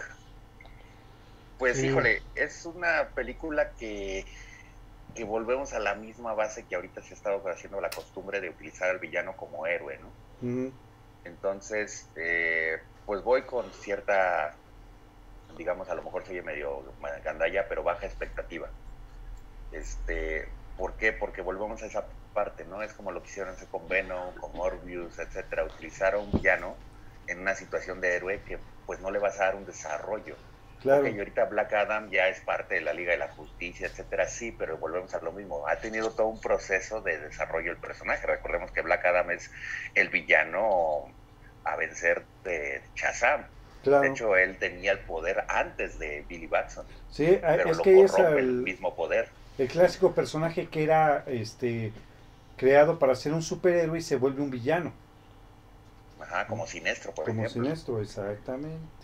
Pues 1.58 1.82
Sí. 1.82 1.84
híjole, 1.84 2.24
es 2.36 2.66
una 2.66 3.12
película 3.14 3.74
que, 3.76 4.26
que 5.20 5.26
volvemos 5.26 5.74
a 5.74 5.80
la 5.80 5.96
misma 5.96 6.34
base 6.34 6.64
que 6.64 6.76
ahorita 6.76 7.02
se 7.02 7.10
ha 7.10 7.18
estado 7.18 7.44
haciendo 7.50 7.82
la 7.82 7.90
costumbre 7.90 8.40
de 8.40 8.52
utilizar 8.52 8.90
al 8.90 9.00
villano 9.00 9.36
como 9.36 9.68
héroe, 9.68 10.00
¿no? 10.00 10.72
Entonces, 11.26 12.08
eh, 12.16 12.80
pues 13.06 13.22
voy 13.22 13.42
con 13.42 13.70
cierta, 13.74 14.56
digamos, 15.58 15.90
a 15.90 15.96
lo 15.96 16.04
mejor 16.04 16.26
soy 16.26 16.42
medio 16.42 16.86
gandalla, 17.22 17.68
pero 17.68 17.84
baja 17.84 18.06
expectativa. 18.06 18.70
Este, 19.74 20.48
¿Por 20.78 20.94
qué? 20.94 21.12
Porque 21.12 21.42
volvemos 21.42 21.84
a 21.84 21.88
esa 21.88 22.06
parte, 22.34 22.64
¿no? 22.64 22.82
Es 22.82 22.94
como 22.94 23.12
lo 23.12 23.22
que 23.22 23.28
hicieron 23.28 23.54
con 23.70 23.90
Venom, 23.90 24.34
con 24.36 24.54
Morbius, 24.54 25.20
etcétera. 25.20 25.66
Utilizar 25.66 26.14
a 26.14 26.20
un 26.20 26.32
villano 26.32 26.78
en 27.28 27.42
una 27.42 27.56
situación 27.56 28.00
de 28.00 28.16
héroe 28.16 28.42
que 28.48 28.58
pues 28.86 29.02
no 29.02 29.12
le 29.12 29.20
vas 29.20 29.38
a 29.42 29.48
dar 29.48 29.56
un 29.58 29.66
desarrollo. 29.66 30.38
Claro. 30.82 31.08
Y 31.08 31.18
ahorita 31.20 31.46
Black 31.46 31.74
Adam 31.74 32.10
ya 32.10 32.28
es 32.30 32.40
parte 32.42 32.76
de 32.76 32.82
la 32.82 32.94
Liga 32.94 33.12
de 33.12 33.18
la 33.18 33.28
Justicia, 33.30 33.88
etcétera, 33.88 34.28
sí, 34.28 34.52
pero 34.58 34.78
volvemos 34.78 35.14
a 35.14 35.20
lo 35.22 35.32
mismo. 35.34 35.68
Ha 35.68 35.78
tenido 35.78 36.12
todo 36.12 36.28
un 36.28 36.40
proceso 36.40 37.02
de 37.02 37.20
desarrollo 37.20 37.72
el 37.72 37.78
personaje. 37.78 38.26
Recordemos 38.26 38.72
que 38.72 38.82
Black 38.82 39.06
Adam 39.06 39.30
es 39.32 39.52
el 39.96 40.10
villano 40.10 41.14
a 41.66 41.76
vencer 41.76 42.26
de 42.44 42.82
Shazam. 42.96 43.46
Claro. 43.84 44.02
De 44.02 44.10
hecho, 44.10 44.36
él 44.36 44.58
tenía 44.58 44.92
el 44.94 45.00
poder 45.00 45.44
antes 45.48 46.00
de 46.00 46.24
Billy 46.28 46.48
Batson, 46.48 46.86
Sí, 47.10 47.26
eh, 47.26 47.42
pero 47.56 47.72
es 47.72 47.78
lo 47.78 47.84
que 47.84 48.04
es 48.04 48.18
el 48.20 48.38
el, 48.38 48.62
mismo 48.64 48.96
poder. 48.96 49.30
el 49.58 49.68
clásico 49.68 50.14
personaje 50.14 50.68
que 50.70 50.84
era 50.84 51.24
este 51.28 51.94
creado 52.58 53.00
para 53.00 53.16
ser 53.16 53.34
un 53.34 53.42
superhéroe 53.42 54.00
y 54.00 54.02
se 54.02 54.16
vuelve 54.18 54.42
un 54.42 54.50
villano. 54.52 54.94
Ajá, 56.20 56.48
como 56.48 56.68
Sinestro, 56.68 57.14
por 57.14 57.26
como 57.26 57.46
ejemplo. 57.46 57.50
Sinestro, 57.50 58.02
exactamente. 58.02 58.99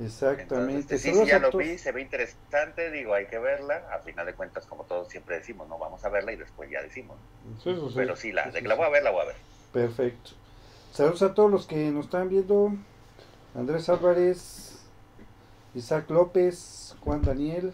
Exactamente. 0.00 0.72
Entonces, 0.72 0.78
este, 0.80 0.98
sí, 0.98 1.14
sí, 1.14 1.26
ya 1.26 1.38
lo 1.38 1.50
vi, 1.52 1.76
se 1.78 1.92
ve 1.92 2.00
interesante, 2.00 2.90
digo, 2.90 3.12
hay 3.14 3.26
que 3.26 3.38
verla. 3.38 3.82
A 3.92 3.98
final 3.98 4.24
de 4.26 4.34
cuentas, 4.34 4.66
como 4.66 4.84
todos 4.84 5.08
siempre 5.08 5.36
decimos, 5.38 5.68
no 5.68 5.78
vamos 5.78 6.04
a 6.04 6.08
verla 6.08 6.32
y 6.32 6.36
después 6.36 6.70
ya 6.70 6.80
decimos. 6.82 7.18
Sí, 7.62 7.70
eso 7.70 7.88
sí. 7.88 7.94
Pero 7.96 8.16
sí, 8.16 8.32
la, 8.32 8.44
Sí, 8.44 8.50
de 8.50 8.56
sí, 8.58 8.62
que 8.62 8.68
la 8.68 8.74
voy 8.76 8.86
a 8.86 8.88
ver, 8.90 9.02
la 9.02 9.10
voy 9.10 9.22
a 9.22 9.26
ver. 9.26 9.36
Perfecto. 9.72 10.30
Saludos 10.92 11.22
a 11.22 11.34
todos 11.34 11.50
los 11.50 11.66
que 11.66 11.90
nos 11.90 12.06
están 12.06 12.28
viendo. 12.28 12.72
Andrés 13.54 13.88
Álvarez, 13.88 14.78
Isaac 15.74 16.08
López, 16.10 16.96
Juan 17.04 17.22
Daniel, 17.22 17.72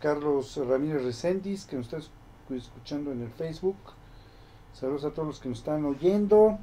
Carlos 0.00 0.56
Ramírez 0.56 1.02
Recendis, 1.04 1.64
que 1.66 1.76
nos 1.76 1.86
está 1.86 1.98
escu- 1.98 2.56
escuchando 2.56 3.12
en 3.12 3.22
el 3.22 3.30
Facebook. 3.30 3.76
Saludos 4.72 5.04
a 5.04 5.10
todos 5.10 5.26
los 5.28 5.40
que 5.40 5.48
nos 5.48 5.58
están 5.58 5.84
oyendo. 5.84 6.58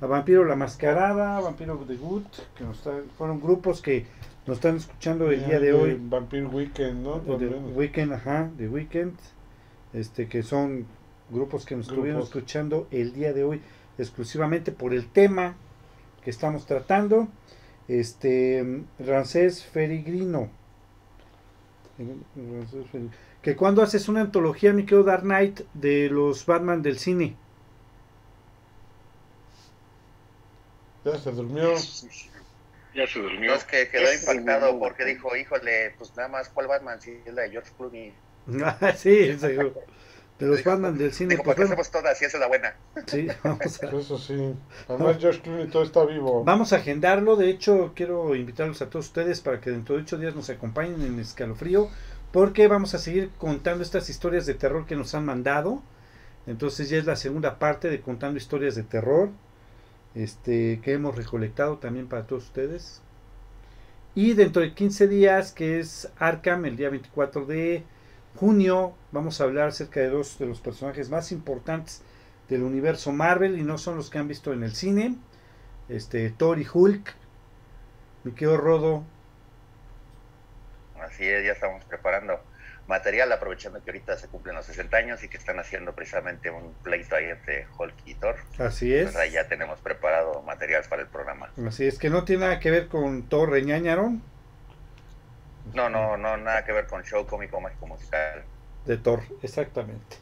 A 0.00 0.06
Vampiro 0.06 0.44
La 0.44 0.56
Mascarada, 0.56 1.40
Vampiro 1.40 1.76
The 1.86 1.96
Good, 1.96 2.24
que 2.56 2.64
nos 2.64 2.78
está- 2.78 3.00
fueron 3.16 3.40
grupos 3.40 3.80
que 3.80 4.04
nos 4.46 4.58
están 4.58 4.76
escuchando 4.76 5.30
el 5.30 5.44
día 5.46 5.58
de 5.58 5.72
hoy. 5.72 5.98
Vampire 6.00 6.46
Weekend, 6.46 7.02
¿no? 7.02 7.18
De. 7.20 7.46
Weekend, 7.46 8.12
ajá, 8.12 8.50
de 8.56 8.68
Weekend, 8.68 9.14
este 9.94 10.28
que 10.28 10.42
son 10.42 10.86
grupos 11.30 11.64
que 11.64 11.76
nos 11.76 11.86
estuvieron 11.88 12.20
Grupos. 12.20 12.28
escuchando 12.36 12.86
el 12.90 13.12
día 13.14 13.32
de 13.32 13.42
hoy 13.44 13.62
exclusivamente 13.98 14.70
por 14.70 14.92
el 14.92 15.08
tema 15.08 15.56
que 16.22 16.30
estamos 16.30 16.66
tratando. 16.66 17.28
Este 17.88 18.82
Rancés 18.98 19.64
Ferigrino. 19.64 20.50
Que 23.42 23.56
cuando 23.56 23.82
haces 23.82 24.08
una 24.08 24.20
antología, 24.22 24.72
mi 24.72 24.82
querido 24.84 25.04
Dark 25.04 25.22
Knight, 25.22 25.60
de 25.72 26.10
los 26.10 26.44
Batman 26.46 26.82
del 26.82 26.98
cine. 26.98 27.36
Ya 31.12 31.18
se 31.18 31.30
durmió. 31.32 31.74
Ya 32.94 33.06
se 33.06 33.18
durmió. 33.20 33.50
No, 33.50 33.56
es 33.56 33.64
que 33.64 33.88
quedó 33.88 34.12
impactado 34.12 34.78
porque 34.78 35.04
dijo, 35.04 35.36
híjole, 35.36 35.94
pues 35.98 36.16
nada 36.16 36.28
más, 36.28 36.48
¿cuál 36.48 36.66
Batman? 36.66 37.00
Si 37.00 37.12
es 37.24 37.32
la 37.34 37.42
de 37.42 37.50
George 37.50 37.70
Clooney. 37.76 38.12
Ah, 38.64 38.92
sí, 38.96 39.36
seguro. 39.38 39.74
de 40.38 40.46
los 40.46 40.64
Batman 40.64 40.96
del 40.98 41.12
cine. 41.12 41.34
Dijo, 41.34 41.44
pues 41.44 41.54
¿para 41.56 41.66
qué 41.66 41.72
hacemos 41.72 41.90
todas? 41.90 42.18
Si 42.18 42.24
esa 42.24 42.36
es 42.38 42.40
la 42.40 42.48
buena. 42.48 42.74
sí, 43.06 43.28
vamos 43.44 43.82
a- 43.82 43.86
Eso 43.86 44.18
sí. 44.18 44.54
Además, 44.88 45.16
George 45.20 45.40
Clooney 45.42 45.68
todo 45.68 45.82
está 45.82 46.04
vivo. 46.04 46.42
Vamos 46.44 46.72
a 46.72 46.76
agendarlo, 46.76 47.36
de 47.36 47.50
hecho 47.50 47.92
quiero 47.94 48.34
invitarlos 48.34 48.80
a 48.82 48.88
todos 48.90 49.06
ustedes 49.06 49.40
para 49.40 49.60
que 49.60 49.70
dentro 49.70 49.96
de 49.96 50.02
ocho 50.02 50.16
días 50.18 50.34
nos 50.34 50.48
acompañen 50.50 51.02
en 51.02 51.18
Escalofrío, 51.20 51.88
porque 52.32 52.66
vamos 52.68 52.94
a 52.94 52.98
seguir 52.98 53.30
contando 53.38 53.82
estas 53.82 54.08
historias 54.10 54.46
de 54.46 54.54
terror 54.54 54.86
que 54.86 54.96
nos 54.96 55.14
han 55.14 55.24
mandado. 55.24 55.82
Entonces 56.46 56.88
ya 56.88 56.98
es 56.98 57.04
la 57.06 57.16
segunda 57.16 57.58
parte 57.58 57.90
de 57.90 58.00
contando 58.00 58.38
historias 58.38 58.74
de 58.76 58.84
terror, 58.84 59.30
este 60.16 60.80
que 60.82 60.94
hemos 60.94 61.14
recolectado 61.14 61.78
también 61.78 62.08
para 62.08 62.26
todos 62.26 62.44
ustedes. 62.44 63.02
Y 64.14 64.32
dentro 64.32 64.62
de 64.62 64.72
15 64.72 65.08
días, 65.08 65.52
que 65.52 65.78
es 65.78 66.10
Arkham, 66.18 66.64
el 66.64 66.76
día 66.76 66.88
24 66.88 67.44
de 67.44 67.84
junio, 68.34 68.94
vamos 69.12 69.40
a 69.40 69.44
hablar 69.44 69.68
acerca 69.68 70.00
de 70.00 70.08
dos 70.08 70.38
de 70.38 70.46
los 70.46 70.60
personajes 70.60 71.10
más 71.10 71.32
importantes 71.32 72.02
del 72.48 72.62
universo 72.62 73.12
Marvel 73.12 73.58
y 73.58 73.62
no 73.62 73.76
son 73.76 73.96
los 73.96 74.08
que 74.08 74.18
han 74.18 74.28
visto 74.28 74.52
en 74.52 74.62
el 74.62 74.74
cine 74.74 75.16
este 75.88 76.30
Thor 76.30 76.58
y 76.58 76.66
Hulk. 76.72 77.14
Quedo 78.34 78.56
rodo. 78.56 79.04
Así 81.00 81.24
es, 81.24 81.44
ya 81.44 81.52
estamos 81.52 81.84
preparando 81.84 82.40
material, 82.88 83.32
aprovechando 83.32 83.82
que 83.82 83.90
ahorita 83.90 84.16
se 84.16 84.28
cumplen 84.28 84.54
los 84.56 84.66
60 84.66 84.96
años 84.96 85.22
y 85.24 85.28
que 85.28 85.36
están 85.36 85.58
haciendo 85.58 85.92
precisamente 85.94 86.50
un 86.50 86.72
pleito 86.82 87.16
ahí 87.16 87.26
entre 87.26 87.66
Hulk 87.78 87.94
y 88.06 88.14
Thor. 88.14 88.36
Así 88.58 88.94
es. 88.94 89.04
Pues 89.04 89.16
ahí 89.16 89.30
ya 89.32 89.48
tenemos 89.48 89.80
preparado 89.80 90.42
material 90.42 90.84
para 90.88 91.02
el 91.02 91.08
programa. 91.08 91.50
Así 91.66 91.86
es 91.86 91.98
que 91.98 92.10
no 92.10 92.24
tiene 92.24 92.46
nada 92.46 92.60
que 92.60 92.70
ver 92.70 92.88
con 92.88 93.24
Thor 93.24 93.50
Reñañaron 93.50 94.22
No, 95.74 95.88
no, 95.90 96.16
no, 96.16 96.36
nada 96.36 96.64
que 96.64 96.72
ver 96.72 96.86
con 96.86 97.02
show 97.02 97.26
cómico 97.26 97.60
mágico 97.60 97.86
musical. 97.86 98.44
de 98.84 98.96
Thor, 98.96 99.22
exactamente. 99.42 100.16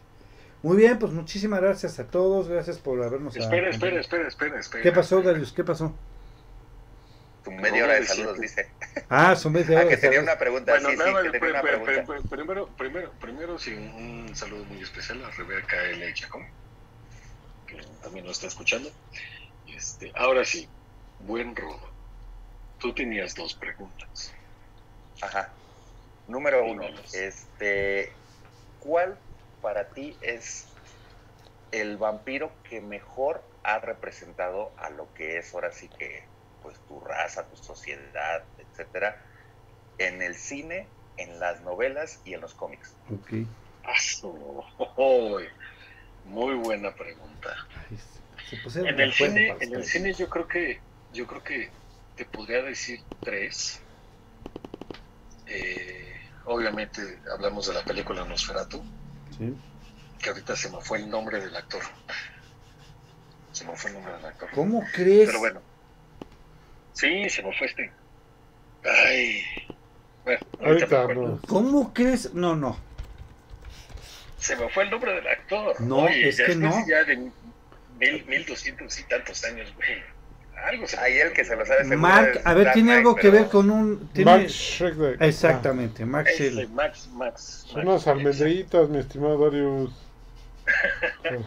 Muy 0.63 0.79
bien, 0.79 0.99
pues 0.99 1.13
muchísimas 1.13 1.61
gracias 1.61 1.99
a 1.99 2.07
todos, 2.07 2.49
gracias 2.49 2.79
por 2.79 3.03
habernos 3.03 3.37
Espera, 3.37 3.69
espera, 3.69 4.01
espera, 4.01 4.27
espera, 4.29 4.59
espera. 4.59 4.83
¿Qué 4.83 4.93
pasó, 4.93 5.21
Darius? 5.21 5.53
¿Qué 5.53 5.63
pasó? 5.63 5.95
Tu 7.45 7.51
media 7.53 7.85
hora 7.85 7.95
de 7.95 8.07
saludos, 8.07 8.41
dice. 8.41 8.71
Ah, 9.11 9.37
son 9.37 9.53
media 9.53 9.79
Ah, 9.79 9.81
hora 9.83 9.91
que 9.91 9.97
tenía 9.99 10.21
una 10.21 10.39
pregunta, 10.39 10.73
Bueno, 10.73 10.89
sí, 10.89 10.97
sí, 10.97 10.99
nada, 10.99 11.23
que 11.23 11.31
tenía 11.31 11.51
una 11.51 11.63
pregunta. 11.63 12.05
primero, 12.31 12.67
primero, 12.77 13.13
primero, 13.21 13.59
sí, 13.59 13.75
un 13.75 14.35
saludo 14.35 14.65
muy 14.65 14.83
especial 14.83 15.23
a 15.25 15.31
Rebeca 15.31 15.83
L. 15.91 16.15
Chacón, 16.15 16.47
que 17.67 17.77
también 18.03 18.25
nos 18.25 18.37
está 18.39 18.47
escuchando. 18.47 18.91
Este, 19.67 20.11
ahora 20.15 20.45
sí, 20.45 20.69
buen 21.19 21.55
robo. 21.55 21.81
Tú 22.79 22.95
tenías 22.95 23.35
dos 23.35 23.55
preguntas. 23.55 24.33
Ajá. 25.21 25.53
Número 26.27 26.65
uno, 26.65 26.87
este, 27.13 28.11
¿cuál 28.79 29.19
para 29.61 29.91
ti 29.91 30.17
es 30.23 30.67
el 31.73 31.99
vampiro 31.99 32.53
que 32.69 32.81
mejor 32.81 33.45
ha 33.63 33.79
representado 33.81 34.73
a 34.79 34.89
lo 34.91 35.13
que 35.13 35.39
es 35.39 35.53
ahora 35.55 35.71
sí 35.73 35.91
que, 35.99 36.23
pues 36.65 36.79
tu 36.89 36.99
raza, 36.99 37.47
tu 37.47 37.57
sociedad, 37.63 38.43
etcétera, 38.59 39.23
en 39.99 40.23
el 40.23 40.35
cine, 40.35 40.89
en 41.19 41.39
las 41.39 41.61
novelas 41.61 42.21
y 42.25 42.33
en 42.35 42.41
los 42.41 42.55
cómics? 42.55 42.97
Ok. 43.13 43.47
Oy, 44.97 45.45
Muy 46.25 46.55
buena 46.55 46.93
pregunta. 46.95 47.55
Ay, 47.91 47.99
se 48.49 48.57
pusieron 48.57 48.89
En 48.95 49.01
el 49.01 49.13
cine, 49.13 49.55
en 49.61 49.75
el 49.75 49.85
cine 49.85 50.15
yo 50.15 50.29
creo 50.31 50.49
que 50.49 50.81
yo 51.13 51.27
creo 51.27 51.45
que 51.45 51.71
te 52.17 52.25
podría 52.25 52.63
decir 52.63 53.01
tres. 53.23 53.81
Eh, 55.47 56.19
obviamente 56.47 57.21
hablamos 57.31 57.67
de 57.67 57.75
la 57.75 57.85
película 57.85 58.25
Nosferatu, 58.25 58.83
Sí. 59.37 59.55
que 60.19 60.31
ahorita 60.31 60.57
se 60.57 60.71
me 60.71 60.81
fue 60.81 60.99
el 60.99 61.11
nombre 61.11 61.41
del 61.41 61.55
actor. 61.55 61.83
Se 63.53 63.65
me 63.67 63.77
fue 63.77 63.91
el 63.91 63.97
nombre 63.97 64.15
del 64.15 64.25
actor. 64.25 64.49
¿Cómo 64.55 64.83
crees? 64.95 65.27
Pero 65.27 65.39
bueno. 65.41 65.74
Sí, 66.95 67.29
se 67.29 67.43
me 67.43 67.53
fue 67.57 67.67
este. 67.67 67.93
Ay. 68.85 69.43
Bueno, 70.25 70.41
ahorita 70.63 71.03
Ahorita 71.03 71.21
me. 71.21 71.39
¿Cómo 71.47 71.93
crees? 71.93 72.33
No, 72.35 72.57
no. 72.57 72.79
Se 74.39 74.57
me 74.57 74.69
fue 74.71 74.85
el 74.85 74.91
nombre 74.91 75.13
del 75.15 75.27
actor. 75.29 75.79
No, 75.81 76.09
es 76.09 76.37
ya 76.39 76.47
que 76.47 76.57
no. 76.57 76.73
Ya 76.89 77.05
de 77.05 77.17
mil, 77.99 78.25
mil 78.27 78.47
doscientos 78.47 78.99
y 78.99 79.05
tantos 79.05 79.45
años, 79.45 79.73
güey. 79.77 80.03
Algo 80.67 80.87
se 80.87 80.97
Ahí 80.99 81.19
el 81.19 81.33
que 81.33 81.45
se 81.45 81.57
lo 81.57 81.67
sabe 81.67 81.85
Mark, 81.97 82.41
a 82.45 82.55
ver, 82.55 82.73
tiene 82.73 82.95
algo 82.95 83.15
que 83.17 83.23
pero- 83.31 83.33
ver 83.43 83.49
con 83.51 83.71
un... 83.71 84.09
tiene- 84.15 84.31
Max 84.39 84.53
Schreck. 84.53 85.21
Exactamente, 85.21 86.07
Max 86.07 86.31
Shelley. 86.39 86.69
Max, 86.69 87.09
Max. 87.13 87.65
Son 87.67 87.85
Max, 87.85 87.87
unas 87.89 88.07
almendritas, 88.07 88.89
mi 88.89 88.99
estimado 88.99 89.39
Darius. 89.51 89.93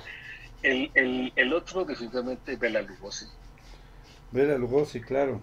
El, 0.64 0.92
el, 0.96 1.32
el 1.36 1.54
otro, 1.54 1.86
definitivamente, 1.86 2.56
Bela 2.58 2.82
Lugosi. 2.82 3.26
Bela 4.32 4.58
Lugosi, 4.58 5.02
claro. 5.02 5.42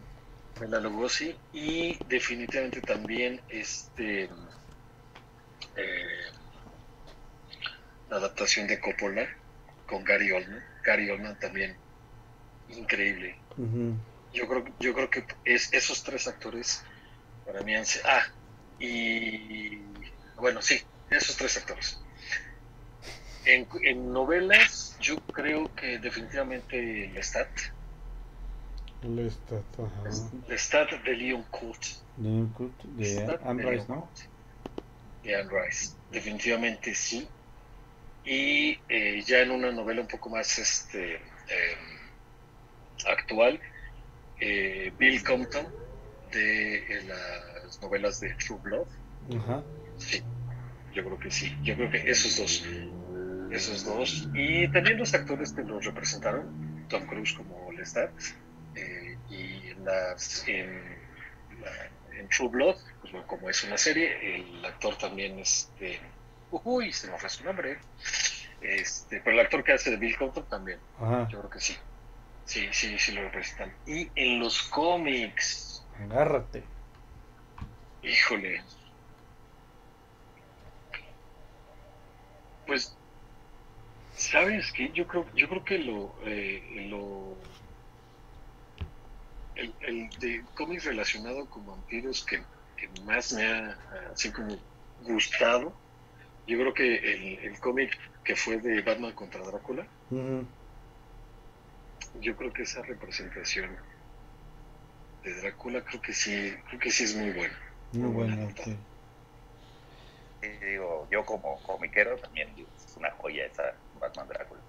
Bela 0.61 0.79
Lugosi. 0.81 1.35
Y 1.53 1.99
definitivamente 2.07 2.81
también 2.81 3.41
este. 3.49 4.25
eh, 5.77 6.31
la 8.11 8.17
adaptación 8.17 8.67
de 8.67 8.79
Coppola 8.81 9.27
con 9.87 10.05
Gary 10.05 10.31
Oldman. 10.33 10.63
Gary 10.85 11.11
Oldman 11.11 11.39
también. 11.39 11.77
Increíble. 12.69 13.37
Yo 14.33 14.49
creo, 14.49 14.65
yo 14.81 14.95
creo 14.95 15.11
que 15.11 15.25
es, 15.45 15.73
esos 15.73 16.03
tres 16.03 16.27
actores 16.27 16.83
para 17.47 17.63
mí 17.63 17.75
han 17.75 17.87
sido. 17.87 18.05
Ah, 18.07 18.27
y. 18.79 19.79
Bueno, 20.37 20.61
sí, 20.63 20.81
esos 21.11 21.37
tres 21.37 21.57
actores. 21.57 22.01
En, 23.47 23.69
en 23.83 24.13
novelas, 24.13 24.97
yo 25.01 25.17
creo 25.33 25.73
que 25.75 25.99
definitivamente 25.99 27.11
Lestat. 27.15 27.49
Lestat, 29.05 29.65
ajá. 29.79 30.31
Lestat 30.49 30.91
de 31.05 31.17
Leon 31.17 31.45
Court. 31.51 31.83
De, 32.17 33.39
Anne 33.45 33.71
Rice, 33.71 33.87
¿no? 33.89 34.09
De 35.23 35.37
Anne 35.37 35.51
Rice. 35.51 35.95
Definitivamente 36.11 36.95
sí. 36.95 37.29
Y 38.25 38.79
eh, 38.89 39.23
ya 39.27 39.41
en 39.41 39.51
una 39.51 39.71
novela 39.71 40.01
un 40.01 40.09
poco 40.09 40.31
más 40.31 40.59
este, 40.59 41.17
em, 41.17 41.21
actual, 43.07 43.61
eh, 44.41 44.93
Bill 44.99 45.23
Compton, 45.23 45.67
de 46.33 46.77
eh, 46.77 47.03
las 47.07 47.81
novelas 47.83 48.21
de 48.21 48.35
True 48.35 48.59
Blood. 48.63 48.87
Sí, 49.99 50.23
yo 50.95 51.05
creo 51.05 51.19
que 51.19 51.31
sí. 51.31 51.55
Yo 51.63 51.77
creo 51.77 51.91
que 51.91 52.11
esos 52.11 52.37
dos. 52.39 52.65
Esos 53.51 53.85
dos. 53.85 54.29
Y 54.35 54.67
también 54.73 54.99
los 54.99 55.13
actores 55.13 55.53
que 55.53 55.63
los 55.63 55.85
representaron, 55.85 56.87
Tom 56.89 57.07
Cruise 57.07 57.35
como 57.35 57.71
Lestat, 57.73 58.11
en, 60.47 61.05
True 62.29 62.49
Blood, 62.49 62.77
pues 63.01 63.25
como 63.27 63.51
es 63.51 63.63
una 63.65 63.77
serie, 63.77 64.37
el 64.37 64.65
actor 64.65 64.97
también, 64.97 65.39
este, 65.39 66.01
uy, 66.51 66.93
se 66.93 67.11
me 67.11 67.19
fue 67.19 67.29
su 67.29 67.45
nombre, 67.45 67.79
este, 68.61 69.21
pero 69.21 69.33
el 69.33 69.41
actor 69.41 69.63
que 69.63 69.73
hace 69.73 69.91
de 69.91 69.97
Bill 69.97 70.17
Compton 70.17 70.49
también, 70.49 70.79
yo 71.29 71.39
creo 71.39 71.51
que 71.51 71.61
sí. 71.61 71.77
Sí, 72.45 72.69
sí, 72.73 72.99
sí 72.99 73.13
lo 73.13 73.23
representan. 73.23 73.73
Y 73.87 74.11
en 74.15 74.39
los 74.39 74.63
cómics. 74.65 75.83
Agárrate. 75.99 76.63
Híjole. 78.03 78.63
Pues, 82.67 82.95
¿sabes 84.15 84.73
qué? 84.73 84.91
Yo 84.93 85.07
creo, 85.07 85.27
yo 85.35 85.49
creo 85.49 85.65
que 85.65 85.79
lo, 85.79 86.15
eh, 86.25 86.87
lo 86.89 87.37
el, 89.57 89.75
el, 89.81 90.11
de 90.21 90.45
cómics 90.55 90.85
relacionado 90.85 91.49
con 91.49 91.67
vampiros 91.67 92.25
que, 92.25 92.43
más 93.05 93.33
me 93.33 93.47
ha 93.47 93.79
así 94.13 94.31
como 94.31 94.59
gustado, 95.03 95.75
yo 96.47 96.59
creo 96.59 96.75
que 96.75 96.97
el, 96.97 97.39
el 97.39 97.59
cómic 97.61 97.99
que 98.23 98.37
fue 98.37 98.59
de 98.59 98.83
Batman 98.83 99.13
contra 99.13 99.41
Drácula, 99.41 99.87
yo 102.21 102.37
creo 102.37 102.53
que 102.53 102.63
esa 102.63 102.83
representación 102.83 103.77
de 105.23 105.35
Drácula 105.41 105.83
creo 105.83 106.01
que 106.03 106.13
sí, 106.13 106.55
creo 106.69 106.81
que 106.81 106.91
sí 106.91 107.05
es 107.05 107.17
muy 107.17 107.31
buena. 107.31 107.59
Muy, 107.93 108.13
buena, 108.13 108.49
digo, 110.61 111.09
yo 111.11 111.25
como 111.25 111.59
comiquero 111.63 112.17
también 112.19 112.49
es 112.59 112.97
una 112.97 113.11
joya 113.13 113.47
esa 113.47 113.75
Batman 113.99 114.29
Drácula. 114.29 114.61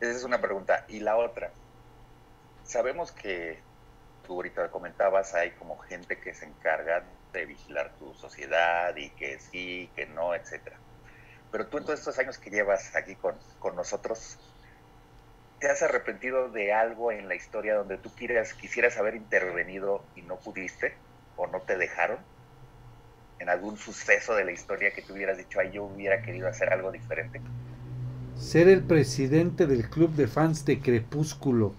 Esa 0.00 0.12
es 0.12 0.24
una 0.24 0.40
pregunta. 0.40 0.84
Y 0.88 1.00
la 1.00 1.16
otra, 1.16 1.50
sabemos 2.66 3.12
que 3.12 3.58
tú 4.26 4.34
ahorita 4.34 4.70
comentabas, 4.70 5.34
hay 5.34 5.52
como 5.52 5.78
gente 5.78 6.18
que 6.18 6.34
se 6.34 6.46
encarga 6.46 7.04
de 7.32 7.46
vigilar 7.46 7.92
tu 7.98 8.14
sociedad 8.14 8.94
y 8.96 9.10
que 9.10 9.38
sí, 9.38 9.90
que 9.94 10.06
no, 10.06 10.34
etcétera. 10.34 10.76
Pero 11.50 11.68
tú 11.68 11.78
en 11.78 11.84
todos 11.84 12.00
estos 12.00 12.18
años 12.18 12.38
que 12.38 12.50
llevas 12.50 12.94
aquí 12.96 13.14
con, 13.14 13.36
con 13.60 13.76
nosotros, 13.76 14.38
¿Te 15.60 15.70
has 15.70 15.82
arrepentido 15.82 16.50
de 16.50 16.74
algo 16.74 17.12
en 17.12 17.28
la 17.28 17.34
historia 17.34 17.76
donde 17.76 17.96
tú 17.96 18.10
quieras, 18.14 18.52
quisieras 18.52 18.98
haber 18.98 19.14
intervenido 19.14 20.04
y 20.14 20.20
no 20.20 20.36
pudiste 20.36 20.92
o 21.36 21.46
no 21.46 21.60
te 21.60 21.78
dejaron? 21.78 22.18
¿En 23.38 23.48
algún 23.48 23.78
suceso 23.78 24.34
de 24.34 24.44
la 24.44 24.52
historia 24.52 24.90
que 24.90 25.00
tú 25.00 25.14
hubieras 25.14 25.38
dicho, 25.38 25.58
ay, 25.58 25.70
yo 25.72 25.84
hubiera 25.84 26.20
querido 26.20 26.46
hacer 26.46 26.70
algo 26.70 26.92
diferente? 26.92 27.40
Ser 28.36 28.68
el 28.68 28.82
presidente 28.82 29.66
del 29.66 29.88
club 29.88 30.10
de 30.10 30.26
fans 30.26 30.66
de 30.66 30.78
Crepúsculo. 30.78 31.74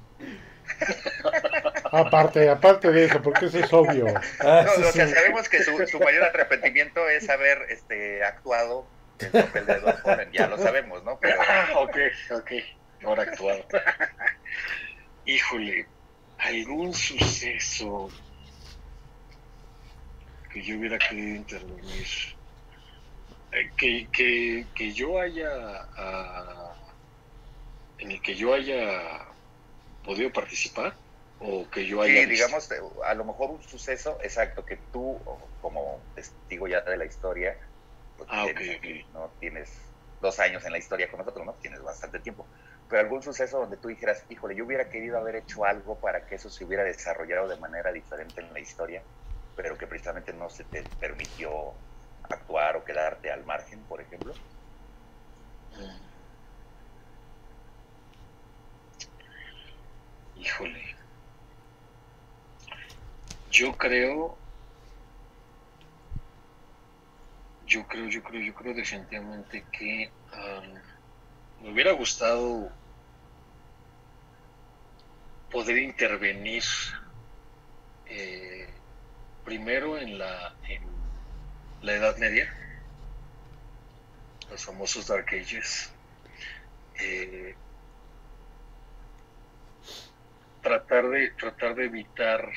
Aparte, 1.91 2.49
aparte 2.49 2.91
de 2.91 3.05
eso, 3.05 3.21
porque 3.21 3.45
eso 3.45 3.59
es 3.59 3.73
obvio. 3.73 4.07
Ah, 4.39 4.65
no, 4.65 4.87
o 4.87 4.91
sea, 4.91 5.07
sabemos 5.07 5.49
que 5.49 5.63
su, 5.63 5.99
mayor 5.99 6.23
arrepentimiento 6.23 7.07
es 7.09 7.29
haber 7.29 7.65
este, 7.69 8.23
actuado 8.23 8.87
en 9.19 9.27
el 9.33 9.43
papel 9.43 9.65
de 9.65 9.73
Edward 9.73 10.31
ya 10.31 10.47
lo 10.47 10.57
sabemos, 10.57 11.03
¿no? 11.03 11.19
Pero... 11.19 11.39
Ah, 11.41 11.67
ok, 11.77 11.97
ok 12.31 12.51
ahora 13.05 13.23
actuado. 13.23 13.65
Híjole, 15.25 15.87
algún 16.37 16.93
suceso 16.93 18.09
que 20.51 20.61
yo 20.61 20.77
hubiera 20.77 20.97
querido 20.97 21.35
intervenir. 21.35 22.07
Eh, 23.51 23.71
que, 23.77 24.07
que, 24.11 24.65
que, 24.75 24.93
yo 24.93 25.19
haya 25.19 25.87
en 27.99 28.11
el 28.11 28.21
que 28.21 28.35
yo 28.35 28.53
haya 28.53 29.25
podido 30.07 30.31
participar 30.31 30.97
o 31.39 31.69
que 31.69 31.85
yo 31.85 32.01
haya 32.01 32.23
sí, 32.23 32.25
digamos 32.25 32.67
a 33.05 33.13
lo 33.13 33.25
mejor 33.25 33.51
un 33.51 33.61
suceso 33.61 34.17
exacto 34.21 34.65
que 34.65 34.77
tú 34.91 35.23
como 35.59 36.09
testigo 36.15 36.67
ya 36.67 36.81
de 36.81 36.97
la 36.97 37.05
historia 37.05 37.55
pues, 38.15 38.27
ah, 38.31 38.47
no 39.11 39.35
tienes 39.39 39.93
dos 40.19 40.39
años 40.39 40.65
en 40.65 40.71
la 40.71 40.79
historia 40.79 41.09
con 41.09 41.19
nosotros 41.19 41.45
no 41.45 41.55
tienes 41.55 41.81
bastante 41.81 42.19
tiempo. 42.19 42.49
Pero 42.87 43.01
algún 43.01 43.21
suceso 43.21 43.59
donde 43.59 43.77
tú 43.77 43.89
dijeras, 43.89 44.25
híjole, 44.29 44.55
yo 44.55 44.65
hubiera 44.65 44.89
querido 44.89 45.17
haber 45.17 45.35
hecho 45.35 45.65
algo 45.65 45.99
para 45.99 46.25
que 46.25 46.35
eso 46.35 46.49
se 46.49 46.65
hubiera 46.65 46.83
desarrollado 46.83 47.47
de 47.47 47.57
manera 47.57 47.91
diferente 47.91 48.41
en 48.41 48.53
la 48.53 48.59
historia, 48.59 49.05
pero 49.55 49.77
que 49.77 49.87
precisamente 49.87 50.33
no 50.33 50.49
se 50.49 50.65
te 50.65 50.83
permitió 50.99 51.75
actuar 52.23 52.77
o 52.77 52.83
quedarte 52.83 53.31
al 53.31 53.45
margen, 53.45 53.85
por 53.85 54.01
ejemplo? 54.01 54.33
Híjole. 60.39 60.83
Yo 63.49 63.75
creo, 63.75 64.37
yo 67.65 67.87
creo, 67.87 68.07
yo 68.07 68.21
creo, 68.21 68.41
yo 68.41 68.53
creo 68.53 68.73
definitivamente 68.75 69.65
que 69.71 70.11
me 71.59 71.71
hubiera 71.71 71.91
gustado 71.93 72.71
poder 75.49 75.77
intervenir 75.79 76.63
eh, 78.05 78.69
primero 79.43 79.97
en 79.97 80.19
la, 80.19 80.55
en 80.69 80.81
la 81.81 81.93
Edad 81.93 82.17
Media, 82.17 82.47
los 84.49 84.63
famosos 84.63 85.07
Dark 85.07 85.27
Ages, 85.29 85.91
eh, 86.99 87.55
tratar 90.67 91.09
de 91.09 91.31
tratar 91.31 91.75
de 91.75 91.85
evitar 91.85 92.51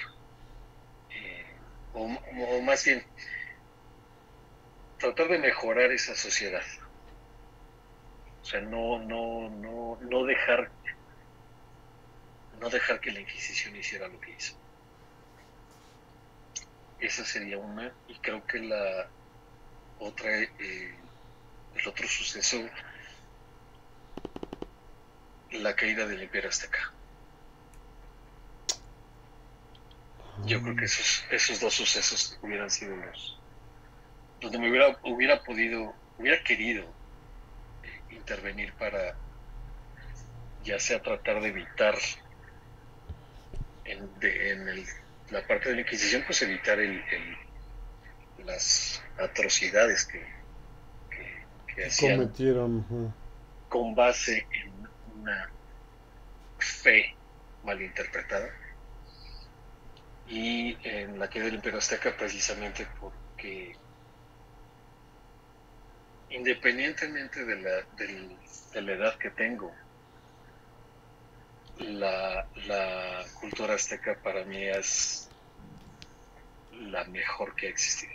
eh, 1.11 1.47
o, 1.93 2.09
más 2.63 2.85
bien 2.85 3.05
tratar 4.99 5.29
de 5.29 5.39
mejorar 5.39 5.93
esa 5.93 6.17
sociedad 6.17 6.65
o 8.41 8.45
sea, 8.45 8.61
no, 8.63 8.99
no, 8.99 9.49
no, 9.51 9.99
no 10.01 10.25
dejar 10.25 10.73
no 12.59 12.69
dejar 12.69 13.01
que 13.01 13.13
la 13.13 13.21
Inquisición 13.21 13.75
hiciera 13.77 14.07
lo 14.07 14.21
que 14.21 14.33
hizo. 14.33 14.55
Esa 16.99 17.25
sería 17.25 17.57
una, 17.57 17.95
y 18.07 18.19
creo 18.19 18.45
que 18.45 18.59
la 18.59 19.11
otra, 19.97 20.39
eh, 20.39 21.01
el 21.73 21.89
otro 21.89 22.07
suceso, 22.07 22.69
la 25.53 25.75
caída 25.75 26.07
del 26.07 26.23
Imperio 26.23 26.51
Azteca. 26.51 27.00
Yo 30.47 30.63
creo 30.63 30.77
que 30.77 30.85
esos, 30.85 31.25
esos 31.31 31.61
dos 31.61 31.75
sucesos 31.75 32.39
hubieran 32.43 32.71
sido 32.71 32.97
los 32.97 33.41
donde 34.41 34.59
me 34.59 34.71
hubiera, 34.71 34.99
hubiera 35.03 35.43
podido, 35.43 35.95
hubiera 36.19 36.43
querido 36.43 36.85
intervenir 38.11 38.73
para 38.75 39.15
ya 40.65 40.79
sea 40.79 41.03
tratar 41.03 41.41
de 41.43 41.49
evitar 41.49 41.95
en, 43.85 44.09
en 44.23 44.85
la 45.31 45.47
parte 45.47 45.71
de 45.71 45.77
la 45.77 45.81
Inquisición, 45.83 46.23
pues 46.27 46.43
evitar 46.43 46.79
el, 46.81 47.03
las 48.45 49.03
atrocidades 49.19 50.07
que, 50.07 50.25
que, 51.75 51.85
hacían 51.85 52.19
cometieron 52.19 53.15
con 53.69 53.95
base 53.95 54.47
en 54.53 54.73
una 55.21 55.51
fe 56.59 57.15
malinterpretada 57.65 58.49
y 60.31 60.79
en 60.89 61.19
la 61.19 61.29
que 61.29 61.41
del 61.41 61.55
Imperio 61.55 61.79
Azteca 61.79 62.17
precisamente 62.17 62.87
porque 63.01 63.75
independientemente 66.31 67.45
de 67.45 67.61
la, 67.61 67.85
de 68.73 68.83
la 68.83 68.93
edad 68.93 69.19
que 69.19 69.31
tengo, 69.31 69.73
la, 71.79 72.49
la 72.67 73.25
cultura 73.41 73.75
azteca 73.75 74.21
para 74.23 74.45
mí 74.45 74.63
es 74.63 75.29
la 76.71 77.05
mejor 77.05 77.55
que 77.57 77.67
ha 77.67 77.71
existido. 77.71 78.13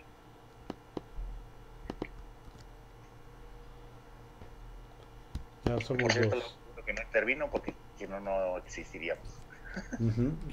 Ya 5.65 5.79
somos 5.81 6.15
dos. 6.15 6.59
Lo 6.77 6.85
que 6.85 6.93
no 6.93 7.01
intervino 7.01 7.51
porque 7.51 7.75
si 7.97 8.07
no, 8.07 8.19
no 8.19 8.57
existiríamos. 8.59 9.44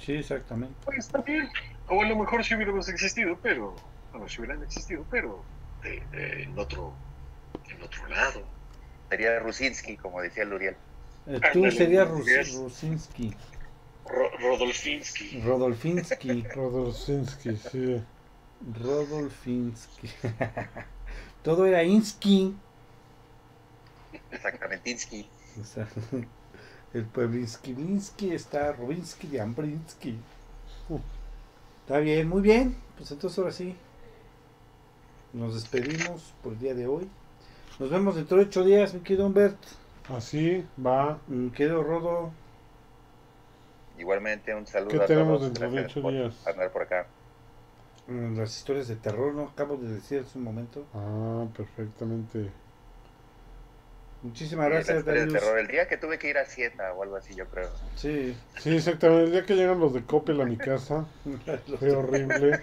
Sí, 0.00 0.12
exactamente. 0.14 0.74
Pues 0.84 1.10
bien. 1.26 1.48
O 1.88 2.02
a 2.02 2.06
lo 2.06 2.16
mejor 2.16 2.44
si 2.44 2.54
hubiéramos 2.54 2.88
existido, 2.88 3.38
pero. 3.42 3.74
Bueno, 4.12 4.28
si 4.28 4.40
hubieran 4.40 4.62
existido, 4.62 5.06
pero 5.10 5.44
en 6.12 6.58
otro 6.58 6.94
en 7.68 7.82
otro 7.82 8.06
lado. 8.08 8.42
Sería 9.08 9.38
Rusinski, 9.40 9.96
como 9.96 10.20
decía 10.22 10.44
Luriel. 10.44 10.76
Eh, 11.26 11.40
tú 11.52 11.64
Ándale, 11.64 11.70
serías 11.70 12.08
Rus- 12.08 12.62
Rusinski, 12.62 13.34
Ro- 14.04 14.30
Rodolfinsky. 14.38 15.40
Rodolfinsky, 15.42 16.42
sí. 17.70 18.02
Rodolfinsky. 18.82 20.08
Todo 21.42 21.66
era 21.66 21.82
Insky. 21.82 22.54
Exactamentinsky. 24.30 25.30
O 25.60 25.64
sea, 25.64 25.86
el 26.94 27.04
Pueblinsky 27.06 28.32
está 28.32 28.72
Rubinsky 28.72 29.26
de 29.28 29.40
Ambrinsky. 29.40 30.18
Uh, 30.88 30.98
Está 31.82 31.98
bien, 31.98 32.28
muy 32.28 32.42
bien. 32.42 32.76
Pues 32.96 33.10
entonces 33.10 33.38
ahora 33.38 33.52
sí. 33.52 33.76
Nos 35.32 35.54
despedimos 35.54 36.32
por 36.42 36.52
el 36.52 36.58
día 36.58 36.74
de 36.74 36.86
hoy. 36.86 37.08
Nos 37.78 37.90
vemos 37.90 38.16
dentro 38.16 38.36
de 38.38 38.44
ocho 38.44 38.64
días, 38.64 38.94
mi 38.94 39.00
querido 39.00 39.26
Humbert. 39.26 39.58
Así 40.08 40.64
va. 40.84 41.18
Mi 41.26 41.50
querido 41.50 41.82
Rodo. 41.82 42.32
Igualmente 43.98 44.54
un 44.54 44.66
saludo 44.66 44.90
¿Qué 44.90 45.00
a 45.00 45.06
tenemos 45.06 45.40
todos. 45.40 45.42
dentro 45.42 45.70
de 45.70 45.72
Gracias 45.74 45.92
ocho 45.92 46.02
por 46.02 46.12
días? 46.12 46.34
andar 46.46 46.70
por 46.72 46.82
acá. 46.82 47.06
mm, 48.06 48.36
Las 48.36 48.56
historias 48.56 48.88
de 48.88 48.96
terror, 48.96 49.34
¿no? 49.34 49.44
Acabo 49.48 49.76
de 49.76 49.88
decir 49.94 50.20
hace 50.20 50.38
un 50.38 50.44
momento. 50.44 50.84
Ah, 50.94 51.46
perfectamente. 51.56 52.50
Muchísimas 54.22 54.68
gracias, 54.68 55.04
de 55.04 55.26
terror. 55.26 55.58
El 55.58 55.66
día 55.66 55.88
que 55.88 55.96
tuve 55.96 56.16
que 56.16 56.28
ir 56.28 56.38
a 56.38 56.44
Sieta 56.46 56.92
o 56.92 57.02
algo 57.02 57.16
así, 57.16 57.34
yo 57.34 57.48
creo. 57.48 57.68
Sí. 57.96 58.36
Sí, 58.58 58.76
exactamente. 58.76 59.24
El 59.24 59.32
día 59.32 59.44
que 59.44 59.54
llegan 59.54 59.80
los 59.80 59.92
de 59.92 60.04
Coppel 60.04 60.40
a 60.40 60.44
mi 60.44 60.56
casa, 60.56 61.06
fue 61.78 61.90
horrible. 61.90 62.60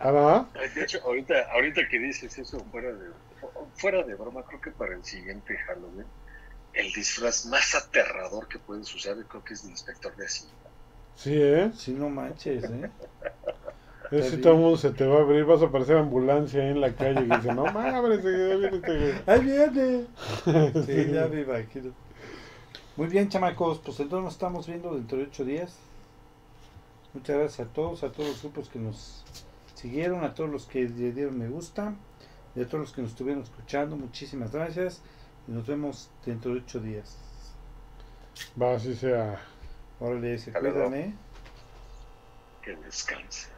¿Ahora? 0.00 0.48
De 0.74 0.82
hecho, 0.82 1.00
ahorita, 1.04 1.34
ahorita 1.52 1.88
que 1.88 1.98
dices 2.00 2.36
eso 2.38 2.58
fuera 2.72 2.92
de, 2.92 3.06
fuera 3.76 4.02
de 4.02 4.14
broma, 4.14 4.42
creo 4.44 4.60
que 4.60 4.72
para 4.72 4.94
el 4.94 5.04
siguiente 5.04 5.56
Halloween, 5.58 6.06
el 6.72 6.92
disfraz 6.92 7.46
más 7.46 7.74
aterrador 7.76 8.48
que 8.48 8.58
puedes 8.58 8.92
usar, 8.92 9.16
creo 9.28 9.44
que 9.44 9.54
es 9.54 9.62
el 9.62 9.70
inspector 9.70 10.14
de 10.16 10.26
Hacienda. 10.26 10.54
Sí, 11.14 11.34
¿eh? 11.34 11.70
Sí, 11.74 11.92
no 11.92 12.10
manches, 12.10 12.64
¿eh? 12.64 12.90
Es 14.10 14.30
si 14.30 14.36
todo 14.38 14.52
el 14.54 14.58
mundo 14.60 14.76
se 14.76 14.90
te 14.90 15.06
va 15.06 15.18
a 15.18 15.22
abrir, 15.22 15.44
vas 15.44 15.62
a 15.62 15.66
aparecer 15.66 15.96
ambulancia 15.96 16.62
ahí 16.62 16.70
en 16.70 16.80
la 16.80 16.92
calle 16.92 17.22
y 17.22 17.24
dice, 17.24 17.52
no 17.54 17.64
mames, 17.64 18.22
ya 18.22 18.56
viene 18.56 18.76
este 18.76 18.98
güey". 18.98 19.14
¡Ahí 19.26 19.40
viene! 19.44 20.06
Sí, 20.86 21.12
ya 21.12 21.26
me 21.26 21.40
imagino. 21.40 21.92
Muy 22.96 23.08
bien, 23.08 23.28
chamacos, 23.28 23.78
pues 23.78 24.00
entonces 24.00 24.24
nos 24.24 24.34
estamos 24.34 24.66
viendo 24.66 24.94
dentro 24.94 25.18
de 25.18 25.24
ocho 25.24 25.44
días. 25.44 25.76
Muchas 27.12 27.36
gracias 27.36 27.68
a 27.68 27.72
todos, 27.72 28.02
a 28.04 28.12
todos 28.12 28.28
los 28.28 28.42
grupos 28.42 28.68
que 28.68 28.78
nos 28.78 29.24
siguieron, 29.74 30.24
a 30.24 30.34
todos 30.34 30.50
los 30.50 30.66
que 30.66 30.88
le 30.88 31.12
dieron 31.12 31.38
me 31.38 31.48
gusta, 31.48 31.94
y 32.54 32.62
a 32.62 32.66
todos 32.66 32.80
los 32.80 32.92
que 32.92 33.02
nos 33.02 33.10
estuvieron 33.10 33.42
escuchando. 33.42 33.96
Muchísimas 33.96 34.52
gracias 34.52 35.02
y 35.48 35.52
nos 35.52 35.66
vemos 35.66 36.10
dentro 36.24 36.52
de 36.52 36.60
ocho 36.60 36.80
días. 36.80 37.16
Va, 38.60 38.74
así 38.74 38.94
sea. 38.94 39.40
Órale, 40.00 40.38
se 40.38 40.52
cuidan, 40.52 40.94
¿eh? 40.94 41.14
Que 42.62 42.76
descanse. 42.76 43.55